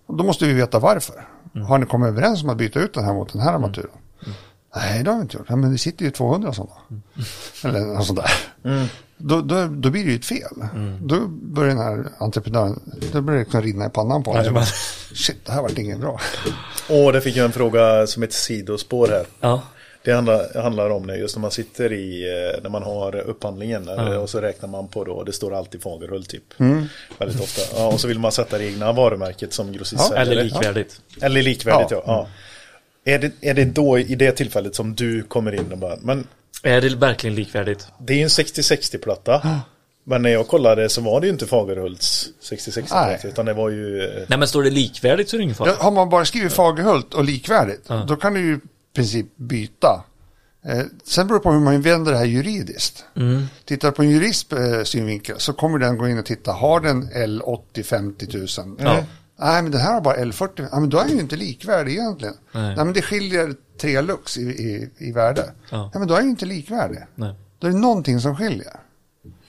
Och 0.07 0.17
då 0.17 0.23
måste 0.23 0.45
vi 0.45 0.53
veta 0.53 0.79
varför. 0.79 1.15
Har 1.67 1.77
ni 1.77 1.85
kommit 1.85 2.07
överens 2.07 2.43
om 2.43 2.49
att 2.49 2.57
byta 2.57 2.79
ut 2.79 2.93
den 2.93 3.03
här 3.03 3.13
mot 3.13 3.33
den 3.33 3.41
här 3.41 3.53
armaturen? 3.53 3.89
Nej, 4.75 5.03
det 5.03 5.09
har 5.09 5.17
vi 5.17 5.21
inte 5.21 5.37
gjort. 5.37 5.45
Ja, 5.49 5.55
men 5.55 5.71
det 5.71 5.77
sitter 5.77 6.05
ju 6.05 6.11
200 6.11 6.53
sådana. 6.53 6.75
Eller 7.63 7.79
något 7.79 8.05
sånt 8.05 8.19
där. 8.19 8.31
Då, 9.17 9.41
då, 9.41 9.67
då 9.67 9.89
blir 9.89 10.05
det 10.05 10.09
ju 10.11 10.15
ett 10.15 10.25
fel. 10.25 10.53
Då 11.01 11.27
börjar 11.27 11.69
den 11.69 11.83
här 11.83 12.05
entreprenören, 12.19 12.79
då 13.11 13.21
börjar 13.21 13.37
det 13.39 13.43
liksom 13.43 13.61
rinna 13.61 13.85
i 13.85 13.89
pannan 13.89 14.23
på 14.23 14.31
honom. 14.31 14.63
Shit, 15.13 15.45
det 15.45 15.51
här 15.51 15.61
vart 15.61 15.77
inget 15.77 15.99
bra. 15.99 16.19
Och 16.89 17.13
det 17.13 17.21
fick 17.21 17.35
jag 17.35 17.45
en 17.45 17.51
fråga 17.51 18.07
som 18.07 18.23
ett 18.23 18.33
sidospår 18.33 19.07
här. 19.07 19.25
Ja. 19.39 19.61
Det 20.05 20.11
handlar, 20.13 20.61
handlar 20.61 20.89
om 20.89 21.07
det 21.07 21.17
just 21.17 21.35
när 21.35 21.41
man 21.41 21.51
sitter 21.51 21.93
i, 21.93 22.23
eh, 22.55 22.61
när 22.63 22.69
man 22.69 22.83
har 22.83 23.15
upphandlingen 23.15 23.89
eh, 23.89 24.15
och 24.15 24.29
så 24.29 24.41
räknar 24.41 24.69
man 24.69 24.87
på 24.87 25.03
då, 25.03 25.23
det 25.23 25.31
står 25.33 25.53
alltid 25.53 25.81
Fagerhult 25.81 26.29
typ. 26.29 26.43
Väldigt 27.17 27.41
ofta. 27.41 27.61
Ja, 27.79 27.87
och 27.87 27.99
så 27.99 28.07
vill 28.07 28.19
man 28.19 28.31
sätta 28.31 28.57
det 28.57 28.65
egna 28.65 28.91
varumärket 28.91 29.53
som 29.53 29.71
grossist. 29.71 30.11
Ja, 30.11 30.17
Eller 30.17 30.43
likvärdigt. 30.43 31.01
Eller 31.21 31.41
likvärdigt 31.41 31.91
ja. 31.91 32.03
Ja. 32.05 32.27
Är, 33.05 33.19
det, 33.19 33.31
är 33.41 33.53
det 33.53 33.65
då 33.65 33.99
i 33.99 34.15
det 34.15 34.31
tillfället 34.31 34.75
som 34.75 34.95
du 34.95 35.23
kommer 35.23 35.55
in 35.55 35.71
och 35.71 35.77
bara, 35.77 35.97
men 36.01 36.27
Är 36.63 36.81
det 36.81 36.95
verkligen 36.95 37.35
likvärdigt? 37.35 37.87
det 37.99 38.13
är 38.13 38.17
ju 38.17 38.23
en 38.23 38.29
60-60-platta. 38.29 39.59
Men 40.05 40.21
när 40.21 40.29
jag 40.29 40.47
kollade 40.47 40.89
så 40.89 41.01
var 41.01 41.21
det 41.21 41.27
ju 41.27 41.33
inte 41.33 41.47
Fagerhults 41.47 42.29
60-60-platta 42.41 43.05
Nej. 43.07 43.19
utan 43.23 43.45
det 43.45 43.53
var 43.53 43.69
ju... 43.69 44.03
eh, 44.03 44.23
Nej 44.27 44.39
men 44.39 44.47
står 44.47 44.63
det 44.63 44.69
likvärdigt 44.69 45.29
så 45.29 45.35
är 45.35 45.37
det 45.37 45.43
ingen 45.43 45.55
fara. 45.55 45.69
Ja, 45.69 45.75
har 45.83 45.91
man 45.91 46.09
bara 46.09 46.25
skrivit 46.25 46.53
Fagerhult 46.53 47.13
och 47.13 47.23
likvärdigt, 47.23 47.89
då 48.07 48.15
kan 48.15 48.33
du 48.33 48.39
ju 48.39 48.55
i 48.55 48.59
princip 48.95 49.37
byta. 49.37 50.03
Eh, 50.65 50.81
sen 51.03 51.27
beror 51.27 51.39
det 51.39 51.43
på 51.43 51.51
hur 51.51 51.59
man 51.59 51.81
vänder 51.81 52.11
det 52.11 52.17
här 52.17 52.25
juridiskt. 52.25 53.05
Tittar 53.65 53.87
du 53.87 53.91
på 53.95 54.01
en 54.03 54.09
jurist 54.09 54.53
eh, 54.53 54.83
synvinkel 54.83 55.35
så 55.39 55.53
kommer 55.53 55.79
den 55.79 55.97
gå 55.97 56.07
in 56.07 56.19
och 56.19 56.25
titta, 56.25 56.51
har 56.51 56.79
den 56.79 57.09
L80 57.11 57.83
50 57.83 58.27
000? 58.37 58.47
Ja. 58.79 59.03
Nej, 59.39 59.61
men 59.61 59.71
den 59.71 59.81
här 59.81 59.93
har 59.93 60.01
bara 60.01 60.17
L40. 60.17 60.67
Ja, 60.71 60.79
men 60.79 60.89
då 60.89 60.97
är 60.97 61.03
den 61.05 61.15
ju 61.15 61.19
inte 61.21 61.35
likvärdig 61.35 61.91
egentligen. 61.91 62.33
Nej. 62.51 62.75
Nej, 62.75 62.85
men 62.85 62.93
det 62.93 63.01
skiljer 63.01 63.55
tre 63.81 64.01
lux 64.01 64.37
i, 64.37 64.41
i, 64.41 64.89
i 64.97 65.11
värde. 65.11 65.51
Ja. 65.69 65.89
Ja. 65.93 65.99
men 65.99 66.07
då 66.07 66.13
är 66.13 66.17
den 66.17 66.25
ju 66.25 66.31
inte 66.31 66.45
likvärdig. 66.45 66.97
Nej. 67.15 67.35
Då 67.59 67.67
är 67.67 67.71
det 67.71 67.77
någonting 67.77 68.19
som 68.19 68.35
skiljer. 68.35 68.79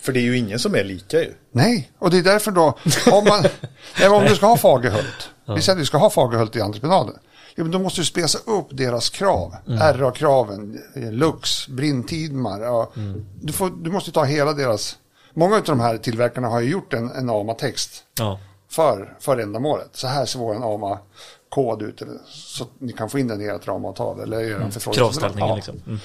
För 0.01 0.13
det 0.13 0.21
är 0.21 0.23
ju 0.23 0.39
ingen 0.39 0.59
som 0.59 0.75
är 0.75 0.85
lika 0.85 1.19
ju. 1.19 1.35
Nej, 1.53 1.91
och 1.99 2.11
det 2.11 2.19
är 2.19 2.23
därför 2.23 2.51
då, 2.51 2.79
om, 3.13 3.25
man, 3.25 3.43
nej, 4.01 4.09
om 4.09 4.25
du 4.25 4.37
ska 4.37 4.47
ha 4.47 4.57
Fagerhult, 4.57 5.31
vi 5.57 5.63
säger 5.63 5.77
att 5.77 5.83
du 5.83 5.87
ska 5.87 5.99
ha 5.99 6.11
Fagerhult 6.11 6.57
i 6.57 6.61
entreprenaden, 6.61 7.15
ja, 7.55 7.63
men 7.63 7.73
då 7.73 7.79
måste 7.79 8.01
du 8.01 8.05
spesa 8.05 8.39
upp 8.47 8.67
deras 8.71 9.11
krav, 9.11 9.55
RA-kraven, 9.67 10.81
eh, 10.95 11.13
Lux, 11.13 11.69
Brintidmar, 11.69 12.61
ja. 12.61 12.93
du, 13.41 13.53
får, 13.53 13.71
du 13.71 13.91
måste 13.91 14.13
ta 14.13 14.25
hela 14.25 14.53
deras, 14.53 14.97
många 15.35 15.57
av 15.57 15.63
de 15.63 15.81
här 15.81 15.99
tillverkarna 15.99 16.49
har 16.49 16.61
ju 16.61 16.71
gjort 16.71 16.95
en, 16.95 17.11
en 17.11 17.31
AMA-text 17.31 18.05
Ja. 18.19 18.39
För, 18.75 19.15
för 19.21 19.37
ändamålet. 19.39 19.89
Så 19.93 20.07
här 20.07 20.27
ser 20.27 20.39
vår 20.39 20.75
AMA-kod 20.75 21.83
ut, 21.83 22.03
eller, 22.03 22.15
så 22.29 22.65
ni 22.79 22.93
kan 22.93 23.11
få 23.11 23.19
in 23.19 23.29
den 23.29 23.41
i 23.41 23.45
ert 23.45 23.69
ramavtal 23.69 24.21
eller 24.21 24.41
i 24.41 24.51
er 24.51 24.71
förfrågan. 24.71 24.97
Kravställningen 24.99 25.49
Ja. 25.49 25.57
liksom. 25.57 25.81
Mm. 25.87 25.99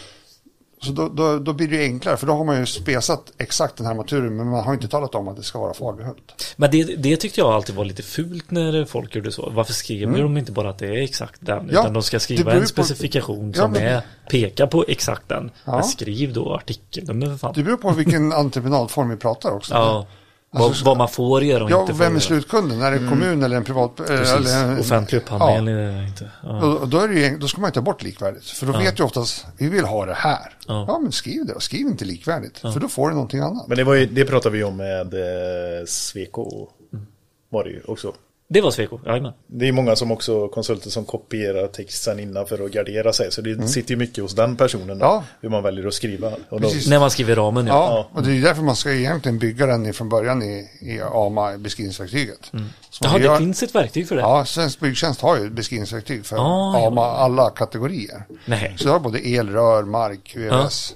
Så 0.81 0.91
då, 0.91 1.09
då, 1.09 1.39
då 1.39 1.53
blir 1.53 1.67
det 1.67 1.83
enklare, 1.83 2.17
för 2.17 2.27
då 2.27 2.33
har 2.33 2.43
man 2.43 2.59
ju 2.59 2.65
spesat 2.65 3.31
exakt 3.37 3.77
den 3.77 3.85
här 3.85 3.93
armaturen, 3.93 4.35
men 4.37 4.47
man 4.49 4.63
har 4.63 4.73
inte 4.73 4.87
talat 4.87 5.15
om 5.15 5.27
att 5.27 5.35
det 5.37 5.43
ska 5.43 5.59
vara 5.59 5.73
Fagerhult. 5.73 6.53
Men 6.57 6.71
det, 6.71 6.83
det 6.83 7.17
tyckte 7.17 7.39
jag 7.39 7.49
alltid 7.49 7.75
var 7.75 7.85
lite 7.85 8.03
fult 8.03 8.51
när 8.51 8.85
folk 8.85 9.15
gjorde 9.15 9.31
så. 9.31 9.49
Varför 9.55 9.73
skriver 9.73 10.21
de 10.21 10.37
inte 10.37 10.51
bara 10.51 10.69
att 10.69 10.77
det 10.79 10.87
är 10.87 11.01
exakt 11.03 11.35
den? 11.39 11.59
Mm. 11.59 11.69
Ja, 11.73 11.79
utan 11.81 11.93
de 11.93 12.03
ska 12.03 12.19
skriva 12.19 12.53
en 12.53 12.61
på- 12.61 12.67
specifikation 12.67 13.53
Ja, 13.55 13.61
som 13.61 13.71
men- 13.71 13.81
är, 13.83 14.01
pekar 14.29 14.67
på 14.67 14.85
exakt 14.87 15.27
den. 15.29 15.51
Ja. 15.65 15.71
Men 15.71 15.83
skriv 15.83 16.33
då 16.33 16.53
artikelnummer 16.55 17.25
för 17.27 17.37
fan. 17.37 17.53
Det 17.55 17.63
beror 17.63 17.77
på 17.77 17.89
vilken 17.91 18.33
entreprenadform 18.33 19.09
vi 19.09 19.15
pratar 19.15 19.51
också. 19.51 19.73
Ja. 19.73 20.07
Alltså, 20.51 20.85
vad, 20.85 20.85
vad 20.85 20.97
man 20.97 21.09
får 21.09 21.43
göra 21.43 21.63
och 21.63 21.71
Ja, 21.71 21.81
inte 21.81 21.93
får 21.93 21.99
vem 22.03 22.15
är 22.15 22.19
slutkunden? 22.19 22.81
Är 22.81 22.91
det 22.91 22.97
en 22.97 23.09
kommun 23.09 23.43
eller 23.43 23.57
en 23.57 23.63
privat? 23.63 23.95
Precis. 23.95 24.33
Eller 24.35 24.63
en, 24.71 24.79
Offentlig 24.79 25.17
upphandling 25.19 25.75
Ja. 25.75 25.81
eller 25.81 26.07
inte. 26.07 26.29
Ja. 26.43 26.65
Och, 26.65 26.77
och 26.81 26.87
då, 26.87 26.99
är 26.99 27.07
det 27.07 27.19
ju, 27.19 27.37
då 27.37 27.47
ska 27.47 27.61
man 27.61 27.67
ju 27.67 27.73
ta 27.73 27.81
bort 27.81 28.03
likvärdigt. 28.03 28.45
För 28.49 28.65
då 28.65 28.71
vet 28.79 28.99
ju 28.99 29.03
oftast, 29.03 29.45
vi 29.57 29.69
vill 29.69 29.85
ha 29.85 30.05
det 30.05 30.13
här. 30.13 30.53
Ja. 30.67 30.85
Ja, 30.87 30.99
men 30.99 31.11
skriv 31.11 31.45
det 31.45 31.53
och 31.53 31.63
skriv 31.63 31.87
inte 31.87 32.05
likvärdigt. 32.05 32.57
För 32.57 32.79
då 32.79 32.87
får 32.87 33.09
du 33.09 33.13
någonting 33.15 33.39
annat. 33.39 33.67
Men 33.67 33.77
det, 33.77 33.83
var 33.83 33.93
ju, 33.95 34.05
det 34.05 34.25
pratade 34.25 34.57
vi 34.57 34.63
om 34.63 34.77
med 34.77 35.13
eh, 35.13 35.85
Sweco. 35.87 36.67
Var 37.49 37.63
det 37.63 37.69
ju 37.69 37.81
också. 37.87 38.13
Det 38.51 38.61
var 38.61 38.71
Sweco, 38.71 38.99
jajamän. 39.05 39.33
Det 39.47 39.67
är 39.67 39.71
många 39.71 39.95
som 39.95 40.11
också 40.11 40.47
konsulter 40.47 40.89
som 40.89 41.05
kopierar 41.05 41.67
texten 41.67 42.19
innan 42.19 42.45
för 42.45 42.65
att 42.65 42.71
gardera 42.71 43.13
sig. 43.13 43.31
Så 43.31 43.41
det 43.41 43.67
sitter 43.67 43.91
ju 43.91 43.97
mycket 43.97 44.23
hos 44.23 44.35
den 44.35 44.55
personen. 44.55 44.99
Ja. 44.99 45.23
Hur 45.41 45.49
man 45.49 45.63
väljer 45.63 45.87
att 45.87 45.93
skriva. 45.93 46.31
Och 46.49 46.61
då. 46.61 46.69
När 46.87 46.99
man 46.99 47.11
skriver 47.11 47.35
ramen 47.35 47.67
ja. 47.67 47.73
Ja, 47.73 48.19
och 48.19 48.23
det 48.25 48.31
är 48.37 48.41
därför 48.41 48.61
man 48.61 48.75
ska 48.75 48.91
egentligen 48.93 49.39
bygga 49.39 49.65
den 49.65 49.93
från 49.93 50.09
början 50.09 50.43
i, 50.43 50.69
i 50.81 51.01
AMA, 51.13 51.57
beskrivningsverktyget. 51.57 52.49
Man 52.53 52.69
Jaha, 53.01 53.17
det 53.17 53.23
gör- 53.23 53.37
finns 53.37 53.63
ett 53.63 53.75
verktyg 53.75 54.07
för 54.07 54.15
det? 54.15 54.21
Ja, 54.21 54.45
Svensk 54.45 54.79
Byggtjänst 54.79 55.21
har 55.21 55.37
ju 55.37 55.45
ett 55.45 55.51
beskrivningsverktyg 55.51 56.25
för 56.25 56.35
Ah, 56.37 56.39
ja. 56.79 56.87
AMA 56.87 57.05
alla 57.05 57.49
kategorier. 57.49 58.23
Nej. 58.45 58.73
Så 58.77 58.83
det 58.85 58.91
har 58.91 58.99
både 58.99 59.27
el, 59.27 59.49
rör, 59.49 59.83
mark, 59.83 60.35
VVS. 60.37 60.95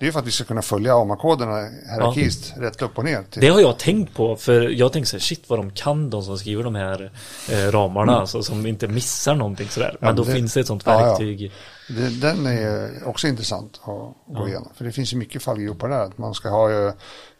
Det 0.00 0.04
är 0.04 0.06
ju 0.06 0.12
för 0.12 0.20
att 0.20 0.26
vi 0.26 0.30
ska 0.30 0.44
kunna 0.44 0.62
följa 0.62 0.94
AMA-koderna 0.94 1.68
hierarkiskt, 1.90 2.52
rätt 2.56 2.82
upp 2.82 2.98
och 2.98 3.04
ner. 3.04 3.22
Till. 3.30 3.40
Det 3.42 3.48
har 3.48 3.60
jag 3.60 3.78
tänkt 3.78 4.14
på, 4.14 4.36
för 4.36 4.60
jag 4.60 4.92
tänker 4.92 5.06
så 5.08 5.16
här, 5.16 5.20
shit 5.20 5.44
vad 5.48 5.58
de 5.58 5.70
kan 5.70 6.10
de 6.10 6.22
som 6.22 6.38
skriver 6.38 6.64
de 6.64 6.74
här 6.74 7.12
eh, 7.50 7.56
ramarna, 7.70 8.12
alltså 8.20 8.42
som 8.42 8.66
inte 8.66 8.88
missar 8.88 9.34
någonting 9.34 9.68
sådär. 9.68 9.96
Men 10.00 10.08
Ja, 10.08 10.12
då 10.14 10.24
det- 10.24 10.32
finns 10.32 10.54
det 10.54 10.60
ett 10.60 10.66
sånt 10.66 10.82
Ja, 10.86 10.92
ja. 11.00 11.06
verktyg. 11.06 11.52
Det, 11.88 12.08
den 12.20 12.46
är 12.46 12.90
också 13.08 13.26
intressant 13.28 13.80
att 13.84 14.34
gå 14.36 14.48
igenom. 14.48 14.68
För 14.74 14.84
det 14.84 14.92
finns 14.92 15.12
ju 15.12 15.16
mycket 15.16 15.42
fallgropar 15.42 15.88
där. 15.88 16.00
Att 16.04 16.18
man 16.18 16.34
ska 16.34 16.48
ha 16.48 16.70
eh, 16.86 16.92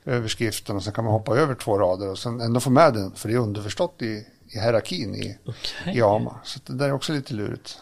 överskriften 0.06 0.76
och 0.76 0.82
sen 0.82 0.92
kan 0.92 1.04
man 1.04 1.12
hoppa 1.12 1.36
över 1.36 1.54
två 1.54 1.78
rader 1.78 2.08
och 2.10 2.18
sen 2.18 2.40
ändå 2.40 2.60
få 2.60 2.70
med 2.70 2.94
den. 2.94 3.12
För 3.14 3.28
det 3.28 3.34
är 3.34 3.38
underförstått 3.38 4.02
i, 4.02 4.06
i 4.06 4.58
hierarkin 4.60 5.14
i, 5.14 5.38
Okej. 5.46 5.96
i 5.96 6.02
AMA. 6.02 6.34
Så 6.44 6.60
det 6.66 6.72
där 6.72 6.86
är 6.86 6.92
också 6.92 7.12
lite 7.12 7.34
lurigt. 7.34 7.78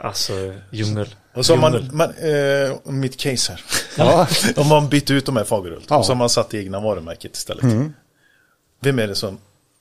Alltså, 0.00 0.32
djungel. 0.72 1.14
Och 1.38 1.46
så 1.46 1.56
har 1.56 1.60
man, 1.70 1.90
man 1.92 2.08
eh, 2.10 2.92
mitt 2.92 3.16
case 3.16 3.52
här. 3.52 3.64
Ja. 3.96 4.26
Om 4.56 4.68
man 4.68 4.88
bytt 4.88 5.10
ut 5.10 5.26
de 5.26 5.36
här 5.36 5.44
Fagerhult. 5.44 5.86
Ja. 5.88 5.96
Och 5.98 6.06
så 6.06 6.12
har 6.12 6.16
man 6.16 6.28
satt 6.28 6.50
det 6.50 6.58
egna 6.58 6.80
varumärket 6.80 7.36
istället. 7.36 7.64
Vem 8.80 8.98
är 8.98 9.06
det 9.06 9.14
som... 9.14 9.38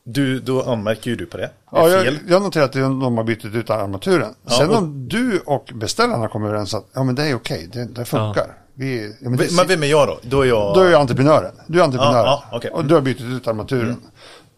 Du, 0.10 0.40
då 0.40 0.64
anmärker 0.64 1.10
ju 1.10 1.16
du 1.16 1.26
på 1.26 1.38
det. 1.38 1.50
Ja, 1.72 1.90
jag, 1.90 2.20
jag 2.28 2.42
noterar 2.42 2.66
att 2.66 2.74
de 2.74 3.18
har 3.18 3.24
bytt 3.24 3.46
ut 3.46 3.70
armaturen. 3.70 4.34
Sen 4.58 4.70
och- 4.70 4.78
om 4.78 5.08
du 5.10 5.40
och 5.46 5.72
beställarna 5.74 6.28
kommer 6.28 6.48
överens 6.48 6.74
att 6.74 6.86
ja, 6.94 7.04
men 7.04 7.16
det 7.16 7.24
är 7.24 7.36
okej, 7.36 7.70
det, 7.74 7.86
det 7.86 8.06
funkar. 8.06 8.58
Vi, 8.74 9.16
ja, 9.22 9.30
men 9.30 9.38
det, 9.38 9.52
Men 9.52 9.68
vem 9.68 9.84
är 9.84 9.88
jag 9.88 10.08
då? 10.08 10.20
Då 10.22 10.42
är 10.42 10.46
jag... 10.46 10.76
Då 10.76 10.82
är 10.82 10.92
jag 10.92 11.02
entreprenören. 11.02 11.52
Du 11.68 11.80
är 11.80 11.84
entreprenören. 11.84 12.26
Ja, 12.26 12.44
ja, 12.52 12.58
okej. 12.58 12.72
Och 12.72 12.86
du 12.86 12.94
har 12.94 13.02
bytt 13.02 13.22
ut 13.22 13.48
armaturen. 13.48 13.98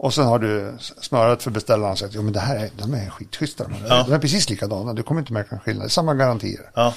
Och 0.02 0.14
sen 0.14 0.26
har 0.26 0.40
du 0.40 0.74
smörat 1.02 1.44
för 1.44 1.52
beställarna 1.52 1.92
och 1.92 2.00
sagt, 2.00 2.14
jo 2.16 2.22
men 2.22 2.34
det 2.34 2.40
här 2.40 2.56
är, 2.56 2.70
de 2.78 2.94
är 2.94 3.10
skitschyssta. 3.10 3.64
De, 3.64 3.74
Ja. 3.88 4.04
de 4.08 4.14
är 4.14 4.20
precis 4.20 4.50
likadana, 4.50 4.94
du 4.94 5.04
kommer 5.04 5.22
inte 5.22 5.34
märka 5.34 5.56
någon 5.56 5.60
skillnad. 5.60 5.84
Det 5.84 5.88
är 5.88 5.90
samma 5.90 6.14
garantier. 6.14 6.72
Ja. 6.74 6.94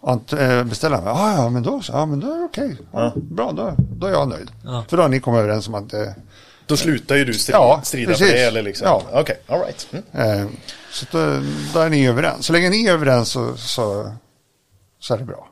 Och 0.00 0.32
eh, 0.32 0.64
beställaren, 0.64 1.04
ja 1.06 1.34
ja 1.36 1.48
men 1.50 1.62
då 1.62 1.82
så, 1.82 1.92
ja 1.92 2.06
men 2.06 2.20
då 2.20 2.32
är 2.34 2.38
det 2.38 2.44
okej. 2.44 2.76
Ja, 2.92 3.12
Bra, 3.16 3.52
då, 3.52 3.74
då 3.78 4.06
är 4.06 4.10
jag 4.10 4.28
nöjd. 4.28 4.50
Ja. 4.64 4.84
För 4.88 4.96
då 4.96 5.02
har 5.02 5.08
ni 5.08 5.20
kommit 5.20 5.38
överens 5.38 5.68
om 5.68 5.74
att, 5.74 5.92
eh, 5.92 6.06
Då 6.66 6.76
slutar 6.76 7.16
ju 7.16 7.24
du 7.24 7.34
strida, 7.34 7.58
Ja, 7.58 7.80
strida 7.84 8.10
precis. 8.12 8.26
för 8.26 8.34
det 8.34 8.42
eller 8.44 8.62
liksom. 8.62 8.86
Ja. 8.86 9.02
Okej, 9.20 9.40
all 9.46 9.60
right. 9.60 9.88
Mm. 10.12 10.40
eh, 10.40 10.46
så 10.92 11.06
då, 11.10 11.42
då 11.74 11.80
är 11.80 11.90
ni 11.90 12.06
överens. 12.08 12.46
Så 12.46 12.52
länge 12.52 12.70
ni 12.70 12.86
är 12.86 12.92
överens 12.92 13.28
så, 13.28 13.56
så, 13.56 14.12
så 15.00 15.14
är 15.14 15.18
det 15.18 15.24
bra. 15.24 15.48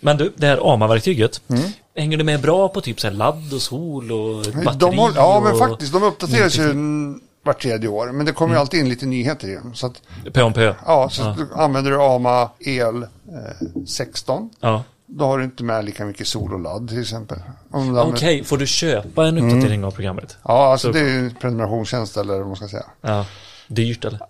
Men 0.00 0.16
du, 0.16 0.32
det 0.36 0.46
här 0.46 0.74
AMA-verktyget, 0.74 1.40
Mm. 1.48 1.62
Hänger 1.96 2.16
det 2.16 2.24
med 2.24 2.40
bra 2.40 2.68
på 2.68 2.80
typ 2.80 3.00
så 3.00 3.06
här 3.06 3.14
ladd 3.14 3.52
och 3.54 3.62
sol 3.62 4.12
och 4.12 4.36
batteri? 4.64 4.78
De 4.78 4.98
håller, 4.98 5.16
ja 5.16 5.40
men 5.40 5.58
faktiskt, 5.58 5.92
de 5.92 6.02
uppdateras 6.02 6.58
ju 6.58 6.74
vart 7.44 7.62
tredje 7.62 7.88
år. 7.88 8.12
Men 8.12 8.26
det 8.26 8.32
kommer 8.32 8.54
ju 8.54 8.60
alltid 8.60 8.80
in 8.80 8.88
lite 8.88 9.06
nyheter 9.06 9.48
i 9.48 9.54
dem. 9.54 9.74
Så 9.74 9.86
att, 9.86 10.02
Pö 10.32 10.42
om 10.42 10.52
pö? 10.52 10.74
Ja, 10.86 11.08
så 11.10 11.34
du 11.38 11.48
använder 11.54 11.90
du 11.90 12.02
AMA 12.02 12.50
el 12.60 13.02
eh, 13.02 13.06
16. 13.86 14.50
Ja. 14.60 14.82
Då 15.08 15.24
har 15.24 15.38
du 15.38 15.44
inte 15.44 15.64
med 15.64 15.84
lika 15.84 16.04
mycket 16.04 16.26
sol 16.26 16.54
och 16.54 16.60
ladd 16.60 16.88
till 16.88 17.00
exempel. 17.00 17.38
Du 17.38 17.44
Okej, 17.78 17.88
använder- 18.00 18.44
får 18.44 18.58
du 18.58 18.66
köpa 18.66 19.26
en 19.26 19.38
uppdatering 19.38 19.84
av 19.84 19.90
programmet? 19.90 20.36
Ja, 20.44 20.72
alltså 20.72 20.88
Så- 20.88 20.92
det 20.92 21.00
är 21.00 21.08
ju 21.08 21.18
en 21.18 21.34
prenumerationstjänst 21.40 22.16
eller 22.16 22.38
vad 22.38 22.46
man 22.46 22.56
ska 22.56 22.68
säga. 22.68 22.84
Ja. 23.00 23.26
Dyrt 23.68 24.04
eller? 24.04 24.20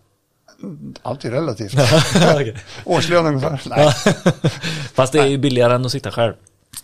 Allt 1.03 1.25
är 1.25 1.31
relativt. 1.31 1.75
Okej. 2.35 2.57
Årslön 2.85 3.27
ungefär. 3.27 3.61
Nej, 3.67 3.93
Fast 4.95 5.13
det 5.13 5.19
är 5.19 5.27
ju 5.27 5.39
billigare 5.39 5.75
än 5.75 5.85
att 5.87 5.93
sitta 5.93 6.11
själv. 6.11 6.33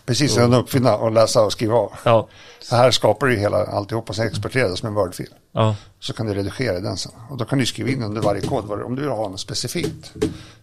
Precis. 0.06 0.36
En 0.36 0.54
uppfinna 0.54 0.96
och 0.96 1.12
läsa 1.12 1.42
och 1.42 1.52
skriva 1.52 1.74
av. 1.74 1.92
Ja. 2.04 2.28
Så 2.64 2.76
här 2.76 2.90
skapar 2.90 3.26
du 3.26 3.34
ju 3.34 3.38
hela 3.40 3.56
alltihopa, 3.66 4.12
sen 4.12 4.26
exporterar 4.26 4.68
det 4.68 4.76
som 4.76 4.88
en 4.88 4.94
Word-fil. 4.94 5.28
Ja. 5.54 5.76
Så 6.00 6.12
kan 6.12 6.26
du 6.26 6.34
redigera 6.34 6.80
den 6.80 6.96
sen. 6.96 7.12
Och 7.30 7.36
då 7.36 7.44
kan 7.44 7.58
du 7.58 7.66
skriva 7.66 7.90
in 7.90 8.02
under 8.02 8.20
varje 8.22 8.40
kod 8.40 8.70
om 8.82 8.94
du 8.96 9.02
vill 9.02 9.10
ha 9.10 9.28
något 9.28 9.40
specifikt. 9.40 10.12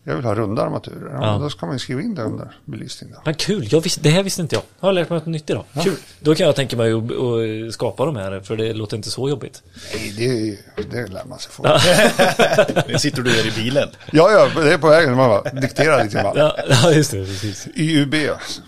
Jag 0.03 0.15
vill 0.15 0.25
ha 0.25 0.35
runda 0.35 0.61
armaturer. 0.63 1.09
Ja, 1.13 1.19
Ja. 1.33 1.37
Då 1.37 1.49
ska 1.49 1.65
man 1.65 1.75
ju 1.75 1.79
skriva 1.79 2.01
in 2.01 2.15
det 2.15 2.21
under 2.23 2.57
belysning. 2.65 3.11
Då. 3.11 3.21
Men 3.25 3.33
kul, 3.33 3.67
jag 3.71 3.81
visste, 3.81 4.01
det 4.01 4.09
här 4.09 4.23
visste 4.23 4.41
inte 4.41 4.55
jag. 4.55 4.63
Jag 4.79 4.87
har 4.87 4.93
lärt 4.93 5.09
mig 5.09 5.19
något 5.19 5.27
nytt 5.27 5.49
idag. 5.49 5.63
Kul. 5.83 5.95
Då 6.19 6.35
kan 6.35 6.45
jag 6.45 6.55
tänka 6.55 6.77
mig 6.77 6.93
att, 6.93 7.03
att 7.03 7.73
skapa 7.73 8.05
de 8.05 8.15
här, 8.15 8.39
för 8.39 8.57
det 8.57 8.73
låter 8.73 8.97
inte 8.97 9.09
så 9.11 9.29
jobbigt. 9.29 9.63
Nej, 9.93 10.13
det, 10.17 10.25
är 10.25 10.33
ju- 10.45 10.57
det 10.91 11.07
lär 11.07 11.25
man 11.25 11.39
sig 11.39 11.51
få. 11.51 11.63
Nu 12.87 12.99
sitter 12.99 13.21
du 13.21 13.31
här 13.31 13.47
i 13.47 13.51
bilen. 13.63 13.89
Ja, 14.11 14.31
ja, 14.55 14.61
det 14.61 14.73
är 14.73 14.77
på 14.77 14.87
vägen. 14.89 15.15
Man 15.15 15.29
bara 15.29 15.51
dikterar 15.61 16.03
lite 16.03 16.15
grann. 16.21 16.33
Ja, 16.35 16.57
ja 16.69 16.91
just 16.91 17.11
det, 17.11 17.25
precis. 17.25 17.67
IUB, 17.75 18.15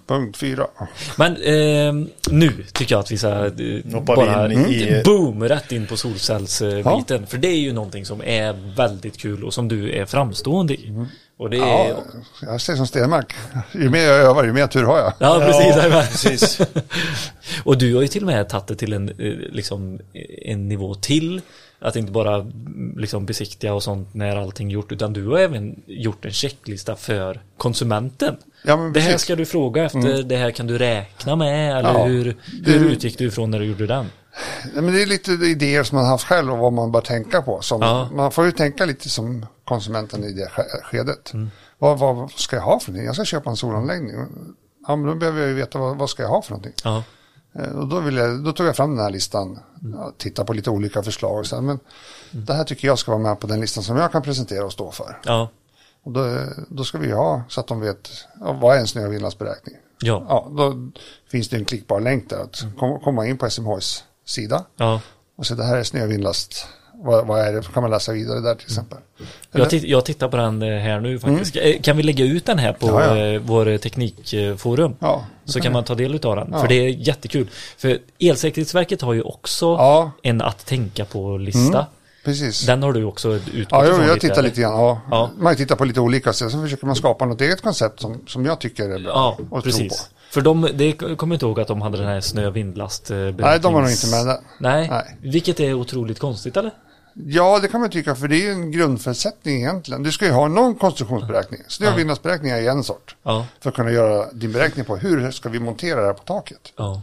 punkt 0.07 0.37
4. 0.37 0.67
Men 1.17 1.31
eh, 1.35 2.07
nu 2.31 2.63
tycker 2.73 2.95
jag 2.95 2.99
att 2.99 3.11
vi 3.11 3.17
ska 3.21 3.63
eh, 3.63 3.93
Hoppar 3.93 4.15
bara 4.15 4.47
vi 4.47 4.53
in 4.55 4.65
i- 4.65 5.01
boom, 5.05 5.43
rätt 5.43 5.71
in 5.71 5.87
på 5.87 5.97
solcellsbiten. 5.97 7.27
För 7.27 7.37
det 7.37 7.47
är 7.47 7.57
ju 7.59 7.73
någonting 7.73 8.05
som 8.05 8.21
är 8.23 8.75
väldigt 8.75 9.17
kul 9.17 9.43
och 9.43 9.53
som 9.53 9.67
du 9.67 9.91
är 9.93 10.05
framstående 10.05 10.73
i. 10.73 11.05
Och 11.37 11.49
det 11.49 11.57
är... 11.57 11.61
Ja, 11.89 11.95
jag 12.41 12.61
säger 12.61 12.77
som 12.77 12.87
Stenmark. 12.87 13.33
Ju 13.73 13.89
mer 13.89 13.99
jag 14.01 14.17
övar, 14.17 14.43
ju 14.43 14.53
mer 14.53 14.67
tur 14.67 14.83
har 14.83 14.97
jag. 14.97 15.13
Ja, 15.19 15.39
precis. 15.45 15.75
Ja, 15.83 16.03
precis. 16.11 16.61
Och 17.63 17.77
du 17.77 17.95
har 17.95 18.01
ju 18.01 18.07
till 18.07 18.23
och 18.23 18.27
med 18.27 18.49
tagit 18.49 18.67
det 18.67 18.75
till 18.75 18.93
en, 18.93 19.09
eh, 19.09 19.33
liksom, 19.51 19.99
en 20.45 20.67
nivå 20.67 20.95
till. 20.95 21.41
Att 21.79 21.95
inte 21.95 22.11
bara 22.11 22.35
mm, 22.35 22.95
liksom, 22.97 23.25
besiktiga 23.25 23.73
och 23.73 23.83
sånt 23.83 24.13
när 24.13 24.35
allting 24.35 24.67
är 24.69 24.73
gjort, 24.73 24.91
utan 24.91 25.13
du 25.13 25.27
har 25.27 25.37
även 25.39 25.81
gjort 25.87 26.25
en 26.25 26.31
checklista 26.31 26.95
för 26.95 27.39
konsumenten. 27.57 28.37
Ja, 28.63 28.75
det 28.93 28.99
här 28.99 29.17
ska 29.17 29.35
du 29.35 29.45
fråga 29.45 29.85
efter, 29.85 30.23
det 30.23 30.37
här 30.37 30.51
kan 30.51 30.67
du 30.67 30.77
räkna 30.77 31.35
med, 31.35 31.77
eller 31.77 31.93
Ja, 31.93 32.03
hur, 32.05 32.37
det- 32.63 32.71
hur 32.71 32.89
utgick 32.91 33.17
du 33.17 33.27
ifrån 33.27 33.51
när 33.51 33.59
du 33.59 33.65
gjorde 33.65 33.87
den? 33.87 34.05
Nej, 34.73 34.83
men 34.83 34.93
det 34.93 35.01
är 35.01 35.05
lite 35.05 35.31
idéer 35.31 35.83
som 35.83 35.97
man 35.97 36.05
haft 36.05 36.25
själv 36.27 36.51
och 36.51 36.57
vad 36.57 36.73
man 36.73 36.91
bör 36.91 37.01
tänka 37.01 37.41
på. 37.41 37.61
Som, 37.61 37.81
Ja. 37.81 38.09
Man 38.13 38.31
får 38.31 38.45
ju 38.45 38.51
tänka 38.51 38.85
lite 38.85 39.09
som 39.09 39.45
konsumenten 39.65 40.23
i 40.23 40.33
det 40.33 40.49
ske- 40.49 40.81
skedet. 40.83 41.33
Mm. 41.33 41.51
Vad, 41.77 41.99
vad 41.99 42.31
ska 42.31 42.55
jag 42.55 42.63
ha 42.63 42.79
för 42.79 42.91
någonting? 42.91 43.05
Jag 43.05 43.15
ska 43.15 43.25
köpa 43.25 43.49
en 43.49 43.55
solanläggning. 43.55 44.11
Ja, 44.87 44.95
men 44.95 45.05
då 45.07 45.15
behöver 45.15 45.39
jag 45.39 45.49
ju 45.49 45.55
veta 45.55 45.79
vad, 45.79 45.97
vad 45.97 46.09
ska 46.09 46.23
jag 46.23 46.29
ha 46.29 46.41
för 46.41 46.51
någonting. 46.51 46.73
Ja, 46.83 47.03
Eh, 47.59 47.71
Och 47.71 47.87
då, 47.87 48.11
jag, 48.11 48.43
då 48.43 48.51
tog 48.51 48.67
jag 48.67 48.75
fram 48.75 48.95
den 48.95 49.03
här 49.05 49.11
listan, 49.11 49.59
ja, 49.93 50.11
titta 50.17 50.45
på 50.45 50.53
lite 50.53 50.69
olika 50.69 51.03
förslag 51.03 51.39
och 51.39 51.45
sen, 51.45 51.65
men 51.65 51.79
det 52.31 52.53
här 52.53 52.63
tycker 52.63 52.87
jag 52.87 52.99
ska 52.99 53.11
vara 53.11 53.21
med 53.21 53.39
på 53.39 53.47
den 53.47 53.61
listan 53.61 53.83
som 53.83 53.97
jag 53.97 54.11
kan 54.11 54.21
presentera 54.21 54.65
och 54.65 54.71
stå 54.71 54.91
för. 54.91 55.17
ja, 55.25 55.49
Och 56.03 56.11
då, 56.11 56.45
då 56.69 56.83
ska 56.83 56.97
vi 56.97 57.11
ha 57.11 57.43
så 57.49 57.59
att 57.59 57.67
de 57.67 57.79
vet 57.79 58.09
vad 58.39 58.75
är 58.75 58.79
en 58.79 58.87
snö 58.87 59.05
och 59.05 59.13
vindlandsberäkning. 59.13 59.75
ja, 60.01 60.25
Ja, 60.29 60.51
då 60.57 60.91
finns 61.31 61.49
det 61.49 61.57
en 61.57 61.65
klickbar 61.65 61.99
länk 61.99 62.29
där 62.29 62.37
att 62.37 62.65
kom, 62.77 62.99
komma 62.99 63.27
in 63.27 63.37
på 63.37 63.49
SMHs 63.49 64.03
sida 64.25 64.65
ja. 64.77 65.01
och 65.35 65.45
se 65.45 65.55
det 65.55 65.63
här 65.63 65.77
är 65.77 65.83
snö 65.83 66.03
och 66.03 66.11
vindlast. 66.11 66.67
Vad, 67.03 67.27
vad 67.27 67.39
är 67.39 67.53
det? 67.53 67.61
kan 67.73 67.83
man 67.83 67.91
läsa 67.91 68.11
vidare 68.11 68.39
där 68.39 68.55
till 68.55 68.65
exempel. 68.65 68.97
Jag, 69.51 69.69
titt, 69.69 69.83
jag 69.83 70.05
tittar 70.05 70.27
på 70.29 70.37
den 70.37 70.61
eh, 70.61 70.79
här 70.79 70.99
nu 70.99 71.19
faktiskt. 71.19 71.55
Eh, 71.55 71.81
Kan 71.81 71.97
vi 71.97 72.03
lägga 72.03 72.25
ut 72.25 72.45
den 72.45 72.59
här 72.59 72.73
på 72.73 72.87
Mm. 72.87 73.01
Ja, 73.01 73.17
ja. 73.17 73.33
eh, 73.33 73.41
vår 73.41 73.77
teknikforum? 73.77 74.95
Ja, 74.99 75.25
Så 75.45 75.59
kan 75.59 75.73
man 75.73 75.83
ta 75.83 75.95
del 75.95 76.25
av 76.25 76.35
den. 76.35 76.59
För 76.59 76.67
det 76.67 76.75
är 76.75 76.89
jättekul. 76.89 77.49
För 77.77 77.99
Elsäkerhetsverket 78.19 79.01
har 79.01 79.13
ju 79.13 79.21
också. 79.21 79.67
Mm. 79.75 80.09
en 80.21 80.41
att 80.41 80.65
tänka 80.65 81.05
på 81.05 81.37
lista. 81.37 81.85
Precis. 82.25 82.65
Den 82.65 82.83
har 82.83 82.93
du 82.93 83.03
också 83.03 83.29
utgått 83.33 83.67
Ja, 83.71 83.85
ifrån 83.85 84.05
jag 84.07 84.19
tittar 84.19 84.41
lite 84.41 84.61
grann. 84.61 84.71
Ja. 84.73 85.01
Ja. 85.11 85.29
Man 85.37 85.55
tittar 85.55 85.75
på 85.75 85.85
lite 85.85 85.99
olika 85.99 86.33
sätt. 86.33 86.51
Så 86.51 86.61
försöker 86.61 86.85
man 86.85 86.95
skapa 86.95 87.25
något 87.25 87.41
eget 87.41 87.61
koncept 87.61 87.99
som, 88.01 88.21
som 88.27 88.45
jag 88.45 88.59
tycker 88.59 88.83
är 88.89 88.99
bra 88.99 89.11
Ja, 89.13 89.31
att 89.31 89.37
tro 89.37 89.49
på. 89.49 89.61
precis. 89.61 90.09
För 90.29 90.41
de, 90.41 90.69
det 90.73 90.93
kommer 91.17 91.35
inte 91.35 91.45
ihåg 91.45 91.59
att 91.59 91.67
de 91.67 91.81
hade 91.81 91.97
den 91.97 92.07
här 92.07 92.21
snö 92.21 92.49
vindlast 92.49 93.09
Nej, 93.09 93.59
de 93.59 93.73
var 93.73 93.81
nog 93.81 93.89
inte 93.91 94.07
med 94.07 94.25
där. 94.27 94.37
Nej. 94.57 94.87
Nej. 94.89 95.17
vilket 95.21 95.59
är 95.59 95.73
otroligt 95.73 96.19
konstigt 96.19 96.57
eller? 96.57 96.71
Ja, 97.13 97.59
det 97.61 97.67
kan 97.67 97.81
man 97.81 97.89
tycka, 97.89 98.15
för 98.15 98.27
det 98.27 98.47
är 98.47 98.51
en 98.51 98.71
grundförutsättning 98.71 99.55
egentligen. 99.55 100.03
Du 100.03 100.11
ska 100.11 100.25
ju 100.25 100.31
ha 100.31 100.47
någon 100.47 100.75
konstruktionsberäkning. 100.75 101.61
Snö 101.67 101.91
och 101.91 101.97
vindlandsberäkning 101.97 102.51
är 102.51 102.69
en 102.69 102.83
sort. 102.83 103.15
Ja, 103.23 103.45
För 103.59 103.69
att 103.69 103.75
kunna 103.75 103.91
göra 103.91 104.31
din 104.31 104.51
beräkning 104.51 104.85
på 104.85 104.97
hur 104.97 105.31
ska 105.31 105.49
vi 105.49 105.59
montera 105.59 105.99
det 106.01 106.05
här 106.07 106.13
på 106.13 106.23
taket. 106.23 106.73
ja, 106.77 107.01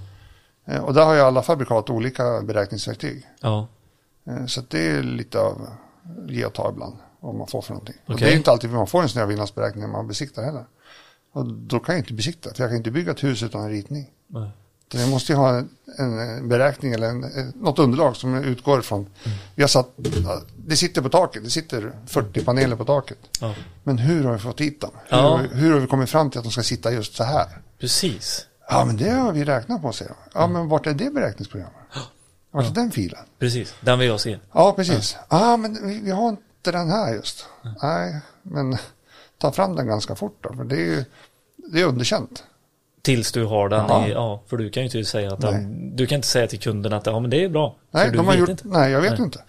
Eh, 0.70 0.84
Och 0.84 0.94
där 0.94 1.04
har 1.04 1.14
ju 1.14 1.20
alla 1.20 1.42
fabrikat 1.42 1.90
olika 1.90 2.40
beräkningsverktyg. 2.42 3.22
ja, 3.40 3.58
Eh, 3.58 3.64
Så 4.46 4.60
att 4.60 4.70
det 4.70 4.78
är 4.90 5.02
lite 5.02 5.40
av 5.40 5.68
ge 6.28 6.44
och 6.44 6.52
ta 6.54 6.70
ibland. 6.70 6.96
Vad 7.20 7.34
man 7.34 7.46
får 7.46 7.62
för 7.62 7.72
någonting. 7.74 7.94
Och 8.06 8.14
Okej. 8.14 8.26
det 8.28 8.32
är 8.34 8.36
inte 8.36 8.50
alltid 8.50 8.70
man 8.70 8.86
får 8.86 9.02
en 9.02 9.08
snö 9.08 9.22
och 9.22 9.30
vindlandsberäkning 9.30 9.80
när 9.84 9.90
man 9.92 10.08
besiktar 10.08 10.42
heller. 10.42 10.64
Och 11.32 11.46
då 11.52 11.80
kan 11.80 11.94
jag 11.94 12.02
inte 12.02 12.12
besikta, 12.14 12.54
för 12.54 12.62
jag 12.62 12.70
kan 12.70 12.76
inte 12.76 12.90
bygga 12.90 13.12
ett 13.12 13.24
hus 13.24 13.42
utan 13.42 13.62
en 13.62 13.70
ritning. 13.70 14.10
nej. 14.26 14.50
Så 14.92 14.98
jag 14.98 15.08
måste 15.08 15.32
ju 15.32 15.36
ha 15.36 15.56
en, 15.58 15.68
en 15.98 16.48
beräkning 16.48 16.92
eller 16.92 17.08
en, 17.08 17.24
eh, 17.24 17.46
något 17.54 17.78
underlag 17.78 18.16
som 18.16 18.34
utgår 18.34 18.80
ifrån. 18.80 19.00
Mm. 19.24 19.38
Vi 19.54 19.62
har 19.62 19.68
satt, 19.68 19.88
det 20.66 20.76
sitter 20.76 21.02
på 21.02 21.08
taket, 21.08 21.44
det 21.44 21.50
sitter 21.50 21.92
40 22.06 22.44
paneler 22.44 22.76
på 22.76 22.84
taket. 22.84 23.18
ja. 23.40 23.54
Men 23.84 23.98
hur 23.98 24.24
har 24.24 24.32
vi 24.32 24.38
fått 24.38 24.60
hit 24.60 24.80
dem? 24.80 24.90
Hur, 25.08 25.16
Ja. 25.16 25.22
har 25.28 25.38
vi, 25.42 25.48
hur 25.48 25.72
har 25.72 25.80
vi 25.80 25.86
kommit 25.86 26.10
fram 26.10 26.30
till 26.30 26.38
att 26.38 26.44
de 26.44 26.50
ska 26.52 26.62
sitta 26.62 26.92
just 26.92 27.14
så 27.14 27.24
här? 27.24 27.46
precis. 27.78 28.46
Ja, 28.70 28.84
men 28.84 28.96
det 28.96 29.10
har 29.10 29.32
vi 29.32 29.44
räknat 29.44 29.82
på, 29.82 29.92
säger 29.92 30.10
de. 30.10 30.16
Ja, 30.40 30.46
men 30.46 30.68
vart 30.68 30.86
är 30.86 30.94
det 30.94 31.10
beräkningsprogrammet? 31.10 31.74
Vart 32.50 32.66
är 32.66 32.70
den 32.74 32.90
filen? 32.90 33.18
Precis, 33.38 33.74
den 33.80 33.98
vill 33.98 34.08
jag 34.08 34.20
se. 34.20 34.38
Ja, 34.52 34.72
precis. 34.76 35.16
Ja, 35.30 35.56
men 35.56 35.88
vi, 35.88 36.00
vi 36.00 36.10
har 36.10 36.28
inte 36.28 36.72
den 36.72 36.88
här 36.90 37.14
just. 37.14 37.46
Nej, 37.82 38.20
men 38.42 38.76
ta 39.38 39.52
fram 39.52 39.76
den 39.76 39.86
ganska 39.86 40.14
fort 40.16 40.38
då, 40.40 40.54
för 40.54 40.64
det 40.64 40.76
är 40.76 40.86
ju 40.96 41.04
det 41.72 41.80
är 41.80 41.84
underkänt. 41.86 42.44
Tills 43.02 43.32
du 43.32 43.44
har 43.44 43.68
den 43.68 43.84
Ja. 43.88 44.06
i, 44.06 44.10
ja, 44.10 44.42
för 44.46 44.56
du 44.56 44.70
kan 44.70 44.82
ju 44.82 44.84
inte 44.86 45.10
säga 45.10 45.32
att 45.32 45.40
den, 45.40 45.96
du 45.96 46.06
kan 46.06 46.16
inte 46.16 46.28
säga 46.28 46.46
till 46.46 46.58
kunden 46.60 46.92
att 46.92 47.06
ja 47.06 47.20
men 47.20 47.30
det 47.30 47.44
är 47.44 47.48
bra. 47.48 47.76
Nej, 47.90 48.10
de 48.12 48.26
har 48.26 48.34
gjort, 48.34 48.48
inte. 48.48 48.68
nej, 48.68 48.90
jag 48.92 49.00
vet 49.00 49.10
Nej. 49.12 49.22
inte. 49.22 49.42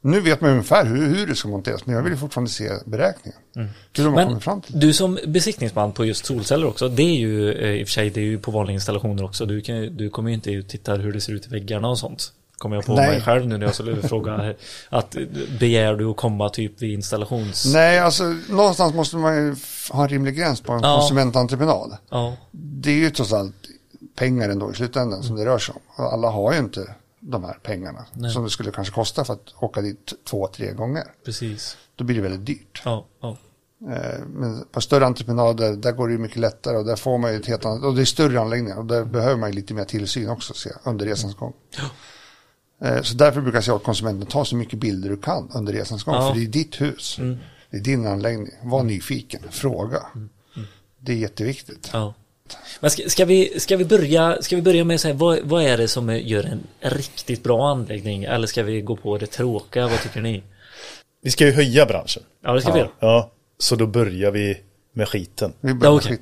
Nu 0.00 0.20
vet 0.20 0.40
man 0.40 0.50
ungefär 0.50 0.84
hur, 0.84 1.14
hur 1.14 1.26
det 1.26 1.34
ska 1.34 1.48
monteras, 1.48 1.86
men 1.86 1.94
jag 1.96 2.02
vill 2.02 2.16
fortfarande 2.16 2.50
se 2.50 2.70
beräkningen. 2.86 3.38
Hur 3.54 4.04
de 4.04 4.14
har 4.14 4.20
Mm. 4.22 4.32
Men 4.32 4.40
fram 4.40 4.60
till. 4.60 4.80
du 4.80 4.92
som 4.92 5.18
besiktningsman 5.26 5.92
på 5.92 6.04
just 6.04 6.24
solceller 6.26 6.66
också, 6.66 6.88
det 6.88 7.02
är 7.02 7.16
ju 7.16 7.52
eh, 7.52 7.70
i 7.80 7.84
och 7.84 7.88
för 7.88 7.92
sig, 7.92 8.10
det 8.10 8.20
är 8.20 8.24
ju 8.24 8.38
på 8.38 8.50
vanliga 8.50 8.74
installationer 8.74 9.24
också. 9.24 9.46
Du, 9.46 9.60
kan, 9.60 9.96
du 9.96 10.10
kommer 10.10 10.30
ju 10.30 10.34
inte 10.34 10.50
ut 10.52 10.64
och 10.64 10.70
tittar 10.70 10.98
hur 10.98 11.12
det 11.12 11.20
ser 11.20 11.32
ut 11.32 11.46
i 11.46 11.50
väggarna 11.50 11.88
och 11.88 11.98
sånt. 11.98 12.32
Kommer 12.58 12.76
jag 12.76 12.84
på 12.86 12.94
Nej. 12.94 13.10
mig 13.10 13.20
själv 13.22 13.46
nu 13.46 13.58
när 13.58 13.66
jag 13.66 13.74
skulle 13.74 14.02
fråga 14.08 14.54
att 14.88 15.16
begär 15.60 15.94
du 15.96 16.10
att 16.10 16.16
komma 16.16 16.48
typ 16.48 16.82
vid 16.82 16.90
installations... 16.94 17.72
Nej, 17.72 17.98
alltså 17.98 18.24
någonstans 18.50 18.94
måste 18.94 19.16
man 19.16 19.36
ju 19.36 19.56
ha 19.90 20.02
en 20.02 20.08
rimlig 20.08 20.36
gräns 20.36 20.60
på 20.60 20.72
en 20.72 20.80
Ja. 20.82 20.98
konsumententreprenad. 20.98 21.96
Ja, 22.10 22.36
Det 22.50 22.90
är 22.90 22.94
ju 22.94 23.10
trots 23.10 23.32
allt 23.32 23.54
pengar 24.16 24.48
ändå 24.48 24.72
i 24.72 24.74
slutändan 24.74 25.22
som 25.22 25.36
det 25.36 25.44
rör 25.44 25.58
sig 25.58 25.74
om. 25.74 26.04
Och 26.04 26.12
alla 26.12 26.30
har 26.30 26.52
ju 26.52 26.58
inte 26.58 26.94
de 27.20 27.44
här 27.44 27.58
pengarna 27.62 28.04
Nej. 28.12 28.30
som 28.30 28.44
det 28.44 28.50
skulle 28.50 28.70
kanske 28.70 28.94
kosta 28.94 29.24
för 29.24 29.32
att 29.32 29.54
åka 29.60 29.80
dit 29.80 30.12
två, 30.28 30.46
tre 30.48 30.72
gånger. 30.72 31.04
precis. 31.24 31.76
Då 31.96 32.04
blir 32.04 32.16
det 32.16 32.22
väldigt 32.22 32.46
dyrt. 32.46 32.82
Ja, 32.84 33.06
ja. 33.20 33.36
Eh, 33.92 34.18
Men 34.26 34.64
på 34.72 34.80
större 34.80 35.06
entreprenader, 35.06 35.72
där 35.72 35.92
går 35.92 36.06
det 36.08 36.12
ju 36.12 36.18
mycket 36.18 36.36
lättare 36.36 36.76
och 36.76 36.84
där 36.84 36.96
får 36.96 37.18
man 37.18 37.32
ju 37.32 37.36
ett 37.40 37.46
helt 37.46 37.64
annat, 37.64 37.84
och 37.84 37.94
det 37.94 38.00
är 38.00 38.04
större 38.04 38.40
anläggningar 38.40 38.76
och 38.78 38.86
där 38.86 39.04
behöver 39.04 39.36
man 39.36 39.50
ju 39.50 39.54
lite 39.56 39.74
mer 39.74 39.84
tillsyn 39.84 40.28
också 40.30 40.54
se, 40.54 40.70
under 40.84 41.06
resans 41.06 41.34
gång. 41.36 41.52
Eh, 41.78 41.84
Så 43.02 43.14
därför 43.14 43.40
brukar 43.40 43.56
jag 43.56 43.64
säga 43.64 43.74
åt 43.74 43.84
konsumenten, 43.84 44.26
ta 44.26 44.44
så 44.44 44.56
mycket 44.56 44.78
bilder 44.78 45.08
du 45.08 45.16
kan 45.16 45.50
under 45.54 45.72
resans 45.72 46.02
gång, 46.04 46.14
Ja. 46.14 46.20
Mm. 46.22 46.32
för 46.34 46.40
det 46.40 46.46
är 46.46 46.50
ditt 46.64 46.80
hus. 46.80 47.16
Det 47.70 47.76
är 47.76 47.80
din 47.80 48.06
anläggning. 48.06 48.48
Var 48.62 48.82
nyfiken, 48.82 49.40
fråga. 49.50 50.02
Det 50.98 51.12
är 51.12 51.16
jätteviktigt. 51.16 51.90
ja. 51.92 52.14
Men 52.80 52.90
ska, 52.90 53.02
ska, 53.08 53.24
vi, 53.24 53.60
ska, 53.60 53.76
vi 53.76 53.84
börja, 53.84 54.42
ska 54.42 54.56
vi 54.56 54.62
börja 54.62 54.84
med 54.84 54.94
att 54.94 55.00
säga 55.00 55.14
vad, 55.14 55.38
vad 55.42 55.62
är 55.62 55.76
det 55.76 55.88
som 55.88 56.16
gör 56.18 56.44
en 56.44 56.60
riktigt 56.80 57.42
bra 57.42 57.70
anläggning? 57.70 58.24
Eller 58.24 58.46
ska 58.46 58.62
vi 58.62 58.80
gå 58.80 58.96
på 58.96 59.18
det 59.18 59.26
tråkiga? 59.26 59.88
Vad 59.88 60.02
tycker 60.02 60.20
ni? 60.20 60.42
Vi 61.22 61.30
ska 61.30 61.46
ju 61.46 61.52
höja 61.52 61.86
branschen. 61.86 62.22
Ja, 62.44 62.52
det 62.52 62.60
ska 62.60 62.72
vi 62.72 62.78
göra. 62.78 62.90
Ja, 63.00 63.30
så 63.58 63.76
då 63.76 63.86
börjar 63.86 64.30
vi 64.30 64.58
med 64.96 65.08
skiten. 65.08 65.52
Vi 65.60 65.74
börjar 65.74 65.92
Ja, 65.92 65.94
med 65.94 66.04
okej. 66.04 66.18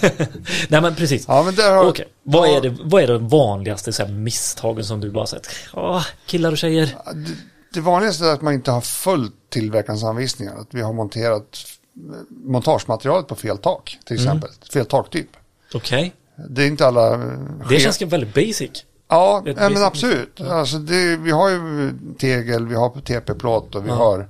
skiten. 0.00 0.16
Ja. 0.18 0.26
Nej 0.68 0.80
men 0.82 0.94
precis. 0.94 1.24
Ja, 1.28 1.42
men 1.42 1.54
där 1.54 1.72
har... 1.76 1.88
Okej, 1.88 2.08
vad, 2.22 2.48
är 2.48 2.60
det, 2.60 2.76
vad 2.82 3.02
är 3.02 3.06
de 3.08 3.28
vanligaste 3.28 3.92
så 3.92 4.04
här, 4.04 4.12
misstagen 4.12 4.84
som 4.84 5.00
du 5.00 5.10
bara 5.10 5.26
sett? 5.26 5.46
Åh, 5.74 6.04
killar 6.26 6.52
och 6.52 6.58
tjejer. 6.58 6.86
Det, 7.14 7.34
det 7.74 7.80
vanligaste 7.80 8.24
är 8.26 8.32
att 8.32 8.42
man 8.42 8.54
inte 8.54 8.70
har 8.70 8.80
följt 8.80 9.32
tillverkarens 9.50 10.04
anvisningar. 10.04 10.56
Att 10.60 10.68
vi 10.70 10.80
har 10.82 10.92
monterat 10.92 11.58
eh, 11.96 12.16
montagematerialet 12.44 13.26
på 13.28 13.34
fel 13.36 13.58
tak, 13.58 13.98
till 14.06 14.16
Mm. 14.20 14.26
exempel. 14.28 14.50
Fel 14.72 14.86
taktyp. 14.86 15.28
Okej, 15.74 16.12
Det 16.48 16.62
är 16.62 16.66
inte 16.66 16.86
alla... 16.86 17.14
eh, 17.14 17.18
det 17.58 17.64
ske- 17.64 17.78
känns 17.80 18.02
väldigt 18.02 18.34
basic. 18.34 18.70
Ja, 19.08 19.42
ja 19.46 19.68
men 19.70 19.82
absolut. 19.84 20.40
Alltså 20.40 20.78
det, 20.78 21.16
vi 21.16 21.30
har 21.30 21.48
ju 21.48 21.92
tegel, 22.18 22.66
vi 22.66 22.74
har 22.74 23.00
TP-plåt 23.00 23.74
och 23.74 23.84
vi 23.84 23.88
Ja. 23.88 23.94
har 23.94 24.28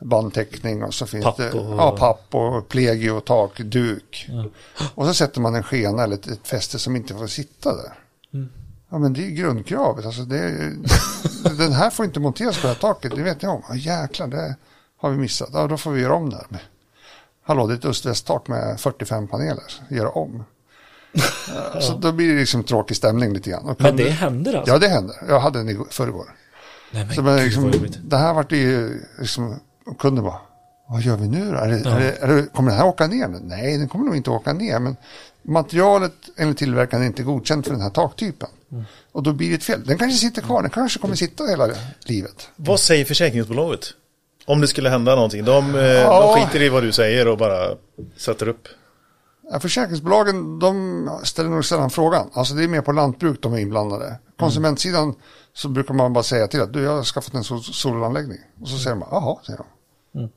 bandtäckning 0.00 0.84
och 0.84 0.94
så 0.94 1.06
finns 1.06 1.24
Papp 1.24 1.36
det 1.36 1.52
och- 1.52 1.76
ja, 1.78 1.96
papp 1.98 2.34
och 2.34 2.68
plegio, 2.68 3.20
tak, 3.20 3.58
duk. 3.58 4.30
Och 4.94 5.06
så 5.06 5.14
sätter 5.14 5.40
man 5.40 5.54
en 5.54 5.62
skena 5.62 6.04
eller 6.04 6.14
ett, 6.14 6.26
ett 6.26 6.48
fäste 6.48 6.78
som 6.78 6.96
inte 6.96 7.14
får 7.14 7.26
sitta 7.26 7.76
där. 7.76 7.92
Mm. 8.34 8.48
Ja 8.90 8.98
men 8.98 9.12
det 9.12 9.24
är 9.26 9.30
grundkravet. 9.30 10.06
Alltså 10.06 10.22
det 10.22 10.38
är, 10.38 10.72
den 11.58 11.72
här 11.72 11.90
får 11.90 12.04
inte 12.06 12.20
monteras 12.20 12.56
på 12.60 12.66
det 12.66 12.72
här 12.72 12.80
taket, 12.80 13.12
det 13.16 13.22
vet 13.22 13.42
jag 13.42 13.54
om. 13.54 13.62
Ja, 13.68 13.74
jäklar, 13.74 14.26
det 14.26 14.56
har 14.98 15.10
vi 15.10 15.16
missat. 15.16 15.48
Ja, 15.52 15.66
då 15.66 15.76
får 15.76 15.90
vi 15.90 16.00
göra 16.02 16.14
om 16.14 16.30
det 16.30 16.36
här. 16.36 16.62
Hallå, 17.44 17.66
det 17.66 17.74
är 17.74 17.78
ett 17.78 17.84
öst-väst-tak 17.84 18.48
med 18.48 18.80
45 18.80 19.28
paneler. 19.28 19.64
Göra 19.90 20.10
om. 20.10 20.44
Ja, 21.74 21.80
Så 21.80 21.96
då 21.96 22.12
blir 22.12 22.32
det 22.34 22.40
liksom 22.40 22.62
tråkig 22.64 22.96
stämning 22.96 23.32
lite 23.32 23.50
grann. 23.50 23.60
Och 23.68 23.76
Men 23.80 23.86
kunde- 23.90 24.04
det 24.04 24.10
händer 24.10 24.54
alltså? 24.54 24.72
Ja, 24.72 24.78
det 24.78 24.88
händer. 24.88 25.16
Jag 25.28 25.40
hade 25.40 25.58
den 25.58 25.68
i 25.68 25.78
förrgår. 25.90 26.26
Nej, 26.90 27.04
men 27.04 27.14
Så 27.14 27.22
men, 27.22 27.36
liksom, 27.36 27.72
det 28.04 28.16
här 28.16 28.34
vart 28.34 28.52
ju, 28.52 29.00
liksom, 29.18 29.60
kunden 29.98 30.24
bara, 30.24 30.40
vad 30.88 31.00
gör 31.00 31.16
vi 31.16 31.28
nu 31.28 31.50
då? 31.52 31.56
Är 31.58 31.68
det, 31.68 31.90
är 31.90 32.00
det, 32.00 32.16
är 32.22 32.28
det, 32.28 32.46
kommer 32.54 32.70
den 32.70 32.78
här 32.80 32.86
åka 32.86 33.06
ner? 33.06 33.28
Nej, 33.28 33.78
den 33.78 33.88
kommer 33.88 34.04
nog 34.04 34.16
inte 34.16 34.30
åka 34.30 34.52
ner, 34.52 34.78
men 34.78 34.96
materialet 35.42 36.12
enligt 36.36 36.58
tillverkaren 36.58 37.02
är 37.02 37.06
inte 37.06 37.22
godkänt 37.22 37.66
för 37.66 37.72
den 37.72 37.82
här 37.82 37.90
taktypen. 37.90 38.48
Mm. 38.72 38.84
Och 39.12 39.22
då 39.22 39.32
blir 39.32 39.48
det 39.48 39.54
ett 39.54 39.64
fel. 39.64 39.84
Den 39.84 39.98
kanske 39.98 40.18
sitter 40.18 40.42
kvar, 40.42 40.62
den 40.62 40.70
kanske 40.70 40.98
kommer 40.98 41.14
sitta 41.14 41.44
hela 41.44 41.68
livet. 42.04 42.48
Vad 42.56 42.80
säger 42.80 43.04
försäkringsbolaget? 43.04 43.80
Om 44.46 44.60
det 44.60 44.68
skulle 44.68 44.90
hända 44.90 45.14
någonting. 45.14 45.44
De, 45.44 45.74
eh, 45.74 45.80
Ja. 45.84 46.34
de 46.36 46.40
skiter 46.44 46.62
i 46.62 46.68
vad 46.68 46.82
du 46.82 46.92
säger 46.92 47.28
och 47.28 47.38
bara 47.38 47.74
sätter 48.16 48.48
upp. 48.48 48.68
Ja, 49.50 49.60
försäkringsbolagen 49.60 50.58
de 50.58 51.08
ställer 51.24 51.50
nog 51.50 51.64
sällan 51.64 51.90
frågan. 51.90 52.30
Alltså 52.32 52.54
det 52.54 52.64
är 52.64 52.68
mer 52.68 52.80
på 52.80 52.92
lantbruk 52.92 53.42
de 53.42 53.52
är 53.54 53.58
inblandade. 53.58 54.18
Konsumentsidan 54.38 55.14
så 55.54 55.68
brukar 55.68 55.94
man 55.94 56.12
bara 56.12 56.24
säga 56.24 56.46
till 56.46 56.60
att 56.62 56.72
du 56.72 56.82
jag 56.82 56.96
har 56.96 57.02
skaffat 57.04 57.34
en 57.34 57.44
sol- 57.44 57.62
solanläggning. 57.62 58.38
Och 58.62 58.68
så 58.68 58.78
säger 58.78 58.96
man 58.96 59.08
jaha, 59.10 59.36
säger 59.46 59.56
de. 59.58 59.64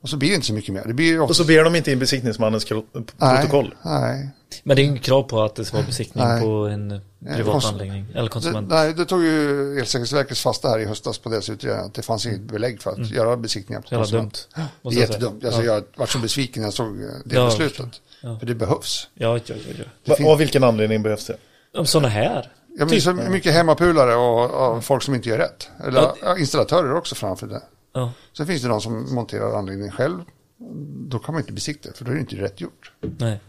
Och 0.00 0.08
så 0.08 0.16
blir 0.16 0.28
det 0.28 0.34
inte 0.34 0.46
så 0.46 0.52
mycket 0.54 0.74
mer. 0.74 0.84
Det 0.86 0.94
blir 0.94 1.06
ju 1.06 1.20
Och 1.20 1.36
så 1.36 1.44
ber 1.44 1.64
de 1.64 1.76
inte 1.76 1.92
in 1.92 1.98
besiktningsmannens 1.98 2.64
protokoll. 2.64 3.74
Nej, 3.84 4.00
nej. 4.00 4.30
Men 4.64 4.76
det 4.76 4.82
är 4.82 4.84
inget 4.84 5.02
krav 5.02 5.22
på 5.22 5.42
att 5.42 5.54
det 5.54 5.64
ska 5.64 5.76
vara 5.76 5.86
besiktning 5.86 6.24
Nej. 6.24 6.42
på 6.42 6.48
en 6.48 7.00
privat 7.36 7.54
kons- 7.64 7.68
anläggning 7.68 8.06
eller 8.12 8.22
Det, 8.22 8.28
konsument. 8.28 8.68
nej, 8.70 8.94
det 8.94 9.04
tog 9.04 9.22
ju 9.24 9.78
Elsäkerhetsverket 9.80 10.38
fasta 10.38 10.68
här 10.68 10.78
i 10.78 10.84
höstas 10.84 11.18
på 11.18 11.28
deras 11.28 11.48
utredning 11.50 11.84
att 11.86 11.94
det 11.94 12.02
fanns 12.02 12.26
inget 12.26 12.40
belägg 12.40 12.82
för 12.82 12.90
att 12.90 13.10
göra 13.10 13.36
besiktningar 13.36 13.80
på 13.80 13.86
jävla 13.90 13.98
konsument. 14.04 14.48
dumt. 14.56 14.66
Det 14.82 14.96
är 14.96 15.00
jättedumt. 15.00 15.44
Alltså, 15.44 15.62
ja. 15.62 15.74
Jag 15.74 15.84
var 15.96 16.06
så 16.06 16.18
besviken 16.18 16.60
när 16.62 16.66
jag 16.66 16.74
såg 16.74 16.86
eh, 17.02 17.08
det 17.24 17.34
Ja, 17.36 17.44
beslutet. 17.44 18.00
Ja. 18.22 18.38
För 18.38 18.46
det 18.46 18.54
behövs. 18.54 19.08
Ja, 19.14 19.36
ja, 19.36 19.40
ja, 19.46 19.54
ja. 19.78 19.84
Va, 20.06 20.14
finns- 20.16 20.28
Av 20.28 20.38
vilken 20.38 20.64
anledning 20.64 21.02
behövs 21.02 21.26
det? 21.26 21.36
Om 21.78 21.86
sådana 21.86 22.08
här. 22.08 22.52
Ja, 22.68 22.84
men 22.84 22.88
Typ. 22.88 23.02
så 23.02 23.12
mycket 23.12 23.52
hemmapulare 23.54 24.14
och, 24.14 24.74
och 24.76 24.84
folk 24.84 25.02
som 25.02 25.14
inte 25.14 25.28
gör 25.28 25.38
rätt. 25.38 25.68
Eller 25.86 26.00
Ja, 26.00 26.16
ja, 26.22 26.38
installatörer 26.38 26.94
också 26.94 27.14
framför 27.14 27.46
det. 27.46 27.62
Ja, 27.92 28.12
Sen 28.36 28.46
finns 28.46 28.62
det 28.62 28.68
de 28.68 28.80
som 28.80 29.14
monterar 29.14 29.58
anläggningen 29.58 29.92
själv. 29.92 30.20
Då 31.08 31.18
kan 31.18 31.34
man 31.34 31.42
inte 31.42 31.52
besikta 31.52 31.88
för 31.94 32.04
då 32.04 32.10
är 32.10 32.14
det 32.14 32.20
inte 32.20 32.36
rätt 32.36 32.60
gjort. 32.60 32.92
nej. 33.18 33.40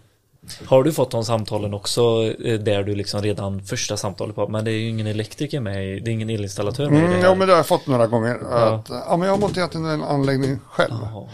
Har 0.66 0.84
du 0.84 0.94
fått 0.94 1.12
de 1.12 1.24
samtalen 1.26 1.74
också 1.74 2.02
eh, 2.46 2.60
där 2.60 2.84
du 2.84 2.96
liksom 2.96 3.22
redan 3.22 3.64
första 3.64 3.98
samtalet 3.98 4.36
på 4.36 4.48
men 4.48 4.66
det 4.66 4.72
är 4.72 4.76
ju 4.76 4.88
ingen 4.90 5.08
elektriker 5.08 5.60
med 5.60 6.04
det 6.04 6.12
är 6.12 6.14
ingen 6.14 6.30
elinstallatör 6.30 6.90
med 6.90 7.06
Mm, 7.06 7.20
ja, 7.22 7.36
men 7.36 7.48
det 7.48 7.54
har 7.54 7.58
jag 7.60 7.68
fått 7.68 7.88
några 7.88 8.08
gånger. 8.08 8.36
Att, 8.36 8.90
ja, 8.90 9.18
men 9.18 9.22
jag 9.28 9.34
har 9.34 9.40
monterat 9.40 9.76
en 9.76 9.86
anläggning 10.04 10.60
själv. 10.70 10.94
Jaha. 11.02 11.28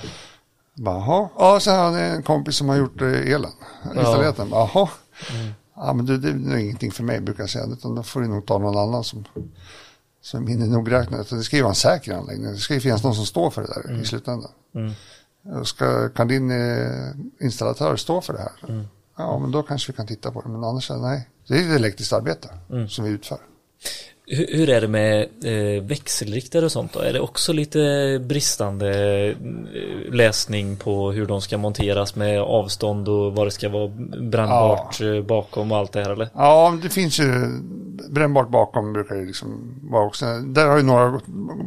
Jaha, 0.73 1.29
ja, 1.37 1.59
så 1.59 1.71
har 1.71 1.97
en 1.99 2.23
kompis 2.23 2.55
som 2.55 2.69
har 2.69 2.75
gjort 2.75 3.01
eh, 3.01 3.07
elen. 3.07 3.51
Installerat 3.95 4.37
den. 4.37 4.49
Jaha. 4.49 4.89
Ja, 5.75 5.93
men 5.93 6.05
det, 6.05 6.17
det 6.17 6.29
är 6.29 6.57
ingenting 6.57 6.91
för 6.91 7.03
mig 7.03 7.21
brukar 7.21 7.43
jag 7.43 7.49
säga. 7.49 7.65
Utan 7.65 7.95
då 7.95 8.03
får 8.03 8.21
du 8.21 8.27
nog 8.27 8.45
ta 8.45 8.57
någon 8.57 8.77
annan 8.77 9.03
som, 9.03 9.25
som 10.27 10.43
är 10.43 10.45
mindre 10.47 10.67
nogräknad. 10.67 11.25
Det 11.29 11.43
ska 11.43 11.55
ju 11.55 11.61
vara 11.61 11.71
en 11.71 11.75
säker 11.75 12.13
anläggning. 12.13 12.51
Det 12.51 12.57
ska 12.57 12.73
ju 12.73 12.79
finnas 12.79 13.03
någon 13.03 13.15
som 13.15 13.25
står 13.25 13.49
för 13.49 13.61
det 13.61 13.67
där 13.67 14.01
i 14.01 14.05
slutändan. 14.05 14.51
Mm. 14.75 15.65
Ska, 15.65 16.09
kan 16.09 16.27
din 16.27 16.51
eh, 16.51 17.11
installatör 17.39 17.95
stå 17.95 18.21
för 18.21 18.33
det 18.33 18.39
här? 18.39 18.87
Ja, 19.17 19.39
men 19.39 19.51
då 19.51 19.63
kanske 19.63 19.91
vi 19.91 19.95
kan 19.95 20.07
titta 20.07 20.31
på 20.31 20.41
det. 20.41 20.49
Men 20.49 20.63
annars, 20.63 20.89
nej. 20.89 21.29
Det 21.47 21.53
är 21.53 21.69
ett 21.69 21.75
elektriskt 21.75 22.13
arbete 22.13 22.49
som 22.89 23.05
vi 23.05 23.11
utför. 23.11 23.37
Hur, 24.29 24.57
hur 24.57 24.69
är 24.69 24.81
det 24.81 24.87
med 24.87 25.27
eh, 25.43 25.83
växelriktare 25.83 26.65
och 26.65 26.71
sånt 26.71 26.93
då? 26.93 26.99
Är 26.99 27.13
det 27.13 27.19
också 27.19 27.53
lite 27.53 27.79
bristande 28.25 28.89
eh, 29.29 30.13
läsning 30.13 30.77
på 30.77 31.11
hur 31.11 31.25
de 31.25 31.41
ska 31.41 31.57
monteras 31.57 32.15
med 32.15 32.41
avstånd 32.41 33.09
och 33.09 33.35
vad 33.35 33.47
det 33.47 33.51
ska 33.51 33.69
vara 33.69 33.87
brännbart 34.21 35.01
eh, 35.01 35.21
bakom 35.21 35.71
och 35.71 35.77
allt 35.77 35.91
det 35.91 36.03
här 36.03 36.09
eller? 36.09 36.29
Ja, 36.33 36.77
det 36.83 36.89
finns 36.89 37.19
ju 37.19 37.31
brännbart 38.09 38.49
bakom 38.49 38.93
brukar 38.93 39.15
det 39.15 39.25
liksom 39.25 39.79
vara 39.91 40.05
också. 40.05 40.25
Där 40.25 40.67
har 40.67 40.77
ju 40.77 40.83
några 40.83 41.19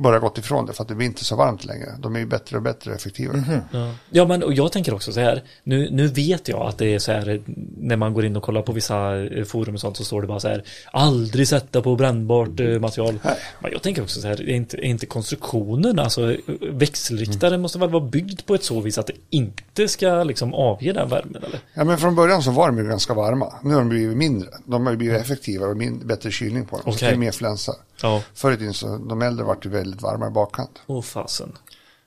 börjat 0.03 0.21
gått 0.21 0.39
ifrån 0.39 0.67
det 0.67 0.73
för 0.73 0.83
att 0.83 0.89
det 0.89 0.95
blir 0.95 1.07
inte 1.07 1.25
så 1.25 1.37
varmt 1.37 1.65
längre. 1.65 1.89
De 1.99 2.17
är 2.17 2.21
ju 2.21 2.27
bättre 2.27 2.57
och 2.57 2.63
bättre 2.63 2.91
och 2.91 2.97
effektivare. 2.97 3.63
Ja. 3.73 3.93
ja 4.11 4.25
men 4.27 4.43
och 4.43 4.53
jag 4.53 4.73
tänker 4.73 4.95
också 4.95 5.13
så 5.13 5.21
här 5.21 5.43
nu, 5.65 5.89
nu 5.91 6.07
vet 6.07 6.49
jag 6.49 6.67
att 6.67 6.79
det 6.79 6.95
är 6.95 6.99
så 6.99 7.13
här 7.13 7.43
när 7.77 7.97
man 7.97 8.15
går 8.15 8.25
in 8.25 8.37
och 8.37 8.43
kollar 8.43 8.63
på 8.63 8.73
vissa 8.73 9.25
eh, 9.25 9.45
forum 9.45 9.75
och 9.75 9.81
sånt 9.81 9.97
så 9.97 10.05
står 10.05 10.21
det 10.21 10.29
bara 10.29 10.41
så 10.41 10.49
här 10.49 10.65
aldrig 10.93 11.49
sätta 11.49 11.83
på 11.83 11.97
brännbart 11.97 12.50
eh, 12.59 12.81
material. 12.81 13.19
Nej. 13.25 13.37
Men 13.61 13.73
jag 13.73 13.83
tänker 13.83 14.03
också 14.03 14.21
så 14.21 14.29
här 14.29 14.41
är 14.41 14.55
inte, 14.55 14.77
är 14.77 14.85
inte 14.85 15.07
konstruktionen 15.07 15.99
alltså 15.99 16.37
växelriktaren 16.61 17.61
måste 17.61 17.79
väl 17.79 17.91
vara 17.91 18.05
byggd 18.05 18.41
på 18.47 18.55
ett 18.55 18.65
så 18.65 18.81
vis 18.81 18.99
att 18.99 19.07
det 19.07 19.13
inte 19.31 19.89
ska 19.89 20.25
liksom 20.25 20.55
avge 20.55 20.93
den 20.93 21.09
värmen 21.09 21.43
eller? 21.45 21.61
Ja, 21.75 21.85
men 21.85 21.99
från 21.99 22.15
början 22.15 22.43
så 22.43 22.51
var 22.51 22.67
de 22.67 22.79
ju 22.79 22.85
ganska 22.85 23.15
varma. 23.15 23.55
Nu 23.63 23.71
har 23.71 23.81
de 23.81 23.89
blivit 23.89 24.17
mindre. 24.17 24.49
De 24.65 24.87
har 24.87 24.97
blivit 24.97 25.21
effektivare 25.21 25.71
och 25.71 25.77
min, 25.77 26.07
bättre 26.07 26.31
kylning 26.31 26.67
på 26.67 26.77
dem. 26.77 26.85
Så 26.85 26.91
Okej. 26.91 27.09
det 27.09 27.15
är 27.15 27.19
mer 27.19 27.33
flänsar. 27.33 27.75
Ja. 28.03 28.23
Förr 28.35 28.53
i 28.53 28.57
tiden 28.57 28.75
så, 28.75 28.97
de 28.97 29.23
äldre 29.23 29.45
vart 29.45 29.67
ju 29.67 29.71
väldigt 29.71 30.03
varma 30.03 30.27
i 30.27 30.31
bakkant. 30.31 30.81
Åh 30.87 31.03
fasen. 31.03 31.53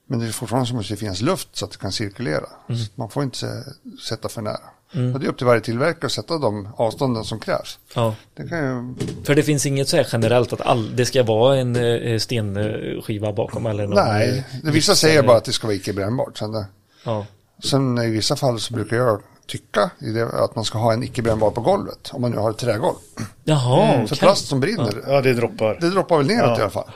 Men 0.07 0.19
det 0.19 0.25
är 0.25 0.31
fortfarande 0.31 0.69
så 0.69 0.75
måste 0.75 0.93
det 0.93 0.97
finnas 0.97 1.21
luft 1.21 1.49
så 1.51 1.65
att 1.65 1.71
det 1.71 1.77
kan 1.77 1.91
cirkulera. 1.91 2.45
Så 2.67 2.73
att 2.73 2.97
man 2.97 3.09
får 3.09 3.23
inte 3.23 3.63
sätta 4.09 4.29
för 4.29 4.41
nära. 4.41 4.69
Och 5.13 5.19
det 5.19 5.25
är 5.25 5.29
upp 5.29 5.37
till 5.37 5.45
varje 5.47 5.61
tillverkare 5.61 6.05
att 6.05 6.11
sätta 6.11 6.37
de 6.37 6.67
avstånden 6.77 7.23
som 7.23 7.39
krävs. 7.39 7.79
Ja. 7.95 8.15
Det 8.35 8.47
kan 8.47 8.57
ju, 8.59 8.95
För 9.23 9.35
det 9.35 9.43
finns 9.43 9.65
inget 9.65 9.89
så 9.89 9.97
här 9.97 10.07
generellt 10.11 10.53
att 10.53 10.61
all, 10.61 10.95
det 10.95 11.05
ska 11.05 11.23
vara 11.23 11.57
en 11.57 11.75
eh, 11.75 12.17
stenskiva 12.19 13.33
bakom 13.33 13.65
eller 13.65 13.87
någon, 13.87 13.95
nej, 13.95 14.43
det 14.63 14.71
vissa 14.71 14.95
säger 14.95 15.23
bara 15.23 15.37
att 15.37 15.45
det 15.45 15.51
ska 15.51 15.67
vara 15.67 15.75
icke 15.75 15.93
brännbart. 15.93 16.37
Sen, 16.37 16.51
det, 16.51 16.65
Ja. 17.05 17.25
sen 17.63 17.97
i 17.97 18.09
vissa 18.09 18.35
fall 18.35 18.59
så 18.59 18.73
brukar 18.73 18.97
jag 18.97 19.21
tycka 19.47 19.89
i 19.99 20.09
det, 20.09 20.25
att 20.43 20.55
man 20.55 20.65
ska 20.65 20.77
ha 20.77 20.93
en 20.93 21.03
icke 21.03 21.21
brännbar 21.21 21.51
på 21.51 21.61
golvet. 21.61 22.09
Om 22.13 22.21
man 22.21 22.31
nu 22.31 22.37
har 22.37 22.49
ett 22.51 22.57
trägolv. 22.57 22.95
Jaha, 23.43 23.87
För 23.97 24.03
okej. 24.05 24.17
plast 24.17 24.47
som 24.47 24.59
brinner, 24.59 24.93
Ja, 25.07 25.21
det 25.21 25.33
droppar. 25.33 25.77
det 25.81 25.89
droppar 25.89 26.17
väl 26.17 26.27
neråt 26.27 26.49
Ja. 26.49 26.57
i 26.57 26.61
alla 26.61 26.69
fall. 26.69 26.91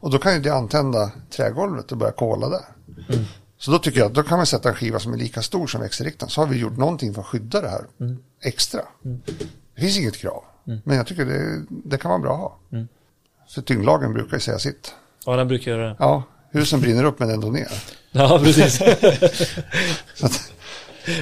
Och 0.00 0.10
då 0.10 0.18
kan 0.18 0.34
ju 0.34 0.40
det 0.40 0.50
antända 0.54 1.10
trägolvet 1.36 1.92
och 1.92 1.98
börja 1.98 2.12
kola 2.12 2.48
där. 2.48 2.60
Så 3.60 3.70
då 3.70 3.78
tycker 3.78 4.00
jag 4.00 4.12
då 4.12 4.22
kan 4.22 4.36
man 4.36 4.46
sätta 4.46 4.68
en 4.68 4.74
skiva 4.74 4.98
som 4.98 5.12
är 5.12 5.16
lika 5.16 5.42
stor 5.42 5.66
som 5.66 5.80
växelriktaren. 5.80 6.30
Så 6.30 6.40
har 6.40 6.46
vi 6.48 6.58
gjort 6.58 6.76
någonting 6.76 7.14
för 7.14 7.20
att 7.20 7.26
skydda 7.26 7.60
det 7.60 7.68
här 7.68 7.84
extra. 8.44 8.80
Det 9.74 9.80
finns 9.80 9.98
inget 9.98 10.16
krav. 10.16 10.44
Men 10.84 10.96
jag 10.96 11.06
tycker 11.06 11.24
det, 11.24 11.62
det 11.68 11.98
kan 11.98 12.08
vara 12.10 12.20
bra 12.20 12.32
att 12.34 12.40
ha. 12.40 12.86
För 13.54 13.62
tyngdlagen 13.62 14.12
brukar 14.12 14.36
ju 14.36 14.40
säga 14.40 14.58
sitt. 14.58 14.94
Ja, 15.26 15.36
den 15.36 15.48
brukar 15.48 15.70
göra 15.70 15.88
det. 15.88 15.96
Ja, 15.98 16.22
husen 16.50 16.80
brinner 16.80 17.04
upp 17.04 17.18
men 17.18 17.30
ändå 17.30 17.48
ner. 17.48 17.68
Ja, 18.12 18.40
precis. 18.44 18.80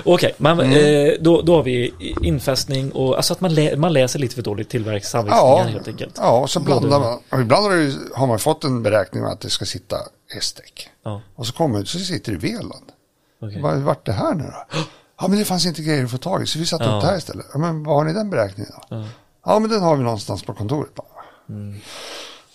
Okej, 0.05 0.35
men 0.39 0.61
Mm. 0.61 0.73
eh, 1.09 1.13
då, 1.21 1.43
då 1.43 1.57
har 1.57 1.63
vi 1.63 1.95
infästning 2.23 2.93
och 2.93 3.17
alltså 3.17 3.33
att 3.33 3.41
man, 3.41 3.55
lä 3.55 3.77
man 3.77 3.93
läser 3.93 4.19
lite 4.19 4.35
för 4.35 4.43
dåligt 4.43 4.69
tillverksanvisningar 4.69 5.43
ja, 5.43 5.63
helt 5.63 5.89
enkelt. 5.89 6.15
ja, 6.17 6.41
och 6.41 6.51
så 6.51 6.61
blandar 6.61 7.01
man. 7.01 7.19
Och 7.31 7.41
ibland 7.41 7.67
har, 7.67 7.75
ju- 7.75 7.95
har 8.15 8.27
man 8.27 8.39
fått 8.39 8.65
en 8.65 8.83
beräkning 8.83 9.25
att 9.25 9.41
det 9.41 9.51
ska 9.51 9.65
sitta 9.65 9.97
S-däck. 10.37 10.91
Ja, 11.03 11.21
Och 11.35 11.47
så 11.47 11.53
kommer 11.53 11.79
det 11.81 11.87
så 11.87 11.99
sitter 11.99 12.33
det 12.33 12.39
Veland. 12.39 12.93
Vad 13.63 13.79
vart 13.79 14.07
det 14.07 14.13
här 14.13 14.35
nu 14.35 14.45
då? 14.45 14.79
Ja, 15.21 15.29
men 15.29 15.39
det 15.39 15.45
fanns 15.45 15.67
inte 15.67 15.83
grejer 15.83 16.05
att 16.05 16.11
få 16.11 16.19
tag 16.19 16.43
i, 16.43 16.47
så 16.47 16.59
vi 16.59 16.67
satte 16.67 16.85
Ja. 16.85 16.97
upp 16.97 17.03
det 17.03 17.09
här 17.09 17.19
istället. 17.19 17.47
Ja, 17.53 17.59
men 17.59 17.85
vad 17.85 17.97
har 17.97 18.05
ni 18.05 18.13
den 18.13 18.31
beräkningen 18.31 18.73
då? 18.91 19.05
Ja, 19.45 19.59
men 19.59 19.71
den 19.71 19.83
har 19.83 19.97
vi 19.97 20.03
någonstans 20.05 20.43
på 20.43 20.55
kontoret 20.55 20.95
bara. 20.95 21.07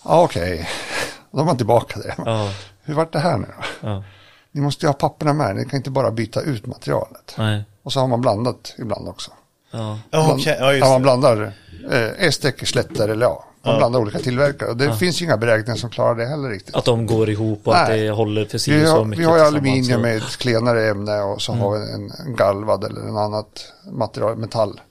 Ja, 0.05 0.24
okej. 0.24 0.69
Då 1.32 1.39
är 1.39 1.43
man 1.45 1.57
tillbaka 1.57 1.99
där. 1.99 2.13
Ja, 2.17 2.53
Hur 2.84 2.93
vart 2.93 3.13
det 3.13 3.19
här 3.19 3.38
nu 3.38 3.47
då? 3.57 3.88
ja, 3.88 4.03
Ni 4.51 4.61
måste 4.61 4.86
ju 4.86 4.89
ha 4.89 4.93
papperna 4.93 5.34
med, 5.34 5.55
ni 5.55 5.65
kan 5.65 5.78
inte 5.78 5.89
bara 5.89 6.11
byta 6.11 6.41
ut 6.41 6.65
materialet. 6.65 7.36
nej, 7.38 7.63
Och 7.84 7.93
så 7.93 7.99
har 7.99 8.07
man 8.07 8.21
blandat 8.21 8.76
ibland 8.78 9.07
också. 9.07 9.32
ja, 9.71 9.99
Ja, 10.11 10.24
Bland, 10.26 10.32
okej. 10.41 10.57
Ja, 10.59 10.74
just 10.74 10.86
ja, 10.86 10.89
man 10.91 11.01
det. 11.01 11.03
blandar 11.03 11.53
eh, 11.91 12.11
S-däck, 12.28 12.67
slätter 12.67 13.09
eller 13.09 13.26
ja. 13.26 13.45
Man 13.66 13.78
blandar 13.78 13.99
olika 13.99 14.20
tillverkare. 14.20 14.70
Och 14.70 14.78
det 14.78 14.95
finns 14.95 15.22
ju 15.22 15.26
inga 15.26 15.38
beräkningar 15.38 15.78
som 15.78 15.89
klarar 15.89 16.16
det 16.16 16.26
heller 16.26 16.49
riktigt. 16.49 16.76
att 16.76 16.86
de 16.86 17.05
går 17.05 17.30
ihop 17.30 17.68
och 17.68 17.78
att 17.78 17.89
Nej. 17.89 18.01
det 18.01 18.11
håller 18.11 18.57
si 18.57 18.72
Vi 18.72 18.84
och 18.84 18.88
så 18.88 18.97
har, 18.97 19.05
mycket 19.05 19.26
vi 19.26 19.30
har 19.30 19.39
aluminium 19.39 20.01
med 20.01 20.18
ett 20.18 20.38
klenare 20.38 20.89
ämne 20.89 21.22
och 21.22 21.41
så 21.41 21.53
har 21.53 21.80
vi 21.80 21.91
en, 21.93 22.11
en 22.26 22.36
galvad 22.36 22.84
eller 22.84 23.01
en 23.01 23.18
annat 23.18 23.74
material, 23.91 24.38
metall. 24.38 24.82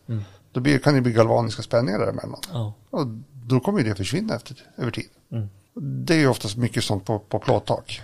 Då 0.52 0.60
blir, 0.60 0.78
kan 0.78 0.94
det 0.94 1.00
bli 1.00 1.12
galvaniska 1.12 1.62
spänningar 1.62 1.98
däremellan. 1.98 2.40
Ja, 2.52 2.72
Och 2.90 3.06
då 3.32 3.60
kommer 3.60 3.78
ju 3.80 3.88
det 3.88 3.94
försvinna 3.94 4.34
efter, 4.34 4.56
över 4.76 4.90
tid. 4.90 5.08
Det 5.74 6.14
är 6.14 6.18
ju 6.18 6.28
oftast 6.28 6.56
mycket 6.56 6.84
sånt 6.84 7.04
på, 7.04 7.18
på 7.18 7.38
plåttak. 7.38 8.02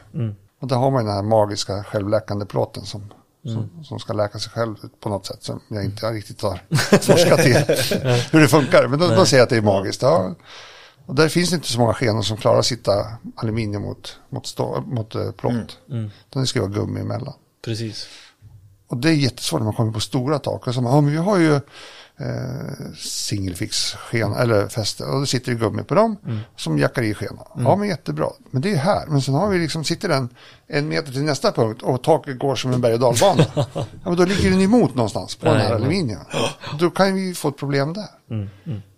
Och 0.61 0.69
där 0.69 0.77
har 0.77 0.91
man 0.91 1.05
den 1.05 1.14
här 1.14 1.23
magiska 1.23 1.85
självläkande 1.85 2.47
plåten 2.47 2.85
som, 2.85 3.12
som, 3.55 3.85
som 3.85 3.99
ska 3.99 4.13
läka 4.13 4.39
sig 4.39 4.53
själv 4.53 4.77
på 5.01 5.09
något 5.09 5.27
sätt 5.27 5.43
som 5.43 5.61
jag 5.69 5.85
inte 5.85 6.07
riktigt 6.07 6.43
har 6.43 6.61
forskat 7.01 7.41
i 7.41 7.53
hur 8.33 8.41
det 8.41 8.49
funkar. 8.49 8.89
Men 8.89 8.99
då, 8.99 9.09
då 9.09 9.27
säger 9.27 9.41
jag 9.41 9.45
att 9.45 9.51
det 9.51 9.57
är 9.57 9.63
magiskt. 9.63 10.03
Ja. 10.03 10.35
Och 11.07 11.15
där 11.15 11.29
finns 11.29 11.51
det 11.51 11.57
inte 11.57 11.69
så 11.69 11.79
många 11.79 11.95
skenor 11.95 12.23
som 12.23 12.37
klarar 12.37 12.59
att 12.59 12.67
sitta 12.67 13.07
aluminium 13.35 13.83
mot, 13.83 14.17
mot, 14.29 14.47
stå, 14.47 14.81
mot 14.81 15.15
eh, 15.15 15.31
plåt. 15.31 15.79
Utan 16.29 16.43
det 16.43 16.47
ska 16.47 16.61
vara 16.61 16.71
gummi 16.71 17.01
emellan. 17.01 17.35
precis. 17.65 18.07
Och 18.89 18.97
det 18.97 19.09
är 19.09 19.13
jättesvårt 19.13 19.61
när 19.61 19.65
man 19.65 19.75
kommer 19.75 19.93
på 19.93 20.01
stora 20.01 20.39
tak. 20.39 20.67
Och 20.67 20.75
så, 20.75 20.83
ja, 20.83 21.01
men 21.01 21.13
vi 21.13 21.17
har 21.17 21.39
ju 21.39 21.61
eh, 22.21 22.95
singelfix 22.97 23.93
sken 23.93 24.33
eller 24.33 24.69
fäste 24.69 25.05
och 25.05 25.21
då 25.21 25.27
sitter 25.27 25.53
det 25.53 25.59
gummi 25.59 25.83
på 25.83 25.95
dem 25.95 26.16
som 26.57 26.79
jackar 26.79 27.03
i 27.03 27.14
skenan. 27.14 27.45
Ja 27.57 27.77
men 27.77 27.89
jättebra, 27.89 28.27
men 28.51 28.62
det 28.62 28.73
är 28.73 28.77
här. 28.77 29.07
Men 29.07 29.23
sen 29.23 29.35
har 29.35 29.49
vi 29.49 29.59
liksom, 29.59 29.85
sitter 29.85 30.09
den 30.09 30.29
en 30.66 30.89
meter 30.89 31.12
till 31.12 31.23
nästa 31.23 31.53
punkt 31.53 31.83
och 31.83 32.03
taket 32.03 32.39
går 32.39 32.57
som 32.57 32.73
en 32.73 32.81
berg 32.81 32.95
och 32.95 33.01
dalbana. 33.01 33.45
ja 33.75 33.87
men 34.05 34.16
då 34.16 34.25
ligger 34.25 34.51
den 34.51 34.61
emot 34.61 34.95
någonstans 34.95 35.37
på 35.37 35.47
den 35.47 35.57
här 35.57 35.64
Nej, 35.64 35.77
aluminium. 35.77 36.21
Då 36.79 36.91
kan 36.91 37.14
vi 37.14 37.35
få 37.35 37.49
ett 37.49 37.57
problem 37.57 37.93
där. 37.93 38.09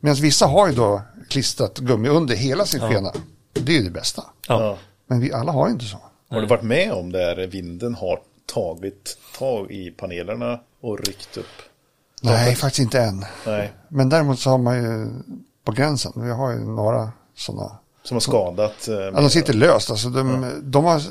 Medan 0.01 0.17
vissa 0.17 0.47
har 0.47 0.69
ju 0.69 0.75
då 0.75 1.03
klistrat 1.29 1.79
gummi 1.79 2.09
under 2.09 2.37
hela 2.37 2.67
sin 2.67 2.81
skena. 2.81 3.13
Det 3.53 3.73
är 3.73 3.77
ju 3.77 3.85
det 3.85 3.91
bästa. 3.91 4.25
Ja. 4.49 4.65
Ja. 4.65 4.79
Men 5.07 5.21
vi 5.21 5.33
alla 5.33 5.53
har 5.53 5.69
inte 5.69 5.85
så. 5.85 5.99
Har 6.31 6.41
du 6.41 6.47
varit 6.47 6.63
med 6.63 6.93
om 6.93 7.13
där 7.13 7.47
vinden 7.47 7.95
har 7.95 8.21
tagit 8.47 9.19
tag 9.39 9.71
i 9.71 9.91
panelerna 9.91 10.61
och 10.81 10.99
ryckt 10.99 11.37
upp? 11.37 11.47
Nej, 12.21 12.55
faktiskt 12.55 12.79
inte 12.81 13.01
än. 13.03 13.25
Nej, 13.47 13.73
Men 13.89 14.09
däremot 14.09 14.39
så 14.39 14.51
har 14.51 14.59
man 14.59 14.77
ju 14.77 15.09
på 15.65 15.73
gränsen, 15.73 16.13
vi 16.17 16.31
har 16.31 16.51
ju 16.51 16.59
några 16.59 17.13
sådana. 17.37 17.79
som 18.03 18.15
har 18.15 18.21
skadat. 18.21 18.89
eh, 18.89 18.95
Ja, 18.95 19.11
de 19.11 19.31
sitter 19.31 19.53
löst, 19.53 19.91
alltså 19.91 20.09
de, 20.09 20.51
de 20.63 20.85
har 20.85 21.03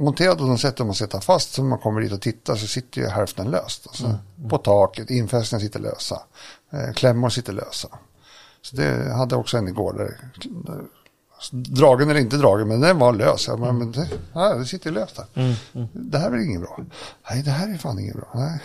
monterat 0.00 0.60
sätt 0.60 0.76
de 0.76 0.86
har 0.86 0.94
sätta 0.94 1.20
fast. 1.20 1.52
Så 1.52 1.62
när 1.62 1.68
man 1.68 1.78
kommer 1.78 2.00
dit 2.00 2.12
och 2.12 2.20
tittar 2.22 2.54
så 2.56 2.66
sitter 2.66 3.00
ju 3.00 3.06
hälften 3.08 3.50
löst. 3.50 3.86
Alltså, 3.86 4.18
På 4.50 4.58
taket, 4.58 5.10
infästningar 5.10 5.60
sitter 5.64 5.80
lösa. 5.80 6.22
Eh, 6.72 6.92
klämmor 6.94 7.28
sitter 7.28 7.52
lösa. 7.52 7.88
Så 8.62 8.76
det 8.76 9.12
hade 9.12 9.36
också 9.36 9.56
en 9.58 9.68
igår. 9.68 9.92
Där, 10.64 10.80
dragen 11.52 12.10
eller 12.10 12.20
inte 12.20 12.36
dragen, 12.36 12.68
men 12.68 12.80
den 12.80 12.98
var 12.98 13.12
lös. 13.12 13.46
Jag 13.48 13.60
bara, 13.60 13.72
men 13.72 13.92
det, 13.92 14.08
ja, 14.32 14.54
det 14.54 14.64
sitter 14.64 14.90
löst 14.90 15.16
där. 15.16 15.54
Det 15.92 16.18
här 16.18 16.30
är 16.30 16.36
inget 16.44 16.60
bra. 16.60 16.78
Nej, 17.30 17.42
det 17.42 17.50
här 17.50 17.74
är 17.74 17.78
fan 17.78 17.98
inget 17.98 18.16
bra. 18.16 18.28
Nej. 18.34 18.60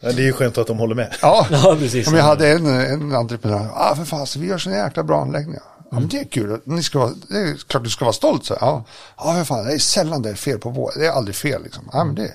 Ja, 0.00 0.12
det 0.12 0.22
är 0.22 0.26
ju 0.26 0.32
skönt 0.32 0.58
att 0.58 0.66
de 0.66 0.78
håller 0.78 0.94
med. 0.94 1.14
Ja, 1.22 1.46
Ja, 1.50 1.76
precis. 1.78 2.08
Om 2.08 2.14
jag 2.14 2.24
hade 2.24 2.52
en, 2.52 2.66
en 2.66 3.14
entreprenör, 3.14 3.70
ah, 3.74 3.96
för 3.96 4.04
fan, 4.04 4.26
så 4.26 4.38
vi 4.38 4.46
gör 4.46 4.58
såna 4.58 4.76
jäkla 4.76 5.02
bra 5.02 5.22
anläggningar. 5.22 5.62
Ja, 5.90 6.00
men 6.00 6.08
det 6.08 6.18
är 6.18 6.24
kul, 6.24 6.60
Ni 6.64 6.82
ska 6.82 6.98
vara, 6.98 7.10
det 7.28 7.38
är 7.38 7.54
klart 7.54 7.84
du 7.84 7.90
ska 7.90 8.04
vara 8.04 8.12
stolt. 8.12 8.44
Så. 8.44 8.56
Ja, 8.60 8.84
ja 9.16 9.34
för 9.34 9.44
fan, 9.44 9.66
det 9.66 9.72
är 9.72 9.78
sällan 9.78 10.22
det 10.22 10.30
är 10.30 10.34
fel 10.34 10.58
på 10.58 10.70
vår, 10.70 10.92
det 10.96 11.06
är 11.06 11.10
aldrig 11.10 11.36
fel. 11.36 11.62
Liksom. 11.62 11.88
Ja, 11.92 12.04
men 12.04 12.14
det, 12.14 12.34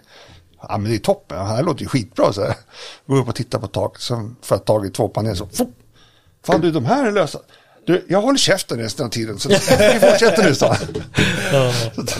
ja, 0.62 0.78
men 0.78 0.92
det 0.92 0.98
är 0.98 1.00
toppen, 1.00 1.38
det 1.38 1.44
här 1.44 1.64
låter 1.64 1.82
ju 1.82 1.88
skitbra. 1.88 2.34
Så. 2.34 2.54
Går 3.06 3.18
upp 3.18 3.28
och 3.28 3.36
tittar 3.36 3.60
på 3.60 3.68
taket, 3.68 4.02
så 4.02 4.32
för 4.42 4.56
att 4.56 4.66
tagit 4.66 4.94
två 4.94 5.08
paneler, 5.08 5.36
så 5.36 5.48
fan 6.46 6.62
du, 6.62 6.72
de 6.72 6.86
här 6.86 7.06
är 7.06 7.12
lösa. 7.12 7.40
Du, 7.86 8.06
jag 8.08 8.22
håller 8.22 8.38
käften 8.38 8.80
resten 8.80 9.06
av 9.06 9.10
tiden, 9.10 9.40
så 9.40 9.50
vi 9.94 10.00
fortsätter 10.00 10.44
nu, 10.44 10.56
så. 10.56 10.76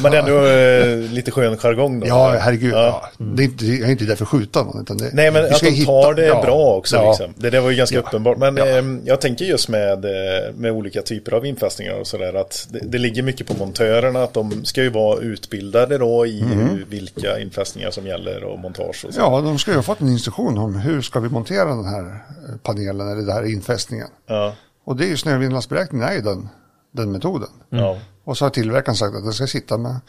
Men 0.02 0.12
det 0.12 0.18
är 0.18 0.22
ändå 0.24 0.46
eh, 0.46 1.12
lite 1.12 1.32
skön 1.32 1.58
jargong 1.58 2.00
då. 2.00 2.08
Ja, 2.08 2.30
herregud. 2.40 2.74
Ja. 2.74 3.12
Ja. 3.18 3.26
Det 3.26 3.44
är 3.44 3.46
inte, 3.46 3.66
jag 3.66 3.88
är 3.88 3.92
inte 3.92 4.06
där 4.06 4.16
för 4.16 4.24
att 4.26 4.30
skjuta 4.30 4.64
någon. 4.64 4.82
Utan 4.82 4.98
det, 4.98 5.10
Nej, 5.14 5.32
men 5.32 5.46
att 5.46 5.60
de 5.60 5.70
hitta- 5.70 5.86
tar 5.86 6.14
det 6.14 6.26
ja, 6.26 6.42
bra 6.42 6.76
också. 6.76 6.96
ja. 6.96 7.10
Liksom. 7.10 7.34
Det 7.38 7.50
där 7.50 7.60
var 7.62 7.70
ju 7.70 7.76
ganska 7.78 7.96
Ja. 7.96 8.02
uppenbart. 8.02 8.38
Men 8.38 8.58
Ja. 8.58 8.66
ehm, 8.68 9.02
jag 9.06 9.22
tänker 9.22 9.46
just 9.46 9.70
med, 9.70 10.06
eh, 10.06 10.54
med 10.56 10.72
olika 10.72 11.02
typer 11.02 11.32
av 11.34 11.46
infästningar 11.46 11.94
och 11.94 12.08
sådär. 12.08 12.34
Att 12.34 12.68
det, 12.72 12.80
det 12.84 12.98
ligger 12.98 13.24
mycket 13.24 13.48
på 13.48 13.54
montörerna. 13.54 14.24
Att 14.24 14.34
de 14.34 14.66
ska 14.66 14.82
ju 14.84 14.90
vara 14.90 15.20
utbildade 15.20 15.98
då 15.98 16.26
i 16.26 16.42
hur, 16.42 16.86
vilka 16.90 17.40
infästningar 17.40 17.92
som 17.92 18.08
gäller 18.08 18.44
och 18.44 18.60
montage 18.60 19.06
och 19.08 19.14
så. 19.14 19.20
Mm. 19.22 19.34
Ja, 19.34 19.42
de 19.42 19.60
ska 19.60 19.72
ju 19.72 19.78
ha 19.78 19.84
fått 19.84 20.02
en 20.02 20.10
instruktion 20.10 20.58
om 20.58 20.76
hur 20.76 21.02
ska 21.02 21.20
vi 21.20 21.30
montera 21.30 21.66
den 21.66 21.86
här 21.86 22.04
eh, 22.06 22.56
panelen 22.64 23.08
eller 23.12 23.22
den 23.22 23.32
här 23.36 23.52
infästningen. 23.54 24.08
Ja. 24.28 24.54
Och 24.84 24.96
det 24.96 25.06
är 25.06 25.10
ju 25.10 25.18
snövinlandsberäkningen 25.18 26.08
är 26.08 26.14
ju 26.14 26.22
den, 26.22 26.50
den 26.92 27.12
metoden. 27.12 27.50
Ja. 27.70 28.00
Och 28.24 28.38
så 28.38 28.46
har 28.46 28.50
tillverkaren 28.50 28.96
sagt 28.96 29.16
att 29.16 29.24
den 29.24 29.34
ska 29.34 29.48
sitta 29.48 29.78
med 29.78 30.00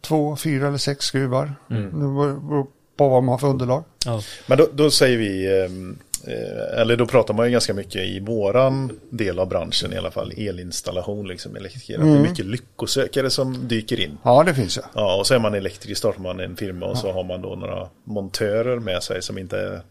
två, 0.00 0.36
fyra 0.36 0.68
eller 0.68 0.78
sex 0.78 1.04
skruvar. 1.04 1.54
Det 1.68 1.74
beror 1.74 2.40
beror 2.40 2.66
på 2.96 3.08
vad 3.08 3.22
man 3.22 3.32
har 3.32 3.38
för 3.38 3.48
underlag. 3.48 3.84
Ja. 4.06 4.22
Men 4.46 4.58
då, 4.58 4.68
då 4.72 4.90
säger 4.90 5.18
vi, 5.18 5.62
ehm, 5.64 5.98
eh, 6.26 6.80
eller 6.80 6.96
då 6.96 7.06
pratar 7.06 7.34
man 7.34 7.46
ju 7.46 7.52
ganska 7.52 7.74
mycket 7.74 8.02
i 8.02 8.20
våran 8.20 8.98
del 9.10 9.38
av 9.38 9.48
branschen 9.48 9.92
i 9.92 9.96
alla 9.96 10.10
fall, 10.10 10.32
elinstallation, 10.36 11.28
liksom 11.28 11.56
elektriker. 11.56 11.98
Att 11.98 12.04
det 12.04 12.10
är 12.10 12.30
mycket 12.30 12.46
lyckosökare 12.46 13.30
som 13.30 13.68
dyker 13.68 14.00
in. 14.00 14.18
Ja, 14.22 14.42
det 14.42 14.54
finns 14.54 14.78
ju. 14.78 14.82
Ja, 14.94 15.16
och 15.16 15.26
så 15.26 15.34
är 15.34 15.38
man 15.38 15.54
elektriker, 15.54 15.94
startar 15.94 16.20
man 16.20 16.40
en 16.40 16.56
firma 16.56 16.86
och 16.86 16.98
så 16.98 17.12
har 17.12 17.24
man 17.24 17.42
då 17.42 17.54
några 17.54 17.88
montörer 18.04 18.78
med 18.78 19.02
sig 19.02 19.22
som 19.22 19.38
inte 19.38 19.82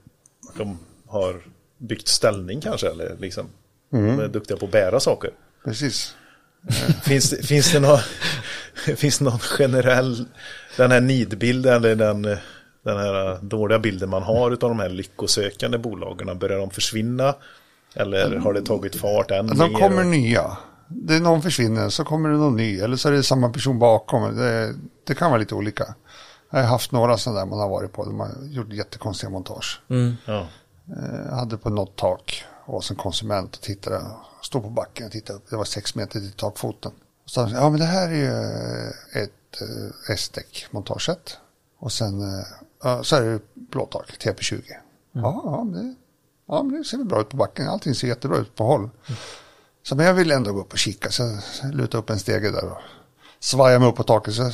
de 0.57 0.79
har 1.07 1.41
byggt 1.77 2.07
ställning 2.07 2.61
kanske 2.61 2.89
eller 2.89 3.15
liksom 3.19 3.47
de 3.97 4.19
är 4.19 4.27
duktiga 4.27 4.57
på 4.57 4.65
att 4.65 4.71
bära 4.71 4.99
saker. 4.99 5.31
Precis. 5.65 6.15
Finns, 7.03 7.29
det- 7.29 7.43
finns, 7.47 7.71
det 7.71 7.79
någon, 7.79 7.99
finns 8.95 9.17
det 9.19 9.25
någon 9.25 9.39
generell, 9.39 10.25
den 10.77 10.91
här 10.91 11.01
nidbilden 11.01 11.73
eller 11.73 11.95
den, 11.95 12.21
den 12.83 12.97
här 12.97 13.37
dåliga 13.41 13.79
bilden 13.79 14.09
man 14.09 14.23
har 14.23 14.51
av 14.51 14.57
de 14.57 14.79
här 14.79 14.89
lyckosökande 14.89 15.77
bolagen, 15.77 16.39
börjar 16.39 16.59
de 16.59 16.69
försvinna? 16.69 17.35
Eller 17.95 18.35
har 18.37 18.53
det 18.53 18.61
tagit 18.61 18.95
fart 18.95 19.31
än 19.31 19.47
De 19.47 19.57
mer? 19.71 19.79
kommer 19.79 20.03
nya. 20.03 20.57
Det 20.87 21.15
är 21.15 21.19
någon 21.19 21.41
försvinner 21.41 21.89
så 21.89 22.03
kommer 22.03 22.29
det 22.29 22.35
någon 22.37 22.55
ny. 22.55 22.79
Eller 22.79 22.95
så 22.97 23.07
är 23.09 23.11
det 23.13 23.23
samma 23.23 23.49
person 23.49 23.79
bakom. 23.79 24.35
Det, 24.37 24.73
det 25.07 25.15
kan 25.15 25.31
vara 25.31 25.39
lite 25.39 25.55
olika. 25.55 25.95
Jag 26.51 26.59
har 26.59 26.65
haft 26.67 26.91
några 26.91 27.17
sådana 27.17 27.39
där 27.39 27.45
man 27.45 27.59
har 27.59 27.69
varit 27.69 27.93
på. 27.93 28.05
De 28.05 28.19
har 28.19 28.29
gjort 28.49 28.73
jättekonstiga 28.73 29.29
montage. 29.29 29.81
Ja. 30.25 30.47
Jag 31.29 31.35
hade 31.35 31.57
på 31.57 31.69
något 31.69 31.95
tak 31.95 32.43
och 32.65 32.83
som 32.83 32.95
konsument 32.95 33.55
och 33.55 33.61
tittade, 33.61 34.05
stod 34.41 34.63
på 34.63 34.69
backen 34.69 35.05
och 35.05 35.11
tittade 35.11 35.39
upp. 35.39 35.49
Det 35.49 35.55
var 35.55 35.65
sex 35.65 35.95
meter 35.95 36.19
till 36.19 36.31
takfoten. 36.31 36.91
Och 37.23 37.29
så 37.29 37.49
ja 37.53 37.69
men 37.69 37.79
det 37.79 37.85
här 37.85 38.07
är 38.07 38.15
ju 38.15 38.27
eh, 38.27 39.23
ett 39.23 39.61
eh, 39.61 40.13
S-däck 40.13 40.67
montagesätt. 40.71 41.37
Och 41.79 41.91
sen 41.91 42.39
eh, 42.83 43.01
så 43.01 43.15
är 43.15 43.21
det 43.21 43.39
plåttak, 43.71 44.17
TP20. 44.19 44.63
Ja, 45.11 45.41
ja, 45.45 45.63
men 45.63 45.73
det, 45.73 45.95
ja, 46.45 46.63
men 46.63 46.77
det 46.77 46.83
ser 46.83 46.97
väl 46.97 47.07
bra 47.07 47.21
ut 47.21 47.29
på 47.29 47.37
backen. 47.37 47.67
Allting 47.67 47.95
ser 47.95 48.07
jättebra 48.07 48.37
ut 48.37 48.55
på 48.55 48.63
håll. 48.63 48.89
Så 49.83 49.95
men 49.95 50.05
jag 50.05 50.13
vill 50.13 50.31
ändå 50.31 50.53
gå 50.53 50.61
upp 50.61 50.71
och 50.71 50.77
kika. 50.77 51.11
Så 51.11 51.23
jag 51.61 51.75
lutade 51.75 51.97
upp 51.97 52.09
en 52.09 52.19
stege 52.19 52.51
där 52.51 52.65
och 52.65 52.77
svajade 53.43 53.79
mig 53.79 53.89
upp 53.89 53.95
på 53.95 54.03
taket. 54.03 54.33
Så, 54.33 54.51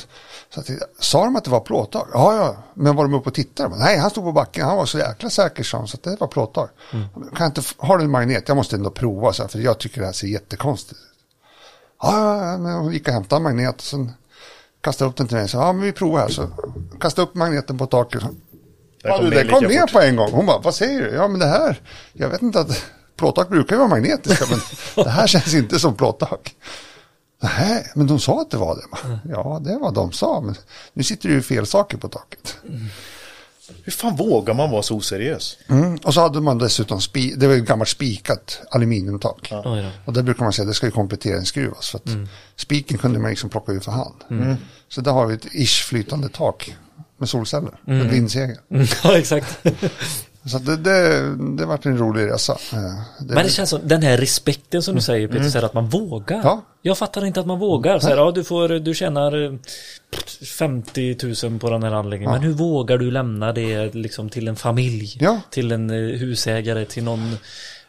så 0.54 0.62
tittade, 0.62 0.92
sa 0.98 1.24
de 1.24 1.36
att 1.36 1.44
det 1.44 1.50
var 1.50 1.60
plåttak? 1.60 2.08
Ja, 2.12 2.36
ja. 2.36 2.56
Men 2.74 2.96
var 2.96 3.04
de 3.04 3.14
uppe 3.14 3.28
och 3.28 3.34
tittade? 3.34 3.76
Nej, 3.76 3.98
han 3.98 4.10
stod 4.10 4.24
på 4.24 4.32
backen. 4.32 4.66
Han 4.66 4.76
var 4.76 4.86
så 4.86 4.98
jäkla 4.98 5.30
säker 5.30 5.76
han, 5.76 5.88
så 5.88 5.96
att 5.96 6.02
det 6.02 6.20
var 6.20 6.26
plåttak. 6.26 6.70
Kan 6.90 7.30
jag 7.38 7.46
inte, 7.46 7.62
har 7.76 7.98
du 7.98 8.04
en 8.04 8.10
magnet? 8.10 8.48
Jag 8.48 8.56
måste 8.56 8.76
ändå 8.76 8.90
prova 8.90 9.32
så 9.32 9.42
här, 9.42 9.48
för 9.48 9.58
jag 9.58 9.78
tycker 9.78 10.00
det 10.00 10.06
här 10.06 10.12
ser 10.12 10.26
jättekonstigt 10.26 11.00
ut. 11.00 11.06
Ja, 12.02 12.46
ja, 12.46 12.58
men 12.58 12.74
hon 12.74 12.92
gick 12.92 13.08
och 13.08 13.14
hämtade 13.14 13.38
en 13.38 13.42
magnet 13.42 13.74
och 13.74 13.82
sen 13.82 14.12
kastade 14.80 15.10
upp 15.10 15.16
den 15.16 15.28
till 15.28 15.36
mig. 15.36 15.48
Så, 15.48 15.56
ja, 15.56 15.72
men 15.72 15.82
vi 15.82 15.92
provar 15.92 16.20
här. 16.20 16.28
Så 16.28 16.48
kastade 17.00 17.28
upp 17.28 17.34
magneten 17.34 17.78
på 17.78 17.86
taket. 17.86 18.22
Ja, 19.02 19.18
du, 19.18 19.30
det 19.30 19.48
kom 19.48 19.64
ner 19.64 19.92
på 19.92 20.00
en 20.00 20.16
gång. 20.16 20.32
Hon 20.32 20.46
bara, 20.46 20.58
vad 20.58 20.74
säger 20.74 21.02
du? 21.02 21.10
Ja, 21.14 21.28
men 21.28 21.40
det 21.40 21.46
här, 21.46 21.80
jag 22.12 22.28
vet 22.28 22.42
inte 22.42 22.60
att 22.60 22.84
plåttak 23.16 23.48
brukar 23.48 23.74
ju 23.74 23.78
vara 23.78 23.88
magnetiska, 23.88 24.44
men 24.50 24.60
det 25.04 25.10
här 25.10 25.26
känns 25.26 25.54
inte 25.54 25.78
som 25.78 25.94
plåttak. 25.94 26.54
Nej, 27.42 27.86
men 27.94 28.06
de 28.06 28.20
sa 28.20 28.40
att 28.40 28.50
det 28.50 28.56
var 28.56 28.74
det. 28.76 29.20
Ja, 29.28 29.60
det 29.64 29.72
var 29.72 29.80
vad 29.80 29.94
de 29.94 30.12
sa, 30.12 30.40
men 30.40 30.54
nu 30.92 31.02
sitter 31.02 31.28
det 31.28 31.34
ju 31.34 31.42
fel 31.42 31.66
saker 31.66 31.96
på 31.98 32.08
taket. 32.08 32.56
Hur 33.84 33.92
fan 33.92 34.16
vågar 34.16 34.54
man 34.54 34.70
vara 34.70 34.82
så 34.82 34.96
oseriös? 34.96 35.56
Mm. 35.68 35.96
Och 36.04 36.14
så 36.14 36.20
hade 36.20 36.40
man 36.40 36.58
dessutom, 36.58 37.00
spi, 37.00 37.34
det 37.36 37.46
var 37.46 37.54
ett 37.54 37.64
gammalt 37.64 37.88
spikat 37.88 38.60
aluminiumtak. 38.70 39.46
Då. 39.50 39.82
Och 40.04 40.12
där 40.12 40.22
brukar 40.22 40.42
man 40.44 40.52
säga 40.52 40.62
att 40.64 40.70
det 40.70 40.74
ska 40.74 40.86
ju 40.86 40.92
komplettera 40.92 41.36
en 41.36 41.44
skruv. 41.46 41.70
alltså, 41.76 41.90
För 41.90 41.98
att 41.98 42.06
Mm. 42.14 42.28
spiken 42.56 42.98
kunde 42.98 43.18
man 43.18 43.30
liksom 43.30 43.50
plocka 43.50 43.72
ur 43.72 43.80
för 43.80 43.92
hand. 43.92 44.14
Så 44.88 45.00
där 45.00 45.12
har 45.12 45.26
vi 45.26 45.34
ett 45.34 45.46
ish 45.54 45.84
flytande 45.84 46.28
tak 46.28 46.74
med 47.18 47.28
solceller, 47.28 47.80
Mm. 47.86 47.98
med 47.98 48.10
vindsegel. 48.10 48.56
Ja, 49.04 49.18
exakt. 49.18 49.58
Så 50.44 50.58
det, 50.58 50.76
det, 50.76 51.20
det 51.56 51.66
varit 51.66 51.86
en 51.86 51.98
rolig 51.98 52.26
resa. 52.26 52.52
Eh, 52.72 52.78
Det, 53.18 53.34
Men 53.34 53.44
det 53.44 53.50
känns 53.50 53.70
som 53.70 53.80
den 53.84 54.02
här 54.02 54.16
respekten 54.18 54.82
som 54.82 54.94
du 54.94 55.00
säger 55.00 55.28
Peter, 55.28 55.48
så 55.50 55.58
här, 55.58 55.64
att 55.64 55.74
man 55.74 55.88
vågar. 55.88 56.40
Ja. 56.44 56.62
Jag 56.82 56.98
fattar 56.98 57.24
inte 57.26 57.40
att 57.40 57.46
man 57.46 57.58
vågar. 57.58 57.98
Så 57.98 58.08
här, 58.08 58.16
ja, 58.16 58.30
du, 58.30 58.44
får, 58.44 58.68
du 58.68 58.94
tjänar 58.94 59.44
eh, 59.44 59.52
50 60.58 61.16
000 61.48 61.58
på 61.58 61.70
den 61.70 61.82
här 61.82 61.92
anläggningen. 61.92 62.32
Men 62.32 62.42
hur 62.42 62.52
vågar 62.52 62.98
du 62.98 63.10
lämna 63.10 63.52
det 63.52 63.94
liksom 63.94 64.28
till 64.28 64.48
en 64.48 64.56
familj? 64.56 65.16
Ja. 65.20 65.40
Till 65.50 65.72
en 65.72 65.90
eh, 65.90 65.96
husägare, 66.18 66.84
till 66.84 67.04
någon... 67.04 67.36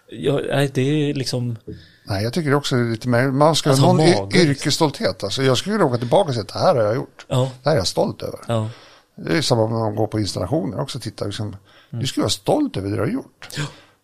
Ja, 0.10 0.40
det 0.74 0.82
är 0.82 1.14
liksom... 1.14 1.58
Nej, 2.06 2.24
jag 2.24 2.34
tycker 2.34 2.54
också 2.54 2.76
är 2.76 2.92
lite 2.92 3.08
mer, 3.08 3.28
man 3.28 3.56
ska 3.56 3.70
Alltså, 3.70 3.86
ha 3.86 3.94
någon 3.94 4.10
mage, 4.10 4.38
y- 4.38 4.42
yrkesstolthet. 4.46 5.24
Alltså, 5.24 5.44
jag 5.44 5.58
skulle 5.58 5.74
vilja 5.74 5.86
åka 5.86 5.98
tillbaka 5.98 6.28
och 6.28 6.34
säga 6.34 6.42
att 6.42 6.54
det 6.54 6.60
här 6.60 6.76
har 6.76 6.84
jag 6.84 6.96
gjort. 6.96 7.26
Ja. 7.28 7.52
Det 7.64 7.70
här 7.70 7.76
är 7.76 7.80
jag 7.80 7.88
stolt 7.88 8.22
över. 8.22 8.40
Ja. 8.48 8.70
Det 9.16 9.38
är 9.38 9.42
samma 9.42 9.62
när 9.68 9.80
man 9.80 9.96
går 9.96 10.08
på 10.08 10.20
installationer 10.20 10.80
också. 10.82 11.00
Titta, 11.00 11.26
liksom, 11.26 11.56
Du 11.92 12.08
skulle 12.08 12.22
vara 12.24 12.30
stolt 12.30 12.78
över 12.78 12.90
det 12.90 12.96
du 12.96 13.02
har 13.02 13.08
gjort. 13.08 13.50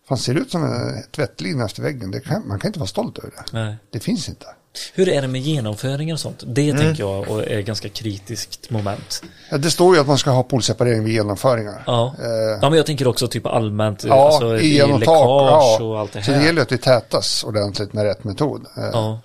Fan, 0.08 0.18
ser 0.18 0.34
det 0.34 0.40
ut 0.40 0.50
som 0.50 0.64
en 0.64 1.02
tvättlinje 1.16 1.64
efter 1.64 1.82
väggen? 1.82 2.20
Kan, 2.26 2.48
man 2.48 2.58
kan 2.58 2.68
inte 2.68 2.78
vara 2.78 2.86
stolt 2.88 3.18
över 3.18 3.30
det. 3.30 3.42
Nej. 3.52 3.76
Det 3.90 4.00
finns 4.00 4.28
inte. 4.28 4.46
Hur 4.94 5.08
är 5.08 5.22
det 5.22 5.28
med 5.28 5.40
genomföringen 5.40 6.14
och 6.14 6.20
sånt? 6.20 6.42
Det 6.46 6.70
Mm. 6.70 6.82
tänker 6.82 7.02
jag 7.02 7.28
och 7.28 7.46
är 7.48 7.60
ganska 7.60 7.88
kritiskt 7.88 8.70
moment. 8.70 9.22
Ja, 9.50 9.58
det 9.58 9.70
står 9.70 9.94
ju 9.94 10.00
att 10.00 10.06
man 10.06 10.18
ska 10.18 10.30
ha 10.30 10.42
poolseparering 10.42 11.04
vid 11.04 11.14
genomföringar. 11.14 11.82
Ja. 11.86 12.14
Eh, 12.22 12.28
ja, 12.62 12.70
men 12.70 12.72
jag 12.76 12.86
tänker 12.86 13.06
också 13.06 13.28
typ 13.28 13.46
allmänt, 13.46 14.04
ja, 14.04 14.26
alltså 14.28 14.58
i 14.58 14.78
läckage 14.78 15.04
tak. 15.04 15.80
och 15.80 15.98
allt 15.98 16.12
det 16.12 16.22
Så 16.22 16.30
det 16.30 16.36
här. 16.36 16.46
gäller 16.46 16.62
att 16.62 16.68
det 16.68 16.78
tätas 16.78 17.44
ordentligt 17.44 17.92
med 17.92 18.04
rätt 18.04 18.24
metod. 18.24 18.66
Eh, 18.76 18.84
Ja, 18.92 19.20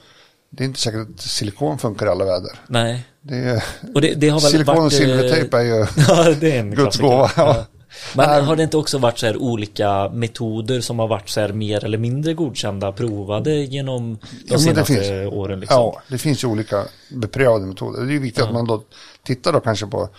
Det 0.49 0.63
är 0.63 0.65
inte 0.65 0.79
säkert 0.79 1.07
att 1.15 1.21
silikon 1.21 1.77
funkar 1.77 2.05
i 2.05 2.09
alla 2.09 2.25
väder. 2.25 2.51
nej. 2.67 3.05
Det 3.25 3.35
är, 3.37 3.63
Och 3.95 4.01
det, 4.01 4.13
det 4.13 4.29
har 4.29 4.39
väl 4.41 4.51
silikon 4.51 4.75
varit... 4.75 4.93
och 4.93 4.99
eh, 4.99 5.05
silvertejp 5.05 5.57
är 5.57 5.61
ju 5.61 5.85
Ja, 6.07 6.33
det 6.39 6.51
är 6.51 6.59
en 6.59 6.69
Guds 6.69 6.81
klassiker. 6.97 7.03
gåva. 7.07 7.31
Ja. 7.37 7.65
Ja. 8.15 8.27
Men 8.27 8.45
har 8.45 8.55
det 8.55 8.63
inte 8.63 8.77
också 8.77 8.97
varit 8.97 9.19
så 9.19 9.25
här 9.25 9.37
olika 9.37 10.09
metoder 10.09 10.81
som 10.81 10.99
har 10.99 11.07
varit 11.07 11.29
så 11.29 11.39
här 11.41 11.49
mer 11.53 11.85
eller 11.85 11.97
mindre 11.97 12.33
godkända, 12.33 12.91
provade 12.91 13.51
genom 13.53 14.13
de 14.13 14.27
Ja, 14.47 14.57
senaste 14.59 14.93
finns. 14.93 15.33
åren? 15.33 15.59
Liksom? 15.59 15.77
Ja, 15.77 16.01
det 16.09 16.17
finns 16.17 16.43
ju 16.43 16.47
olika 16.47 16.83
beprövade 17.09 17.65
metoder. 17.65 18.01
Det 18.01 18.11
är 18.11 18.13
ju 18.13 18.19
viktigt 18.19 18.43
att 18.43 18.53
man 18.53 18.67
då 18.67 18.83
tittar 19.23 19.53
då 19.53 19.59
kanske 19.59 19.85
på 19.87 20.09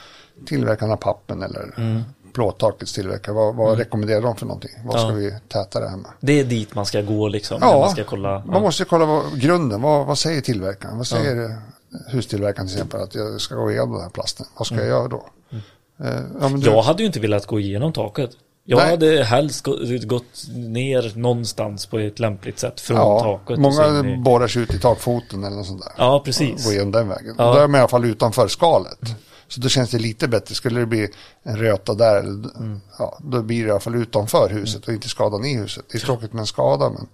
tillverkarna 0.47 0.93
av 0.93 0.97
pappen 0.97 1.43
eller 1.43 1.75
plåttakets 2.35 2.93
tillverkare. 2.93 3.35
Vad, 3.35 3.55
vad 3.55 3.79
rekommenderar 3.79 4.21
de 4.21 4.37
för 4.37 4.47
någonting? 4.47 4.71
Vad 4.85 5.01
ska 5.01 5.09
Ja. 5.09 5.15
vi 5.15 5.35
täta 5.49 5.81
det 5.81 5.89
här 5.89 5.97
med? 5.97 6.11
Det 6.21 6.41
är 6.41 6.45
dit 6.45 6.75
man 6.75 6.87
ska 6.87 7.03
gå 7.03 7.29
liksom. 7.29 7.59
Ja, 7.61 7.79
man 7.81 7.91
ska 7.91 8.05
kolla. 8.05 8.43
man 8.47 8.63
måste 8.63 8.83
ju 8.83 8.87
kolla 8.89 9.05
vad, 9.07 9.41
grunden. 9.41 9.83
Vad, 9.83 10.07
vad 10.07 10.19
säger 10.19 10.41
tillverkaren? 10.41 10.97
Vad 10.97 11.07
säger 11.07 11.37
ja. 11.37 11.57
hustillverkaren 12.13 12.67
till 12.69 12.77
exempel? 12.77 13.01
Att 13.01 13.15
jag 13.15 13.41
ska 13.41 13.55
gå 13.55 13.71
igenom 13.71 13.93
den 13.93 14.03
här 14.03 14.11
plasten. 14.11 14.47
Vad 14.57 14.67
ska 14.67 14.77
jag 14.77 14.87
göra 14.87 15.09
då? 15.09 15.25
Eh, 16.01 16.07
ja, 16.41 16.49
men 16.49 16.61
du, 16.61 16.71
Jag 16.71 16.83
hade 16.83 17.03
ju 17.03 17.07
inte 17.07 17.21
velat 17.21 17.47
gå 17.47 17.61
igenom 17.61 17.93
taket. 17.93 18.31
Jag 18.67 18.77
Nej. 18.79 18.91
hade 18.91 19.25
helst 19.25 19.65
gå- 19.65 19.79
gått 20.07 20.47
ner 20.55 21.13
någonstans 21.19 21.87
på 21.87 21.99
ett 21.99 22.19
lämpligt 22.19 22.59
sätt 22.59 22.81
från 22.81 22.97
ja, 22.97 23.21
taket. 23.21 23.51
och 23.57 23.59
många 23.63 24.11
i- 24.15 24.17
borrar 24.17 24.49
sig 24.49 24.63
ut 24.63 24.75
i 24.75 24.79
takfoten 24.79 25.45
eller 25.45 25.57
något 25.57 25.67
sånt 25.67 25.83
där. 25.83 25.93
Ja, 25.99 26.23
precis. 26.25 26.65
Gå 26.67 26.73
igenom 26.73 26.93
den 26.93 27.09
vägen. 27.09 27.35
Ja. 27.39 27.55
Då 27.55 27.59
är 27.61 27.67
man 27.69 27.75
i 27.79 27.81
alla 27.81 27.89
fall 27.89 28.05
utanför 28.05 28.49
skalet. 28.49 28.99
Så 29.49 29.61
då 29.61 29.69
känns 29.69 29.91
det 29.91 29.99
lite 29.99 30.29
bättre. 30.29 30.55
Skulle 30.55 30.81
det 30.81 30.87
bli 30.87 31.09
en 31.43 31.57
röta 31.57 31.95
där, 31.95 32.21
Mm. 32.21 32.81
ja, 32.99 33.19
då 33.23 33.43
blir 33.43 33.63
det 33.63 33.69
i 33.69 33.71
alla 33.71 33.81
fall 33.81 33.95
utanför 33.95 34.49
huset 34.51 34.87
och 34.89 34.93
inte 34.95 35.09
skadan 35.09 35.45
i 35.45 35.57
huset. 35.57 35.85
Det 35.93 35.99
är 35.99 36.01
tråkigt 36.01 36.33
med 36.33 36.41
en 36.41 36.47
skada, 36.47 36.91
men 36.91 37.07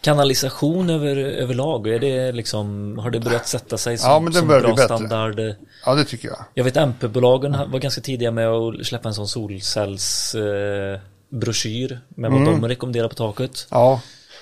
Kanalisation 0.00 0.90
över, 0.90 1.16
överlag, 1.16 1.86
är 1.88 1.98
det 1.98 2.32
liksom, 2.32 2.98
har 2.98 3.10
det 3.10 3.20
börjat 3.20 3.48
sätta 3.48 3.78
sig 3.78 3.98
som, 3.98 4.10
Ja, 4.10 4.20
men 4.20 4.32
som 4.32 4.48
bra 4.48 4.60
bättre. 4.60 4.84
standard? 4.84 5.40
ja, 5.86 5.94
det 5.94 6.04
tycker 6.04 6.28
jag. 6.28 6.44
Jag 6.54 6.64
vet 6.64 6.76
MP-bolagen 6.76 7.52
var 7.70 7.78
ganska 7.78 8.00
tidiga 8.00 8.30
med 8.30 8.48
att 8.48 8.86
släppa 8.86 9.08
en 9.08 9.14
sån 9.14 9.28
solcellsbroschyr 9.28 10.94
eh, 10.94 11.00
broschyr 11.38 12.00
med 12.08 12.30
vad 12.30 12.40
Mm. 12.42 12.60
de 12.60 12.68
rekommenderar 12.68 13.08
på 13.08 13.14
taket. 13.14 13.66
Ja, 13.70 14.00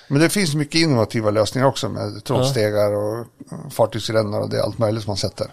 men 0.08 0.20
det 0.20 0.28
finns 0.28 0.54
mycket 0.54 0.80
innovativa 0.80 1.30
lösningar 1.30 1.66
också 1.68 1.88
med 1.88 2.24
trådstegar 2.24 2.92
och 2.94 3.26
fartygsrännor 3.72 4.40
och 4.40 4.50
det 4.50 4.56
är 4.56 4.62
allt 4.62 4.78
möjligt 4.78 5.02
som 5.02 5.10
man 5.10 5.16
sätter. 5.16 5.46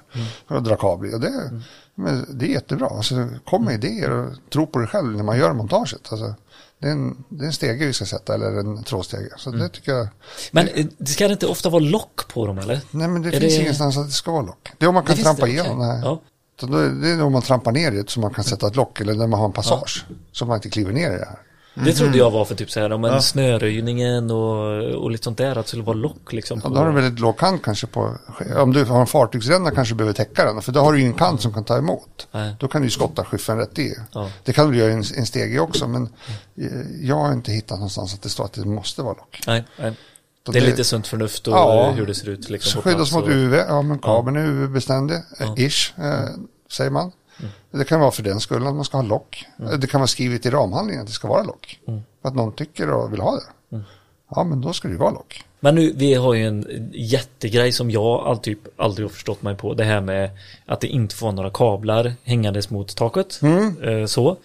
Och 0.47 0.63
drar 0.63 0.75
kabel 0.75 1.13
och 1.13 1.19
det, 1.19 1.51
men 1.95 2.25
det 2.39 2.45
är 2.45 2.49
jättebra. 2.49 2.87
Alltså, 2.87 3.15
kom 3.45 3.65
med 3.65 3.73
idéer 3.83 4.11
och 4.11 4.29
tro 4.53 4.67
på 4.67 4.79
det 4.79 4.87
själv 4.87 5.15
när 5.15 5.23
man 5.23 5.37
gör 5.37 5.53
montaget. 5.53 6.11
Alltså, 6.11 6.35
det, 6.81 6.87
är 6.87 6.91
en, 6.91 7.23
det 7.29 7.43
är 7.43 7.47
en 7.47 7.53
stege 7.53 7.85
vi 7.85 7.93
ska 7.93 8.05
sätta 8.05 8.33
eller 8.33 8.59
en 8.59 8.83
trådstege. 8.83 9.29
Så 9.37 9.51
det 9.51 9.69
tycker 9.69 9.91
jag. 9.91 10.07
Men 10.51 10.67
eh, 10.67 10.85
det 10.97 11.05
ska 11.11 11.27
det 11.27 11.33
inte 11.33 11.47
ofta 11.47 11.69
vara 11.69 11.83
lock 11.83 12.27
på 12.27 12.47
dem 12.47 12.57
eller? 12.57 12.81
Nej 12.91 13.07
men 13.07 13.21
det 13.21 13.27
Är 13.29 13.39
finns 13.39 13.55
det- 13.55 13.61
ingenstans 13.61 13.97
att 13.97 14.05
det 14.05 14.11
ska 14.11 14.31
vara 14.31 14.41
lock. 14.41 14.69
Det 14.77 14.85
är 14.85 14.89
om 14.89 14.93
man 14.95 15.03
kan 15.03 15.15
finns 15.15 15.25
trampa 15.25 15.45
det, 15.45 15.51
igenom. 15.51 15.79
Nej. 15.79 16.01
Ja. 16.03 16.21
Det 17.01 17.09
är 17.09 17.21
om 17.23 17.31
man 17.33 17.41
trampar 17.41 17.71
ner 17.71 17.91
det 17.91 18.09
så 18.09 18.19
man 18.19 18.33
kan 18.33 18.43
sätta 18.43 18.67
ett 18.67 18.75
lock 18.75 19.01
eller 19.01 19.13
när 19.13 19.27
man 19.27 19.39
har 19.39 19.45
en 19.47 19.53
passage. 19.53 20.05
Så 20.31 20.45
man 20.45 20.55
inte 20.55 20.69
kliver 20.69 20.93
ner 20.93 21.11
i 21.11 21.17
det 21.17 21.25
här. 21.25 21.39
Det 21.73 21.93
trodde 21.93 22.17
jag 22.17 22.31
var 22.31 22.45
för 22.45 22.55
typ 22.55 22.71
så 22.71 22.79
här, 22.79 22.91
om 22.91 23.05
en 23.05 23.21
snöröjningen 23.21 24.31
och, 24.31 24.81
och 25.03 25.11
lite 25.11 25.23
sånt 25.23 25.37
där, 25.37 25.49
att 25.55 25.65
det 25.65 25.67
skulle 25.67 25.83
vara 25.83 25.97
lock 25.97 26.33
liksom. 26.33 26.61
Ja, 26.63 26.69
på- 26.69 26.75
då 26.75 26.81
har 26.81 26.87
du 26.87 26.93
väldigt 27.01 27.19
låg 27.19 27.37
kant 27.37 27.61
kanske 27.63 27.87
på, 27.87 28.15
om 28.57 28.73
du 28.73 28.83
har 28.85 29.01
en 29.01 29.07
fartygsränna 29.07 29.71
kanske 29.71 29.93
du 29.93 29.97
behöver 29.97 30.13
täcka 30.13 30.45
den, 30.45 30.61
för 30.61 30.71
då 30.71 30.79
har 30.79 30.91
du 30.91 30.97
ju 30.97 31.03
ingen 31.03 31.17
kant 31.17 31.41
som 31.41 31.53
kan 31.53 31.63
ta 31.63 31.77
emot. 31.77 32.27
Nej. 32.31 32.55
Då 32.59 32.67
kan 32.67 32.81
du 32.81 32.87
ju 32.87 32.91
skotta 32.91 33.25
skyffen 33.25 33.57
rätt 33.57 33.79
i. 33.79 33.93
Ja. 34.13 34.29
Det 34.43 34.53
kan 34.53 34.71
du 34.71 34.77
göra 34.77 34.89
i 34.89 34.93
en, 34.93 35.03
en 35.17 35.25
stege 35.25 35.59
också, 35.59 35.87
men 35.87 36.03
eh, 36.57 36.67
jag 37.01 37.15
har 37.15 37.33
inte 37.33 37.51
hittat 37.51 37.77
någonstans 37.77 38.13
att 38.13 38.21
det 38.21 38.29
står 38.29 38.45
att 38.45 38.53
det 38.53 38.65
måste 38.65 39.01
vara 39.01 39.13
lock. 39.13 39.43
Nej, 39.47 39.65
nej. 39.79 39.93
Det 40.51 40.57
är 40.59 40.61
lite 40.65 40.83
sunt 40.83 41.07
förnuft 41.07 41.47
och 41.47 41.53
Ja. 41.53 41.91
hur 41.95 42.05
det 42.05 42.15
ser 42.15 42.29
ut 42.29 42.49
liksom. 42.49 42.81
Skyddas 42.81 43.11
mot 43.13 43.27
UV, 43.27 43.53
ja 43.55 43.81
men 43.81 43.99
kabeln 43.99 44.37
är 44.37 44.45
UV-beständig, 44.45 45.17
Ja. 45.39 45.45
Mm. 45.45 45.55
eh, 45.57 45.65
ish, 45.65 45.93
eh, 45.99 46.29
säger 46.71 46.91
man. 46.91 47.11
Det 47.71 47.85
kan 47.85 47.99
vara 47.99 48.11
för 48.11 48.23
den 48.23 48.39
skull 48.39 48.67
att 48.67 48.75
man 48.75 48.85
ska 48.85 48.97
ha 48.97 49.03
lock. 49.03 49.45
Eh, 49.59 49.69
Det 49.79 49.87
kan 49.87 49.99
vara 49.99 50.07
skrivet 50.07 50.45
i 50.45 50.49
ramhandlingen 50.49 51.01
att 51.01 51.07
det 51.07 51.13
ska 51.13 51.27
vara 51.27 51.43
lock. 51.43 51.79
Mm. 51.87 52.01
För 52.21 52.29
att 52.29 52.35
någon 52.35 52.53
tycker 52.55 52.89
och 52.91 53.13
vill 53.13 53.19
ha 53.21 53.31
det. 53.35 53.77
Ja, 54.35 54.43
men 54.43 54.61
då 54.61 54.73
ska 54.73 54.87
det 54.87 54.91
ju 54.91 54.97
vara 54.97 55.11
lock. 55.11 55.43
Men 55.59 55.75
nu, 55.75 55.93
vi 55.95 56.13
har 56.13 56.33
ju 56.33 56.45
en 56.47 56.89
jättegrej 56.93 57.71
som 57.71 57.91
jag 57.91 58.03
all, 58.27 58.37
typ 58.37 58.59
aldrig 58.77 59.07
har 59.07 59.09
förstått 59.13 59.41
mig 59.41 59.55
på. 59.55 59.73
Det 59.73 59.83
här 59.83 60.01
med 60.01 60.29
att 60.65 60.81
det 60.81 60.87
inte 60.87 61.15
får 61.15 61.31
några 61.31 61.49
kablar 61.49 62.13
hängandes 62.23 62.69
mot 62.69 62.95
taket. 62.95 63.39
Mm. 63.41 63.83
Eh, 63.83 64.05
så. 64.05 64.37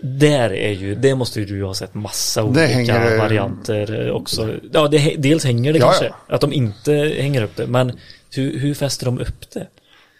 Där 0.00 0.52
är 0.52 0.70
ju, 0.72 0.94
det 0.94 1.14
måste 1.14 1.40
ju 1.40 1.46
du 1.46 1.64
ha 1.64 1.74
sett 1.74 1.94
massa 1.94 2.44
olika 2.44 2.66
hänger- 2.66 3.18
varianter 3.18 4.10
också. 4.10 4.54
Ja, 4.72 4.88
det, 4.88 5.14
dels 5.18 5.44
hänger 5.44 5.72
det 5.72 5.78
Ja, 5.78 5.84
kanske. 5.86 6.04
ja. 6.28 6.34
Att 6.34 6.40
de 6.40 6.52
inte 6.52 6.92
hänger 7.18 7.42
upp 7.42 7.56
det. 7.56 7.66
Men 7.66 7.92
hur, 8.30 8.58
hur 8.58 8.74
fäster 8.74 9.04
de 9.06 9.18
upp 9.20 9.50
det? 9.50 9.66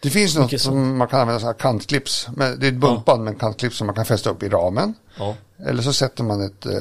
Det 0.07 0.11
finns 0.11 0.37
något 0.37 0.61
som 0.61 0.97
man 0.99 1.09
kan 1.09 1.21
använda 1.21 1.41
så 1.41 1.47
här 1.47 1.55
kantklips. 1.55 2.29
Men 2.37 2.61
det 2.61 2.67
är 2.67 2.73
ett 2.73 2.77
buntband 2.79 3.25
med 3.25 3.33
en 3.33 3.39
kantklips 3.39 3.77
som 3.77 3.87
man 3.87 3.97
kan 3.97 4.05
fästa 4.05 4.31
upp 4.31 4.43
i 4.43 4.49
ramen. 4.49 4.95
Ja, 5.19 5.35
Eller 5.67 5.83
så 5.83 5.93
sätter 5.93 6.25
man 6.25 6.41
ett 6.47 6.67
eh, 6.67 6.73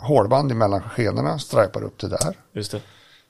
hålband 0.00 0.52
emellan 0.52 0.80
skenorna, 0.80 1.38
stripar 1.38 1.82
upp 1.84 1.98
det 1.98 2.08
där. 2.08 2.36
just 2.54 2.70
det. 2.72 2.80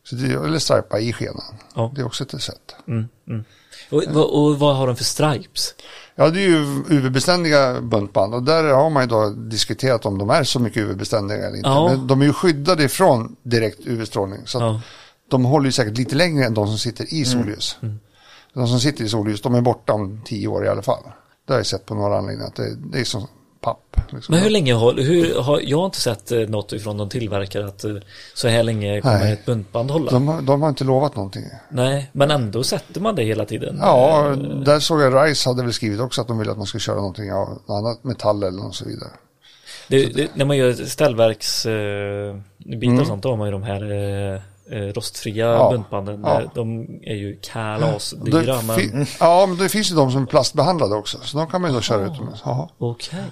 Så 0.05 0.14
det, 0.16 0.32
eller 0.34 0.59
stripa 0.59 1.01
i 1.01 1.12
skenan. 1.12 1.55
Ja. 1.74 1.92
Det 1.94 2.01
är 2.01 2.07
också 2.07 2.24
ett 2.24 2.42
sätt. 2.42 2.74
Mm, 2.88 3.09
mm. 3.28 3.44
Och, 3.90 4.03
vad- 4.09 4.24
och 4.30 4.59
vad 4.59 4.76
har 4.76 4.86
de 4.86 4.96
för 4.96 5.05
stripes? 5.05 5.74
Ja, 6.14 6.28
det 6.30 6.40
är 6.40 6.49
ju 6.49 6.82
UV-beständiga 6.88 7.80
buntband 7.80 8.34
och 8.34 8.42
där 8.42 8.64
har 8.64 8.90
man 8.90 9.03
ju 9.03 9.07
då 9.09 9.30
diskuterat 9.30 10.07
om 10.07 10.18
de 10.18 10.30
är 10.30 10.44
så 10.44 10.61
mycket 10.61 10.82
UV-beständiga 10.82 11.38
eller 11.38 11.57
inte. 11.57 11.68
Ja. 11.68 11.88
Men 11.88 12.07
de 12.07 12.20
är 12.20 12.26
ju 12.26 12.32
skyddade 12.32 12.84
ifrån 12.84 13.36
direkt 13.42 13.78
UV-strålning. 13.86 14.40
Så 14.46 14.59
Ja. 14.59 14.80
de 15.30 15.44
håller 15.44 15.66
ju 15.66 15.72
säkert 15.72 15.99
lite 15.99 16.14
längre 16.14 16.44
än 16.44 16.55
de 16.55 16.66
som 16.66 16.78
sitter 16.78 17.14
i 17.14 17.24
solljus. 17.24 17.76
Mm. 17.82 18.01
De 18.59 18.68
som 18.68 18.80
sitter 18.80 19.04
i 19.04 19.09
solljus, 19.09 19.42
de 19.42 19.54
är 19.54 19.61
borta 19.61 19.92
om 19.92 20.20
tio 20.24 20.48
år 20.48 20.64
i 20.64 20.68
alla 20.68 20.82
fall. 20.82 21.02
Det 21.46 21.52
har 21.52 21.59
jag 21.59 21.66
sett 21.66 21.86
på 21.86 21.94
några 21.94 22.18
anläggningar 22.18 22.46
att 22.48 22.56
det, 22.56 22.76
det 22.92 23.00
är 23.00 23.04
som 23.04 23.26
papp. 23.61 23.96
Liksom. 24.12 24.34
Men 24.34 24.42
hur 24.44 24.50
länge 24.50 24.74
har, 24.74 24.94
hur, 24.94 25.40
har, 25.40 25.61
jag 25.64 25.78
har 25.78 25.86
inte 25.86 26.00
sett 26.00 26.32
eh, 26.32 26.38
något 26.38 26.72
ifrån 26.72 26.96
någon 26.96 27.09
tillverkare 27.09 27.66
att 27.66 27.84
eh, 27.84 27.94
så 28.34 28.48
här 28.48 28.62
länge 28.62 29.00
kommer 29.00 29.18
Nej. 29.18 29.32
ett 29.32 29.46
buntband 29.46 29.90
hålla. 29.90 30.11
De, 30.11 30.28
har- 30.28 30.42
de 30.42 30.62
har 30.62 30.68
inte 30.68 30.84
lovat 30.84 31.16
någonting. 31.16 31.44
Nej, 31.70 32.11
men 32.12 32.30
ändå 32.30 32.62
sätter 32.62 33.00
man 33.00 33.14
det 33.14 33.22
hela 33.22 33.44
tiden. 33.44 33.78
Ja, 33.80 34.28
Eh, 34.30 34.36
där 34.38 34.80
såg 34.80 35.00
jag 35.00 35.24
Rice 35.28 35.48
hade 35.48 35.62
väl 35.62 35.72
skrivit 35.72 36.00
också 36.00 36.20
att 36.20 36.28
de 36.28 36.38
ville 36.38 36.50
att 36.50 36.56
man 36.59 36.66
skulle 36.66 36.80
köra 36.80 36.96
någonting 36.96 37.32
av 37.32 37.48
något 37.48 37.70
annat 37.70 38.04
metall 38.04 38.42
eller 38.42 38.62
något 38.62 38.74
så 38.74 38.84
vidare. 38.84 39.11
det, 39.88 40.06
det, 40.06 40.28
när 40.34 40.44
man 40.44 40.56
gör 40.56 40.72
ställverksbitar 40.72 42.28
eh, 42.30 42.82
Mm. 42.82 43.00
och 43.00 43.06
sånt, 43.06 43.22
då 43.22 43.28
har 43.30 43.36
man 43.36 43.46
ju 43.46 43.52
de 43.52 43.62
här 43.62 43.82
eh, 44.34 44.40
rostfria 44.71 45.47
Ja, 45.47 45.71
buntbanden. 45.71 46.21
ja. 46.25 46.43
Eh, 46.43 46.51
De 46.55 46.81
är 47.03 47.14
ju 47.14 47.39
kalasdyra, 47.43 48.62
men 48.62 49.07
Ja, 49.21 49.47
men 49.49 49.57
det 49.59 49.69
finns 49.69 49.91
ju 49.91 49.95
de 49.97 50.11
som 50.12 50.23
är 50.23 50.27
plastbehandlade 50.27 50.95
också. 50.95 51.19
Så 51.23 51.39
de 51.39 51.47
kan 51.47 51.61
man 51.61 51.71
ju 51.71 51.77
då 51.77 51.81
köra 51.83 52.07
utomhus. 52.14 52.43
Okej. 52.79 53.25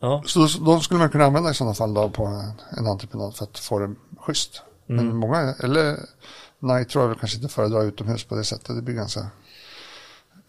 Ja, 0.00 0.22
Så 0.26 0.46
de 0.64 0.80
skulle 0.80 1.00
man 1.00 1.10
kunna 1.10 1.24
använda 1.24 1.50
i 1.50 1.54
sådana 1.54 1.74
fall 1.74 1.94
då 1.94 2.08
på 2.08 2.24
en, 2.26 2.52
en 2.78 2.86
entreprenad 2.86 3.36
för 3.36 3.44
att 3.44 3.58
få 3.58 3.78
det 3.78 3.94
schysst. 4.20 4.62
Mm. 4.88 5.06
Men 5.06 5.16
många, 5.16 5.54
eller 5.62 5.96
nej, 6.58 6.84
tror 6.84 7.04
jag 7.04 7.08
väl 7.08 7.18
kanske 7.18 7.36
inte 7.36 7.48
föredrar 7.48 7.84
utomhus 7.84 8.24
på 8.24 8.34
det 8.34 8.44
sättet. 8.44 8.76
Det 8.76 8.82
blir 8.82 8.94
ganska, 8.94 9.26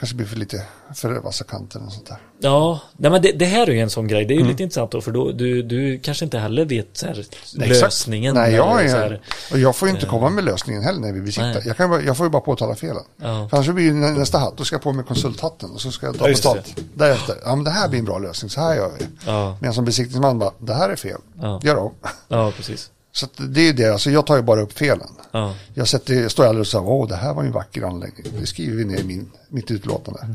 kanske 0.05 0.15
blir 0.15 0.27
för 0.27 0.35
lite 0.35 0.61
för 0.95 1.13
vassa 1.13 1.43
kanter 1.43 1.81
och 1.85 1.91
sånt 1.93 2.07
där. 2.07 2.17
ja 2.39 2.79
nej, 2.97 3.11
men 3.11 3.21
det, 3.21 3.31
det 3.31 3.45
här 3.45 3.67
är 3.69 3.71
ju 3.73 3.79
en 3.79 3.89
sån 3.89 4.07
grej. 4.07 4.25
Det 4.25 4.33
Mm. 4.33 4.43
är 4.43 4.45
ju 4.47 4.51
lite 4.51 4.63
intressant 4.63 4.91
då, 4.91 5.01
för 5.01 5.11
då, 5.11 5.31
du, 5.31 5.63
du 5.63 5.99
kanske 5.99 6.25
inte 6.25 6.37
heller 6.39 6.65
vet 6.65 6.97
så 6.97 7.05
här, 7.05 7.25
lösningen. 7.53 8.35
Nej, 8.35 8.53
jag, 8.53 8.79
eller 8.79 8.89
så 8.89 8.95
är, 8.97 9.01
här, 9.01 9.21
och 9.51 9.59
jag 9.59 9.75
får 9.75 9.87
ju 9.87 9.93
inte 9.93 10.05
komma 10.07 10.29
med 10.29 10.43
lösningen 10.43 10.83
heller 10.83 10.99
när 10.99 11.11
vi 11.13 11.21
besiktar. 11.21 11.53
Nej. 11.53 11.61
Jag, 11.65 11.77
kan, 11.77 11.89
bara- 11.89 12.01
jag 12.01 12.17
får 12.17 12.25
ju 12.25 12.29
bara 12.29 12.41
påtala 12.41 12.75
felen. 12.75 13.03
Ja. 13.21 13.47
För 13.49 13.57
annars 13.57 13.69
blir 13.69 13.87
det 13.87 13.93
nä- 13.93 14.11
nästa 14.11 14.37
hatt, 14.39 14.57
då 14.57 14.63
ska 14.63 14.75
jag 14.75 14.83
på 14.83 14.93
med 14.93 15.05
konsulthatten 15.07 15.71
och 15.71 15.81
så 15.81 15.91
ska 15.91 16.05
jag 16.05 16.17
ta 16.19 16.25
betalt. 16.27 16.79
Därefter, 16.93 17.35
ja 17.45 17.55
men 17.55 17.63
det 17.63 17.71
här 17.71 17.89
blir 17.89 17.99
en 17.99 18.05
bra 18.05 18.17
lösning, 18.19 18.49
så 18.49 18.61
här 18.61 18.75
gör 18.75 18.91
vi. 18.99 19.05
Ja. 19.25 19.57
Men 19.61 19.73
som 19.73 19.85
besiktningsman 19.85 20.39
bara, 20.39 20.51
det 20.59 20.73
här 20.73 20.89
är 20.89 20.95
fel, 20.95 21.19
Ja. 21.41 21.59
gör 21.63 21.77
om. 21.77 21.93
ja, 22.27 22.51
precis. 22.57 22.91
Så 23.15 23.27
det 23.37 23.69
är 23.69 23.73
det, 23.73 23.89
alltså 23.89 24.11
jag 24.11 24.25
tar 24.25 24.35
ju 24.35 24.41
bara 24.41 24.61
upp 24.61 24.77
felen. 24.77 25.07
Ja. 25.31 25.53
Jag 25.73 25.87
sätter, 25.87 26.27
står 26.27 26.45
aldrig 26.45 26.61
och 26.61 26.67
säger, 26.67 26.87
åh 26.87 27.07
det 27.07 27.15
här 27.15 27.33
var 27.33 27.43
ju 27.43 27.47
en 27.47 27.53
vacker 27.53 27.81
anläggning. 27.81 28.25
Det 28.39 28.45
skriver 28.45 28.77
vi 28.77 28.85
ner 28.85 28.99
i 28.99 29.03
min, 29.03 29.31
mitt 29.49 29.71
utlåtande. 29.71 30.27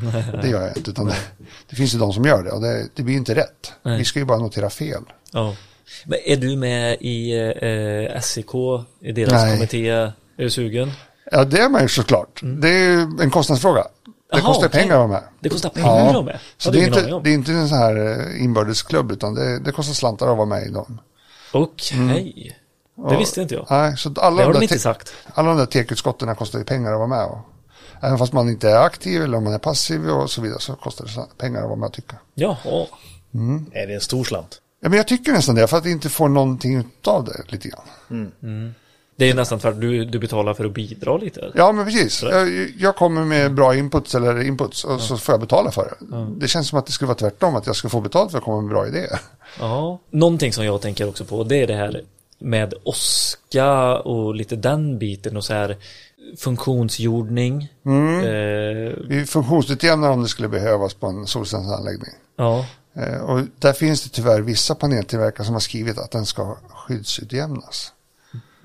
Det 0.43 0.49
gör 0.49 0.63
jag 0.67 0.77
inte, 0.77 0.91
utan 0.91 1.07
det, 1.07 1.17
det 1.71 1.77
finns 1.77 1.95
ju 1.95 1.99
de 1.99 2.13
som 2.13 2.25
gör 2.25 2.43
det 2.43 2.51
och 2.51 2.61
det, 2.61 2.89
det 2.95 3.03
blir 3.03 3.15
inte 3.15 3.35
rätt. 3.35 3.73
Nej. 3.83 3.99
Vi 3.99 4.05
ska 4.05 4.19
ju 4.19 4.25
bara 4.25 4.39
notera 4.39 4.71
fel. 4.71 5.03
Ja. 5.33 5.57
Men 6.05 6.19
är 6.25 6.37
du 6.37 6.57
med 6.57 6.97
i 7.01 7.33
eh, 8.13 8.21
SEK, 8.21 8.55
i 9.01 9.13
deras 9.13 9.33
Nej. 9.33 9.55
kommitté? 9.55 9.89
Är 9.89 10.13
du 10.37 10.51
sugen? 10.51 10.93
Ja, 11.31 11.45
det 11.45 11.59
är 11.59 11.69
man 11.69 11.83
ju 11.83 11.89
såklart. 11.89 12.41
Det 12.43 12.69
är 12.69 12.89
ju 12.89 13.01
en 13.23 13.31
kostnadsfråga. 13.31 13.83
Det 13.83 14.11
Jaha, 14.31 14.41
kostar 14.41 14.67
okej. 14.67 14.81
pengar 14.81 14.95
att 14.95 15.09
vara 15.09 15.21
med. 15.21 15.23
Det 15.41 15.49
kostar 15.49 15.71
pengar 15.71 16.19
att 16.19 16.25
med? 16.25 16.39
Så 16.59 16.71
det 16.71 16.81
är, 16.81 16.87
inte, 16.87 17.21
det 17.25 17.31
är 17.31 17.35
inte 17.35 17.53
en 17.53 17.69
sån 17.69 17.79
här 17.79 17.97
eh, 17.97 18.45
inbördesklubb, 18.45 19.13
utan 19.13 19.35
det, 19.35 19.59
det 19.59 19.73
kostar 19.73 19.95
slantar 19.95 20.29
att 20.31 20.37
vara 20.37 20.47
med 20.47 20.67
i 20.67 20.71
dem. 20.71 21.01
Okej. 21.53 22.60
Det 23.09 23.17
visste 23.17 23.43
inte 23.43 23.55
jag. 23.55 23.67
Nej, 23.71 23.97
så 23.97 24.15
alla 24.17 24.37
Det 24.37 24.45
har 24.45 24.53
de, 24.55 24.63
inte 24.63 24.75
te- 24.75 24.81
sagt. 24.81 25.13
alla 25.35 25.49
de 25.49 25.59
där 25.59 25.67
tekutskotten 25.67 26.35
kostar 26.37 26.59
ju 26.59 26.65
pengar 26.65 26.93
att 26.93 26.99
vara 26.99 27.09
med. 27.09 27.25
Och, 27.27 27.39
även 28.03 28.19
fast 28.19 28.33
man 28.33 28.49
inte 28.49 28.71
är 28.71 28.77
aktiv 28.77 29.23
eller 29.23 29.39
om 29.39 29.45
man 29.45 29.53
är 29.53 29.59
passiv 29.59 30.09
och 30.11 30.31
så 30.31 30.41
vidare 30.43 30.61
så 30.61 30.75
kostar 30.75 31.05
det 31.05 31.27
pengar 31.39 31.61
att 31.63 31.67
vara 31.69 31.77
med 31.77 31.87
och 31.87 31.93
tycka. 31.93 32.17
Jaha. 32.35 32.87
Är 33.73 33.87
det 33.87 33.95
en 33.95 34.01
stor 34.01 34.25
slant? 34.25 34.61
Ja, 34.83 34.89
men 34.89 34.97
jag 34.97 35.09
tycker 35.09 35.33
nästan 35.33 35.55
det, 35.55 35.67
för 35.67 35.77
att 35.77 35.87
inte 35.87 36.09
få 36.09 36.29
någonting 36.29 36.85
av 37.07 37.25
det 37.25 37.43
lite 37.53 37.69
grann. 37.69 38.33
Det 39.17 39.31
är 39.31 39.35
nästan 39.35 39.61
för 39.61 39.69
att 39.69 39.81
du, 39.81 40.05
du 40.05 40.19
betalar 40.19 40.55
för 40.55 40.65
att 40.65 40.73
bidra 40.75 41.17
lite. 41.17 41.53
Ja, 41.55 41.73
men 41.73 41.85
precis. 41.85 42.23
Jag, 42.23 42.49
jag 42.79 42.97
kommer 42.97 43.25
med 43.25 43.55
bra 43.55 43.75
inputs 43.77 44.15
eller 44.15 44.43
inputs 44.43 44.85
och 44.85 45.01
så 45.01 45.17
får 45.17 45.33
jag 45.33 45.41
betala 45.41 45.71
för 45.71 45.95
det. 46.01 46.27
Det 46.41 46.49
känns 46.49 46.69
som 46.69 46.79
att 46.79 46.87
det 46.87 46.93
skulle 46.93 47.07
vara 47.07 47.19
tvärtom, 47.19 47.57
att 47.57 47.67
jag 47.67 47.77
ska 47.77 47.89
få 47.89 48.01
betalt 48.01 48.31
för 48.31 48.39
att 48.39 48.45
komma 48.45 48.61
med 48.61 48.71
bra 48.71 48.87
idéer. 48.87 49.21
Ja. 49.61 50.01
Någonting 50.11 50.53
som 50.53 50.65
jag 50.65 50.81
tänker 50.81 51.09
också 51.09 51.25
på, 51.25 51.45
det 51.45 51.57
är 51.57 51.67
det 51.67 51.75
här 51.75 52.03
med 52.41 52.75
åska 52.85 53.97
och 53.99 54.35
lite 54.35 54.57
den 54.57 54.99
biten 54.99 55.37
och 55.37 55.45
så 55.45 55.53
här 55.53 55.77
funktionsjordning. 56.39 57.69
Mm. 57.87 58.19
Eh, 58.19 58.93
Vi 59.09 59.27
funktionsutjämnar 59.27 60.11
om 60.11 60.23
det 60.23 60.29
skulle 60.29 60.49
behövas 60.49 60.95
på 60.95 61.07
en 61.07 61.27
solcellsanläggning. 61.27 62.13
ja. 62.37 62.67
Eh, 62.95 63.21
och 63.21 63.41
där 63.59 63.73
finns 63.73 64.03
det 64.03 64.09
tyvärr 64.11 64.41
vissa 64.41 64.75
paneltillverkare 64.75 65.45
som 65.45 65.55
har 65.55 65.61
skrivit 65.61 65.99
att 65.99 66.11
den 66.11 66.27
ska 66.27 66.57
skyddsutjämnas. 66.71 67.93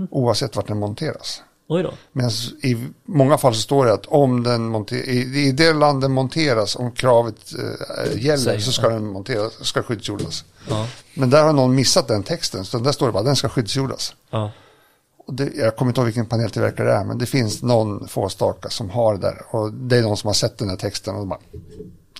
Oavsett 0.09 0.55
vart 0.55 0.67
den 0.67 0.79
monteras. 0.79 1.41
Oj 1.67 1.83
då. 1.83 1.93
Men 2.11 2.29
i 2.63 2.87
många 3.05 3.37
fall 3.37 3.53
så 3.55 3.61
står 3.61 3.85
det 3.85 3.93
att 3.93 4.05
om 4.05 4.43
den 4.43 4.69
monter- 4.75 4.95
i, 5.09 5.47
i 5.47 5.51
det 5.51 5.73
land 5.73 6.01
den 6.01 6.11
monteras, 6.11 6.75
om 6.75 6.91
kravet 6.91 7.35
eh, 7.59 8.21
gäller 8.25 8.37
Säg, 8.37 8.61
så 8.61 8.71
ska 8.71 8.89
den 8.89 9.05
monteras, 9.07 9.53
ska 9.65 9.83
skyddsjordas. 9.83 10.45
Ja. 10.69 10.87
Men 11.13 11.29
där 11.29 11.43
har 11.43 11.53
någon 11.53 11.75
missat 11.75 12.07
den 12.07 12.23
texten, 12.23 12.65
så 12.65 12.77
där 12.79 12.91
står 12.91 13.05
det 13.07 13.11
bara 13.13 13.23
den 13.23 13.35
ska 13.35 13.49
skyddsjordas. 13.49 14.15
Ja. 14.29 14.51
Och 15.27 15.33
det, 15.33 15.49
jag 15.55 15.75
kommer 15.75 15.89
inte 15.89 16.01
ihåg 16.01 16.05
vilken 16.05 16.25
paneltillverkare 16.25 16.87
det 16.87 16.93
är, 16.93 17.03
men 17.03 17.17
det 17.17 17.25
finns 17.25 17.63
någon 17.63 18.07
fåstaka 18.07 18.69
som 18.69 18.89
har 18.89 19.13
det 19.13 19.19
där. 19.21 19.41
Och 19.49 19.73
det 19.73 19.97
är 19.97 20.01
någon 20.01 20.17
som 20.17 20.27
har 20.27 20.33
sett 20.33 20.57
den 20.57 20.69
här 20.69 20.75
texten 20.77 21.15
och 21.15 21.27
bara, 21.27 21.39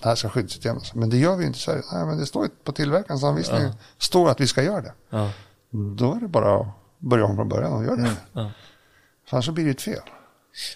det 0.02 0.08
här 0.08 0.14
ska 0.14 0.28
skyddsutjämnas. 0.28 0.94
Men 0.94 1.10
det 1.10 1.16
gör 1.16 1.36
vi 1.36 1.46
inte 1.46 1.56
i 1.56 1.60
Sverige. 1.60 1.82
Nej, 1.92 2.06
men 2.06 2.18
det 2.18 2.26
står 2.26 2.44
ju 2.44 2.50
på 2.64 2.72
tillverkarens 2.72 3.24
anvisning, 3.24 3.62
Ja. 3.62 3.70
står 3.98 4.30
att 4.30 4.40
vi 4.40 4.46
ska 4.46 4.62
göra 4.62 4.80
det. 4.80 4.92
Ja. 5.10 5.30
Då 5.70 6.14
är 6.14 6.20
det 6.20 6.28
bara 6.28 6.60
att 6.60 6.66
börja 6.98 7.24
om 7.24 7.36
från 7.36 7.48
början 7.48 7.72
och 7.72 7.84
göra 7.84 7.96
det. 7.96 8.10
Ja. 8.32 8.50
För 9.28 9.36
annars 9.36 9.48
blir 9.48 9.64
det 9.64 9.70
ett 9.70 9.82
fel. 9.82 10.00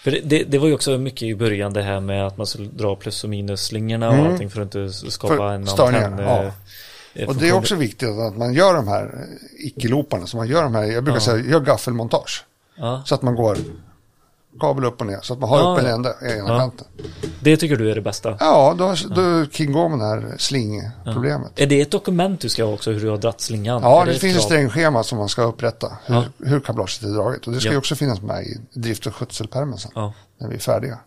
För 0.02 0.10
det, 0.10 0.20
det, 0.20 0.44
det 0.44 0.58
var 0.58 0.66
ju 0.68 0.74
också 0.74 0.98
mycket 0.98 1.22
i 1.22 1.34
början 1.34 1.72
det 1.72 1.82
här 1.82 2.00
med 2.00 2.26
att 2.26 2.36
man 2.36 2.46
skulle 2.46 2.68
dra 2.68 2.96
plus 2.96 3.24
och 3.24 3.30
minusslingorna 3.30 4.08
och 4.08 4.14
Mm. 4.14 4.32
allting 4.32 4.50
för 4.50 4.60
att 4.60 4.74
inte 4.74 4.92
skapa 5.10 5.36
För 5.36 5.50
en 5.52 5.68
antenn. 5.68 6.18
ja. 6.18 6.52
Och 7.28 7.36
det 7.36 7.48
är 7.48 7.52
också 7.52 7.74
viktigt 7.74 8.08
att 8.08 8.36
man 8.36 8.52
gör 8.52 8.74
de 8.74 8.88
här 8.88 9.26
icke-looparna, 9.58 10.26
så 10.26 10.36
man 10.36 10.48
gör 10.48 10.62
de 10.62 10.74
här, 10.74 10.82
jag 10.84 11.04
brukar 11.04 11.16
Ja. 11.20 11.24
säga, 11.24 11.50
gör 11.50 11.60
gaffelmontage. 11.60 12.44
Ja. 12.76 13.02
Så 13.06 13.14
att 13.14 13.22
man 13.22 13.34
går 13.34 13.58
kabel 14.60 14.84
upp 14.84 15.00
och 15.00 15.06
ner, 15.06 15.18
så 15.22 15.32
att 15.32 15.38
man 15.40 15.48
har 15.48 15.58
Ja, 15.58 15.72
upp 15.72 15.78
en 15.78 15.86
ja. 15.86 15.94
ända 15.94 16.14
i 16.22 16.38
ena 16.38 16.48
Ja. 16.48 16.58
kanten. 16.58 16.86
Det 17.42 17.56
tycker 17.56 17.76
du 17.76 17.90
är 17.90 17.94
det 17.94 18.00
bästa. 18.00 18.36
Ja, 18.40 18.74
då, 18.78 18.94
då 19.14 19.46
kringgår 19.46 19.88
man 19.88 19.98
det 19.98 20.04
här 20.04 20.34
slingproblemet. 20.38 21.52
Är 21.56 21.66
det 21.66 21.80
ett 21.80 21.90
dokument 21.90 22.40
du 22.40 22.48
ska 22.48 22.64
ha 22.64 22.72
också 22.72 22.90
hur 22.92 23.00
du 23.00 23.08
har 23.08 23.18
dratt 23.18 23.40
slingan? 23.40 23.82
Ja, 23.82 24.02
Är 24.02 24.06
det, 24.06 24.12
ett 24.12 24.20
finns 24.20 24.36
ett 24.36 24.42
strängschema 24.42 25.02
som 25.02 25.18
man 25.18 25.28
ska 25.28 25.42
upprätta, 25.42 25.98
hur, 26.06 26.14
Ja. 26.14 26.24
hur 26.38 26.60
kablaget 26.60 27.02
är 27.02 27.08
draget. 27.08 27.46
Och 27.46 27.52
det 27.52 27.60
ska 27.60 27.68
Ja. 27.68 27.72
ju 27.72 27.78
också 27.78 27.94
finnas 27.94 28.22
med 28.22 28.42
i 28.46 28.58
drift 28.72 29.06
och 29.06 29.14
skötselpärmen 29.14 29.78
sen, 29.78 29.90
Ja. 29.94 30.12
när 30.38 30.48
vi 30.48 30.54
är 30.54 30.58
färdiga. 30.58 30.98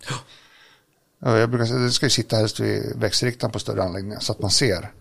Ja, 1.26 1.38
jag 1.38 1.50
brukar 1.50 1.66
säga, 1.66 1.80
det 1.80 1.92
ska 1.92 2.06
ju 2.06 2.10
sitta 2.10 2.36
helst 2.36 2.60
vid 2.60 2.94
växelriktaren 2.96 3.52
på 3.52 3.60
större 3.60 3.84
anläggningar, 3.84 4.20
så 4.20 4.32
att 4.32 4.40
man 4.40 4.52
ser 4.52 4.92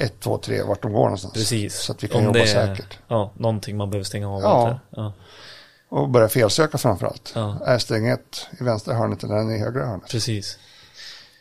ett, 0.00 0.20
två, 0.20 0.38
tre, 0.38 0.62
vart 0.62 0.82
de 0.82 0.92
går 0.92 1.02
någonstans. 1.02 1.34
Precis. 1.34 1.74
Så 1.74 1.92
att 1.92 2.04
vi 2.04 2.08
kan 2.08 2.18
Om 2.18 2.24
jobba 2.24 2.38
det 2.38 2.44
är, 2.44 2.66
säkert. 2.66 2.98
Ja, 3.08 3.32
någonting 3.36 3.76
man 3.76 3.90
behöver 3.90 4.04
stänga 4.04 4.30
av. 4.30 4.78
Ja. 4.90 5.12
Och 5.88 6.08
börja 6.08 6.28
felsöka 6.28 6.78
framför 6.78 7.06
allt. 7.06 7.32
Ja. 7.34 7.58
Är 7.66 7.78
sträng 7.78 8.08
ett 8.08 8.46
i 8.60 8.64
vänstra 8.64 8.94
hörnet 8.94 9.24
eller 9.24 9.34
den 9.34 9.50
i 9.50 9.58
högra 9.58 9.86
hörnet? 9.86 10.10
Precis. 10.10 10.58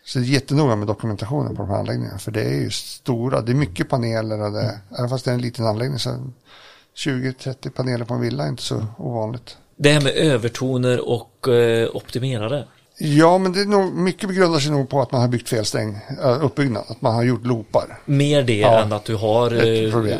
Så 0.06 0.20
det 0.20 0.26
är 0.26 0.30
jättenoga 0.30 0.76
med 0.76 0.88
dokumentationen 0.88 1.56
på 1.56 1.62
de 1.62 1.70
här 1.70 1.80
anläggningarna. 1.80 2.18
För 2.18 2.32
det 2.32 2.44
är 2.44 2.62
ju 2.62 2.72
stora, 2.72 3.42
det 3.42 3.52
är 3.52 3.56
mycket 3.56 3.90
paneler 3.90 4.42
och 4.42 4.52
det, 4.52 4.80
även 4.98 5.10
fast 5.10 5.26
det 5.26 5.32
är 5.32 5.36
en 5.36 5.42
liten 5.42 5.66
anläggning 5.66 6.00
så 6.00 6.32
20-30 6.96 7.70
paneler 7.70 8.06
på 8.06 8.14
en 8.14 8.22
villa 8.22 8.44
är 8.44 8.50
inte 8.50 8.64
så 8.64 8.86
ovanligt. 8.98 9.58
Det 9.76 9.92
här 9.92 10.02
med 10.02 10.14
övertoner 10.14 11.10
och 11.10 11.48
eh, 11.48 11.96
optimerare. 11.96 12.66
Ja, 13.02 13.38
men 13.38 13.54
det 13.54 13.62
är 13.62 13.66
nog, 13.66 13.94
mycket 13.94 14.30
grundar 14.30 14.60
sig 14.60 14.72
nog 14.72 14.90
på 14.90 15.02
att 15.02 15.12
man 15.12 15.22
har 15.22 15.28
byggt 15.28 15.50
fel 15.50 15.66
sträng, 15.66 16.00
äh, 16.24 16.46
uppbyggnad, 16.46 16.84
att 16.88 17.02
man 17.02 17.16
har 17.16 17.24
gjort 17.24 17.46
loopar. 17.46 18.00
Mer 18.06 18.44
det 18.44 18.58
Ja. 18.58 18.80
än 18.82 18.94
att 18.94 19.06
du 19.06 19.16
har 19.16 19.52
Ett 19.52 19.86
eh, 19.88 19.92
problem. 19.92 20.20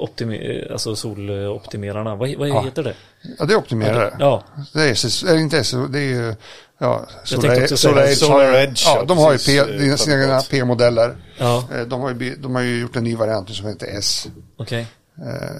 optimi- 0.00 0.72
alltså 0.72 0.96
soloptimerarna. 0.96 2.14
Vad, 2.14 2.34
vad 2.38 2.48
Ja. 2.48 2.62
heter 2.62 2.82
det? 2.82 2.94
Ja, 3.38 3.44
det 3.44 3.52
är 3.54 3.56
optimerare. 3.58 4.16
Ja, 4.18 4.44
Det 4.72 4.80
är, 4.82 4.92
SS, 4.92 5.22
är 5.22 5.36
inte 5.36 5.58
SS, 5.58 5.78
det 5.90 5.98
är 5.98 6.02
ju, 6.02 6.34
ja, 6.78 7.06
Solar 7.24 7.54
Edge, 7.54 7.78
Solar 7.78 8.44
har, 8.52 8.58
Edge, 8.58 8.82
ja, 8.86 8.96
ja, 8.96 9.04
de 9.04 9.18
har 9.18 9.32
ju 9.32 9.38
P, 9.38 9.58
eh, 9.58 9.96
sina 9.96 10.14
egna 10.16 10.26
fabrikat. 10.26 10.50
P-modeller. 10.50 11.16
ja, 11.38 11.64
Eh, 11.74 11.80
De 11.80 12.00
har, 12.00 12.10
ju, 12.10 12.36
de 12.36 12.54
har 12.54 12.62
ju 12.62 12.80
gjort 12.80 12.96
en 12.96 13.04
ny 13.04 13.16
variant 13.16 13.50
som 13.50 13.66
heter 13.68 13.86
S. 13.98 14.26
okej. 14.56 14.80
Eh, 14.80 14.86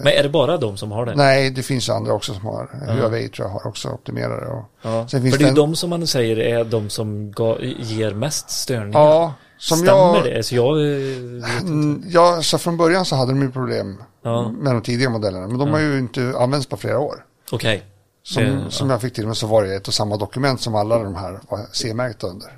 Men 0.03 0.07
är 0.07 0.23
det 0.23 0.29
bara 0.29 0.57
de 0.57 0.77
som 0.77 0.91
har 0.91 1.05
det? 1.05 1.15
Nej, 1.15 1.49
det 1.49 1.63
finns 1.63 1.89
andra 1.89 2.13
också 2.13 2.33
som 2.33 2.45
har. 2.45 2.69
Huawei 2.87 3.29
tror 3.29 3.47
jag 3.47 3.53
har 3.53 3.67
också 3.67 3.89
optimerare. 3.89 4.47
Och, 4.47 4.65
Ja. 4.81 5.07
För 5.07 5.19
det 5.19 5.27
är 5.29 5.31
det 5.37 5.43
ju 5.43 5.47
en- 5.49 5.55
de 5.55 5.75
som 5.75 5.89
man 5.89 6.07
säger 6.07 6.39
är 6.39 6.63
de 6.63 6.89
som 6.89 7.31
ga, 7.31 7.57
ger 7.79 8.13
mest 8.13 8.49
störningar. 8.49 8.99
Ja, 8.99 9.33
som 9.57 9.77
Stämmer 9.77 10.15
jag... 10.15 10.23
det? 10.23 10.43
Så 10.43 10.55
jag 10.55 10.77
eh. 10.77 11.61
Mm, 11.61 12.03
Ja, 12.07 12.39
så 12.41 12.57
från 12.57 12.77
början 12.77 13.05
så 13.05 13.15
hade 13.15 13.31
de 13.31 13.41
ju 13.41 13.51
problem 13.51 14.03
Ja. 14.23 14.49
med 14.49 14.73
de 14.75 14.81
tidiga 14.81 15.09
modellerna. 15.09 15.47
Men 15.47 15.57
de 15.57 15.69
har 15.69 15.79
ju 15.79 15.99
inte 15.99 16.33
använts 16.39 16.67
på 16.67 16.77
flera 16.77 16.99
år. 16.99 17.25
Okej. 17.51 17.83
Som, 18.23 18.43
Eh, 18.43 18.69
som 18.69 18.89
jag 18.89 19.01
fick 19.01 19.13
till 19.13 19.27
mig 19.27 19.35
så 19.35 19.47
var 19.47 19.63
det 19.63 19.75
ett 19.75 19.87
och 19.87 19.93
samma 19.93 20.17
dokument 20.17 20.61
som 20.61 20.75
alla 20.75 20.97
de 20.99 21.15
här 21.15 21.39
var 21.49 21.59
C-märkta 21.71 22.27
under. 22.27 22.49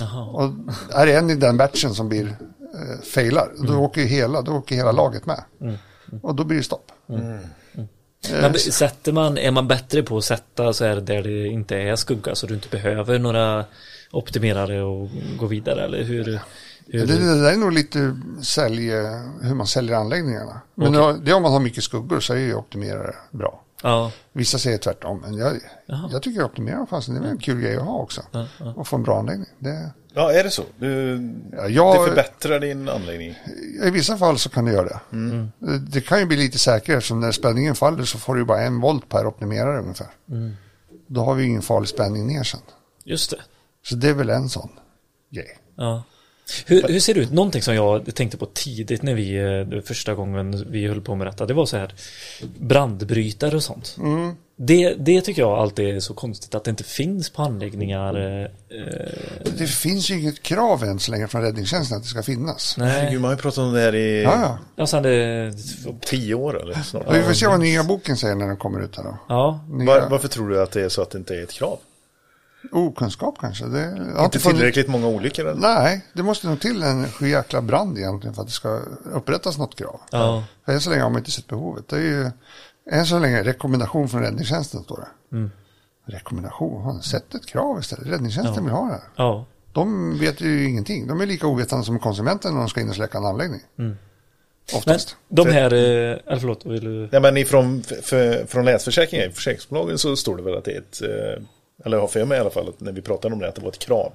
Jaha. 0.00 0.24
Och 0.26 0.50
är 1.00 1.06
det 1.06 1.12
en 1.16 1.30
i 1.30 1.34
den 1.34 1.56
batchen 1.56 1.94
som 1.94 2.08
blir 2.08 2.26
eh, 2.26 3.02
failar, 3.14 3.48
då 3.56 3.68
Mm. 3.68 3.80
åker 3.80 4.00
ju 4.00 4.06
hela, 4.06 4.42
då 4.42 4.52
åker 4.52 4.74
hela 4.76 4.92
laget 4.92 5.26
med. 5.26 5.42
Och 6.22 6.34
då 6.34 6.44
blir 6.44 6.56
det 6.58 6.62
stopp. 6.64 6.92
Mm. 7.08 7.38
Eh, 7.74 8.40
Men 8.40 8.54
sätter 8.58 9.12
man, 9.12 9.38
är 9.38 9.50
man 9.50 9.68
bättre 9.68 10.02
på 10.02 10.16
att 10.16 10.24
sätta 10.24 10.72
så 10.72 10.84
är 10.84 10.94
det 10.94 11.00
där 11.00 11.22
det 11.22 11.46
inte 11.46 11.76
är 11.76 11.96
skugga 11.96 12.34
så 12.34 12.46
du 12.46 12.54
inte 12.54 12.68
behöver 12.68 13.18
några 13.18 13.64
optimerare 14.10 14.82
och 14.82 15.08
gå 15.38 15.46
vidare 15.46 15.84
eller 15.84 16.02
hur? 16.02 16.24
hur 16.86 17.06
Det, 17.06 17.06
det 17.06 17.42
där 17.42 17.52
är 17.52 17.56
nog 17.56 17.72
lite 17.72 18.20
sälj, 18.42 18.90
hur 19.40 19.54
man 19.54 19.66
säljer 19.66 19.96
anläggningarna. 19.96 20.60
Men 20.74 20.96
Okej. 20.96 21.22
det, 21.24 21.32
om 21.32 21.42
man 21.42 21.52
har 21.52 21.60
mycket 21.60 21.84
skuggor 21.84 22.20
så 22.20 22.32
är 22.32 22.38
ju 22.38 22.54
optimerare 22.54 23.14
bra. 23.30 23.62
Ja, 23.90 24.12
Vissa 24.32 24.58
säger 24.58 24.78
tvärtom, 24.78 25.20
men 25.20 25.34
jag, 25.34 25.60
Jaha. 25.86 26.08
jag 26.12 26.22
tycker 26.22 26.44
optimera 26.44 26.86
fanns 26.86 27.06
det 27.06 27.12
är 27.12 27.24
en 27.24 27.38
kul 27.38 27.60
grej 27.60 27.76
att 27.76 27.82
ha 27.82 27.98
också. 27.98 28.22
ja, 28.32 28.46
ja. 28.58 28.74
Och 28.76 28.88
få 28.88 28.96
en 28.96 29.02
bra 29.02 29.18
anläggning. 29.18 29.48
Det, 29.58 29.90
Ja, 30.14 30.32
är 30.32 30.44
det 30.44 30.50
så? 30.50 30.62
Du, 30.78 31.10
ja, 31.52 31.62
det 31.62 31.70
jag, 31.70 32.06
förbättrar 32.06 32.60
din 32.60 32.88
anläggning. 32.88 33.34
I 33.84 33.90
vissa 33.90 34.16
fall 34.18 34.38
så 34.38 34.48
kan 34.48 34.64
det 34.64 34.72
göra 34.72 34.84
det. 34.84 35.00
Mm. 35.12 35.52
Det 35.90 36.00
kan 36.00 36.18
ju 36.20 36.26
bli 36.26 36.36
lite 36.36 36.58
säkrare 36.58 36.98
eftersom 36.98 37.20
när 37.20 37.32
spänningen 37.32 37.74
faller 37.74 38.04
så 38.04 38.18
får 38.18 38.34
du 38.34 38.44
bara 38.44 38.60
en 38.60 38.80
volt 38.80 39.08
per 39.08 39.26
optimerare 39.26 39.78
ungefär. 39.80 40.10
Mm. 40.30 40.56
Då 41.06 41.24
har 41.24 41.34
vi 41.34 41.44
ingen 41.44 41.62
farlig 41.62 41.88
spänning 41.88 42.26
ner 42.26 42.42
sen. 42.42 42.60
just 43.04 43.30
det. 43.30 43.40
Så 43.84 43.94
det 43.96 44.08
är 44.08 44.14
väl 44.14 44.30
en 44.30 44.48
sån 44.48 44.68
grej. 45.30 45.58
Ja. 45.76 46.02
Hur, 46.66 46.82
hur 46.88 47.00
ser 47.00 47.14
det 47.14 47.20
ut? 47.20 47.32
Någonting 47.32 47.62
som 47.62 47.74
jag 47.74 48.14
tänkte 48.14 48.36
på 48.38 48.46
tidigt 48.46 49.02
när 49.02 49.14
vi, 49.14 49.36
eh, 49.76 49.80
första 49.82 50.14
gången 50.14 50.64
vi 50.70 50.86
höll 50.86 51.00
på 51.00 51.14
med 51.14 51.26
detta, 51.26 51.46
det 51.46 51.54
var 51.54 51.66
så 51.66 51.76
här 51.76 51.94
brandbrytare 52.58 53.56
och 53.56 53.62
sånt. 53.62 53.96
Mm. 53.98 54.34
Det, 54.58 54.94
det 54.94 55.20
tycker 55.20 55.42
jag 55.42 55.50
alltid 55.58 55.96
är 55.96 56.00
så 56.00 56.14
konstigt 56.14 56.54
att 56.54 56.64
det 56.64 56.70
inte 56.70 56.84
finns 56.84 57.30
på 57.30 57.42
anläggningar. 57.42 58.40
eh, 58.42 58.46
Det 59.58 59.66
finns 59.66 60.10
ju 60.10 60.20
inget 60.20 60.42
krav 60.42 60.84
än 60.84 60.98
så 60.98 61.10
länge 61.10 61.28
från 61.28 61.42
räddningstjänsten 61.42 61.96
att 61.96 62.02
det 62.02 62.08
ska 62.08 62.22
finnas. 62.22 62.74
Nej, 62.78 63.14
man 63.14 63.24
har 63.24 63.30
ju 63.32 63.36
pratat 63.36 63.58
om 63.58 63.72
det 63.72 63.80
här 63.80 63.94
i 63.94 64.22
Ja, 64.22 64.40
ja. 64.40 64.58
ja, 64.76 64.86
sen 64.86 65.02
det, 65.02 65.52
tio 66.06 66.34
år 66.34 66.62
eller 66.62 66.74
snart. 66.74 67.06
Och 67.06 67.14
vi 67.14 67.22
får 67.22 67.32
se 67.32 67.46
vad 67.46 67.60
nya 67.60 67.84
boken 67.84 68.16
säger 68.16 68.34
när 68.34 68.46
den 68.46 68.56
kommer 68.56 68.80
ut 68.84 68.96
här 68.96 69.04
då. 69.04 69.18
ja, 69.28 69.64
Nya, 69.70 69.86
Var, 69.86 70.08
varför 70.10 70.28
tror 70.28 70.48
du 70.48 70.62
att 70.62 70.70
det 70.72 70.82
är 70.82 70.88
så 70.88 71.02
att 71.02 71.10
det 71.10 71.18
inte 71.18 71.34
är 71.34 71.42
ett 71.42 71.52
krav? 71.52 71.78
Okunskap 72.72 73.36
kanske. 73.40 73.64
Det, 73.66 74.14
Inte 74.24 74.38
tillräckligt 74.38 74.88
många 74.88 75.06
olyckor? 75.06 75.46
Eller? 75.46 75.60
Nej, 75.60 76.04
det 76.12 76.22
måste 76.22 76.46
nog 76.48 76.60
till 76.60 76.82
en 76.82 77.08
sjujäkla 77.08 77.62
brand 77.62 77.98
egentligen 77.98 78.34
för 78.34 78.42
att 78.42 78.48
det 78.48 78.54
ska 78.54 78.80
upprättas 79.12 79.58
något 79.58 79.74
krav. 79.74 80.00
ja, 80.10 80.44
För 80.64 80.72
än 80.72 80.80
så 80.80 80.90
länge 80.90 81.02
har 81.02 81.10
man 81.10 81.18
inte 81.18 81.30
sett 81.30 81.46
behovet. 81.46 81.88
Det 81.88 81.96
är 81.96 82.00
ju 82.00 82.30
än 82.90 83.06
så 83.06 83.18
länge 83.18 83.42
rekommendation 83.42 84.08
från 84.08 84.22
räddningstjänsten 84.22 84.82
står 84.82 84.96
det. 84.96 85.36
Mm. 85.36 85.50
Rekommendation, 86.06 86.84
fan, 86.84 87.02
sätt 87.02 87.34
ett 87.34 87.46
krav 87.46 87.78
istället. 87.80 88.06
Räddningstjänsten 88.06 88.54
Ja. 88.56 88.62
vill 88.62 88.72
ha 88.72 88.84
det 88.86 88.92
här. 88.92 89.02
ja, 89.16 89.44
De 89.72 90.18
vet 90.18 90.40
ju 90.40 90.64
ingenting. 90.68 91.06
De 91.06 91.20
är 91.20 91.26
lika 91.26 91.46
ovetande 91.46 91.84
som 91.84 91.98
konsumenten 91.98 92.52
när 92.52 92.58
de 92.60 92.68
ska 92.68 92.80
in 92.80 92.88
och 92.88 92.94
släcka 92.94 93.18
en 93.18 93.24
anläggning. 93.24 93.60
Mm. 93.78 93.96
Men 94.72 94.78
Oftast. 94.78 95.16
de 95.28 95.46
här, 95.50 95.72
eh, 95.74 95.80
eller 96.26 96.38
förlåt, 96.38 96.66
vill 96.66 96.84
du? 96.84 97.08
Nej, 97.12 97.20
men 97.20 97.36
ifrån, 97.36 97.82
för, 98.02 98.46
från 98.46 98.64
läsförsäkringar 98.64 99.26
i 99.26 99.30
försäkringsbolagen 99.30 99.98
så 99.98 100.16
står 100.16 100.36
det 100.36 100.42
väl 100.42 100.56
att 100.56 100.64
det 100.64 100.72
är 100.72 100.78
ett, 100.78 101.02
eh, 101.02 101.42
eller 101.84 101.98
har 101.98 102.08
för 102.08 102.24
mig 102.24 102.38
i 102.38 102.40
alla 102.40 102.50
fall, 102.50 102.68
att 102.68 102.80
när 102.80 102.92
vi 102.92 103.02
pratade 103.02 103.34
om 103.34 103.40
det, 103.40 103.48
att 103.48 103.54
det 103.54 103.60
var 103.62 103.68
ett 103.68 103.78
krav. 103.78 104.12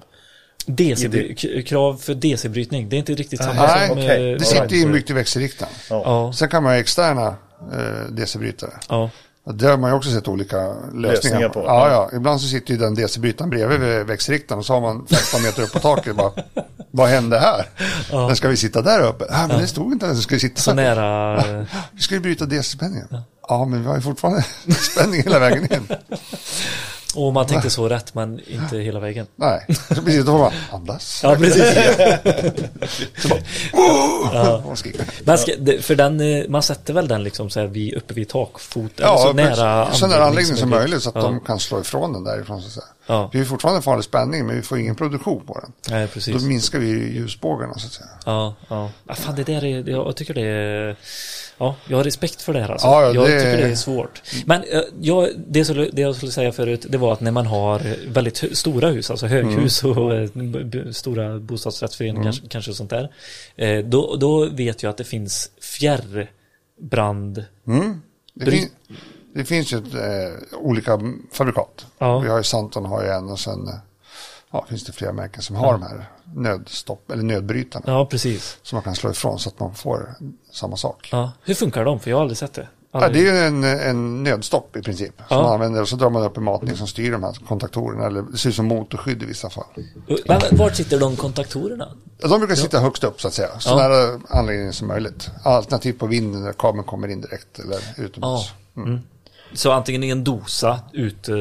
DC, 0.66 1.34
krav 1.66 1.94
för 1.96 2.14
DC-brytning, 2.14 2.88
det 2.88 2.96
är 2.96 2.98
inte 2.98 3.14
riktigt 3.14 3.42
samma 3.44 3.66
Nej, 3.66 3.88
som... 3.88 3.98
okej. 3.98 4.32
eh, 4.32 4.38
Det 4.38 4.44
sitter 4.44 4.68
ju 4.76 4.82
inbyggt 4.82 5.10
i 5.10 5.12
växelriktaren. 5.12 5.72
Ja, 5.90 6.32
Sen 6.32 6.48
kan 6.48 6.62
man 6.62 6.72
ha 6.72 6.78
externa 6.78 7.26
eh, 7.72 8.10
DC-brytare. 8.10 8.70
ja, 8.88 9.10
Det 9.44 9.66
har 9.66 9.76
man 9.76 9.90
ju 9.90 9.96
också 9.96 10.10
sett 10.10 10.28
olika 10.28 10.56
lösningar, 10.56 10.92
Lösningar 11.12 11.48
på. 11.48 11.60
Ja, 11.60 11.88
ja. 11.90 12.08
ja. 12.12 12.16
Ibland 12.16 12.40
så 12.40 12.48
sitter 12.48 12.72
ju 12.72 12.78
den 12.80 12.94
DC-brytaren 12.94 13.50
bredvid 13.50 13.80
vid 13.80 14.06
växelriktaren 14.06 14.58
och 14.58 14.66
så 14.66 14.72
har 14.72 14.80
man 14.80 15.06
15 15.06 15.42
meter 15.42 15.62
upp 15.62 15.72
på 15.72 15.78
taket. 15.78 16.16
Bara, 16.16 16.32
vad 16.90 17.08
hände 17.08 17.38
här? 17.38 17.66
Ja. 18.10 18.26
Men 18.26 18.36
ska 18.36 18.48
vi 18.48 18.56
sitta 18.56 18.82
där 18.82 19.00
uppe? 19.02 19.24
Nej, 19.30 19.48
men 19.48 19.58
det 19.60 19.66
stod 19.66 19.92
inte 19.92 20.06
ens. 20.06 20.22
Ska 20.22 20.34
vi 20.34 20.40
sitta 20.40 20.56
så 20.56 20.70
så 20.70 20.74
nära... 20.74 21.44
Vi 21.92 22.02
ska 22.02 22.14
ju 22.14 22.20
bryta 22.20 22.46
DC-spänningen. 22.46 23.08
Ja. 23.48 23.64
men 23.64 23.82
vi 23.82 23.88
har 23.88 23.96
ju 23.96 24.02
fortfarande 24.02 24.42
spänning 24.92 25.22
hela 25.22 25.38
vägen 25.38 25.72
in. 25.72 25.88
Och 27.14 27.32
man 27.32 27.46
tänkte 27.46 27.70
så 27.70 27.88
rätt 27.88 28.14
men 28.14 28.40
inte 28.46 28.76
hela 28.78 29.00
vägen. 29.00 29.26
Nej, 29.36 29.66
precis, 29.88 30.24
då 30.24 30.32
får 30.32 30.38
man 30.38 30.52
andas. 30.72 31.20
Ja, 31.22 31.36
precis. 31.36 31.64
Så 33.18 33.28
bara, 33.28 33.40
oh! 34.66 34.74
skrika. 34.74 35.04
Men 35.24 35.38
ska, 35.38 35.52
för 35.80 35.94
den, 35.94 36.20
eh, 36.20 36.48
man 36.48 36.62
sätter 36.62 36.94
väl 36.94 37.08
den 37.08 37.22
liksom 37.24 37.50
så 37.50 37.60
här 37.60 37.66
vid, 37.66 37.94
uppe 37.94 38.14
vid 38.14 38.28
takfot? 38.28 39.00
eller 39.00 39.08
Ja, 39.08 39.18
så 39.18 39.32
nära 39.32 39.92
så 39.92 40.06
nära 40.06 40.24
anläggningen 40.24 40.56
som 40.56 40.70
möjligt 40.70 41.02
så 41.02 41.08
att 41.08 41.14
Ja. 41.14 41.22
de 41.22 41.40
kan 41.40 41.58
slå 41.58 41.80
ifrån 41.80 42.12
den 42.12 42.24
därifrån. 42.24 42.60
Så 42.60 42.66
att 42.66 42.72
säga. 42.72 42.84
Ja. 43.06 43.28
Det 43.32 43.38
är 43.38 43.44
fortfarande 43.44 43.82
farlig 43.82 44.04
spänning 44.04 44.46
men 44.46 44.56
vi 44.56 44.62
får 44.62 44.78
ingen 44.78 44.94
produktion 44.94 45.46
på 45.46 45.60
den. 45.60 45.72
Nej, 45.90 46.06
Då 46.06 46.12
precis. 46.12 46.42
minskar 46.42 46.78
vi 46.78 46.86
ljusbågarna 46.88 47.74
så 47.74 47.86
att 47.86 47.92
säga. 47.92 48.08
Ja, 48.26 48.54
ja. 48.68 48.90
ja 49.08 49.14
fan, 49.14 49.34
det 49.36 49.44
där 49.44 49.64
är, 49.64 49.88
jag 49.90 50.16
tycker 50.16 50.34
det 50.34 50.46
är, 50.46 50.96
ja, 51.62 51.76
jag 51.88 51.96
har 51.96 52.04
respekt 52.04 52.42
för 52.42 52.52
det 52.52 52.60
här 52.60 52.68
alltså. 52.68 52.86
Ja, 52.86 53.02
ja, 53.02 53.14
jag 53.14 53.24
det- 53.26 53.38
tycker 53.38 53.56
det 53.66 53.72
är 53.72 53.74
svårt. 53.74 54.22
Men 54.46 54.62
eh, 54.62 54.80
jag, 55.00 55.28
det, 55.48 55.64
skulle, 55.64 55.88
det 55.92 56.02
jag 56.02 56.16
skulle 56.16 56.32
säga 56.32 56.52
förut, 56.52 56.86
det 56.88 56.98
var 56.98 57.12
att 57.12 57.20
när 57.20 57.30
man 57.30 57.46
har 57.46 57.80
väldigt 58.12 58.56
stora 58.58 58.88
hus, 58.88 59.10
alltså 59.10 59.26
höghus 59.26 59.82
Mm. 59.84 59.98
och 59.98 60.14
eh, 60.14 60.90
stora 60.92 61.38
bostadsrättsföreningar, 61.38 62.22
kanske, 62.24 62.48
kanske 62.48 62.74
sånt 62.74 62.90
där, 62.90 63.12
eh, 63.56 63.84
då, 63.84 64.16
då 64.16 64.46
vet 64.48 64.82
jag 64.82 64.90
att 64.90 64.96
det 64.96 65.04
finns 65.04 65.50
fjärrbrand. 65.60 67.44
Det, 68.34 68.44
Bry- 68.44 68.50
fin, 68.50 68.68
det 69.34 69.44
finns 69.44 69.72
ju 69.72 69.78
ett, 69.78 69.94
eh, 69.94 70.58
olika 70.58 71.00
fabrikat. 71.32 71.86
Ja. 71.98 72.18
Vi 72.18 72.28
har 72.28 72.36
ju 72.38 72.42
Santon 72.44 72.84
har 72.84 73.02
ju 73.02 73.08
en 73.08 73.28
och 73.30 73.38
sen 73.40 73.68
ja, 74.52 74.66
finns 74.68 74.84
det 74.84 74.92
flera 74.92 75.12
märken 75.12 75.42
som 75.42 75.56
har 75.56 75.72
de 75.72 75.82
här 75.82 76.04
nödstopp 76.36 77.10
eller 77.10 77.22
nödbrytarna. 77.22 77.84
Ja, 77.88 78.06
precis. 78.06 78.58
Som 78.62 78.76
man 78.76 78.82
kan 78.82 78.94
slå 78.94 79.10
ifrån 79.10 79.38
så 79.38 79.48
att 79.48 79.60
man 79.60 79.74
får 79.74 80.14
samma 80.52 80.76
sak. 80.76 81.08
Ja. 81.12 81.32
Hur 81.44 81.54
funkar 81.54 81.84
de? 81.84 82.00
För 82.00 82.10
jag 82.10 82.16
har 82.16 82.22
aldrig 82.22 82.38
sett 82.38 82.52
det. 82.54 82.68
Ja, 82.94 83.08
det 83.08 83.28
är 83.28 83.46
en, 83.46 83.64
en 83.64 84.22
nödstopp 84.22 84.76
i 84.76 84.82
princip. 84.82 85.12
Som 85.16 85.36
Ja. 85.36 85.42
man 85.42 85.52
använder 85.52 85.82
och 85.82 85.88
så 85.88 85.96
drar 85.96 86.10
man 86.10 86.22
upp 86.22 86.36
en 86.36 86.42
matning 86.44 86.76
som 86.76 86.86
styr 86.86 87.12
de 87.12 87.22
här 87.22 87.32
kontaktorerna. 87.48 88.06
Eller 88.06 88.22
det 88.22 88.38
ser 88.38 88.48
ut 88.48 88.54
som 88.54 88.66
motorskydd 88.66 89.22
i 89.22 89.26
vissa 89.26 89.50
fall. 89.50 89.64
Men 90.26 90.40
vart 90.52 90.76
sitter 90.76 91.00
de 91.00 91.16
kontaktorerna? 91.16 91.88
De 92.18 92.38
brukar 92.40 92.54
sitta 92.54 92.80
högst 92.80 93.04
upp 93.04 93.20
så 93.20 93.28
att 93.28 93.34
säga. 93.34 93.48
Så 93.58 93.70
Ja. 93.70 93.76
nära 93.76 94.20
anläggningen 94.28 94.72
som 94.72 94.88
möjligt. 94.88 95.30
Alternativt 95.42 95.98
på 95.98 96.06
vinden 96.06 96.42
när 96.42 96.52
kabeln 96.52 96.84
kommer 96.84 97.08
in 97.08 97.20
direkt 97.20 97.58
eller 97.58 97.78
utomhus. 97.96 98.52
Ja. 98.74 98.82
Mm. 98.82 99.00
Så 99.54 99.72
antingen 99.72 100.02
i 100.02 100.08
en 100.08 100.24
dosa 100.24 100.80
ute... 100.92 101.32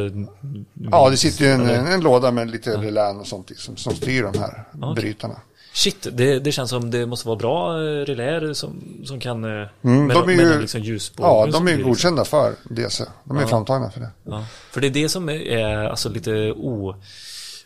Ja, 0.91 1.09
det 1.09 1.17
sitter 1.17 1.45
ju 1.45 1.51
en, 1.51 1.69
en, 1.69 2.01
låda 2.01 2.31
med 2.31 2.51
lite 2.51 2.77
relän 2.77 3.19
och 3.19 3.27
sånt 3.27 3.51
som, 3.57 3.77
som 3.77 3.95
styr 3.95 4.23
de 4.23 4.39
här 4.39 4.63
brytarna. 4.95 5.35
Shit, 5.73 6.07
det, 6.11 6.39
det 6.39 6.51
känns 6.51 6.69
som 6.69 6.91
det 6.91 7.05
måste 7.05 7.27
vara 7.27 7.37
bra 7.37 7.73
eh, 7.77 8.05
reläer 8.05 8.53
som, 8.53 8.83
som 9.05 9.19
kan... 9.19 9.43
eh, 9.61 9.67
Mm, 9.83 10.05
med, 10.07 10.15
de 10.15 10.29
är 10.29 10.33
ju- 10.33 10.61
liksom 10.61 10.99
Ja, 11.17 11.47
de 11.51 11.67
är 11.67 11.71
ju 11.71 11.77
liksom- 11.77 11.89
godkända 11.91 12.25
för 12.25 12.53
DC. 12.69 13.03
De 13.23 13.37
är 13.37 13.41
Ja. 13.41 13.47
framtagna 13.47 13.89
för 13.91 13.99
det. 13.99 14.09
Ja, 14.23 14.45
för 14.71 14.81
det 14.81 14.87
är 14.87 14.91
det 14.91 15.09
som 15.09 15.29
är, 15.29 15.67
alltså 15.89 16.09
lite 16.09 16.51
o, 16.51 16.95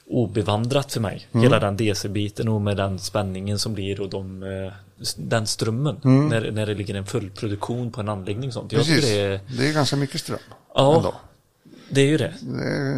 obevandrat 0.07 0.93
för 0.93 0.99
mig. 0.99 1.27
Mm. 1.31 1.43
Hela 1.43 1.59
den 1.59 1.77
DC-biten 1.77 2.47
och 2.47 2.61
med 2.61 2.77
den 2.77 2.99
spänningen 2.99 3.59
som 3.59 3.73
blir 3.73 4.01
och 4.01 4.09
de, 4.09 4.43
eh, 4.43 4.73
den 5.17 5.47
strömmen. 5.47 5.99
När, 6.03 6.51
när 6.51 6.65
det 6.65 6.73
ligger 6.73 6.95
en 6.95 7.05
fullproduktion 7.05 7.91
på 7.91 8.01
en 8.01 8.09
anläggning 8.09 8.47
och 8.49 8.53
sånt. 8.53 8.73
Mm. 8.73 8.85
Precis. 8.85 9.05
det 9.05 9.19
är, 9.21 9.39
Det 9.57 9.69
är 9.69 9.73
ganska 9.73 9.95
mycket 9.95 10.21
ström. 10.21 10.39
Ja. 10.75 10.95
Ändå. 10.97 11.13
Det 11.89 12.01
är 12.01 12.05
ju 12.05 12.17
det. 12.17 12.33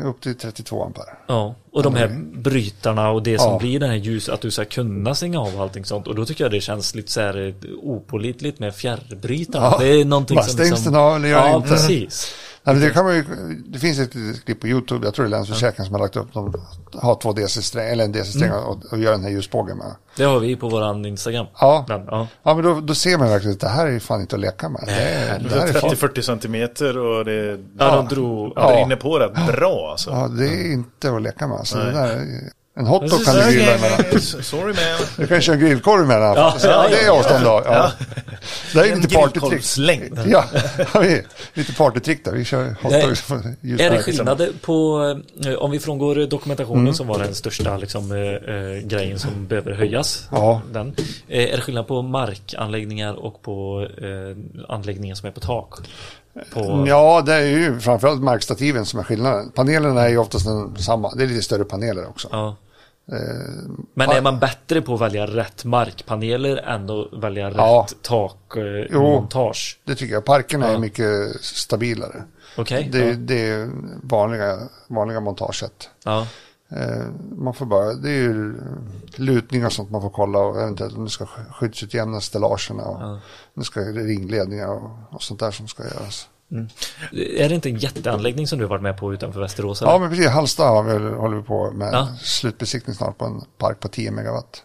Upp 0.05 0.21
till 0.21 0.35
32 0.37 0.83
ampere. 0.83 1.05
Ja, 1.27 1.55
och 1.71 1.83
de 1.83 1.95
här 1.95 2.07
brytarna 2.33 3.09
och 3.09 3.23
det 3.23 3.37
som 3.39 3.51
Ja. 3.51 3.59
blir 3.59 3.79
den 3.79 3.89
här 3.89 3.97
ljus, 3.97 4.29
att 4.29 4.41
du 4.41 4.51
ska 4.51 4.65
kunna 4.65 5.15
stänga 5.15 5.39
av 5.39 5.61
allting 5.61 5.85
sånt. 5.85 6.07
Och 6.07 6.15
då 6.15 6.25
tycker 6.25 6.43
jag 6.43 6.51
det 6.51 6.61
känns 6.61 6.95
lite 6.95 7.11
så 7.11 7.21
här 7.21 7.47
eh, 7.47 7.53
opålitligt 7.81 8.59
med 8.59 8.75
fjärrbrytarna. 8.75 9.65
Ja, 9.71 9.77
Det 9.79 9.87
är 10.01 10.05
någonting 10.05 10.35
bara 10.35 10.45
som 10.45 10.53
stängs 10.53 10.71
liksom, 10.71 10.93
den 10.93 11.01
av 11.01 11.15
eller 11.15 11.29
gör 11.29 11.47
Ja, 11.47 11.55
inte? 11.55 11.69
precis. 11.69 12.33
Nej, 12.67 12.75
men 12.75 12.83
det, 12.87 12.89
kan 12.93 13.05
man 13.05 13.15
ju, 13.15 13.23
det 13.67 13.79
finns 13.79 13.99
ett 13.99 14.15
litet 14.15 14.45
klipp 14.45 14.59
på 14.61 14.67
YouTube, 14.67 15.07
jag 15.07 15.13
tror 15.13 15.25
det 15.25 15.29
är 15.29 15.31
Länsförsäkringen 15.31 15.85
som 15.85 15.93
har 15.95 16.01
lagt 16.01 16.15
upp. 16.15 16.33
De 16.33 16.53
har 16.93 17.15
två 17.15 17.33
DC-strängar, 17.33 17.91
eller 17.91 18.03
en 18.05 18.11
DC-sträng 18.11 18.49
Mm. 18.49 18.63
och, 18.63 18.77
och 18.91 18.97
gör 18.99 19.11
den 19.11 19.23
här 19.23 19.29
ljusbågen 19.29 19.77
med. 19.77 19.95
Det 20.15 20.23
har 20.23 20.39
vi 20.39 20.55
på 20.55 20.69
våran 20.69 21.05
Instagram. 21.05 21.45
Ja, 21.59 21.85
Den, 21.87 22.01
ja. 22.07 22.27
ja 22.43 22.53
men 22.55 22.63
då, 22.63 22.79
då 22.81 22.95
ser 22.95 23.17
man 23.17 23.29
verkligen 23.29 23.53
att 23.53 23.59
det 23.59 23.67
här 23.67 23.87
är 23.87 23.99
fan 23.99 24.21
inte 24.21 24.35
att 24.35 24.41
leka 24.41 24.69
med. 24.69 24.81
Det, 24.85 24.91
är, 24.91 25.39
det 25.39 25.49
här 25.59 25.67
är 25.67 25.73
fan, 25.73 25.89
30-40 25.89 26.21
centimeter 26.21 26.97
och 26.97 27.25
det, 27.25 27.45
Ja, 27.51 27.57
ja, 27.77 27.95
de 27.95 28.07
drog... 28.15 28.47
det 28.55 28.61
Ja. 28.61 28.81
rinner 28.83 28.95
på 28.95 29.19
rätt 29.19 29.47
bra 29.47 29.89
alltså. 29.91 30.09
ja, 30.09 30.27
det 30.27 30.45
är 30.47 30.73
inte 30.73 31.11
att 31.15 31.21
leka 31.21 31.47
med. 31.47 31.67
Så 31.67 31.77
Nej. 31.77 31.85
det 31.85 31.91
där, 31.91 32.07
är- 32.07 32.56
en 32.77 32.85
hotdog 32.87 33.25
kan 33.25 33.35
du 33.35 33.51
grilla 33.51 33.75
emellan. 33.75 34.21
Sorry 34.21 34.63
man. 34.73 35.07
Du 35.17 35.27
kan 35.27 35.41
köra 35.41 35.55
en 35.55 35.61
grillkorv 35.61 36.01
emellan. 36.03 36.35
Ja, 36.35 36.55
Så 36.59 36.67
ja, 36.67 36.85
det 36.89 37.01
är 37.05 37.09
avstånd 37.09 37.43
då. 37.45 37.61
Ja. 37.65 37.91
Det 38.73 38.79
är 38.79 38.91
En 38.93 39.01
lite 39.01 39.15
partytrick. 39.15 39.41
grillkorvslängd. 39.43 40.19
Ja, 40.27 40.43
lite 41.53 41.73
partytrick 41.73 42.25
där. 42.25 42.31
Vi 42.31 42.45
kör 42.45 42.75
hotdogs. 42.81 43.31
Är 43.31 43.55
det 43.77 43.83
här. 43.83 44.01
skillnader 44.01 44.49
på, 44.61 45.01
eh, 45.45 45.53
om 45.53 45.71
vi 45.71 45.79
frångår 45.79 46.15
dokumentationen 46.27 46.81
Mm. 46.81 46.93
som 46.93 47.07
var 47.07 47.19
den 47.19 47.35
största 47.35 47.77
liksom, 47.77 48.11
eh, 48.11 48.87
grejen 48.87 49.19
som 49.19 49.47
behöver 49.47 49.71
höjas. 49.73 50.27
Ja. 50.31 50.61
Den. 50.71 50.95
Är 51.27 51.55
det 51.55 51.61
skillnad 51.61 51.87
på 51.87 52.01
markanläggningar 52.01 53.13
och 53.25 53.41
på 53.41 53.87
eh, 53.97 54.37
anläggningar 54.75 55.15
som 55.15 55.27
är 55.27 55.31
på 55.31 55.39
tak? 55.39 55.73
På, 56.53 56.85
Ja, 56.87 57.23
det 57.25 57.33
är 57.33 57.41
ju 57.41 57.79
framförallt 57.79 58.21
markstativen 58.23 58.85
som 58.85 58.99
är 58.99 59.03
skillnaden. 59.03 59.51
Panelerna 59.51 60.01
är 60.01 60.09
ju 60.09 60.17
oftast 60.17 60.45
samma. 60.79 61.15
Det 61.15 61.23
är 61.23 61.27
lite 61.27 61.41
större 61.41 61.63
paneler 61.63 62.07
också. 62.07 62.27
ja. 62.31 62.55
Eh, 63.11 63.17
Men 63.93 64.09
är 64.09 64.21
man 64.21 64.39
bättre 64.39 64.81
på 64.81 64.93
att 64.93 65.01
välja 65.01 65.27
rätt 65.27 65.65
markpaneler 65.65 66.57
än 66.57 66.89
att 66.89 67.23
välja 67.23 67.51
Ja. 67.51 67.85
rätt 67.89 68.01
tak, 68.01 68.57
eh, 68.57 68.63
Jo. 68.91 69.01
montage? 69.01 69.79
Det 69.83 69.95
tycker 69.95 70.13
jag. 70.13 70.25
Parkerna 70.25 70.67
är 70.67 70.73
Ja. 70.73 70.79
mycket 70.79 71.41
stabilare. 71.41 72.23
Okej? 72.57 72.89
Det, 72.91 73.07
ja. 73.09 73.13
det 73.17 73.49
är 73.49 73.69
vanliga, 74.03 74.57
vanliga 74.87 75.19
montagesätt. 75.19 75.89
ja. 76.03 76.27
Eh, 76.69 77.05
man 77.37 77.53
får 77.53 77.65
bara, 77.65 77.93
det 77.93 78.09
är 78.09 78.13
ju 78.21 78.55
lutning 79.15 79.65
och 79.65 79.73
sånt 79.73 79.91
man 79.91 80.01
får 80.01 80.09
kolla 80.09 80.39
och 80.39 80.61
eventuellt 80.61 80.95
om 80.97 81.03
det 81.03 81.09
ska 81.09 81.25
skyddsutjämna 81.51 82.21
stellagerna 82.21 82.83
och 82.83 83.01
Ja. 83.01 83.19
det 83.53 83.63
ska 83.63 83.79
ringledningar 83.79 84.67
och, 84.67 84.89
och 85.09 85.23
sånt 85.23 85.39
där 85.39 85.51
som 85.51 85.67
ska 85.67 85.83
göras. 85.83 86.27
Är 87.11 87.49
det 87.49 87.55
inte 87.55 87.69
en 87.69 87.77
jätteanläggning 87.77 88.47
som 88.47 88.59
du 88.59 88.65
har 88.65 88.69
varit 88.69 88.81
med 88.81 88.97
på 88.97 89.13
utanför 89.13 89.39
Västerås? 89.41 89.81
Ja, 89.81 89.87
eller? 89.89 89.99
men 89.99 90.09
precis. 90.09 90.25
Vi, 90.25 91.15
håller 91.15 91.37
vi 91.37 91.43
på 91.43 91.71
med 91.71 91.89
Ja. 91.93 92.07
slutbesiktning 92.21 92.95
snart 92.95 93.17
på 93.17 93.25
en 93.25 93.41
park 93.57 93.79
på 93.79 93.87
10 93.87 94.11
megawatt. 94.11 94.63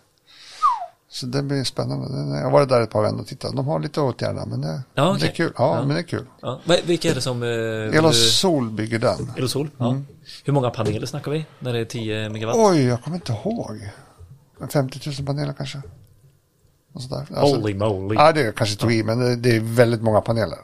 Så 1.08 1.26
det 1.26 1.42
blir 1.42 1.64
spännande. 1.64 2.36
Jag 2.38 2.44
har 2.44 2.50
varit 2.50 2.68
där 2.68 2.80
ett 2.80 2.90
par 2.90 3.02
vändor 3.02 3.20
och 3.20 3.26
tittat. 3.26 3.56
De 3.56 3.66
har 3.66 3.78
lite 3.80 4.00
åtgärder, 4.00 4.46
men 4.46 4.60
det, 4.60 4.82
Ja, 4.94 5.02
det 5.04 5.10
okej. 5.10 5.28
är 5.28 5.32
kul. 5.32 5.52
Ja, 5.56 5.76
Ja. 5.76 5.84
men 5.84 5.94
det 5.96 6.00
är 6.00 6.06
kul. 6.06 6.26
Ja. 6.42 6.60
Vilka 6.84 7.10
är 7.10 7.14
det 7.14 7.20
som... 7.20 7.42
Eh, 7.42 7.48
El 7.48 8.04
och 8.04 8.10
du- 8.10 8.16
Sol 8.16 8.70
bygger 8.70 8.98
den. 8.98 9.32
El 9.36 9.44
och 9.44 9.50
Sol? 9.50 9.70
Ja. 9.78 9.96
Hur 10.44 10.52
många 10.52 10.70
paneler 10.70 11.06
snackar 11.06 11.30
vi 11.30 11.46
när 11.58 11.72
det 11.72 11.78
är 11.78 11.84
10 11.84 12.28
megawatt? 12.28 12.56
Oj, 12.58 12.82
jag 12.84 13.02
kommer 13.02 13.16
inte 13.16 13.32
ihåg. 13.32 13.88
Men 14.58 14.68
50 14.68 15.00
000 15.18 15.26
paneler 15.26 15.52
kanske. 15.52 15.82
Och 16.94 17.02
sådär. 17.02 17.26
Alltså, 17.36 17.56
Holy 17.56 17.74
moly. 17.74 18.14
Ja, 18.14 18.32
det 18.32 18.42
är 18.46 18.52
kanske 18.52 18.76
tog 18.76 18.92
i, 18.92 19.02
men 19.02 19.18
det, 19.20 19.36
det 19.36 19.56
är 19.56 19.60
väldigt 19.60 20.02
många 20.02 20.20
paneler. 20.20 20.58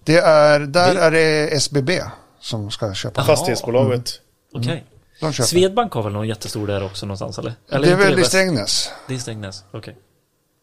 Det 0.03 0.17
är, 0.17 0.59
där 0.59 0.95
är 0.95 1.11
det 1.11 1.55
SBB 1.55 1.91
som 2.39 2.71
ska 2.71 2.93
köpa. 2.93 3.21
Jaha. 3.21 3.25
Fastighetsbolaget. 3.25 4.21
Okej. 4.53 4.85
De 5.21 5.33
köper. 5.33 5.47
Swedbank 5.47 5.93
har 5.93 6.03
väl 6.03 6.13
någon 6.13 6.27
jättestor 6.27 6.67
där 6.67 6.83
också 6.85 7.05
någonstans 7.05 7.37
eller? 7.39 7.53
eller 7.71 7.87
det 7.87 7.93
är 7.93 7.97
väl 7.97 8.19
i 8.19 8.23
Strängnäs, 8.23 8.91
Det 9.07 9.13
är 9.13 9.17
Strängnäs, 9.17 9.63
okej. 9.71 9.97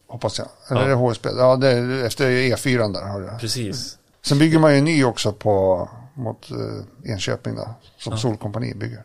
hoppas 0.07 0.39
jag. 0.39 0.47
Eller 0.69 0.79
Ja. 0.81 0.85
är 0.85 0.89
det 0.89 0.95
HSB? 0.95 1.29
Ja, 1.37 1.55
det 1.55 1.67
är 1.71 2.03
efter 2.03 2.29
E4 2.29 2.93
där 2.93 3.01
har 3.01 3.21
det. 3.21 3.37
Precis. 3.39 3.97
Sen 4.25 4.39
bygger 4.39 4.59
man 4.59 4.71
ju 4.71 4.77
en 4.77 4.85
ny 4.85 5.03
också 5.03 5.33
på, 5.33 5.89
mot 6.13 6.51
uh, 6.51 7.11
Enköping 7.11 7.55
då, 7.55 7.75
som 7.97 8.17
Solkompani 8.17 8.73
bygger. 8.73 9.03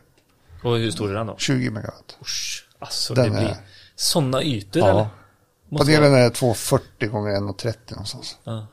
Och 0.63 0.77
hur 0.77 0.91
stor 0.91 1.09
är 1.09 1.13
den 1.13 1.27
då? 1.27 1.35
20 1.37 1.69
megawatt. 1.69 2.17
Usch, 2.21 2.67
alltså 2.79 3.13
Den 3.13 3.23
det 3.25 3.29
blir 3.31 3.41
är- 3.49 3.57
sådana 4.01 4.43
ytor 4.43 4.81
Ja. 4.81 4.89
eller? 4.89 5.07
Måste 5.69 5.85
Panelen 5.93 6.13
är 6.13 6.29
240 6.29 7.09
gånger 7.09 7.31
1,30 7.31 7.75
någonstans. 7.89 8.37
Ja. 8.43 8.67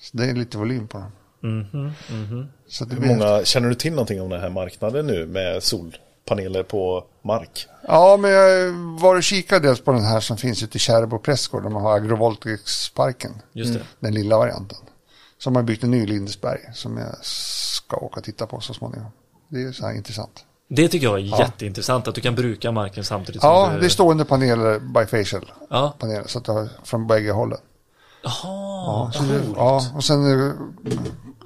Så 0.00 0.16
det 0.16 0.26
är 0.26 0.34
lite 0.34 0.58
volym 0.58 0.88
på 0.88 0.98
den. 0.98 1.12
Mhm, 1.40 1.92
mhm. 2.10 2.48
Så 2.68 2.84
det 2.84 2.94
Hur 2.94 3.00
blir... 3.00 3.16
många, 3.16 3.44
känner 3.44 3.68
du 3.68 3.74
till 3.74 3.92
någonting 3.92 4.20
om 4.22 4.30
den 4.30 4.40
här 4.40 4.50
marknaden 4.50 5.06
nu 5.06 5.26
med 5.26 5.62
solpaneler 5.62 6.62
på 6.62 7.04
mark? 7.22 7.66
Ja, 7.88 8.16
men 8.20 8.30
jag 8.30 8.72
var 9.00 9.16
och 9.16 9.22
kikade 9.22 9.68
dels 9.68 9.80
på 9.80 9.92
den 9.92 10.02
här 10.04 10.20
som 10.20 10.36
finns 10.36 10.62
ute 10.62 10.76
i 10.76 10.80
Kärrbo 10.80 11.18
Prästgård. 11.18 11.62
De 11.62 11.74
har 11.74 11.92
Agrovoltics-parken. 11.96 13.32
Just 13.52 13.74
det. 13.74 13.82
Den 14.00 14.14
lilla 14.14 14.38
varianten. 14.38 14.78
Som 15.38 15.56
har 15.56 15.62
byggt 15.62 15.84
en 15.84 15.90
ny 15.90 16.02
i 16.02 16.06
Lindesberg 16.06 16.60
som 16.74 16.96
jag 16.98 17.16
ska 17.24 17.96
åka 17.96 18.20
och 18.20 18.24
titta 18.24 18.46
på 18.46 18.60
så 18.60 18.74
småningom. 18.74 19.10
Det 19.48 19.62
är 19.62 19.72
så 19.72 19.86
här 19.86 19.94
intressant. 19.94 20.44
Det 20.74 20.88
tycker 20.88 21.06
jag 21.06 21.14
är 21.18 21.38
jätteintressant 21.40 22.08
att 22.08 22.14
du 22.14 22.20
kan 22.20 22.34
bruka 22.34 22.72
marken 22.72 23.04
samtidigt 23.04 23.42
Ja, 23.42 23.64
som 23.66 23.74
du... 23.74 23.80
det 23.80 23.86
är 23.86 23.90
stående 23.90 24.24
paneler 24.24 24.78
bifacial. 24.78 25.52
Ja. 25.70 25.94
Paneler, 25.98 26.24
så 26.26 26.38
att 26.38 26.44
du 26.44 26.52
har 26.52 26.68
från 26.84 27.06
bägge 27.06 27.30
hållen. 27.32 27.58
Jaha, 28.24 28.32
Ja, 28.44 29.12
det, 29.28 29.40
ja, 29.56 29.82
och 29.96 30.04
sen 30.04 30.46
eh, 30.46 30.52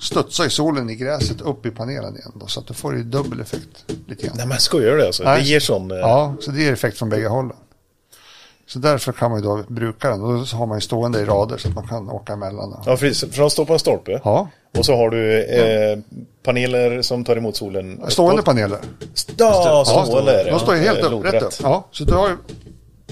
studsar 0.01 0.45
ju 0.45 0.51
solen 0.51 0.91
i 0.91 0.95
gräset 0.95 1.41
upp 1.41 1.66
i 1.66 1.70
panelen 1.70 2.16
igen 2.16 2.33
då, 2.35 2.47
så 2.47 2.61
att 2.61 2.66
du 2.66 2.74
får 2.74 2.97
ju 2.97 3.03
dubbel 3.03 3.41
effekt 3.41 3.85
lite 4.07 4.27
grann. 4.27 4.37
Nej 4.37 4.47
men 4.47 4.59
skojar 4.59 4.97
du 4.97 5.07
alltså? 5.07 5.22
Nej. 5.24 5.41
Det 5.43 5.47
ger 5.49 5.61
sån... 5.61 5.91
eh, 5.91 5.97
Ja, 5.97 6.35
så 6.41 6.51
det 6.51 6.62
ger 6.62 6.72
effekt 6.72 6.99
från 6.99 7.09
bägge 7.09 7.29
hållen. 7.29 7.57
Så 8.69 8.79
därför 8.79 9.12
kan 9.12 9.31
man 9.31 9.41
ju 9.41 9.47
då 9.47 9.62
bruka 9.69 10.11
den 10.11 10.23
och 10.23 10.49
så 10.49 10.57
har 10.57 10.67
man 10.67 10.77
ju 10.77 10.81
stående 10.81 11.21
i 11.21 11.25
rader 11.25 11.57
så 11.57 11.69
att 11.69 11.75
man 11.75 11.89
kan 11.89 12.11
åka 12.11 12.33
emellan. 12.33 12.83
Ja, 12.87 12.97
för, 12.97 13.33
för 13.33 13.41
de 13.41 13.51
står 13.51 13.64
på 13.64 13.73
en 13.73 13.79
stolpe. 13.79 14.21
Ja, 14.25 14.49
Och 14.79 14.85
så 14.87 14.97
har 14.97 15.11
du 15.11 15.43
eh, 15.45 15.99
paneler 16.45 17.03
som 17.03 17.25
tar 17.25 17.37
emot 17.37 17.57
solen. 17.57 18.01
stående 18.09 18.43
paneler. 18.43 18.79
Så 19.14 19.33
Ja, 19.37 19.85
det. 20.27 20.51
de 20.51 20.61
står 20.61 20.75
ju 20.75 20.81
helt 20.81 20.99
Eh, 20.99 21.12
upp, 21.19 21.25
rätt 21.25 21.43
upp. 21.43 21.53
Ja, 21.62 21.89
så 21.93 22.05
du 22.05 22.14
har 22.14 22.29
ju, 22.29 22.37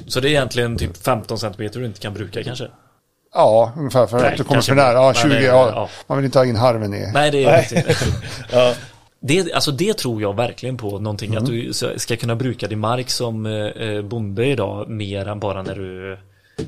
Så 0.07 0.21
det 0.21 0.29
är 0.29 0.31
egentligen 0.31 0.79
typ 0.79 0.97
15 1.05 1.39
cm 1.39 1.53
du 1.73 1.87
inte 1.87 2.01
kan 2.01 2.15
bruka 2.15 2.43
kanske? 2.45 2.69
ja, 3.35 3.73
ungefär 3.77 4.07
för 4.07 4.19
Nej, 4.21 4.31
att 4.33 4.37
du 4.37 4.45
kommer 4.45 4.61
för 4.61 4.75
nära. 4.75 4.93
Ja, 4.93 5.07
mer. 5.07 5.15
20, 5.15 5.29
Men 5.29 5.37
det- 5.39 5.45
ja, 5.45 5.71
ja. 5.75 5.89
Man 6.07 6.19
vill 6.19 6.25
inte 6.25 6.39
ha 6.39 6.47
in 6.47 6.57
harven 6.57 6.95
i. 6.95 7.11
Nej, 7.15 7.31
det 7.31 7.45
är 7.45 7.59
inte. 7.79 7.97
Ja. 8.53 8.75
Det, 9.27 9.53
alltså 9.53 9.71
det 9.71 9.95
tror 9.95 10.23
jag 10.23 10.37
verkligen 10.37 10.77
på 10.77 10.99
någonting 10.99 11.31
Mm. 11.31 11.43
att 11.43 11.49
du 11.51 11.73
ska 11.97 12.17
kunna 12.17 12.37
bruka 12.37 12.67
din 12.69 12.79
mark 12.81 13.11
som 13.11 13.47
eh, 13.47 14.03
bonde 14.03 14.47
idag 14.47 14.89
mer 14.91 15.29
än 15.29 15.41
bara 15.41 15.63
när 15.63 15.75
du 15.75 16.13
eh, 16.13 16.19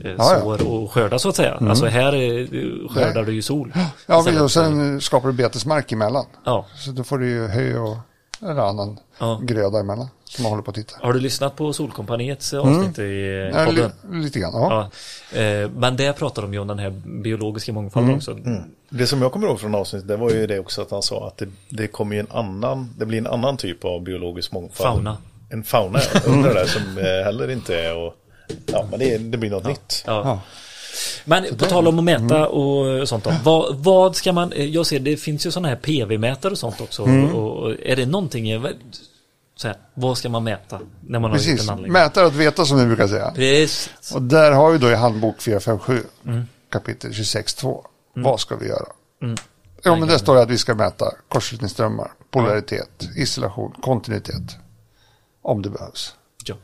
Mm. 0.04 0.18
sår 0.18 0.66
och 0.68 0.92
skördar 0.92 1.18
så 1.18 1.28
att 1.28 1.36
säga. 1.36 1.54
Alltså 1.54 1.86
här 1.86 2.12
eh, 2.12 2.46
skördar 2.88 3.14
Nej. 3.14 3.24
du 3.24 3.32
ju 3.32 3.42
sol. 3.42 3.72
Ja, 4.06 4.42
och 4.42 4.50
sen 4.50 5.00
skapar 5.00 5.28
du 5.28 5.34
betesmark 5.34 5.92
emellan. 5.92 6.24
ja. 6.44 6.66
Så 6.76 6.90
då 6.90 7.04
får 7.04 7.18
du 7.18 7.28
ju 7.30 7.46
hö 7.46 7.78
och 7.78 7.96
eller 8.42 8.60
annan 8.68 8.98
Ja. 9.18 9.40
gröda 9.42 9.80
emellan 9.80 10.08
som 10.28 10.42
man 10.42 10.52
håller 10.52 10.62
på 10.62 10.70
att 10.70 10.74
titta. 10.74 10.96
Har 11.02 11.12
du 11.12 11.20
lyssnat 11.20 11.56
på 11.56 11.72
Solkompaniets 11.72 12.52
eh, 12.52 12.60
avsnitt 12.60 12.98
i 12.98 13.50
Ja, 13.54 13.64
podden? 13.64 13.92
li, 14.12 14.24
lite 14.24 14.38
grann, 14.38 14.52
ja. 14.54 14.90
Ja. 15.32 15.38
Eh, 15.40 15.70
Men 15.70 15.96
där 15.96 16.12
pratar 16.12 16.42
de 16.42 16.52
ju 16.52 16.58
om 16.60 16.66
den 16.66 16.78
här 16.78 16.90
biologiska 17.22 17.72
mångfalden 17.72 18.08
Mm. 18.10 18.16
också. 18.18 18.36
Det 18.90 19.06
som 19.06 19.22
jag 19.22 19.32
kommer 19.32 19.46
ihåg 19.48 19.60
från 19.60 19.74
avsnittet 19.74 20.08
det 20.08 20.16
var 20.16 20.30
ju 20.30 20.46
det 20.46 20.58
också 20.58 20.82
att 20.82 20.90
han 20.90 21.02
sa 21.02 21.26
att 21.26 21.36
det, 21.38 21.48
det 21.68 21.86
kommer 21.86 22.14
ju 22.14 22.20
en 22.20 22.30
annan, 22.30 22.94
det 22.98 23.06
blir 23.06 23.18
en 23.18 23.26
annan 23.26 23.56
typ 23.56 23.84
av 23.84 24.02
biologisk 24.02 24.52
mångfald. 24.52 24.88
Fauna. 24.94 25.16
En 25.50 25.62
fauna, 25.64 25.98
ja. 26.14 26.20
Under 26.26 26.48
det 26.54 26.60
där 26.60 26.66
som 26.66 26.98
eh, 26.98 27.24
heller 27.24 27.50
inte 27.50 27.80
är 27.80 27.96
och 27.96 28.14
ja, 28.66 28.86
men 28.90 28.98
det, 28.98 29.18
det 29.18 29.38
blir 29.38 29.50
något 29.50 29.66
nytt. 29.66 30.04
Ja. 30.06 30.22
Ja. 30.24 30.40
Men 31.24 31.44
på 31.56 31.64
tal 31.64 31.88
om 31.88 31.98
att 31.98 32.04
mäta 32.04 32.48
och 32.48 33.08
sånt 33.08 33.24
då. 33.24 33.32
Vad, 33.44 33.76
vad 33.76 34.16
ska 34.16 34.32
man, 34.32 34.52
eh, 34.52 34.64
jag 34.64 34.86
ser 34.86 34.98
det 35.00 35.16
finns 35.16 35.46
ju 35.46 35.50
sådana 35.50 35.68
här 35.68 35.76
PV-mätare 35.76 36.52
och 36.52 36.58
sånt 36.58 36.80
också. 36.80 37.02
Mm. 37.04 37.34
Och, 37.34 37.56
och 37.62 37.72
är 37.82 37.96
det 37.96 38.06
någonting, 38.06 38.50
eh, 38.50 38.62
så 39.56 39.68
här, 39.68 39.76
vad 39.94 40.18
ska 40.18 40.28
man 40.28 40.44
mäta 40.44 40.80
när 41.06 41.18
man 41.18 41.30
har 41.30 41.38
gjort 41.38 41.46
Precis, 41.46 41.62
en 41.68 41.70
anläggning? 41.72 41.92
mätare 41.92 42.26
att 42.26 42.34
veta 42.34 42.64
som 42.64 42.78
vi 42.78 42.86
brukar 42.86 43.08
säga. 43.08 43.30
Precis. 43.34 44.12
Och 44.14 44.22
där 44.22 44.52
har 44.52 44.70
vi 44.70 44.78
då 44.78 44.90
i 44.90 44.94
handbok 44.94 45.40
457 45.40 46.02
Mm. 46.26 46.42
kapitel 46.70 47.10
26.2. 47.12 47.84
Vad 48.14 48.40
ska 48.40 48.56
vi 48.56 48.66
göra? 48.68 48.86
Ja, 49.82 49.96
men 49.96 50.08
där 50.08 50.18
står 50.18 50.34
det 50.34 50.42
att 50.42 50.50
vi 50.50 50.58
ska 50.58 50.74
mäta 50.74 51.12
kortslutningsströmmar, 51.28 52.12
polaritet, 52.30 53.08
isolation, 53.16 53.72
kontinuitet. 53.82 54.56
Om 55.42 55.62
det 55.62 55.70
behövs. 55.70 56.14
Ja. 56.44 56.54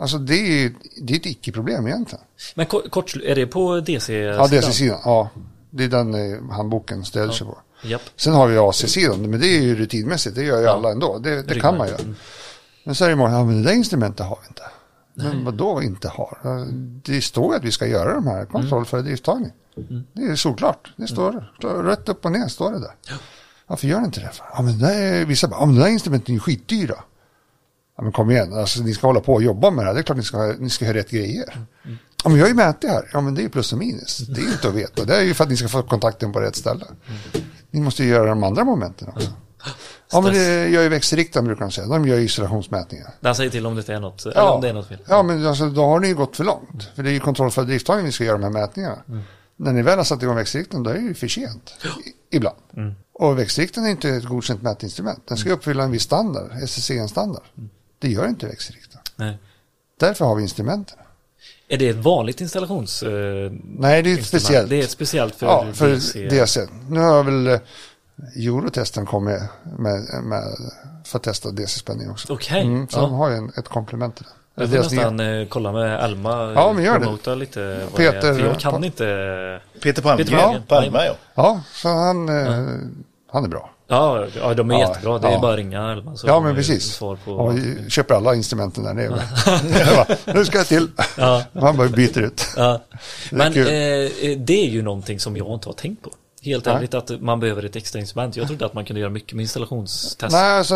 Alltså 0.00 0.18
det 0.18 0.34
är 0.34 0.46
ju 0.62 0.74
det 1.02 1.12
är 1.12 1.16
ett 1.16 1.26
icke-problem 1.26 1.86
egentligen. 1.86 2.24
Men 2.54 2.66
kort, 2.66 3.16
är 3.16 3.34
det 3.34 3.46
på 3.46 3.80
DC? 3.80 4.14
Ja, 4.18 4.46
DC-sidan, 4.46 4.98
ja. 5.04 5.30
Det 5.70 5.84
är 5.84 5.88
den 5.88 6.14
eh, 6.14 6.50
handboken 6.50 7.04
stöder 7.04 7.32
sig 7.32 7.46
på. 7.46 7.58
Japp. 7.82 8.02
Sen 8.16 8.32
har 8.34 8.46
vi 8.46 8.58
AC-sidan, 8.58 9.30
men 9.30 9.40
det 9.40 9.46
är 9.46 9.60
ju 9.60 9.74
rutinmässigt, 9.76 10.36
det 10.36 10.42
gör 10.42 10.60
ju 10.60 10.66
alla 10.66 10.90
ändå. 10.90 11.18
Det, 11.18 11.42
det 11.42 11.60
kan 11.60 11.76
man 11.76 11.88
göra. 11.88 12.00
Men 12.84 12.94
så 12.94 13.04
är 13.04 13.08
det 13.08 13.16
många, 13.16 13.32
ja 13.32 13.44
men 13.44 13.62
det 13.62 13.68
där 13.68 13.76
instrumentet 13.76 14.26
har 14.26 14.38
vi 14.42 14.48
inte. 14.48 14.62
Men 15.14 15.44
vad 15.44 15.54
då 15.54 15.82
inte 15.82 16.08
har? 16.08 16.38
Ja, 16.42 16.66
Det 17.04 17.22
står 17.22 17.52
ju 17.52 17.56
att 17.58 17.64
vi 17.64 17.72
ska 17.72 17.86
göra 17.86 18.14
de 18.14 18.26
här 18.26 18.44
kontroll 18.44 18.84
för 18.84 19.02
drifttagning. 19.02 19.52
Det 20.12 20.22
är 20.22 20.36
solklart, 20.36 20.92
det 20.96 21.06
står 21.06 21.52
står 21.58 21.82
rätt 21.82 22.08
upp 22.08 22.24
och 22.24 22.32
ner, 22.32 22.48
står 22.48 22.72
det 22.72 22.78
där. 22.80 22.94
Varför 23.66 23.88
gör 23.88 23.98
ni 24.00 24.04
inte 24.06 24.20
det? 24.20 24.30
För? 24.32 24.44
Ja 24.54 24.62
men 24.62 24.78
det 24.78 24.86
där 24.86 25.00
är, 25.02 25.24
vissa 25.24 25.48
bara, 25.48 25.60
ja 25.60 25.66
men 25.66 25.74
det 25.74 25.80
där 25.80 25.88
instrumenten 25.88 26.32
är 26.32 26.36
ju 26.36 26.40
skitdyra. 26.40 26.94
Ja 27.96 28.02
men 28.02 28.12
kom 28.12 28.30
igen, 28.30 28.52
alltså 28.52 28.82
ni 28.82 28.94
ska 28.94 29.06
hålla 29.06 29.20
på 29.20 29.34
och 29.34 29.42
jobba 29.42 29.70
med 29.70 29.84
det 29.84 29.88
här, 29.88 29.94
det 29.94 30.00
är 30.00 30.02
klart 30.02 30.16
ni 30.18 30.24
ska, 30.24 30.54
ni 30.58 30.70
ska 30.70 30.86
ha 30.86 30.94
rätt 30.94 31.10
grejer. 31.10 31.66
Ja 32.24 32.30
men 32.30 32.36
jag 32.38 32.44
har 32.44 32.48
ju 32.48 32.54
mätt 32.54 32.84
här, 32.84 33.10
ja 33.12 33.20
men 33.20 33.34
det 33.34 33.40
är 33.40 33.42
ju 33.42 33.48
plus 33.48 33.72
och 33.72 33.78
minus. 33.78 34.18
Det 34.18 34.40
är 34.40 34.44
ju 34.44 34.52
inte 34.52 34.68
att 34.68 34.74
veta, 34.74 35.04
det 35.04 35.16
är 35.16 35.22
ju 35.22 35.34
för 35.34 35.44
att 35.44 35.50
ni 35.50 35.56
ska 35.56 35.68
få 35.68 35.82
kontakten 35.82 36.32
på 36.32 36.40
rätt 36.40 36.56
ställe. 36.56 36.86
Ni 37.70 37.80
måste 37.80 38.04
ju 38.04 38.08
göra 38.08 38.28
de 38.28 38.44
andra 38.44 38.64
momenten 38.64 39.08
också. 39.08 39.30
Ja 40.12 40.20
men 40.20 40.32
det 40.32 40.68
gör 40.68 40.82
ju 40.82 40.88
växelriktaren 40.88 41.46
brukar 41.46 41.60
de 41.60 41.70
säga, 41.70 41.86
de 41.86 42.08
gör 42.08 42.18
isolationsmätningar. 42.18 43.10
Den 43.20 43.34
säger 43.34 43.50
till 43.50 43.66
om 43.66 43.76
det 43.76 43.88
är 43.88 44.00
något, 44.00 44.26
eller 44.26 44.50
om 44.50 44.60
det 44.60 44.68
är 44.68 44.72
något 44.72 44.88
fel. 44.88 44.98
ja 45.08 45.22
men 45.22 45.46
alltså, 45.46 45.66
då 45.66 45.84
har 45.84 46.00
ni 46.00 46.08
ju 46.08 46.14
gått 46.14 46.36
för 46.36 46.44
långt. 46.44 46.90
För 46.94 47.02
det 47.02 47.10
är 47.10 47.12
ju 47.12 47.20
kontroll 47.20 47.50
för 47.50 47.64
drifttagning 47.64 48.06
vi 48.06 48.12
ska 48.12 48.24
göra 48.24 48.38
de 48.38 48.42
här 48.42 48.50
mätningarna. 48.50 49.02
När 49.56 49.72
ni 49.72 49.82
väl 49.82 49.98
har 49.98 50.04
satt 50.04 50.22
igång 50.22 50.36
växelriktaren 50.36 50.82
då 50.82 50.90
är 50.90 50.94
det 50.94 51.00
ju 51.00 51.14
för 51.14 51.28
sent. 51.28 51.74
Ibland. 52.30 52.56
Och 53.12 53.38
växelriktaren 53.38 53.86
är 53.86 53.90
inte 53.90 54.08
ett 54.08 54.24
godkänt 54.24 54.62
mätinstrument. 54.62 55.22
Den 55.28 55.38
ska 55.38 55.52
uppfylla 55.52 55.84
en 55.84 55.90
viss 55.90 56.02
standard, 56.02 56.50
SSC-standard. 56.62 57.42
Det 57.98 58.08
gör 58.08 58.28
inte 58.28 58.46
växelriktaren. 58.46 59.04
Nej. 59.16 59.38
Därför 60.00 60.24
har 60.24 60.34
vi 60.34 60.42
instrumenten. 60.42 60.98
Är 61.68 61.78
det 61.78 61.88
ett 61.88 61.96
vanligt 61.96 62.40
installations... 62.40 63.02
Eh, 63.02 63.52
Nej, 63.64 64.02
det 64.02 64.12
är 64.12 64.18
ett 64.18 64.26
speciellt. 64.26 64.70
Det 64.70 64.76
är 64.76 64.82
ett 64.82 64.90
speciellt 64.90 65.34
för, 65.34 65.46
ja, 65.46 65.66
för 65.72 65.88
DC. 65.88 66.28
DC. 66.28 66.66
Nu 66.88 67.00
har 67.00 67.24
väl 67.24 67.46
eh, 67.46 67.60
Eurotesten 68.36 69.06
kommit 69.06 69.40
med, 69.78 70.24
med, 70.24 70.42
för 71.04 71.18
att 71.18 71.22
testa 71.22 71.50
DC-spänning 71.50 72.10
också. 72.10 72.32
Okej. 72.32 72.62
Mm, 72.62 72.88
så 72.88 72.98
ja. 72.98 73.02
de 73.02 73.12
har 73.12 73.30
ju 73.30 73.36
en, 73.36 73.52
ett 73.56 73.68
komplement 73.68 74.16
till 74.16 74.24
det. 74.24 74.62
Jag 74.62 74.70
får 74.70 74.76
nästan 74.76 75.20
eh, 75.20 75.46
kolla 75.48 75.72
med 75.72 76.04
Elma. 76.04 76.52
Ja, 76.52 76.72
men 76.72 76.84
gör 76.84 77.18
det. 77.24 77.34
lite 77.34 77.80
Peter, 77.96 78.34
det 78.34 78.40
jag 78.40 78.60
kan 78.60 78.82
ja. 78.82 78.86
inte... 78.86 79.60
Peter 79.82 80.02
Palmgren. 80.02 80.26
Peter 80.26 80.38
Palmgren. 80.38 80.62
Palme, 80.68 81.04
ja. 81.06 81.14
Ja, 81.34 81.60
så 81.72 81.88
han, 81.88 82.28
eh, 82.28 82.64
han 83.32 83.44
är 83.44 83.48
bra. 83.48 83.70
Ja, 83.90 84.26
ja 84.40 84.54
de 84.54 84.70
är 84.70 84.74
Ja, 84.74 84.88
jättebra. 84.88 85.18
Det 85.18 85.28
är 85.28 85.32
ja. 85.32 85.40
bara 85.40 85.52
att 85.52 85.58
ringa. 85.58 86.02
Så 86.16 86.26
Ja, 86.26 86.34
men 86.34 86.42
man 86.42 86.54
precis. 86.54 86.84
Svar 86.84 87.18
på... 87.24 87.32
Och 87.32 87.56
vi 87.58 87.90
köper 87.90 88.14
alla 88.14 88.34
instrumenten 88.34 88.84
där 88.84 88.94
nere. 88.94 89.08
Bara, 90.26 90.34
nu 90.34 90.44
ska 90.44 90.58
jag 90.58 90.66
till. 90.66 90.88
Ja. 91.16 91.42
Han 91.54 91.76
bara 91.76 91.88
byter 91.88 92.18
ut. 92.18 92.46
Ja. 92.56 92.80
Men 93.30 93.52
kul. 93.52 93.66
eh, 93.66 94.38
det 94.38 94.66
är 94.66 94.70
ju 94.70 94.82
någonting 94.82 95.20
som 95.20 95.36
jag 95.36 95.54
inte 95.54 95.68
har 95.68 95.72
tänkt 95.74 96.02
på. 96.02 96.10
Helt 96.42 96.64
Nej. 96.64 96.74
ärligt 96.74 96.94
att 96.94 97.20
man 97.20 97.40
behöver 97.40 97.62
ett 97.64 97.76
extra 97.76 98.00
instrument. 98.00 98.36
Jag 98.36 98.46
trodde 98.46 98.66
att 98.66 98.74
man 98.74 98.84
kunde 98.84 99.00
göra 99.00 99.10
mycket 99.10 99.32
med 99.32 99.42
installationstest. 99.42 100.32
Nej, 100.32 100.58
alltså 100.58 100.74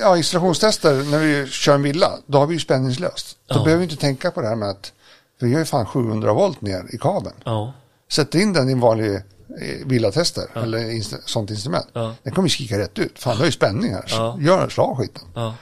ja, 0.00 0.16
installationstester 0.16 1.10
när 1.10 1.18
vi 1.18 1.46
kör 1.50 1.74
en 1.74 1.82
villa, 1.82 2.10
då 2.26 2.38
har 2.38 2.46
vi 2.46 2.54
ju 2.54 2.60
spänningslöst. 2.60 3.36
Då 3.46 3.54
Ja. 3.58 3.64
behöver 3.64 3.78
vi 3.78 3.84
inte 3.84 3.96
tänka 3.96 4.30
på 4.30 4.40
det 4.40 4.48
här 4.48 4.56
med 4.56 4.68
att 4.70 4.92
vi 5.40 5.50
gör 5.50 5.58
ju 5.58 5.64
fan 5.64 5.86
700 5.86 6.32
volt 6.32 6.60
ner 6.60 6.82
i 6.90 6.98
kabeln. 6.98 7.34
Ja. 7.44 7.72
Sätter 8.12 8.38
in 8.38 8.52
den 8.52 8.68
i 8.68 8.72
en 8.72 8.80
vanlig 8.80 9.20
eh, 9.60 9.86
villatester 9.86 10.44
eller 10.54 10.78
inst- 10.78 11.20
sånt 11.26 11.50
instrument. 11.50 11.86
Ja. 11.92 12.14
Den 12.22 12.32
kommer 12.34 12.48
ju 12.48 12.52
skrika 12.52 12.78
rätt 12.78 12.98
ut. 12.98 13.18
Fan, 13.18 13.32
det 13.32 13.38
har 13.38 13.46
ju 13.46 13.52
spänning 13.52 13.92
här. 13.92 14.04
Ja. 14.08 14.36
Gör 14.40 14.68
slå 14.68 14.96
skiten. 14.96 15.22
Ja, 15.34 15.54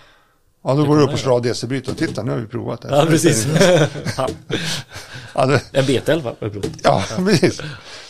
Ja, 0.65 0.75
då 0.75 0.85
går 0.85 0.97
du 0.97 1.03
upp 1.03 1.13
och 1.13 1.19
slår 1.19 1.33
av 1.35 1.43
DC-brytaren. 1.43 1.97
Titta, 1.97 2.23
nu 2.23 2.31
har 2.31 2.39
vi 2.39 2.47
provat 2.47 2.81
det. 2.83 2.89
ja 2.97 3.07
precis. 3.07 3.47
ja. 4.17 4.29
Ja, 5.35 5.47
det, 5.47 5.63
En 5.73 5.85
B11 5.85 6.23
var 6.23 6.49
bra. 6.51 6.63
ja, 6.83 7.05
precis. 7.17 7.61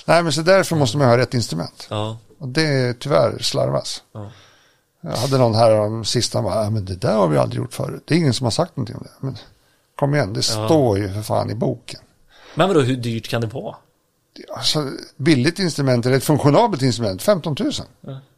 Nej, 0.07 0.23
men 0.23 0.33
så 0.33 0.43
därför 0.43 0.77
måste 0.77 0.97
man 0.99 1.09
ha 1.09 1.17
rätt 1.19 1.35
instrument. 1.35 1.87
Ja. 1.91 2.19
Och 2.39 2.49
det 2.49 2.99
tyvärr 3.01 3.39
slarvas. 3.39 4.03
Ja. 4.15 4.31
Jag 5.01 5.11
hade 5.17 5.39
någon 5.39 5.55
här 5.55 5.81
om 5.81 6.05
sista, 6.05 6.43
bara, 6.43 6.65
"Ja, 6.65 6.71
men 6.71 6.85
det 6.85 6.97
där 6.97 7.15
har 7.15 7.29
vi 7.29 7.39
aldrig 7.39 7.63
gjort 7.63 7.75
förut. 7.75 8.03
Det 8.07 8.15
är 8.15 8.19
ingen 8.19 8.35
som 8.35 8.45
har 8.45 8.51
sagt 8.51 8.77
någonting 8.77 8.97
om 8.97 9.03
det. 9.03 9.27
Men 9.27 9.37
kom 9.97 10.15
igen, 10.15 10.33
det 10.33 10.39
Ja. 10.55 10.67
står 10.67 10.99
ju 10.99 11.13
för 11.15 11.23
fan 11.23 11.51
i 11.51 11.55
boken. 11.55 12.01
Men 12.55 12.69
vadå, 12.69 12.81
hur 12.81 12.97
dyrt 12.97 13.29
kan 13.29 13.41
det 13.41 13.47
vara? 13.47 13.77
Alltså, 14.57 14.91
billigt 15.17 15.59
instrument 15.59 16.07
eller 16.07 16.17
ett 16.17 16.25
funktionabelt 16.25 16.83
instrument, 16.83 17.23
15 17.23 17.57
000. 17.61 17.73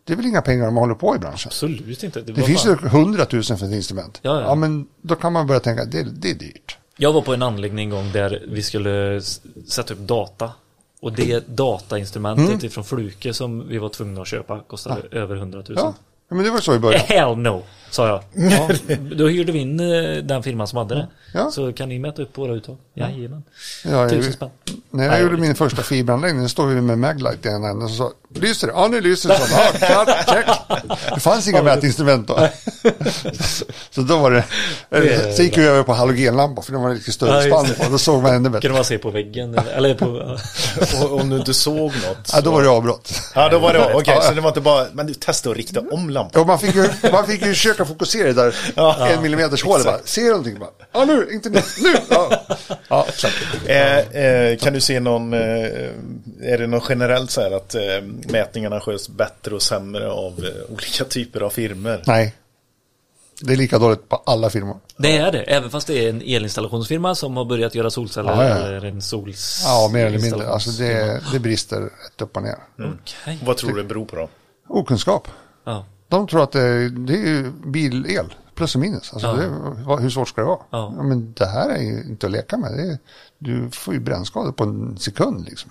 Det 0.05 0.12
är 0.12 0.16
väl 0.16 0.26
inga 0.26 0.42
pengar 0.42 0.68
om 0.68 0.74
man 0.74 0.82
håller 0.82 0.95
på 0.95 1.16
i 1.16 1.18
branschen. 1.18 1.49
Absolut 1.49 2.03
inte. 2.03 2.20
Det, 2.20 2.32
Det 2.32 2.42
finns 2.42 2.64
bara- 2.64 2.78
ju 2.82 2.86
100 2.88 3.26
000 3.32 3.42
för 3.42 3.55
ett 3.55 3.62
instrument. 3.62 4.18
Ja, 4.22 4.40
ja. 4.40 4.55
men 4.55 4.86
då 5.03 5.14
kan 5.14 5.32
man 5.32 5.47
börja 5.47 5.61
tänka 5.61 5.84
det, 5.84 6.03
det 6.03 6.30
är 6.30 6.34
dyrt. 6.34 6.78
Jag 6.97 7.12
var 7.12 7.22
på 7.22 7.34
en 7.34 7.42
anläggning 7.42 7.84
en 7.84 7.90
gång 7.90 8.12
där 8.12 8.45
vi 8.49 8.62
skulle 8.62 9.20
sätta 9.68 9.95
upp 9.95 10.01
data. 10.01 10.51
Och 11.01 11.12
det 11.12 11.47
datainstrumentet 11.57 12.49
Mm. 12.55 12.66
ifrån 12.66 12.84
Fluke 12.84 13.34
som 13.34 13.68
vi 13.68 13.78
var 13.78 13.88
tvungna 13.88 14.20
att 14.22 14.28
köpa 14.28 14.61
kostade 14.61 15.03
över 15.11 15.36
100 15.36 15.62
000. 15.68 15.92
Ja, 16.29 16.35
men 16.37 16.45
det 16.45 16.51
var 16.51 16.61
så 16.61 16.75
i 16.75 16.79
början. 16.79 17.01
Hell 17.07 17.37
no, 17.37 17.62
sa 17.91 18.09
jag. 18.09 18.22
Ja, 18.53 18.68
då 19.16 19.29
hyrde 19.29 19.53
vi 19.53 19.59
in 19.59 19.81
eh, 19.81 20.16
den 20.22 20.43
firman 20.43 20.66
som 20.66 20.79
hade 20.79 20.95
det. 20.95 21.07
Ja. 21.35 21.51
Så 21.51 21.72
kan 21.72 21.89
ni 21.89 21.99
mäta 21.99 22.22
upp 22.22 22.39
våra 22.39 22.53
uttag? 22.53 22.77
Jajamän. 22.95 23.43
Ja, 23.85 24.09
Tusen 24.09 24.25
jag, 24.25 24.35
spänn. 24.35 24.51
när 24.91 25.05
jag 25.05 25.11
Nej, 25.11 25.22
gjorde 25.22 25.35
jag 25.35 25.41
min 25.41 25.55
första 25.55 25.83
fiberanläggning, 25.83 26.43
då 26.43 26.49
stod 26.49 26.68
vi 26.68 26.81
med 26.81 26.99
Maglight 26.99 27.47
i 27.47 27.49
ena 27.49 27.68
änden 27.68 27.83
och 27.83 27.91
så 27.91 27.97
sa, 27.97 28.12
lyser 28.41 28.66
det? 28.66 28.72
Ja, 28.72 28.89
nu 28.89 29.01
lyser 29.01 29.29
det. 29.29 29.39
Så, 29.39 29.53
ja, 29.81 29.87
klart, 30.05 30.29
check. 30.29 30.47
Det 31.14 31.20
fanns 31.20 31.49
inga 31.49 31.62
mätinstrument 31.62 32.29
då. 32.29 32.35
så 33.91 34.01
då 34.01 34.18
var 34.18 34.31
det, 34.31 35.33
så 35.37 35.43
gick 35.43 35.59
vi 35.59 35.64
över 35.64 35.83
på 35.83 35.93
halogenlampa 35.93 36.62
för 36.62 36.72
de 36.72 36.83
var 36.83 36.95
lite 36.95 37.12
större 37.12 37.43
spann 37.43 37.66
på, 37.79 37.91
då 37.91 37.99
såg 37.99 38.22
man 38.22 38.35
ännu 38.35 38.49
bättre. 38.49 38.61
Kunde 38.61 38.75
man 38.79 38.85
se 38.85 38.99
på 38.99 39.11
väggen? 39.11 39.59
Eller 39.75 39.95
på... 39.95 40.07
Och 41.07 41.20
om 41.20 41.31
du 41.31 41.37
inte 41.37 41.55
såg 41.55 41.81
något. 42.09 42.31
Ja, 42.33 42.41
då 42.41 42.51
var 42.51 42.62
det 42.62 42.68
avbrott. 42.68 43.12
Ja, 43.35 43.49
då 43.49 43.59
var 43.59 43.72
det 43.72 43.85
Okej, 43.95 44.14
Ja. 44.16 44.22
så 44.22 44.35
det 44.35 44.41
var 44.41 44.49
inte 44.51 44.61
bara, 44.61 44.87
men 44.93 45.07
du 45.07 45.14
testade 45.14 45.51
att 45.53 45.57
rikta 45.57 45.81
om 45.91 46.11
lampan. 46.11 46.24
Ja, 46.33 46.45
man 46.45 46.59
fick 46.59 46.75
ju, 46.75 46.89
man 47.12 47.27
fick 47.27 47.43
ju 47.43 47.49
försöka 47.49 47.85
fokusera 47.85 48.33
det 48.33 48.33
där 48.33 48.55
en 49.16 49.22
millimeters 49.22 49.64
hålet. 49.64 50.09
Ser 50.09 50.22
du 50.22 50.29
någonting? 50.29 50.59
Bara, 50.59 50.70
ja, 50.93 51.05
nu, 51.05 51.29
inte 51.33 51.51
nu, 51.51 51.61
nu! 51.83 51.95
Ja, 52.11 52.31
ja 52.89 53.05
exakt. 53.09 53.35
Eh, 53.66 53.99
eh, 53.99 54.59
kan 54.59 54.72
du 54.72 54.81
se 54.81 55.01
någon, 55.01 55.33
eh, 55.33 55.41
är 56.43 56.59
det 56.59 56.66
något 56.66 56.85
generellt 56.89 57.31
så 57.31 57.40
här 57.40 57.51
att 57.51 57.74
eh, 57.74 57.82
mätningarna 58.28 58.81
sköts 58.81 59.09
bättre 59.09 59.55
och 59.55 59.62
sämre 59.62 60.11
av 60.11 60.32
eh, 60.44 60.73
olika 60.73 61.05
typer 61.05 61.40
av 61.40 61.51
firmer? 61.51 62.03
Nej, 62.07 62.35
Det 63.40 63.53
är 63.53 63.57
lika 63.57 63.78
dåligt 63.78 64.09
på 64.09 64.23
alla 64.27 64.51
firmor. 64.51 64.77
Det 64.97 65.16
är 65.16 65.32
det, 65.32 65.43
även 65.43 65.70
fast 65.70 65.86
det 65.86 66.05
är 66.05 66.11
en 66.11 66.23
elinstallationsfirma 66.23 67.15
som 67.15 67.36
har 67.36 67.44
börjat 67.44 67.74
göra 67.74 67.90
solceller 67.90 68.31
Ja, 68.32 68.48
ja. 68.48 68.57
eller 68.57 68.85
en 68.85 69.03
sols... 69.03 69.62
Ja, 69.65 69.90
mer 69.93 70.07
eller 70.07 70.19
mindre. 70.19 70.48
Alltså 70.48 70.70
det, 70.70 71.20
det 71.32 71.39
brister 71.39 71.81
rätt 71.81 72.23
upp 72.23 72.36
och 72.36 72.43
ner. 72.43 72.57
Okej. 72.78 73.39
Vad 73.44 73.57
tror 73.57 73.70
du 73.70 73.82
det 73.82 73.89
beror 73.89 74.05
på 74.05 74.16
då? 74.16 74.28
Okunskap. 74.69 75.28
Ja. 75.65 75.85
De 76.15 76.27
tror 76.27 76.43
att 76.43 76.53
det, 76.53 76.89
det 76.89 77.28
är 77.28 77.53
bil-el, 77.66 78.35
plus 78.55 78.74
och 78.74 78.81
minus. 78.81 79.12
Alltså 79.12 79.27
Ja. 79.86 79.95
det, 79.97 80.03
hur 80.03 80.11
svårt 80.11 80.28
ska 80.28 80.41
det 80.41 80.47
vara? 80.47 80.59
Ja. 80.70 80.91
men 81.03 81.32
det 81.32 81.47
här 81.47 81.70
är 81.70 81.82
ju 81.82 82.03
inte 82.03 82.27
att 82.27 82.32
leka 82.32 82.57
med. 82.57 82.73
Det 82.73 82.82
är, 82.82 82.99
du 83.39 83.70
får 83.70 83.95
ju 83.95 84.01
brännskador 84.01 84.53
på 84.53 84.65
en 84.65 84.99
sekund. 84.99 85.45
Liksom. 85.45 85.70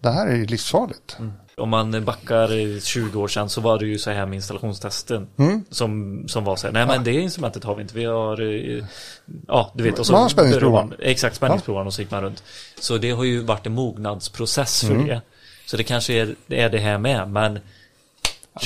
Det 0.00 0.10
här 0.10 0.26
är 0.26 0.36
ju 0.36 0.46
livsfarligt. 0.46 1.16
Om 1.56 1.68
man 1.68 2.04
backar 2.04 2.58
eh, 2.74 2.80
20 2.80 3.20
år 3.20 3.28
sedan 3.28 3.48
så 3.48 3.60
var 3.60 3.78
det 3.78 3.86
ju 3.86 3.98
så 3.98 4.10
här 4.10 4.26
med 4.26 4.34
installationstesten 4.36 5.26
Mm. 5.38 5.64
som, 5.70 6.24
som 6.28 6.44
var 6.44 6.56
så 6.56 6.66
här, 6.66 6.74
nej 6.74 6.86
men 6.86 7.04
det 7.04 7.12
instrumentet 7.12 7.64
har 7.64 7.74
vi 7.74 7.82
inte, 7.82 7.94
vi 7.94 8.04
har, 8.04 8.40
eh, 8.42 8.84
ja 9.48 9.72
du 9.74 9.82
vet 9.84 9.98
och 9.98 10.06
så 10.06 10.12
Man 10.12 10.22
har 10.22 10.28
spänningsprovaren. 10.28 10.92
Exakt, 10.98 11.36
spänningsprovaren 11.36 11.86
och 11.86 11.94
så 11.94 12.02
gick 12.02 12.10
man 12.10 12.22
runt. 12.22 12.42
Så 12.80 12.98
det 12.98 13.10
har 13.10 13.24
ju 13.24 13.40
varit 13.42 13.66
en 13.66 13.74
mognadsprocess 13.74 14.80
för 14.84 14.94
Mm. 14.94 15.06
det. 15.06 15.20
Så 15.66 15.76
det 15.76 15.84
kanske 15.84 16.12
är, 16.12 16.34
är 16.48 16.70
det 16.70 16.78
här 16.78 16.98
med, 16.98 17.30
men 17.30 17.58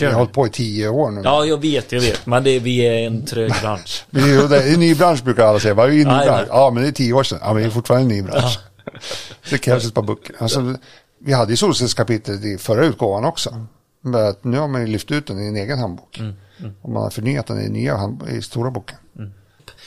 Vi 0.01 0.07
har 0.07 0.13
hållit 0.13 0.33
på 0.33 0.47
i 0.47 0.51
tio 0.51 0.89
år 0.89 1.11
nu. 1.11 1.21
Ja, 1.25 1.45
jag 1.45 1.61
vet, 1.61 1.93
jag 1.93 2.01
vet, 2.01 2.27
men 2.27 2.45
det, 2.45 2.59
vi 2.59 2.79
är 2.81 3.07
en 3.07 3.25
trög 3.27 3.53
bransch. 3.63 4.05
Vi 4.11 4.21
är 4.23 4.27
ju- 4.43 4.49
det 4.49 4.63
är 4.63 4.75
en 4.75 4.81
ny 4.81 4.95
bransch 4.95 5.25
brukar 5.25 5.47
alla 5.47 5.61
säga. 5.61 5.75
Vad 5.75 5.87
är 5.87 5.91
en 5.93 5.97
ny 5.99 6.03
Ja, 6.05 6.25
ja. 6.25 6.33
bransch? 6.33 6.49
Ja, 6.51 6.71
men 6.71 6.83
det 6.83 6.89
är 6.89 6.93
tio 6.93 7.13
år 7.13 7.23
sedan. 7.23 7.39
Ja, 7.43 7.53
men 7.53 7.63
det 7.63 7.69
är 7.69 7.71
fortfarande 7.71 8.15
en 8.15 8.19
ny 8.19 8.23
bransch. 8.31 8.59
Det 9.51 9.59
krävs 9.59 9.85
ett 9.87 9.95
par 9.95 10.03
böcker. 10.03 10.37
Alltså, 10.39 10.75
vi 11.19 11.33
hade 11.33 11.53
ju 11.53 11.57
solcellskapitlet 11.57 12.45
i 12.45 12.59
förra 12.59 12.85
utgåvan 12.87 13.25
också. 13.25 13.67
Men 14.01 14.27
att 14.29 14.45
nu 14.45 14.59
har 14.59 14.69
man 14.69 14.81
ju 14.81 14.87
lyft 14.87 15.11
ut 15.11 15.27
den 15.27 15.45
i 15.45 15.47
en 15.49 15.57
egen 15.57 15.79
handbok. 15.79 16.19
Mm, 16.19 16.35
Och 16.83 16.91
man 16.91 17.03
har 17.03 17.11
förnyat 17.11 17.47
den 17.47 17.61
i 17.61 17.69
nya 17.69 17.97
hand, 17.97 18.23
i 18.29 18.43
stora 18.43 18.71
boken. 18.71 18.97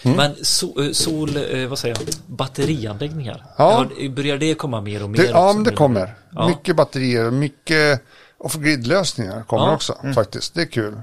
Men 0.04 0.36
so, 0.42 0.82
eh, 0.84 0.92
sol, 0.92 1.30
eh, 1.52 1.68
vad 1.68 1.80
säger 1.80 1.96
jag, 2.00 2.08
batterianläggningar. 2.26 3.46
Ja. 3.58 3.86
Börjar 4.16 4.38
det 4.38 4.54
komma 4.54 4.82
mer 4.82 5.04
och 5.04 5.10
mer? 5.10 5.18
Det, 5.20 5.26
ja, 5.30 5.54
men 5.54 5.64
det 5.64 5.72
kommer. 5.72 6.14
Ja. 6.32 6.48
Mycket 6.48 6.76
batterier 6.76 7.26
och 7.28 7.34
mycket 7.34 8.02
off-grid-lösningar 8.40 9.44
kommer 9.44 9.66
Ja. 9.68 9.74
också 9.74 9.98
faktiskt. 10.16 10.54
Det 10.54 10.62
är 10.62 10.66
kul. 10.66 11.02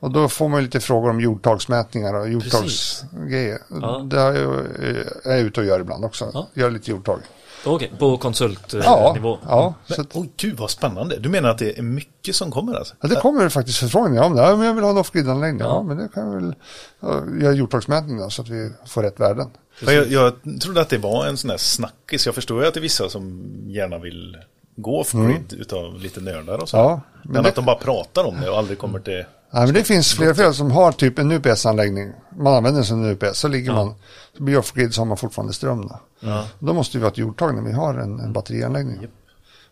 Och 0.00 0.10
då 0.10 0.28
får 0.28 0.48
man 0.48 0.62
lite 0.62 0.80
frågor 0.80 1.10
om 1.10 1.20
jordtagsmätningar 1.20 2.14
och 2.14 2.28
jordtagsgrejer. 2.28 3.58
Ja. 3.80 4.06
Det 4.10 4.20
har 4.20 4.32
jag, 4.32 4.54
är 4.84 5.06
jag 5.24 5.38
ute 5.40 5.60
och 5.60 5.66
gör 5.66 5.80
ibland 5.80 6.04
också. 6.04 6.30
Ja. 6.34 6.48
Gör 6.54 6.70
lite 6.70 6.90
jordtag. 6.90 7.18
Okej, 7.64 7.92
på 7.98 8.10
Ja, 8.10 8.16
konsultnivå. 8.16 9.38
ja. 9.48 9.74
Men, 9.86 9.96
Så 9.96 10.02
att, 10.02 10.16
oj, 10.16 10.30
gud 10.36 10.56
vad 10.58 10.70
spännande. 10.70 11.18
Du 11.18 11.28
menar 11.28 11.48
att 11.48 11.58
det 11.58 11.78
är 11.78 11.82
mycket 11.82 12.36
som 12.36 12.50
kommer 12.50 12.74
alltså? 12.74 12.94
ja, 13.00 13.08
det 13.08 13.16
kommer 13.16 13.48
faktiskt 13.48 13.78
förfrågningar 13.78 14.22
om 14.24 14.36
det. 14.36 14.42
Ja, 14.42 14.56
men 14.56 14.66
jag 14.66 14.74
vill 14.74 14.84
ha 14.84 14.90
en 14.90 14.98
off-grid-anläggning. 14.98 15.60
Ja. 15.60 15.66
Ja. 15.66 15.82
men 15.82 15.96
det 15.96 16.08
kan 16.14 16.26
jag 16.26 16.34
väl 16.34 16.54
ja, 17.00 17.22
göra 17.40 17.52
jordtagsmätning 17.52 18.18
då, 18.18 18.30
så 18.30 18.42
att 18.42 18.48
vi 18.48 18.70
får 18.86 19.02
rätt 19.02 19.20
värden. 19.20 19.50
Jag, 19.80 20.06
jag 20.10 20.32
trodde 20.62 20.80
att 20.80 20.88
det 20.88 20.98
var 20.98 21.26
en 21.26 21.36
sån 21.36 21.50
här 21.50 21.56
snackis. 21.56 22.26
Jag 22.26 22.34
förstår 22.34 22.62
ju 22.62 22.68
att 22.68 22.74
det 22.74 22.80
är 22.80 22.82
vissa 22.82 23.08
som 23.08 23.44
gärna 23.66 23.98
vill 23.98 24.36
gå 24.76 25.00
off-grid 25.00 25.52
utav 25.52 25.98
lite 25.98 26.20
nördar 26.20 26.58
och 26.62 26.68
så. 26.68 26.76
Mm. 26.76 26.88
Ja, 26.90 27.00
men 27.22 27.32
men 27.32 27.42
det- 27.42 27.48
att 27.48 27.54
de 27.54 27.64
bara 27.64 27.76
pratar 27.76 28.24
om 28.24 28.40
det 28.40 28.50
och 28.50 28.58
aldrig 28.58 28.78
kommer 28.78 28.98
till... 28.98 29.24
Ja, 29.54 29.60
men 29.64 29.74
det 29.74 29.84
finns 29.84 30.12
flera 30.14 30.34
fel 30.34 30.54
som 30.54 30.70
har 30.70 30.92
typ 30.92 31.18
en 31.18 31.32
UPS-anläggning. 31.32 32.12
Man 32.36 32.54
använder 32.54 32.78
den 32.78 32.84
som 32.84 33.04
en 33.04 33.10
UPS, 33.10 33.38
så 33.38 33.48
ligger 33.48 33.72
man, 33.72 33.94
så 34.36 34.42
blir 34.42 34.58
off-grid 34.58 34.94
så 34.94 35.00
har 35.00 35.06
man 35.06 35.16
fortfarande 35.16 35.52
ström. 35.52 35.88
Då, 36.20 36.44
då 36.58 36.72
måste 36.74 36.98
vi 36.98 37.04
ha 37.04 37.10
ett 37.10 37.18
jordtag 37.18 37.54
när 37.54 37.62
vi 37.62 37.72
har 37.72 37.94
en, 37.94 38.20
en 38.20 38.32
batterianläggning. 38.32 39.06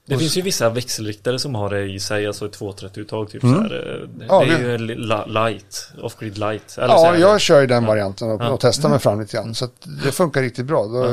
Det 0.06 0.18
finns 0.18 0.36
ju 0.38 0.42
vissa 0.42 0.70
växelriktare 0.70 1.38
som 1.38 1.54
har 1.54 1.70
det 1.70 1.82
i 1.82 2.00
sig, 2.00 2.26
alltså 2.26 2.46
ett 2.46 2.58
230-uttag 2.60 3.30
typ 3.30 3.40
så 3.42 3.48
här. 3.48 3.88
eh, 3.88 4.04
Mm. 4.04 4.26
Ja, 4.28 4.44
det 4.44 4.52
är 4.52 4.78
ju 4.78 4.78
light, 5.26 5.92
off-grid 6.02 6.38
light. 6.38 6.78
Eller 6.78 6.94
Ja, 6.94 7.16
jag 7.16 7.40
kör 7.40 7.60
ju 7.60 7.66
den 7.66 7.84
varianten 7.86 8.30
och, 8.30 8.42
Ja. 8.42 8.48
och 8.50 8.60
testar 8.60 8.88
mig 8.88 8.98
fram 8.98 9.20
lite 9.20 9.36
grann. 9.36 9.54
Så 9.54 9.68
det 10.04 10.12
funkar 10.12 10.42
riktigt 10.42 10.66
bra. 10.66 10.86
Då, 10.86 11.04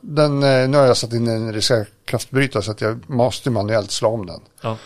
den, 0.00 0.42
eh, 0.42 0.68
nu 0.68 0.76
har 0.76 0.84
jag 0.86 0.96
satt 0.96 1.12
in 1.12 1.28
en 1.28 1.52
reservkraftbrytare 1.52 2.62
så 2.62 2.70
att 2.70 2.80
jag 2.80 3.10
måste 3.10 3.50
manuellt 3.50 3.90
slå 3.90 4.08
om 4.08 4.26
den. 4.26 4.40
Ja. 4.62 4.76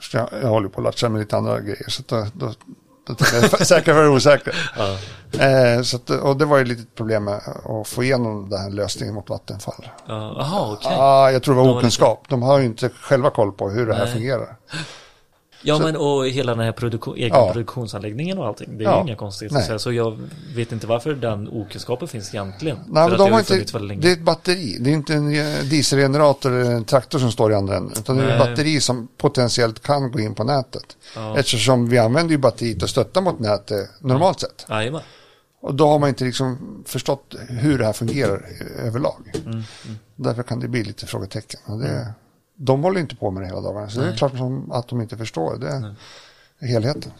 Så 0.00 0.16
jag, 0.16 0.28
jag 0.42 0.48
håller 0.48 0.68
på 0.68 0.80
att 0.80 0.84
latcha 0.84 1.08
med 1.08 1.20
lite 1.20 1.36
andra 1.36 1.60
grejer. 1.60 1.84
Så 1.88 2.00
att 2.02 2.08
då, 2.08 2.26
då, 2.34 2.54
säkra 3.64 3.94
för 3.94 4.08
osäkra. 4.08 4.52
Ja. 4.76 4.96
Eh, 5.44 5.82
så 5.82 5.96
att, 5.96 6.10
och 6.10 6.36
det 6.36 6.44
var 6.44 6.58
ju 6.58 6.64
lite 6.64 6.82
ett 6.82 6.94
problem 6.94 7.24
med 7.24 7.40
att 7.64 7.88
få 7.88 8.02
igenom 8.04 8.48
den 8.50 8.60
här 8.60 8.70
lösningen 8.70 9.14
mot 9.14 9.30
vattenfall. 9.30 9.88
Ja, 10.06 10.36
Jaha, 10.38 10.72
okej. 10.72 10.92
Ja, 10.92 11.30
jag 11.30 11.42
tror 11.42 11.54
det 11.54 11.60
De 11.60 11.66
var 11.66 11.72
var 11.72 11.78
okunskap. 11.80 12.24
De 12.28 12.42
har 12.42 12.58
ju 12.58 12.64
inte 12.64 12.88
själva 12.88 13.30
koll 13.30 13.52
på 13.52 13.70
hur 13.70 13.86
det 13.86 13.94
här 13.94 14.04
Nej. 14.04 14.12
fungerar. 14.12 14.56
Ja, 15.62 15.78
men 15.78 15.96
och 15.96 16.28
hela 16.28 16.54
den 16.54 16.64
här 16.64 16.72
produktion, 16.72 17.18
egna 17.18 17.36
Ja. 17.36 17.52
produktionsanläggningen 17.52 18.38
och 18.38 18.46
allting. 18.46 18.78
Det 18.78 18.84
är 18.84 18.88
Ja. 18.88 18.96
ju 18.96 19.02
inga 19.02 19.16
konstigheter. 19.16 19.56
Nej. 19.56 19.66
Så, 19.66 19.78
så 19.78 19.92
jag 19.92 20.18
vet 20.54 20.72
inte 20.72 20.86
varför 20.86 21.14
den 21.14 21.48
okunskapen 21.48 22.08
finns 22.08 22.34
egentligen. 22.34 22.76
Nej, 22.76 22.86
För 22.86 22.92
men 23.10 23.18
de 23.18 23.24
det 23.24 23.32
har 23.32 23.40
inte, 23.40 23.84
det 23.94 24.08
är 24.08 24.12
ett 24.12 24.20
batteri. 24.22 24.76
Det 24.80 24.90
är 24.90 24.94
inte 24.94 25.14
en 25.14 25.34
eh, 25.34 25.62
dieselgenerator 25.64 26.52
eller 26.52 26.70
en 26.70 26.84
traktor 26.84 27.18
som 27.18 27.32
står 27.32 27.52
i 27.52 27.54
andra 27.54 27.76
änden. 27.76 27.92
Utan 27.98 28.16
det 28.16 28.22
är 28.24 28.28
ett 28.28 28.38
Nej. 28.38 28.48
batteri 28.48 28.80
som 28.80 29.08
potentiellt 29.16 29.82
kan 29.82 30.12
gå 30.12 30.20
in 30.20 30.34
på 30.34 30.44
nätet. 30.44 30.96
Ja. 31.14 31.38
Eftersom 31.38 31.88
vi 31.88 31.98
använder 31.98 32.32
ju 32.32 32.38
batteriet 32.38 32.82
och 32.82 32.90
stöttar 32.90 33.20
mot 33.20 33.38
nätet 33.40 33.90
normalt 34.00 34.40
sett. 34.40 34.66
Jajamän. 34.68 35.00
Och 35.60 35.74
då 35.74 35.86
har 35.88 35.98
man 35.98 36.08
inte 36.08 36.24
liksom 36.24 36.58
förstått 36.86 37.34
hur 37.48 37.78
det 37.78 37.84
här 37.84 37.92
fungerar 37.92 38.46
överlag. 38.78 39.32
Mm, 39.46 39.62
Därför 40.16 40.42
kan 40.42 40.60
det 40.60 40.68
bli 40.68 40.84
lite 40.84 41.06
frågetecken. 41.06 41.60
Och 41.66 41.78
det, 41.78 42.12
De 42.60 42.82
håller 42.82 43.00
inte 43.00 43.16
på 43.16 43.30
med 43.30 43.42
det 43.42 43.46
hela 43.46 43.60
dagarna. 43.60 43.88
Så 43.90 44.00
det 44.00 44.08
är 44.08 44.16
klart 44.16 44.36
som 44.36 44.72
att 44.72 44.88
de 44.88 45.00
inte 45.00 45.16
förstår. 45.16 45.56
Det 45.56 45.68
är 46.58 46.68
helheten. 46.68 47.12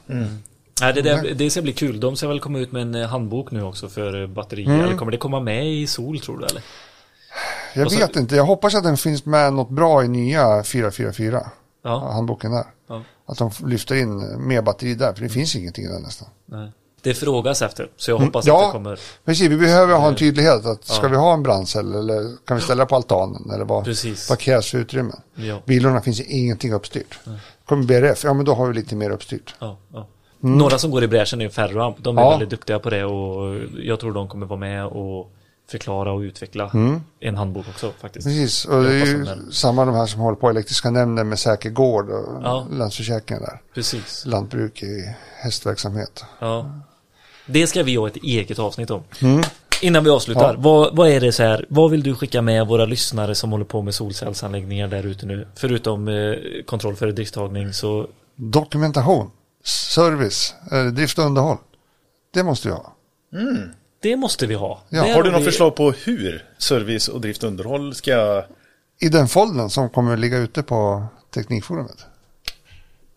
Nej, 0.81 0.93
det, 0.95 1.03
där, 1.03 1.35
det 1.35 1.51
ska 1.51 1.63
bli 1.63 1.73
kul. 1.73 2.01
De 2.01 2.17
ska 2.17 2.29
väl 2.29 2.41
komma 2.41 2.59
ut 2.59 2.73
med 2.73 2.83
en 2.83 2.95
eh, 2.95 3.09
handbok 3.09 3.51
nu 3.51 3.63
också 3.63 3.89
för 3.89 4.23
eh, 4.23 4.27
batterier. 4.27 4.69
Mm. 4.69 4.81
Eller 4.81 4.97
kommer 4.97 5.13
det 5.13 5.19
komma 5.19 5.41
med 5.41 5.73
i 5.73 5.87
sol 5.87 6.21
tror 6.21 6.39
du 6.39 6.47
eller? 6.47 6.63
Jag 7.75 7.93
så- 7.93 7.99
vet 7.99 8.17
inte. 8.17 8.37
Jag 8.37 8.45
hoppas 8.45 8.75
att 8.75 8.85
den 8.85 8.97
finns 8.97 9.25
med 9.25 9.53
något 9.53 9.71
bra 9.71 10.05
i 10.05 10.09
nya 10.09 10.63
444. 10.63 11.51
Ja. 11.83 12.13
Handboken 12.13 12.51
där. 12.53 12.65
ja. 12.89 13.03
Att 13.27 13.39
de 13.39 13.51
lyfter 13.67 13.95
in 13.95 14.47
mer 14.49 14.63
batteri 14.63 14.95
där. 14.95 15.13
För 15.13 15.23
det 15.23 15.29
finns 15.29 15.57
ingenting 15.57 15.89
den 15.89 16.03
nästan. 16.03 16.29
Nej. 16.47 16.73
Det 17.03 17.15
frågas 17.15 17.63
efter. 17.63 17.89
Så 17.97 18.11
jag 18.11 18.19
hoppas 18.19 18.47
Mm, 18.47 18.57
ja. 18.57 18.67
att 18.67 18.73
det 18.73 18.79
kommer. 18.79 18.99
Precis, 19.25 19.49
vi 19.51 19.57
behöver 19.57 19.95
ha 19.95 20.09
en 20.09 20.17
tydlighet. 20.17 20.67
Att 20.67 20.85
ska 20.85 21.03
Ja. 21.07 21.09
vi 21.09 21.17
ha 21.17 21.35
en 21.35 21.43
brandcell 21.43 21.95
eller 21.95 22.47
kan 22.47 22.57
vi 22.57 22.63
ställa 22.63 22.87
på 22.87 22.97
altanen? 22.97 23.51
Eller 23.55 23.65
vad, 23.65 23.85
Precis. 23.85 24.29
vad 24.31 24.39
krävs 24.39 24.71
för 24.71 24.79
utrymmen? 24.79 25.21
Ja. 25.35 25.63
Bilorna 25.67 26.01
finns 26.01 26.21
ju 26.21 26.25
ingenting 26.25 26.73
uppstyrt. 26.73 27.19
Kommer 27.67 27.85
BRF, 27.85 28.25
ja 28.25 28.35
men 28.35 28.45
då 28.45 28.55
har 28.55 28.67
vi 28.67 28.75
lite 28.75 28.97
mer 28.97 29.11
uppstyrt. 29.11 29.55
Ja, 29.59 29.77
ja. 29.93 30.07
Några 30.41 30.79
som 30.79 30.91
går 30.91 31.05
i 31.05 31.09
bräschen 31.09 31.41
är 31.41 31.49
Ferroamp. 31.49 31.97
De 32.01 32.19
är 32.19 32.23
Mm. 32.23 32.25
Ja. 32.25 32.31
väldigt 32.31 32.51
duktiga 32.51 32.79
på 32.79 32.91
det 32.91 33.05
och 33.05 33.57
jag 33.83 34.01
tror 34.01 34.13
de 34.13 34.29
kommer 34.29 34.47
vara 34.47 34.61
med 34.61 34.87
och 34.87 35.33
förklara 35.71 36.13
och 36.13 36.19
utveckla 36.21 36.71
en 37.21 37.37
handbok 37.37 37.67
också 37.69 37.93
faktiskt. 38.01 38.27
Mm. 38.27 38.39
Precis, 38.39 38.65
och 38.65 38.83
det 38.83 38.95
är 38.95 38.99
hoppas 39.19 39.37
ju 39.47 39.53
samma 39.53 39.85
de 39.85 39.95
här 39.95 40.07
som 40.07 40.21
håller 40.21 40.37
på 40.37 40.51
elektriska 40.51 40.91
nämnden 40.91 41.29
med 41.29 41.39
säker 41.39 41.71
gård 41.71 42.11
och 42.11 42.43
Ja. 42.43 42.67
Där. 42.71 43.61
Precis. 43.75 44.27
Lantbruk 44.27 44.83
i 44.83 45.15
hästverksamhet. 45.37 46.25
Ja. 46.39 46.71
Det 47.49 47.67
ska 47.67 47.83
vi 47.83 47.97
ha 47.97 48.07
ett 48.07 48.17
eget 48.17 48.59
avsnitt 48.59 48.91
om. 48.91 49.03
Mm. 49.23 49.43
Innan 49.83 50.05
vi 50.05 50.11
avslutar, 50.11 50.55
Ja. 50.55 50.61
vad, 50.61 50.97
vad 50.97 51.09
är 51.09 51.21
det 51.21 51.33
så 51.33 51.43
här, 51.43 51.67
vad 51.69 51.91
vill 51.91 52.03
du 52.03 52.15
skicka 52.15 52.43
med 52.43 52.67
våra 52.67 52.85
lyssnare 52.85 53.35
som 53.35 53.53
håller 53.53 53.65
på 53.65 53.83
med 53.83 53.95
solcellsanläggningar 53.95 54.89
där 54.89 55.07
ute 55.07 55.27
nu? 55.27 55.47
Förutom 55.55 56.09
eh, 56.09 56.35
kontroll 56.67 56.97
för 56.97 57.07
drifttagning 57.13 57.73
så, 57.73 58.07
Dokumentation, 58.37 59.31
service, 59.65 60.55
eh, 60.73 60.85
drift 60.87 61.19
och 61.19 61.25
underhåll. 61.25 61.57
Det 62.35 62.43
måste 62.43 62.69
vi 62.69 62.75
ha. 62.75 62.95
det 64.03 64.17
måste 64.17 64.47
vi 64.47 64.55
ha. 64.55 64.83
Ja. 64.89 65.15
Har 65.15 65.23
du 65.23 65.31
något 65.31 65.41
vi- 65.41 65.45
förslag 65.45 65.77
på 65.77 65.91
hur 65.91 66.45
service 66.59 67.09
och 67.09 67.21
drift 67.21 67.43
och 67.43 67.49
underhåll 67.49 67.95
ska... 67.95 68.45
I 69.01 69.09
den 69.09 69.29
folden 69.29 69.71
som 69.71 69.91
kommer 69.91 70.13
att 70.13 70.19
ligga 70.19 70.39
ute 70.39 70.63
på 70.63 71.05
Teknikforumet. 71.35 72.07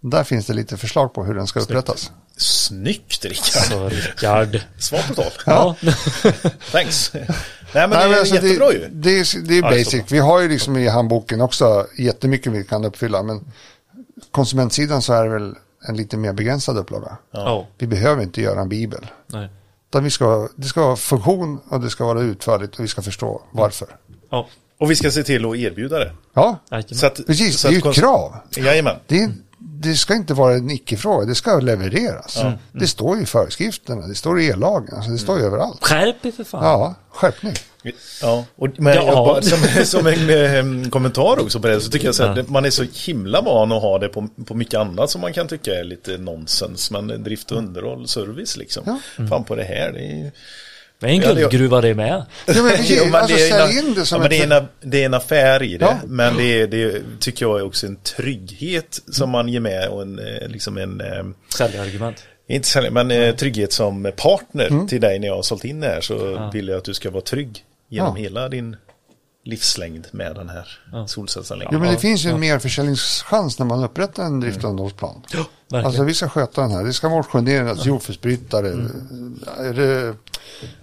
Där 0.01 0.23
finns 0.23 0.45
det 0.45 0.53
lite 0.53 0.77
förslag 0.77 1.13
på 1.13 1.23
hur 1.23 1.33
den 1.35 1.47
ska 1.47 1.59
upprättas. 1.59 2.11
Snyggt 2.37 3.25
Rickard! 3.25 3.63
Så 3.63 3.89
Rickard. 3.89 4.59
Svar 4.77 5.03
på 5.07 5.13
tal. 5.13 5.31
Ja. 5.45 5.75
Thanks. 6.71 7.13
Nej 7.13 7.27
men 7.73 7.89
Nej, 7.89 8.09
det 8.09 8.15
är 8.15 8.19
alltså, 8.19 8.35
jättebra 8.35 8.67
det, 8.67 8.73
ju. 8.73 8.87
Det 8.91 9.09
är, 9.19 9.41
det 9.47 9.57
är 9.57 9.61
basic. 9.61 10.03
Vi 10.11 10.19
har 10.19 10.39
ju 10.39 10.49
liksom 10.49 10.77
i 10.77 10.87
handboken 10.87 11.41
också 11.41 11.87
jättemycket 11.97 12.53
vi 12.53 12.63
kan 12.63 12.85
uppfylla. 12.85 13.23
Men 13.23 13.51
konsumentsidan 14.31 15.01
så 15.01 15.13
är 15.13 15.23
det 15.23 15.29
väl 15.29 15.55
en 15.87 15.97
lite 15.97 16.17
mer 16.17 16.33
begränsad 16.33 16.77
upplaga. 16.77 17.17
ja. 17.31 17.67
Vi 17.77 17.87
behöver 17.87 18.23
inte 18.23 18.41
göra 18.41 18.61
en 18.61 18.69
bibel. 18.69 19.07
Nej. 19.27 19.49
Utan 19.89 20.03
vi 20.03 20.09
ska, 20.09 20.49
det 20.55 20.67
ska 20.67 20.81
vara 20.81 20.95
funktion 20.95 21.59
och 21.69 21.81
det 21.81 21.89
ska 21.89 22.05
vara 22.05 22.21
utförligt 22.21 22.75
och 22.75 22.83
vi 22.83 22.87
ska 22.87 23.01
förstå 23.01 23.41
varför. 23.51 23.87
Ja. 24.29 24.47
Och 24.79 24.91
vi 24.91 24.95
ska 24.95 25.11
se 25.11 25.23
till 25.23 25.45
att 25.45 25.55
erbjuda 25.55 25.99
det. 25.99 26.11
Ja. 26.33 26.59
Så 26.91 27.05
att, 27.05 27.25
precis. 27.27 27.59
så 27.59 27.67
Det 27.67 27.75
är 27.75 27.81
ju 27.83 27.89
ett 27.89 27.95
krav. 27.95 28.35
Jajamän. 28.57 28.95
Det, 29.07 29.23
är, 29.23 29.31
det 29.63 29.95
ska 29.95 30.13
inte 30.15 30.33
vara 30.33 30.53
en 30.53 30.71
icke-fråga. 30.71 31.25
Det 31.25 31.35
ska 31.35 31.59
levereras. 31.59 32.38
Mm. 32.38 32.53
Det 32.71 32.88
står 32.88 33.17
ju 33.17 33.23
i 33.23 33.25
föreskrifterna. 33.25 34.07
Det 34.07 34.15
står 34.15 34.41
i 34.41 34.49
ellagen. 34.49 34.95
Alltså 34.95 35.11
det 35.11 35.17
står 35.17 35.39
ju 35.39 35.45
överallt. 35.45 35.83
Skärp 35.83 36.25
er 36.25 36.31
för 36.31 36.43
fan. 36.43 36.63
Ja, 36.63 36.95
skärpning. 37.09 37.53
Ja, 38.21 38.45
och, 38.55 38.67
men 38.77 38.93
Ja. 38.95 39.03
jag 39.05 39.15
bara, 39.15 39.41
som, 39.41 39.85
som 39.85 40.07
en 40.07 40.83
eh, 40.83 40.89
kommentar 40.89 41.39
också 41.39 41.59
på 41.59 41.67
det 41.67 41.81
så 41.81 41.91
tycker 41.91 42.05
jag 42.05 42.15
så 42.15 42.25
här, 42.25 42.38
Ja. 42.38 42.43
man 42.47 42.65
är 42.65 42.69
så 42.69 42.85
himla 43.05 43.41
van 43.41 43.71
att 43.71 43.81
ha 43.81 43.99
det 43.99 44.07
på, 44.09 44.27
på 44.45 44.53
mycket 44.55 44.79
annat 44.79 45.09
som 45.09 45.21
man 45.21 45.33
kan 45.33 45.47
tycka 45.47 45.79
är 45.79 45.83
lite 45.83 46.17
nonsens. 46.17 46.91
Men 46.91 47.23
drift 47.23 47.51
och 47.51 47.57
underhåll, 47.57 48.07
service 48.07 48.57
liksom. 48.57 48.99
Fan 49.29 49.43
på 49.43 49.55
det 49.55 49.63
här, 49.63 49.91
det 49.91 49.99
är 49.99 50.15
ju... 50.23 50.31
Det 51.01 51.07
är 51.07 51.09
en 51.11 51.21
Ja, 51.21 51.33
det- 51.33 51.41
guldgruva 51.41 51.81
det 51.81 51.93
med. 51.95 52.25
Ja, 52.45 52.53
men 52.63 52.69
precis, 52.71 52.97
Ja, 52.97 53.05
men 53.05 53.15
alltså 53.15 53.35
det 53.37 53.49
är 53.49 53.61
en- 53.61 53.67
sälj 53.67 53.87
in 53.87 53.93
det 53.93 54.05
som 54.05 54.15
ja, 54.15 54.21
men 54.21 54.29
det, 54.29 54.37
är 54.53 54.57
ett... 54.57 54.63
en, 54.81 54.89
det 54.91 55.01
är 55.01 55.05
en 55.05 55.13
affär 55.13 55.63
i 55.63 55.77
det. 55.77 55.85
Ja. 55.85 55.97
Men 56.07 56.37
det, 56.37 56.61
är, 56.61 56.67
det 56.67 57.01
tycker 57.19 57.45
jag 57.45 57.59
är 57.59 57.65
också 57.65 57.87
en 57.87 57.95
trygghet 57.95 58.99
som 59.11 59.29
man 59.29 59.47
ger 59.47 59.59
med 59.59 59.87
och 59.89 60.01
en, 60.01 60.19
eh, 60.19 60.47
liksom 60.47 60.77
en 60.77 61.01
eh, 61.01 61.23
Säljargument. 61.55 62.23
inte 62.47 62.67
sälj, 62.67 62.89
men 62.89 63.11
eh, 63.11 63.35
trygghet 63.35 63.73
som 63.73 64.11
partner 64.17 64.67
Mm. 64.67 64.87
till 64.87 65.01
dig 65.01 65.19
när 65.19 65.27
jag 65.27 65.35
har 65.35 65.41
sålt 65.43 65.65
in 65.65 65.79
det 65.79 65.87
här 65.87 66.01
så 66.01 66.49
vill 66.53 66.67
jag 66.67 66.77
att 66.77 66.83
du 66.83 66.93
ska 66.93 67.09
vara 67.09 67.21
trygg 67.21 67.63
genom 67.89 68.17
Ja. 68.17 68.23
hela 68.23 68.49
din 68.49 68.75
livslängd 69.43 70.07
med 70.11 70.35
den 70.35 70.49
här 70.49 70.68
Ja. 70.91 71.07
solcellsanläggningen. 71.07 71.73
Ja, 71.73 71.80
men 71.80 71.88
det 71.89 71.93
Ja, 71.95 71.99
finns 71.99 72.26
ju 72.26 72.30
en 72.30 72.43
ja. 72.43 72.53
merförsäljningschans 72.53 73.59
när 73.59 73.65
man 73.65 73.84
upprättar 73.84 74.23
en 74.26 74.39
drift 74.39 74.63
och 74.63 74.69
underhållsplan. 74.69 75.22
Verkligen. 75.31 75.85
Alltså 75.85 76.03
vi 76.03 76.13
ska 76.13 76.30
sköta 76.30 76.61
den 76.61 76.72
här. 76.72 76.84
Det 76.84 76.93
ska 76.93 77.09
motioneras, 77.09 77.85
jordfelsbrytare, 77.85 78.68
är 79.59 79.73
det 79.73 80.15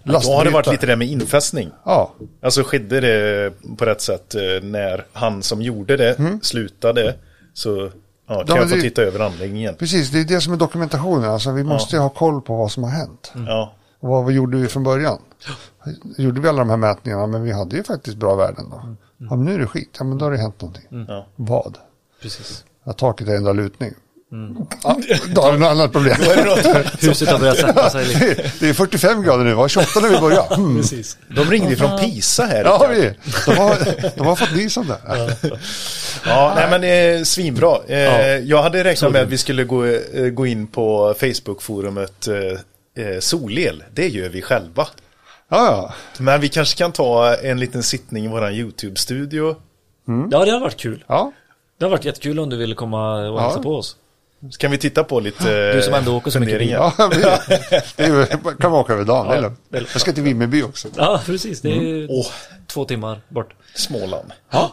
Då 0.04 0.12
har 0.12 0.44
det 0.44 0.50
varit 0.50 0.52
lastbrytare? 0.52 0.72
lite 0.72 0.86
det 0.86 0.96
med 0.96 1.08
infästning. 1.08 1.70
Ja, 1.84 2.14
Alltså 2.42 2.62
skedde 2.62 3.00
det 3.00 3.52
på 3.78 3.84
rätt 3.84 4.00
sätt 4.00 4.34
eh, 4.34 4.40
när 4.62 5.06
han 5.12 5.42
som 5.42 5.62
gjorde 5.62 5.96
det 5.96 6.38
slutade 6.42 7.14
så 7.54 7.90
ja, 8.28 8.34
kan 8.34 8.36
Mm. 8.36 8.46
Ja, 8.48 8.56
jag 8.56 8.70
få 8.70 8.76
det- 8.76 8.82
titta 8.82 9.02
över 9.02 9.20
anläggningen. 9.20 9.74
precis. 9.74 10.10
Det 10.10 10.20
är 10.20 10.24
det 10.24 10.40
som 10.40 10.52
är 10.52 10.56
dokumentationen. 10.56 11.30
Alltså 11.30 11.50
vi 11.52 11.64
måste 11.64 11.96
ju 11.96 12.02
ha 12.02 12.08
koll 12.08 12.40
på 12.42 12.56
vad 12.56 12.72
som 12.72 12.82
har 12.82 12.90
hänt. 12.90 13.32
Ja. 13.46 13.74
Och 14.00 14.08
vad 14.08 14.32
gjorde 14.32 14.56
vi 14.56 14.68
från 14.68 14.82
början? 14.84 15.18
Gjorde 16.16 16.40
vi 16.40 16.48
alla 16.48 16.58
de 16.58 16.70
här 16.70 16.76
mätningarna, 16.76 17.26
men 17.26 17.42
vi 17.42 17.52
hade 17.52 17.76
ju 17.76 17.82
faktiskt 17.84 18.16
bra 18.16 18.34
värden 18.34 18.64
då. 18.70 18.96
Ja, 19.30 19.36
men 19.36 19.44
nu 19.44 19.54
är 19.54 19.58
det 19.58 19.66
skit. 19.66 19.96
Ja, 19.98 20.04
men 20.04 20.18
då 20.18 20.24
har 20.24 20.32
det 20.32 20.38
hänt 20.38 20.60
någonting. 20.60 20.84
Ja. 21.08 21.26
Vad? 21.36 21.78
Precis. 22.22 22.64
Att 22.84 22.98
taket 22.98 23.28
är 23.28 23.34
ändra 23.36 23.52
lutning. 23.52 23.92
Ja, 24.84 24.98
då 25.34 25.40
har 25.40 25.52
vi 25.52 25.58
något 25.58 25.68
annat 25.68 25.92
problem. 25.92 26.16
Huset 27.00 27.28
har 27.28 27.38
börjat 27.38 27.56
sätta 27.56 27.90
sig 27.90 28.04
lite. 28.06 28.50
Det 28.60 28.68
är 28.68 28.72
45 28.74 29.22
grader 29.22 29.44
nu, 29.44 29.54
var 29.54 29.68
28 29.68 30.00
när 30.00 30.08
vi 30.08 30.18
började. 30.20 30.54
Mm. 30.54 30.76
Precis. 30.76 31.18
De 31.36 31.44
ringde 31.44 31.76
från 31.76 31.98
Pisa 31.98 32.42
här. 32.44 32.64
Ja, 32.64 32.86
vi, 32.90 33.12
de, 33.46 33.56
har, 33.56 33.76
de 34.16 34.26
har 34.26 34.36
fått 34.36 34.54
nys 34.54 34.76
om 34.76 34.86
det. 34.86 34.98
Ja, 36.26 36.52
nej 36.56 36.80
men 36.80 37.16
eh, 37.18 37.22
svinbra. 37.24 37.76
Eh, 37.88 37.98
Ja. 37.98 38.20
Jag 38.36 38.62
hade 38.62 38.84
räknat 38.84 39.12
med 39.12 39.20
det. 39.20 39.24
att 39.24 39.32
vi 39.32 39.38
skulle 39.38 39.64
gå, 39.64 39.84
eh, 39.86 40.24
gå 40.32 40.46
in 40.46 40.66
på 40.66 41.14
Facebook-forumet 41.20 42.28
Solel. 43.20 43.84
Det 43.94 44.08
gör 44.08 44.28
vi 44.28 44.42
själva. 44.42 44.86
Ja, 45.50 45.66
ja. 45.66 45.94
Men 46.18 46.40
vi 46.40 46.48
kanske 46.48 46.78
kan 46.78 46.92
ta 46.92 47.34
en 47.36 47.60
liten 47.60 47.82
sittning 47.82 48.24
i 48.24 48.28
våran 48.28 48.52
YouTube-studio. 48.52 49.56
Ja, 50.30 50.44
det 50.44 50.50
har 50.50 50.60
varit 50.60 50.76
kul. 50.76 51.04
ja. 51.06 51.32
Det 51.78 51.84
har 51.84 51.90
varit 51.90 52.04
jättekul 52.04 52.38
om 52.40 52.50
du 52.50 52.56
ville 52.56 52.74
komma 52.74 53.14
och 53.28 53.38
Ja. 53.38 53.40
hälsa 53.40 53.62
på 53.62 53.76
oss. 53.76 53.96
Så 54.50 54.58
kan 54.58 54.70
vi 54.70 54.78
titta 54.78 55.04
på 55.04 55.20
lite 55.20 55.72
Du 55.72 55.82
som 55.82 55.94
ändå 55.94 56.16
åker 56.16 56.30
så 56.30 56.40
mycket 56.40 56.58
bil. 56.58 56.70
ja 56.70 56.92
vi, 57.10 57.16
det 57.96 58.26
kan 58.60 58.70
man 58.70 58.80
åka 58.80 58.92
över 58.92 59.04
dagen. 59.04 59.26
Ja, 59.26 59.34
eller? 59.34 59.52
det 59.68 59.78
lugnt. 59.78 59.90
Jag 59.92 60.00
ska 60.00 60.12
till 60.12 60.22
Vimmerby 60.22 60.62
också. 60.62 60.88
Ja, 60.96 61.20
precis. 61.26 61.60
Det 61.60 61.70
är 61.70 61.80
ju 61.80 62.06
Åh, 62.10 62.26
två 62.66 62.84
timmar 62.84 63.20
bort. 63.28 63.54
Småland. 63.74 64.32
Ja. 64.50 64.72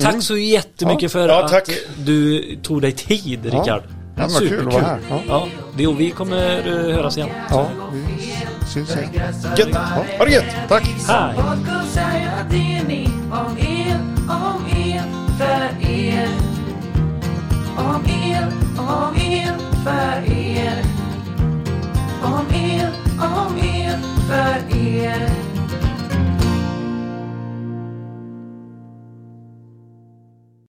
Tack 0.00 0.22
så 0.22 0.36
jättemycket 0.36 1.12
för 1.12 1.28
Ja, 1.28 1.44
att 1.44 1.70
du 1.98 2.42
tog 2.62 2.82
dig 2.82 2.92
tid, 2.92 3.40
Ja. 3.44 3.50
Rickard. 3.60 3.82
Ja, 4.16 4.22
men 4.22 4.32
vad 4.32 4.48
kul 4.48 4.68
att 4.68 4.74
vara 4.74 4.84
här. 4.84 4.98
Ja. 5.10 5.20
Ja, 5.28 5.48
det, 5.76 5.86
och 5.86 6.00
vi 6.00 6.10
kommer 6.10 6.58
eh, 6.68 6.94
höras 6.94 7.16
igen. 7.16 7.28
Ja, 7.50 7.68
vi 7.92 8.34
syns 8.68 8.96
igen. 8.96 9.34
Gött! 9.56 9.74
Ha 10.18 10.24
det 10.24 10.30
gött! 10.30 10.68
Tack! 10.68 10.84
Hej! 11.08 11.34
Säger 11.94 12.44
om 13.30 13.56
er, 13.58 14.00
om 14.38 14.66
er, 14.76 15.02
för 15.38 15.90
er. 15.90 16.28
Er, 17.78 18.04
er, 18.04 18.42
er. 22.66 22.82
Er, 22.82 22.92
er, 23.58 23.98
för 24.28 24.76
er. 24.76 25.57